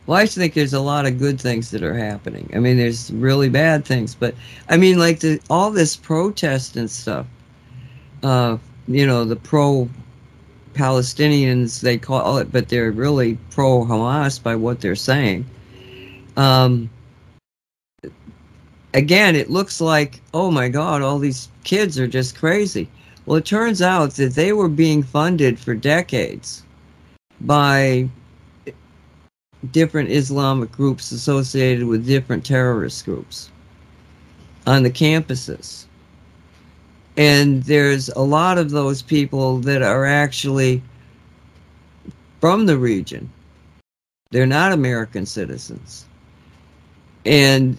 Well, 0.06 0.18
I 0.18 0.26
think 0.26 0.54
there's 0.54 0.74
a 0.74 0.80
lot 0.80 1.06
of 1.06 1.20
good 1.20 1.40
things 1.40 1.72
that 1.72 1.84
are 1.84 1.94
happening. 1.94 2.50
I 2.56 2.60
mean, 2.60 2.78
there's 2.78 3.12
really 3.12 3.50
bad 3.50 3.86
things, 3.86 4.16
but 4.16 4.34
I 4.70 4.78
mean, 4.78 4.98
like 4.98 5.20
the 5.20 5.42
all 5.50 5.72
this 5.72 5.96
protest 5.96 6.78
and 6.78 6.90
stuff. 6.90 7.28
Uh, 8.24 8.58
you 8.88 9.06
know, 9.06 9.26
the 9.26 9.36
pro 9.36 9.90
Palestinians 10.74 11.82
they 11.82 11.98
call 11.98 12.38
it, 12.38 12.52
but 12.52 12.70
they're 12.70 12.92
really 12.92 13.38
pro 13.50 13.84
Hamas 13.84 14.42
by 14.42 14.56
what 14.56 14.82
they're 14.82 14.96
saying. 14.96 15.46
Um, 16.38 16.90
again, 18.94 19.36
it 19.36 19.50
looks 19.50 19.82
like, 19.82 20.22
oh 20.34 20.52
my 20.52 20.70
God, 20.70 21.02
all 21.02 21.20
these 21.20 21.50
kids 21.64 22.00
are 22.00 22.08
just 22.08 22.38
crazy. 22.38 22.90
Well, 23.26 23.38
it 23.38 23.46
turns 23.46 23.82
out 23.82 24.12
that 24.16 24.34
they 24.34 24.54
were 24.54 24.70
being 24.70 25.04
funded 25.04 25.60
for 25.60 25.76
decades 25.76 26.64
by 27.42 28.10
different 29.72 30.10
Islamic 30.10 30.72
groups 30.72 31.12
associated 31.12 31.86
with 31.86 32.06
different 32.06 32.46
terrorist 32.46 33.06
groups 33.06 33.52
on 34.66 34.84
the 34.84 34.90
campuses. 34.90 35.86
And 37.18 37.64
there's 37.64 38.10
a 38.10 38.22
lot 38.22 38.58
of 38.58 38.72
those 38.72 39.02
people 39.02 39.58
that 39.60 39.82
are 39.82 40.06
actually 40.06 40.82
from 42.40 42.66
the 42.66 42.78
region. 42.78 43.30
They're 44.32 44.46
not 44.46 44.72
American 44.72 45.26
citizens. 45.26 46.06
And 47.26 47.78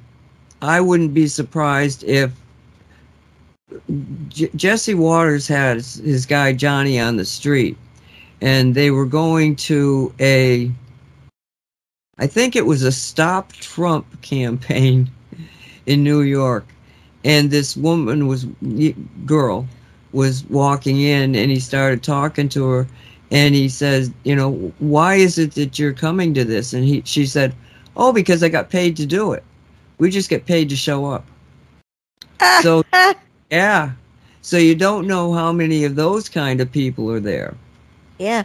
I 0.62 0.81
wouldn't 0.81 1.15
be 1.15 1.27
surprised 1.27 2.05
if 2.05 2.32
J- 4.28 4.51
Jesse 4.55 4.95
Watters 4.95 5.47
had 5.47 5.77
his, 5.77 5.95
his 5.95 6.27
guy 6.27 6.53
Johnny 6.53 6.99
on 6.99 7.16
the 7.16 7.24
street 7.24 7.77
and 8.41 8.74
they 8.74 8.91
were 8.91 9.07
going 9.07 9.57
to 9.57 10.12
a 10.20 10.70
I 12.20 12.27
think 12.27 12.55
it 12.55 12.66
was 12.66 12.82
a 12.82 12.93
Stop 12.93 13.53
Trump 13.55 14.20
campaign 14.20 15.11
in 15.87 16.05
New 16.05 16.20
York. 16.20 16.66
And 17.24 17.51
this 17.51 17.77
woman 17.77 18.27
was, 18.27 18.47
girl, 19.24 19.66
was 20.12 20.45
walking 20.51 21.01
in 21.01 21.35
and 21.35 21.51
he 21.51 21.59
started 21.59 22.03
talking 22.03 22.51
to 22.51 22.66
her. 22.69 22.87
And 23.31 23.55
he 23.55 23.70
says, 23.70 24.11
you 24.24 24.37
know, 24.37 24.53
why 24.81 25.15
is 25.15 25.39
it 25.39 25.53
that 25.53 25.78
you're 25.78 25.95
coming 25.95 26.35
to 26.35 26.45
this? 26.45 26.74
And 26.74 26.85
he, 26.85 27.03
she 27.07 27.24
said, 27.24 27.55
oh, 27.97 28.12
because 28.12 28.43
I 28.43 28.51
got 28.51 28.69
paid 28.69 28.97
to 28.99 29.07
do 29.07 29.32
it. 29.32 29.45
We 30.01 30.10
just 30.10 30.31
get 30.31 30.47
paid 30.47 30.70
to 30.70 30.77
show 30.77 31.06
up. 31.06 31.24
So, 32.62 32.82
yeah. 33.51 33.93
So 34.43 34.56
you 34.59 34.74
don't 34.74 35.06
know 35.06 35.32
how 35.35 35.52
many 35.52 35.85
of 35.85 35.94
those 35.97 36.28
kind 36.28 36.60
of 36.60 36.72
people 36.72 37.10
are 37.10 37.20
there 37.20 37.55
yeah. 38.18 38.44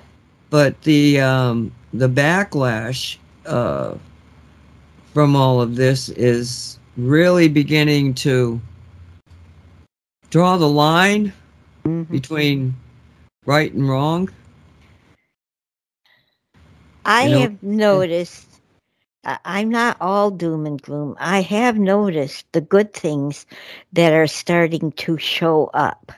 but 0.49 0.80
the 0.84 1.19
um, 1.22 1.72
the 1.94 2.07
backlash 2.10 3.18
uh, 3.45 3.95
from 5.14 5.36
all 5.36 5.61
of 5.61 5.76
this 5.76 6.10
is 6.10 6.77
really 6.98 7.48
beginning 7.48 8.14
to 8.15 8.60
draw 10.30 10.57
the 10.57 10.68
line 10.69 11.34
Mhm. 11.86 12.10
between 12.10 12.76
right 13.45 13.73
and 13.73 13.88
wrong. 13.90 14.30
I 17.06 17.26
You 17.26 17.32
know- 17.32 17.40
have 17.41 17.64
noticed, 17.64 18.55
I'm 19.26 19.70
not 19.70 19.98
all 20.02 20.32
doom 20.32 20.66
and 20.66 20.82
gloom. 20.82 21.16
I 21.20 21.42
have 21.42 21.78
noticed 21.78 22.46
the 22.52 22.62
good 22.62 22.94
things 22.94 23.46
that 23.94 24.14
are 24.14 24.28
starting 24.28 24.92
to 24.94 25.18
show 25.18 25.70
up. 25.74 26.12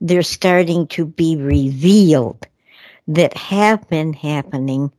They're 0.00 0.22
starting 0.22 0.86
to 0.88 1.06
be 1.06 1.36
revealed 1.36 2.46
that 3.08 3.36
have 3.36 3.88
been 3.88 4.12
happening 4.14 4.90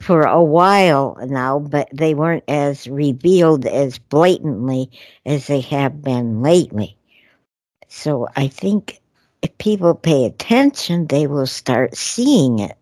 for 0.00 0.22
a 0.22 0.42
while 0.42 1.16
now, 1.26 1.58
but 1.58 1.88
they 1.92 2.14
weren't 2.14 2.44
as 2.48 2.86
revealed 2.88 3.66
as 3.66 3.98
blatantly 3.98 4.90
as 5.26 5.46
they 5.46 5.60
have 5.60 6.02
been 6.02 6.42
lately. 6.42 6.96
So 7.88 8.28
I 8.36 8.48
think 8.48 9.00
if 9.42 9.56
people 9.58 9.94
pay 9.94 10.26
attention, 10.26 11.06
they 11.06 11.26
will 11.26 11.46
start 11.46 11.96
seeing 11.96 12.60
it 12.60 12.76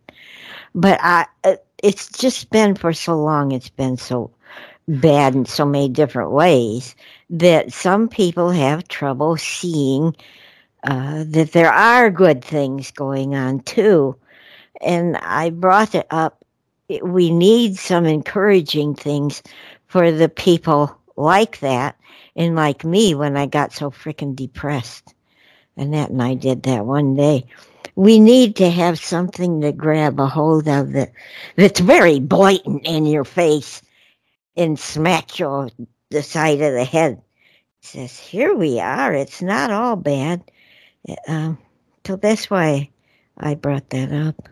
but 0.74 0.98
I, 1.02 1.26
uh, 1.44 1.56
it's 1.82 2.10
just 2.10 2.50
been 2.50 2.74
for 2.74 2.92
so 2.92 3.16
long. 3.20 3.52
It's 3.52 3.70
been 3.70 3.96
so 3.96 4.30
bad 4.88 5.34
in 5.34 5.44
so 5.44 5.64
many 5.64 5.88
different 5.88 6.32
ways 6.32 6.96
that 7.30 7.72
some 7.72 8.08
people 8.08 8.50
have 8.50 8.88
trouble 8.88 9.36
seeing 9.36 10.16
uh, 10.84 11.24
that 11.28 11.52
there 11.52 11.72
are 11.72 12.10
good 12.10 12.44
things 12.44 12.90
going 12.90 13.34
on 13.34 13.60
too. 13.60 14.16
And 14.80 15.16
I 15.18 15.50
brought 15.50 15.94
it 15.94 16.06
up 16.10 16.44
we 17.02 17.30
need 17.30 17.76
some 17.76 18.06
encouraging 18.06 18.94
things 18.94 19.42
for 19.86 20.10
the 20.10 20.28
people 20.28 20.96
like 21.16 21.60
that 21.60 21.96
and 22.36 22.56
like 22.56 22.84
me 22.84 23.14
when 23.14 23.36
I 23.36 23.46
got 23.46 23.72
so 23.72 23.90
freaking 23.90 24.34
depressed. 24.34 25.14
And 25.76 25.92
that, 25.94 26.10
and 26.10 26.22
I 26.22 26.34
did 26.34 26.62
that 26.64 26.86
one 26.86 27.14
day. 27.14 27.44
We 27.98 28.20
need 28.20 28.54
to 28.56 28.70
have 28.70 29.00
something 29.00 29.60
to 29.62 29.72
grab 29.72 30.20
a 30.20 30.28
hold 30.28 30.68
of 30.68 30.92
that 30.92 31.10
that's 31.56 31.80
very 31.80 32.20
blatant 32.20 32.86
in 32.86 33.06
your 33.06 33.24
face 33.24 33.82
and 34.56 34.78
smack 34.78 35.40
you 35.40 35.68
the 36.10 36.22
side 36.22 36.60
of 36.60 36.74
the 36.74 36.84
head. 36.84 37.14
It 37.82 37.86
says, 37.88 38.16
"Here 38.16 38.54
we 38.54 38.78
are. 38.78 39.12
It's 39.12 39.42
not 39.42 39.72
all 39.72 39.96
bad." 39.96 40.44
Um, 41.26 41.58
so 42.06 42.14
that's 42.14 42.48
why 42.48 42.88
I 43.36 43.56
brought 43.56 43.90
that 43.90 44.12
up. 44.12 44.48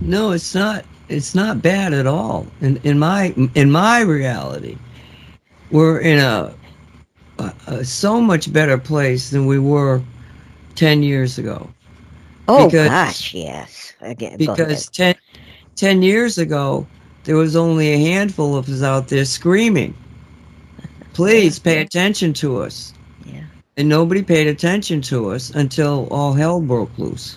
No, 0.00 0.30
it's 0.30 0.54
not. 0.54 0.84
It's 1.08 1.34
not 1.34 1.62
bad 1.62 1.92
at 1.92 2.06
all. 2.06 2.46
In 2.60 2.76
in 2.84 3.00
my 3.00 3.34
in 3.56 3.72
my 3.72 4.02
reality, 4.02 4.78
we're 5.72 5.98
in 5.98 6.20
a, 6.20 6.54
a, 7.40 7.54
a 7.66 7.84
so 7.84 8.20
much 8.20 8.52
better 8.52 8.78
place 8.78 9.30
than 9.30 9.46
we 9.46 9.58
were 9.58 10.02
ten 10.74 11.02
years 11.02 11.38
ago. 11.38 11.68
Oh 12.48 12.66
Because- 12.66 12.88
gosh, 12.88 13.34
yes. 13.34 13.92
Again. 14.02 14.38
Because 14.38 14.88
10, 14.88 15.14
10 15.76 16.02
years 16.02 16.38
ago, 16.38 16.86
there 17.24 17.36
was 17.36 17.54
only 17.54 17.92
a 17.92 17.98
handful 17.98 18.56
of 18.56 18.66
us 18.68 18.82
out 18.82 19.08
there 19.08 19.26
screaming, 19.26 19.94
"Please 21.12 21.58
pay 21.58 21.80
attention 21.82 22.32
to 22.34 22.62
us." 22.62 22.94
Yeah. 23.26 23.42
and 23.76 23.88
nobody 23.88 24.22
paid 24.22 24.46
attention 24.46 25.02
to 25.02 25.30
us 25.32 25.50
until 25.50 26.08
all 26.10 26.32
hell 26.32 26.60
broke 26.62 26.96
loose. 26.98 27.36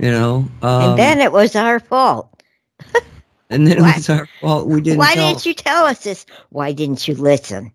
You 0.00 0.10
know, 0.10 0.48
um, 0.62 0.90
and 0.90 0.98
then 0.98 1.20
it 1.20 1.30
was 1.30 1.54
our 1.54 1.78
fault. 1.78 2.42
and 3.50 3.66
then 3.68 3.78
it 3.78 3.80
Why- 3.82 3.94
was 3.96 4.10
our 4.10 4.26
fault. 4.40 4.66
We 4.66 4.80
didn't. 4.80 4.98
Why 4.98 5.14
tell- 5.14 5.28
didn't 5.28 5.46
you 5.46 5.54
tell 5.54 5.84
us 5.84 6.02
this? 6.02 6.26
Why 6.50 6.72
didn't 6.72 7.06
you 7.06 7.14
listen? 7.14 7.70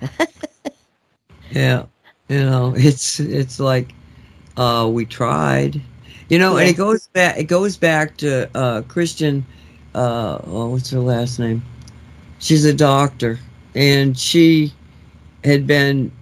Yeah, 1.50 1.86
you 2.28 2.40
know, 2.40 2.74
it's 2.76 3.18
it's 3.20 3.58
like 3.58 3.92
uh, 4.56 4.88
we 4.92 5.04
tried. 5.04 5.80
You 6.28 6.38
know, 6.38 6.56
and 6.58 6.68
it 6.68 6.76
goes 6.76 7.08
back. 7.08 7.38
It 7.38 7.44
goes 7.44 7.76
back 7.76 8.16
to 8.18 8.48
uh, 8.56 8.82
Christian. 8.82 9.44
Uh, 9.94 10.38
oh, 10.46 10.68
what's 10.68 10.90
her 10.90 11.00
last 11.00 11.38
name? 11.40 11.62
She's 12.38 12.64
a 12.64 12.72
doctor, 12.72 13.38
and 13.74 14.16
she 14.16 14.72
had 15.44 15.66
been 15.66 16.12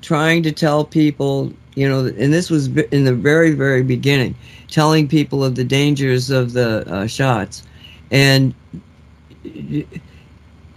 trying 0.00 0.42
to 0.44 0.52
tell 0.52 0.84
people. 0.84 1.52
You 1.74 1.88
know, 1.88 2.06
and 2.06 2.32
this 2.32 2.50
was 2.50 2.66
in 2.68 3.04
the 3.04 3.14
very, 3.14 3.52
very 3.52 3.82
beginning, 3.82 4.34
telling 4.68 5.08
people 5.08 5.44
of 5.44 5.54
the 5.54 5.64
dangers 5.64 6.28
of 6.30 6.52
the 6.52 6.84
uh, 6.92 7.06
shots, 7.06 7.62
and 8.10 8.54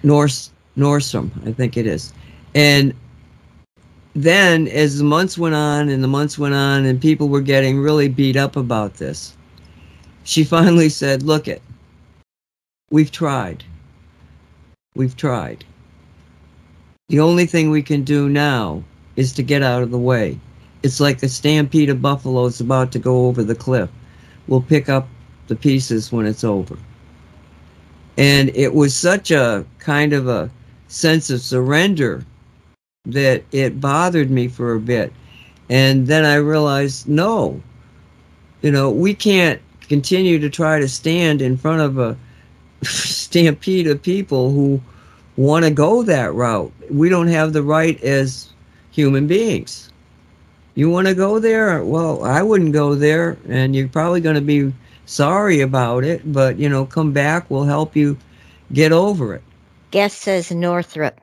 Norse 0.03 0.51
Nordstrom, 0.77 1.31
I 1.47 1.51
think 1.51 1.77
it 1.77 1.87
is, 1.87 2.13
and 2.55 2.93
then 4.15 4.67
as 4.69 4.97
the 4.97 5.03
months 5.03 5.37
went 5.37 5.53
on 5.53 5.89
and 5.89 6.03
the 6.03 6.07
months 6.07 6.39
went 6.39 6.55
on 6.55 6.85
and 6.85 6.99
people 6.99 7.29
were 7.29 7.41
getting 7.41 7.79
really 7.79 8.07
beat 8.07 8.35
up 8.35 8.55
about 8.55 8.95
this 8.95 9.35
she 10.23 10.43
finally 10.43 10.89
said 10.89 11.21
look 11.21 11.47
it 11.47 11.61
we've 12.91 13.11
tried. 13.11 13.63
We've 14.95 15.17
tried. 15.17 15.65
The 17.09 17.19
only 17.19 17.45
thing 17.45 17.69
we 17.69 17.81
can 17.81 18.03
do 18.03 18.29
now 18.29 18.83
is 19.15 19.33
to 19.33 19.43
get 19.43 19.63
out 19.63 19.83
of 19.83 19.91
the 19.91 19.99
way. 19.99 20.39
It's 20.83 20.99
like 20.99 21.21
a 21.21 21.27
stampede 21.27 21.89
of 21.89 22.01
buffaloes 22.01 22.61
about 22.61 22.91
to 22.93 22.99
go 22.99 23.25
over 23.25 23.43
the 23.43 23.53
cliff. 23.53 23.89
We'll 24.47 24.61
pick 24.61 24.87
up 24.87 25.09
the 25.47 25.55
pieces 25.55 26.11
when 26.11 26.25
it's 26.25 26.43
over. 26.43 26.77
And 28.17 28.49
it 28.55 28.73
was 28.73 28.95
such 28.95 29.31
a 29.31 29.65
kind 29.79 30.13
of 30.13 30.27
a 30.27 30.49
sense 30.87 31.29
of 31.29 31.41
surrender 31.41 32.23
that 33.05 33.43
it 33.51 33.79
bothered 33.79 34.29
me 34.29 34.47
for 34.47 34.73
a 34.73 34.79
bit. 34.79 35.13
And 35.69 36.07
then 36.07 36.25
I 36.25 36.35
realized, 36.35 37.07
no, 37.07 37.61
you 38.61 38.71
know, 38.71 38.89
we 38.89 39.13
can't 39.13 39.61
continue 39.87 40.39
to 40.39 40.49
try 40.49 40.79
to 40.79 40.87
stand 40.87 41.41
in 41.41 41.57
front 41.57 41.81
of 41.81 41.97
a 41.97 42.17
stampede 42.83 43.87
of 43.87 44.01
people 44.01 44.51
who 44.51 44.81
want 45.37 45.65
to 45.65 45.71
go 45.71 46.03
that 46.03 46.33
route. 46.33 46.71
We 46.89 47.09
don't 47.09 47.27
have 47.27 47.53
the 47.53 47.63
right 47.63 48.01
as 48.03 48.49
human 48.91 49.27
beings. 49.27 49.91
You 50.75 50.89
want 50.89 51.07
to 51.07 51.15
go 51.15 51.39
there? 51.39 51.83
Well, 51.83 52.23
I 52.23 52.41
wouldn't 52.41 52.73
go 52.73 52.95
there, 52.95 53.37
and 53.47 53.75
you're 53.75 53.87
probably 53.87 54.21
going 54.21 54.35
to 54.35 54.41
be 54.41 54.73
sorry 55.05 55.61
about 55.61 56.03
it, 56.03 56.31
but, 56.31 56.57
you 56.57 56.67
know, 56.67 56.85
come 56.85 57.11
back. 57.11 57.49
We'll 57.49 57.63
help 57.63 57.95
you 57.95 58.17
get 58.73 58.91
over 58.91 59.35
it. 59.35 59.43
Guest 59.91 60.19
says 60.19 60.51
Northrup. 60.51 61.21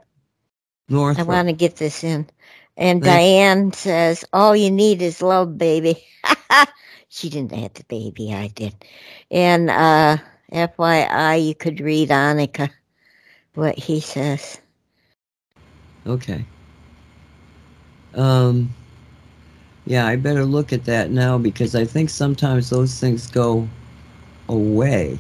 North. 0.93 1.19
I 1.19 1.25
want 1.25 1.49
to 1.49 1.55
get 1.55 1.77
this 1.77 2.05
in. 2.05 2.27
And 2.77 3.03
Thank- 3.03 3.23
Diane 3.23 3.73
says, 3.73 4.25
All 4.33 4.57
you 4.57 4.71
need 4.71 5.03
is 5.03 5.23
love, 5.23 5.59
baby. 5.59 6.05
she 7.09 7.29
didn't 7.31 7.53
have 7.53 7.75
the 7.75 7.85
baby, 7.85 8.33
I 8.35 8.49
did. 8.49 8.75
And 9.31 9.71
uh, 9.71 10.19
FYI, 10.53 11.47
you 11.47 11.55
could 11.55 11.81
read 11.81 12.11
Annika 12.11 12.71
what 13.55 13.79
he 13.79 14.01
says. 14.01 14.61
Okay. 16.07 16.45
Um, 18.15 18.71
yeah, 19.87 20.07
I 20.07 20.17
better 20.17 20.45
look 20.45 20.73
at 20.73 20.85
that 20.85 21.11
now 21.11 21.39
because 21.39 21.75
I 21.75 21.85
think 21.85 22.11
sometimes 22.11 22.71
those 22.71 22.99
things 22.99 23.31
go 23.31 23.69
away. 24.49 25.19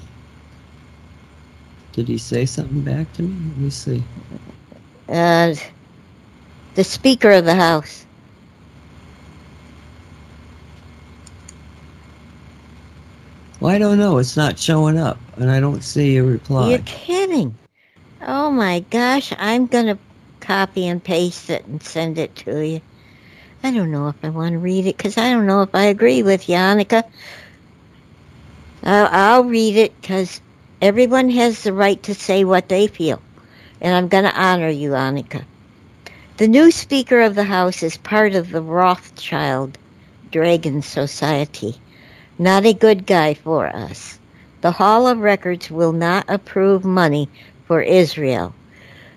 Did 1.92 2.08
he 2.08 2.18
say 2.18 2.46
something 2.46 2.82
back 2.82 3.12
to 3.14 3.22
me? 3.22 3.34
Let 3.50 3.58
me 3.58 3.70
see. 3.70 4.02
Uh, 5.12 5.54
the 6.74 6.82
Speaker 6.82 7.30
of 7.32 7.44
the 7.44 7.54
House. 7.54 8.06
Well, 13.60 13.74
I 13.74 13.78
don't 13.78 13.98
know. 13.98 14.16
It's 14.16 14.38
not 14.38 14.58
showing 14.58 14.96
up, 14.96 15.18
and 15.36 15.50
I 15.50 15.60
don't 15.60 15.84
see 15.84 16.16
a 16.16 16.24
reply. 16.24 16.70
You're 16.70 16.78
kidding. 16.78 17.54
Oh 18.22 18.50
my 18.50 18.80
gosh, 18.80 19.34
I'm 19.38 19.66
going 19.66 19.86
to 19.86 19.98
copy 20.40 20.88
and 20.88 21.04
paste 21.04 21.50
it 21.50 21.66
and 21.66 21.82
send 21.82 22.16
it 22.16 22.34
to 22.36 22.66
you. 22.66 22.80
I 23.62 23.70
don't 23.70 23.92
know 23.92 24.08
if 24.08 24.16
I 24.22 24.30
want 24.30 24.52
to 24.52 24.58
read 24.58 24.86
it 24.86 24.96
because 24.96 25.18
I 25.18 25.30
don't 25.30 25.46
know 25.46 25.60
if 25.60 25.74
I 25.74 25.84
agree 25.84 26.22
with 26.22 26.48
you, 26.48 26.56
Annika. 26.56 27.04
I'll, 28.82 29.08
I'll 29.12 29.44
read 29.44 29.76
it 29.76 30.00
because 30.00 30.40
everyone 30.80 31.28
has 31.28 31.62
the 31.64 31.74
right 31.74 32.02
to 32.04 32.14
say 32.14 32.44
what 32.44 32.70
they 32.70 32.86
feel. 32.86 33.20
And 33.82 33.96
I'm 33.96 34.06
going 34.06 34.24
to 34.24 34.40
honor 34.40 34.68
you, 34.68 34.92
Annika. 34.92 35.44
The 36.36 36.46
new 36.46 36.70
Speaker 36.70 37.20
of 37.20 37.34
the 37.34 37.44
House 37.44 37.82
is 37.82 37.96
part 37.96 38.34
of 38.34 38.50
the 38.50 38.62
Rothschild 38.62 39.76
Dragon 40.30 40.82
Society. 40.82 41.74
Not 42.38 42.64
a 42.64 42.72
good 42.72 43.06
guy 43.06 43.34
for 43.34 43.66
us. 43.66 44.18
The 44.60 44.70
Hall 44.70 45.08
of 45.08 45.18
Records 45.18 45.68
will 45.68 45.92
not 45.92 46.24
approve 46.28 46.84
money 46.84 47.28
for 47.66 47.82
Israel. 47.82 48.54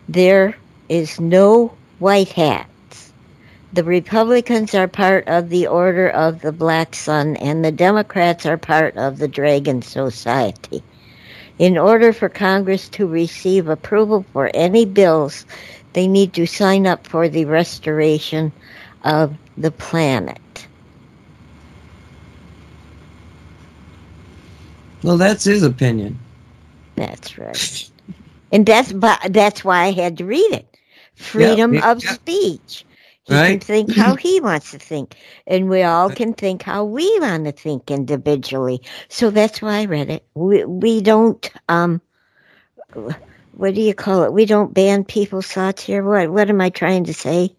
There 0.10 0.56
is 0.90 1.20
no 1.20 1.72
white 2.00 2.30
hats. 2.30 3.14
The 3.72 3.84
Republicans 3.84 4.74
are 4.74 4.88
part 4.88 5.28
of 5.28 5.50
the 5.50 5.68
Order 5.68 6.10
of 6.10 6.42
the 6.42 6.52
Black 6.52 6.96
Sun, 6.96 7.36
and 7.36 7.64
the 7.64 7.72
Democrats 7.72 8.48
are 8.48 8.58
part 8.58 8.98
of 8.98 9.20
the 9.20 9.28
Dragon 9.28 9.84
Society. 9.84 10.82
In 11.58 11.78
order 11.78 12.12
for 12.12 12.28
Congress 12.28 12.90
to 12.90 13.08
receive 13.08 13.70
approval 13.70 14.26
for 14.34 14.52
any 14.54 14.86
bills, 14.86 15.46
they 15.94 16.08
need 16.08 16.34
to 16.34 16.46
sign 16.46 16.86
up 16.86 17.08
for 17.08 17.30
the 17.30 17.46
restoration 17.46 18.52
of 19.04 19.34
the 19.58 19.72
planet. 19.72 20.68
Well, 25.04 25.18
that's 25.18 25.44
his 25.44 25.64
opinion. 25.64 26.20
That's 26.96 27.38
right. 27.38 27.92
And 28.52 28.66
that's 28.66 28.92
but 28.92 29.20
that's 29.30 29.64
why 29.64 29.84
I 29.84 29.92
had 29.92 30.18
to 30.18 30.26
read 30.26 30.52
it. 30.52 30.78
Freedom 31.16 31.76
yeah, 31.76 31.92
of 31.92 32.04
yeah. 32.04 32.14
speech. 32.14 32.85
He 33.26 33.34
can 33.34 33.60
think 33.60 33.92
how 33.96 34.16
he 34.16 34.40
wants 34.40 34.72
to 34.72 34.78
think. 34.80 35.16
And 35.48 35.68
we 35.70 35.82
all 35.82 36.10
can 36.12 36.34
think 36.34 36.62
how 36.62 36.86
we 36.86 37.20
want 37.20 37.46
to 37.46 37.52
think 37.52 37.90
individually. 37.90 38.82
So 39.10 39.32
that's 39.32 39.62
why 39.62 39.80
I 39.80 39.86
read 39.86 40.10
it. 40.12 40.24
We 40.36 40.64
we 40.66 41.02
don't 41.02 41.50
um 41.70 42.02
what 42.94 43.74
do 43.74 43.82
you 43.82 43.94
call 43.94 44.24
it? 44.24 44.34
We 44.34 44.46
don't 44.46 44.74
ban 44.74 45.04
people's 45.06 45.48
thoughts 45.48 45.84
here. 45.84 46.04
What 46.04 46.32
what 46.32 46.50
am 46.50 46.62
I 46.62 46.70
trying 46.70 47.04
to 47.06 47.14
say? 47.14 47.56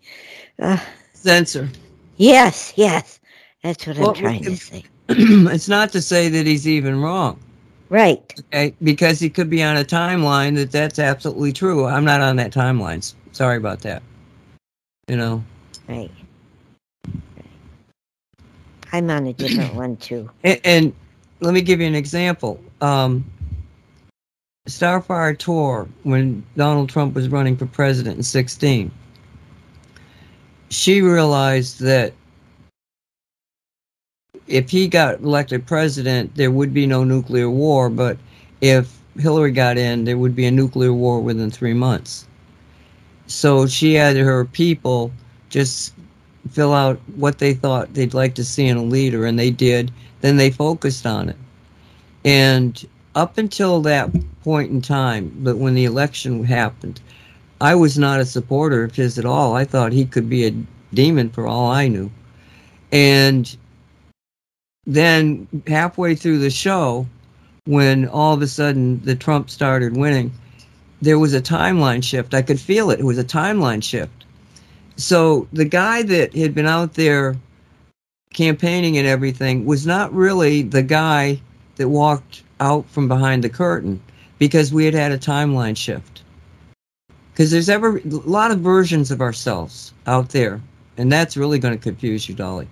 Uh, 0.61 0.79
Censor. 1.15 1.69
yes, 2.17 2.73
yes. 2.77 3.19
That's 3.63 3.87
what 3.87 3.99
Well, 3.99 4.11
I'm 4.11 4.15
trying 4.15 4.41
we- 4.43 4.47
to 4.51 4.57
say. 4.57 4.85
it's 5.09 5.69
not 5.69 5.91
to 5.93 6.01
say 6.01 6.29
that 6.29 6.47
he's 6.47 6.67
even 6.69 7.01
wrong. 7.01 7.39
Right. 7.89 8.35
Okay, 8.53 8.75
because 8.83 9.21
he 9.21 9.31
could 9.31 9.49
be 9.49 9.63
on 9.63 9.77
a 9.77 9.85
timeline 9.85 10.57
that 10.57 10.73
that's 10.73 10.99
absolutely 10.99 11.53
true. 11.53 11.87
I'm 11.87 12.05
not 12.05 12.21
on 12.21 12.37
that 12.37 12.53
timeline. 12.53 13.15
Sorry 13.33 13.57
about 13.57 13.81
that. 13.83 14.03
You 15.09 15.17
know, 15.17 15.45
Right. 15.89 16.11
I'm 18.93 19.11
on 19.11 19.27
a 19.27 19.33
different 19.33 19.75
one 19.75 19.97
too. 19.97 20.31
And, 20.45 20.61
and 20.65 20.95
let 21.41 21.55
me 21.55 21.61
give 21.61 21.81
you 21.81 21.87
an 21.87 21.95
example. 21.95 22.61
Um, 22.81 23.25
Starfire 24.69 25.39
Tor, 25.39 25.89
when 26.03 26.45
Donald 26.57 26.89
Trump 26.89 27.15
was 27.15 27.29
running 27.29 27.57
for 27.57 27.67
president 27.67 28.17
in 28.17 28.23
16, 28.23 28.91
she 30.71 31.03
realized 31.03 31.81
that 31.81 32.13
if 34.47 34.71
he 34.71 34.89
got 34.89 35.21
elected 35.21 35.67
president, 35.67 36.35
there 36.35 36.51
would 36.51 36.73
be 36.73 36.87
no 36.87 37.05
nuclear 37.05 37.51
war, 37.51 37.89
but 37.89 38.17
if 38.61 38.99
Hillary 39.19 39.53
got 39.53 39.79
in, 39.79 40.05
there 40.05 40.19
would 40.19 40.35
be 40.35 40.47
a 40.47 40.51
nuclear 40.51 40.93
war 40.93 41.21
within 41.21 41.51
three 41.51 41.75
months. 41.75 42.27
So 43.27 43.67
she 43.67 43.95
had 43.95 44.17
her 44.17 44.45
people 44.45 45.13
just 45.49 45.95
fill 46.51 46.73
out 46.73 47.01
what 47.17 47.39
they 47.39 47.55
thought 47.55 47.95
they'd 47.95 48.15
like 48.15 48.35
to 48.35 48.45
see 48.45 48.67
in 48.67 48.77
a 48.77 48.83
leader, 48.83 49.27
and 49.27 49.39
they 49.39 49.51
did. 49.51 49.93
Then 50.21 50.37
they 50.37 50.51
focused 50.51 51.07
on 51.07 51.29
it. 51.29 51.37
And 52.25 52.85
up 53.15 53.39
until 53.39 53.81
that 53.83 54.11
point 54.43 54.71
in 54.71 54.83
time, 54.83 55.33
but 55.39 55.59
when 55.59 55.75
the 55.75 55.85
election 55.85 56.45
happened, 56.45 57.01
I 57.61 57.75
was 57.75 57.99
not 57.99 58.21
a 58.21 58.27
supporter 58.27 58.85
of 58.85 58.95
his 58.95 59.19
at 59.19 59.25
all. 59.25 59.55
I 59.55 59.65
thought 59.65 59.93
he 59.93 60.05
could 60.05 60.29
be 60.29 60.47
a 60.47 60.55
demon 60.93 61.31
for 61.31 61.47
all 61.47 61.71
I 61.71 61.89
knew. 61.89 62.11
And 62.93 63.57
then 64.87 65.49
halfway 65.67 66.15
through 66.15 66.39
the 66.39 66.51
show, 66.51 67.07
when 67.65 68.09
all 68.09 68.35
of 68.35 68.43
a 68.43 68.47
sudden 68.47 69.03
the 69.05 69.17
Trump 69.17 69.51
started 69.51 69.97
winning, 69.97 70.33
there 71.03 71.19
was 71.19 71.35
a 71.35 71.41
timeline 71.41 72.03
shift. 72.03 72.35
I 72.35 72.43
could 72.43 72.61
feel 72.61 72.91
it. 72.91 73.01
It 73.01 73.05
was 73.05 73.19
a 73.19 73.25
timeline 73.25 73.83
shift. 73.83 74.16
So 74.97 75.47
the 75.53 75.65
guy 75.65 76.03
that 76.03 76.35
had 76.35 76.55
been 76.55 76.67
out 76.67 76.95
there 76.95 77.37
campaigning 78.33 78.99
and 78.99 79.07
everything 79.07 79.65
was 79.65 79.87
not 79.87 80.13
really 80.13 80.63
the 80.63 80.83
guy 80.83 81.41
that 81.77 81.89
walked 81.89 82.43
out 82.61 82.89
from 82.89 83.09
behind 83.09 83.45
the 83.45 83.49
curtain 83.49 84.01
because 84.39 84.73
we 84.73 84.85
had 84.85 84.95
had 84.95 85.13
a 85.13 85.19
timeline 85.19 85.77
shift. 85.77 86.23
Because 87.33 87.51
there's 87.51 87.69
ever 87.69 87.99
a 87.99 88.09
lot 88.09 88.51
of 88.51 88.61
versions 88.61 89.11
of 89.11 89.21
ourselves 89.21 89.93
out 90.07 90.31
there, 90.31 90.61
and 90.97 91.13
that's 91.13 91.37
really 91.37 91.59
going 91.59 91.77
to 91.77 91.83
confuse 91.83 92.29
you, 92.29 92.35
Dolly. 92.35 92.67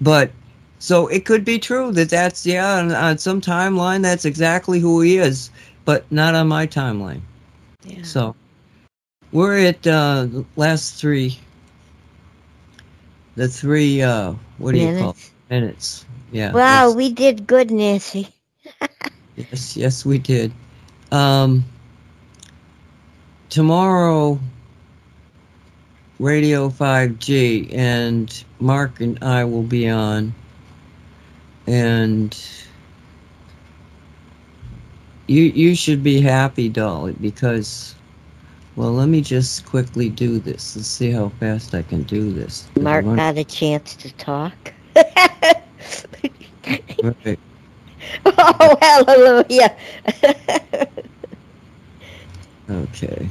But 0.00 0.30
so 0.78 1.08
it 1.08 1.24
could 1.24 1.44
be 1.44 1.58
true 1.58 1.90
that 1.92 2.08
that's 2.08 2.46
yeah 2.46 2.78
on, 2.78 2.92
on 2.92 3.18
some 3.18 3.40
timeline 3.40 4.02
that's 4.02 4.24
exactly 4.24 4.78
who 4.78 5.00
he 5.00 5.18
is, 5.18 5.50
but 5.84 6.10
not 6.12 6.36
on 6.36 6.46
my 6.46 6.66
timeline. 6.66 7.20
Yeah. 7.84 8.02
So 8.02 8.36
we're 9.32 9.58
at 9.58 9.86
uh, 9.86 10.28
last 10.56 10.94
three, 10.94 11.38
the 13.38 13.48
three. 13.48 14.02
Uh, 14.02 14.34
what 14.58 14.72
do 14.72 14.78
you 14.80 14.90
call 14.90 15.10
it? 15.10 15.16
Minutes. 15.16 15.32
minutes? 15.50 16.06
Yeah. 16.32 16.52
Wow, 16.52 16.60
that's- 16.66 16.96
we 16.96 17.12
did 17.12 17.46
good, 17.46 17.70
Nancy. 17.70 18.28
Yes, 19.36 19.76
yes, 19.76 20.04
we 20.06 20.18
did. 20.18 20.52
Um, 21.12 21.64
tomorrow, 23.50 24.40
Radio 26.18 26.68
5G, 26.70 27.70
and 27.72 28.44
Mark 28.60 29.00
and 29.00 29.22
I 29.22 29.44
will 29.44 29.62
be 29.62 29.88
on. 29.88 30.34
And 31.66 32.36
you 35.26 35.42
you 35.44 35.74
should 35.74 36.02
be 36.02 36.20
happy, 36.20 36.68
Dolly, 36.68 37.14
because 37.20 37.94
well, 38.78 38.92
let 38.92 39.08
me 39.08 39.20
just 39.20 39.66
quickly 39.66 40.08
do 40.08 40.38
this. 40.38 40.76
Let's 40.76 40.86
see 40.86 41.10
how 41.10 41.30
fast 41.40 41.74
I 41.74 41.82
can 41.82 42.04
do 42.04 42.32
this. 42.32 42.68
Mark 42.80 43.04
Run- 43.04 43.16
got 43.16 43.36
a 43.36 43.42
chance 43.42 43.96
to 43.96 44.14
talk. 44.14 44.72
right. 47.02 47.38
oh, 48.26 48.78
hallelujah. 48.80 49.76
Okay. 52.70 53.28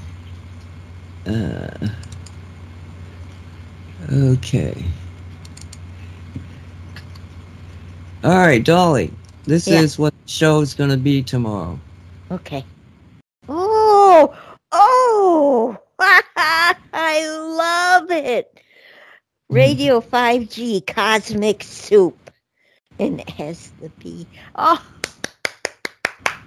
Uh, 1.26 1.88
okay. 4.12 4.84
All 8.26 8.38
right, 8.38 8.66
Dolly. 8.66 9.14
This 9.46 9.66
Yeah. 9.68 9.80
is 9.80 9.98
what 9.98 10.14
the 10.26 10.30
show's 10.30 10.74
going 10.74 10.90
to 10.90 10.98
be 10.98 11.24
tomorrow. 11.24 11.80
okay. 12.32 12.66
Oh, 13.48 14.36
oh, 14.72 15.78
I 16.00 17.28
love 18.00 18.12
it. 18.12 18.60
Radio 19.50 20.02
5G 20.02 20.86
Cosmic 20.86 21.64
Soup. 21.64 22.18
And 23.00 23.22
it 23.22 23.30
has 23.30 23.72
the 23.82 23.90
B. 24.00 24.28
Oh, 24.56 24.84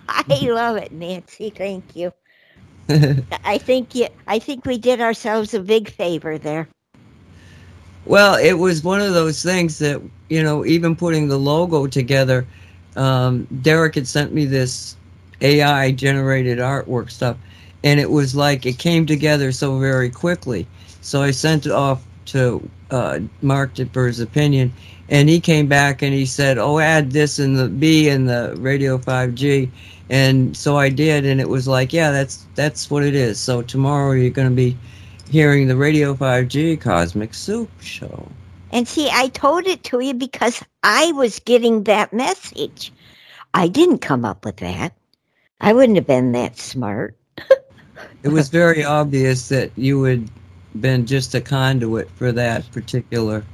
I 0.09 0.25
love 0.43 0.77
it, 0.77 0.93
Nancy. 0.93 1.51
Thank 1.51 1.97
you. 1.97 2.13
I 3.45 3.59
think 3.59 3.95
you, 3.95 4.09
I 4.27 4.39
think 4.39 4.67
we 4.67 4.79
did 4.79 5.01
ourselves 5.01 5.55
a 5.55 5.61
big 5.61 5.89
favor 5.89 6.39
there. 6.39 6.69
well, 8.07 8.35
it 8.37 8.55
was 8.55 8.83
one 8.83 9.01
of 9.01 9.15
those 9.15 9.43
things 9.43 9.79
that, 9.79 10.01
you 10.29 10.43
know, 10.43 10.65
even 10.65 10.97
putting 10.97 11.29
the 11.29 11.39
logo 11.39 11.87
together, 11.87 12.47
um, 12.97 13.47
Derek 13.63 13.95
had 13.95 14.07
sent 14.07 14.33
me 14.33 14.47
this 14.47 14.97
AI 15.41 15.93
generated 15.93 16.59
artwork 16.59 17.11
stuff, 17.11 17.37
and 17.85 18.01
it 18.01 18.11
was 18.11 18.35
like 18.35 18.67
it 18.67 18.79
came 18.79 19.07
together 19.07 19.53
so 19.53 19.79
very 19.79 20.11
quickly. 20.11 20.67
So 21.01 21.23
I 21.23 21.31
sent 21.31 21.67
it 21.67 21.73
off 21.73 22.05
to 22.27 22.69
uh, 22.91 23.21
Mark 23.43 23.77
for 23.93 24.07
his 24.07 24.21
opinion, 24.21 24.73
and 25.09 25.29
he 25.29 25.41
came 25.41 25.67
back 25.67 26.03
and 26.03 26.13
he 26.13 26.27
said, 26.27 26.59
"Oh, 26.59 26.79
add 26.79 27.13
this 27.13 27.39
in 27.39 27.55
the 27.55 27.69
B 27.69 28.09
in 28.09 28.27
the 28.27 28.55
Radio 28.59 28.99
5G," 28.99 29.71
and 30.11 30.57
so 30.57 30.77
I 30.77 30.89
did, 30.89 31.25
and 31.25 31.41
it 31.41 31.49
was 31.49 31.69
like, 31.69 31.93
yeah, 31.93 32.11
that's 32.11 32.45
that's 32.57 32.91
what 32.91 33.05
it 33.05 33.15
is. 33.15 33.39
So 33.39 33.63
tomorrow 33.63 34.13
you're 34.13 34.31
going 34.31 34.51
to 34.51 34.55
be 34.55 34.77
hearing 35.31 35.69
the 35.69 35.77
Radio 35.77 36.15
5G 36.15 36.81
Cosmic 36.81 37.33
Soup 37.33 37.71
Show. 37.81 38.29
And 38.73 38.87
see, 38.87 39.09
I 39.13 39.29
told 39.29 39.67
it 39.67 39.85
to 39.85 40.01
you 40.01 40.15
because 40.15 40.63
I 40.83 41.13
was 41.13 41.39
getting 41.39 41.85
that 41.85 42.13
message. 42.13 42.93
I 43.55 43.69
didn't 43.69 43.99
come 43.99 44.25
up 44.25 44.45
with 44.45 44.57
that. 44.59 44.95
I 45.61 45.73
wouldn't 45.73 45.97
have 45.97 46.07
been 46.07 46.33
that 46.33 46.59
smart. 46.59 47.17
It 48.23 48.29
was 48.29 48.49
very 48.49 48.85
obvious 48.85 49.49
that 49.49 49.71
you 49.77 50.03
had 50.03 50.31
been 50.81 51.07
just 51.07 51.35
a 51.35 51.41
conduit 51.41 52.11
for 52.11 52.33
that 52.33 52.71
particular 52.71 53.45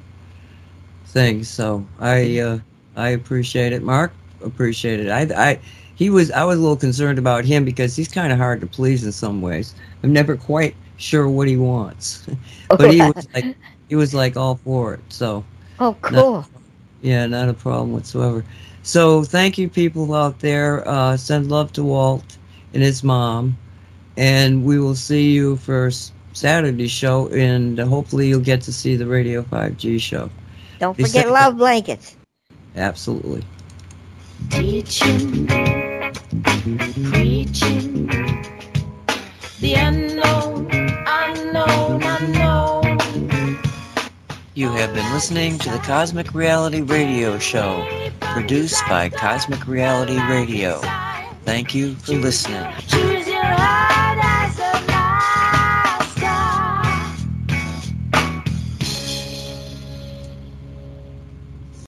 thing. 1.07 1.45
So 1.45 1.87
I 2.01 2.39
uh, 2.41 2.59
I 2.97 3.11
appreciate 3.11 3.73
it. 3.73 3.83
Mark 3.83 4.13
appreciate 4.43 5.01
it. 5.01 5.11
I 5.11 5.51
I 5.51 5.61
he 5.95 6.11
was 6.11 6.31
I 6.31 6.45
was 6.45 6.59
a 6.59 6.61
little 6.61 6.77
concerned 6.77 7.19
about 7.19 7.45
him 7.45 7.65
because 7.65 7.97
he's 7.97 8.09
kind 8.09 8.33
of 8.33 8.39
hard 8.39 8.61
to 8.61 8.67
please 8.67 9.05
in 9.05 9.13
some 9.13 9.41
ways. 9.41 9.75
I'm 10.03 10.13
never 10.13 10.37
quite 10.37 10.75
sure 10.97 11.29
what 11.29 11.49
he 11.49 11.57
wants, 11.57 12.27
but 12.69 12.93
he 12.93 13.01
was 13.01 13.27
like 13.35 13.57
he 13.89 13.97
was 13.97 14.15
like 14.15 14.37
all 14.37 14.57
for 14.57 14.95
it. 14.95 15.01
So 15.09 15.45
oh, 15.79 15.97
cool. 16.03 16.47
yeah, 17.03 17.27
not 17.27 17.49
a 17.49 17.55
problem 17.55 17.93
whatsoever. 17.93 18.45
So 18.83 19.25
thank 19.25 19.59
you, 19.59 19.69
people 19.69 20.15
out 20.15 20.39
there. 20.41 20.87
Uh, 20.87 21.17
send 21.17 21.49
love 21.51 21.73
to 21.73 21.83
Walt 21.83 22.37
and 22.75 22.83
his 22.83 23.03
mom, 23.03 23.57
and 24.17 24.65
we 24.65 24.79
will 24.79 24.95
see 24.95 25.31
you 25.33 25.57
for 25.57 25.87
s- 25.87 26.13
Saturday's 26.33 26.91
show, 26.91 27.29
and 27.29 27.79
hopefully 27.79 28.29
you'll 28.29 28.41
get 28.41 28.61
to 28.63 28.73
see 28.73 28.97
the 28.97 29.07
Radio 29.07 29.43
5G 29.43 29.99
show. 30.01 30.29
Don't 30.79 30.95
forget 30.95 31.25
said- 31.25 31.31
love 31.31 31.57
blankets. 31.57 32.17
Absolutely. 32.77 33.43
Teaching, 34.51 35.47
preaching, 37.11 38.07
the 39.61 39.75
unknown, 39.75 40.69
unknown, 41.07 42.03
unknown. 42.03 43.59
You 44.55 44.69
have 44.71 44.95
been 44.95 45.11
listening 45.13 45.59
to 45.61 45.71
the 45.71 45.79
Cosmic 45.79 46.35
Reality 46.35 46.83
Radio 46.83 47.39
Show, 47.39 47.87
produced 48.21 48.83
by 48.89 49.09
Cosmic 49.09 49.67
Reality 49.67 50.19
Radio. 50.29 50.81
Thank 51.45 51.75
you 51.75 51.95
for 51.97 52.13
listening. 52.13 52.71
Choose 52.89 53.27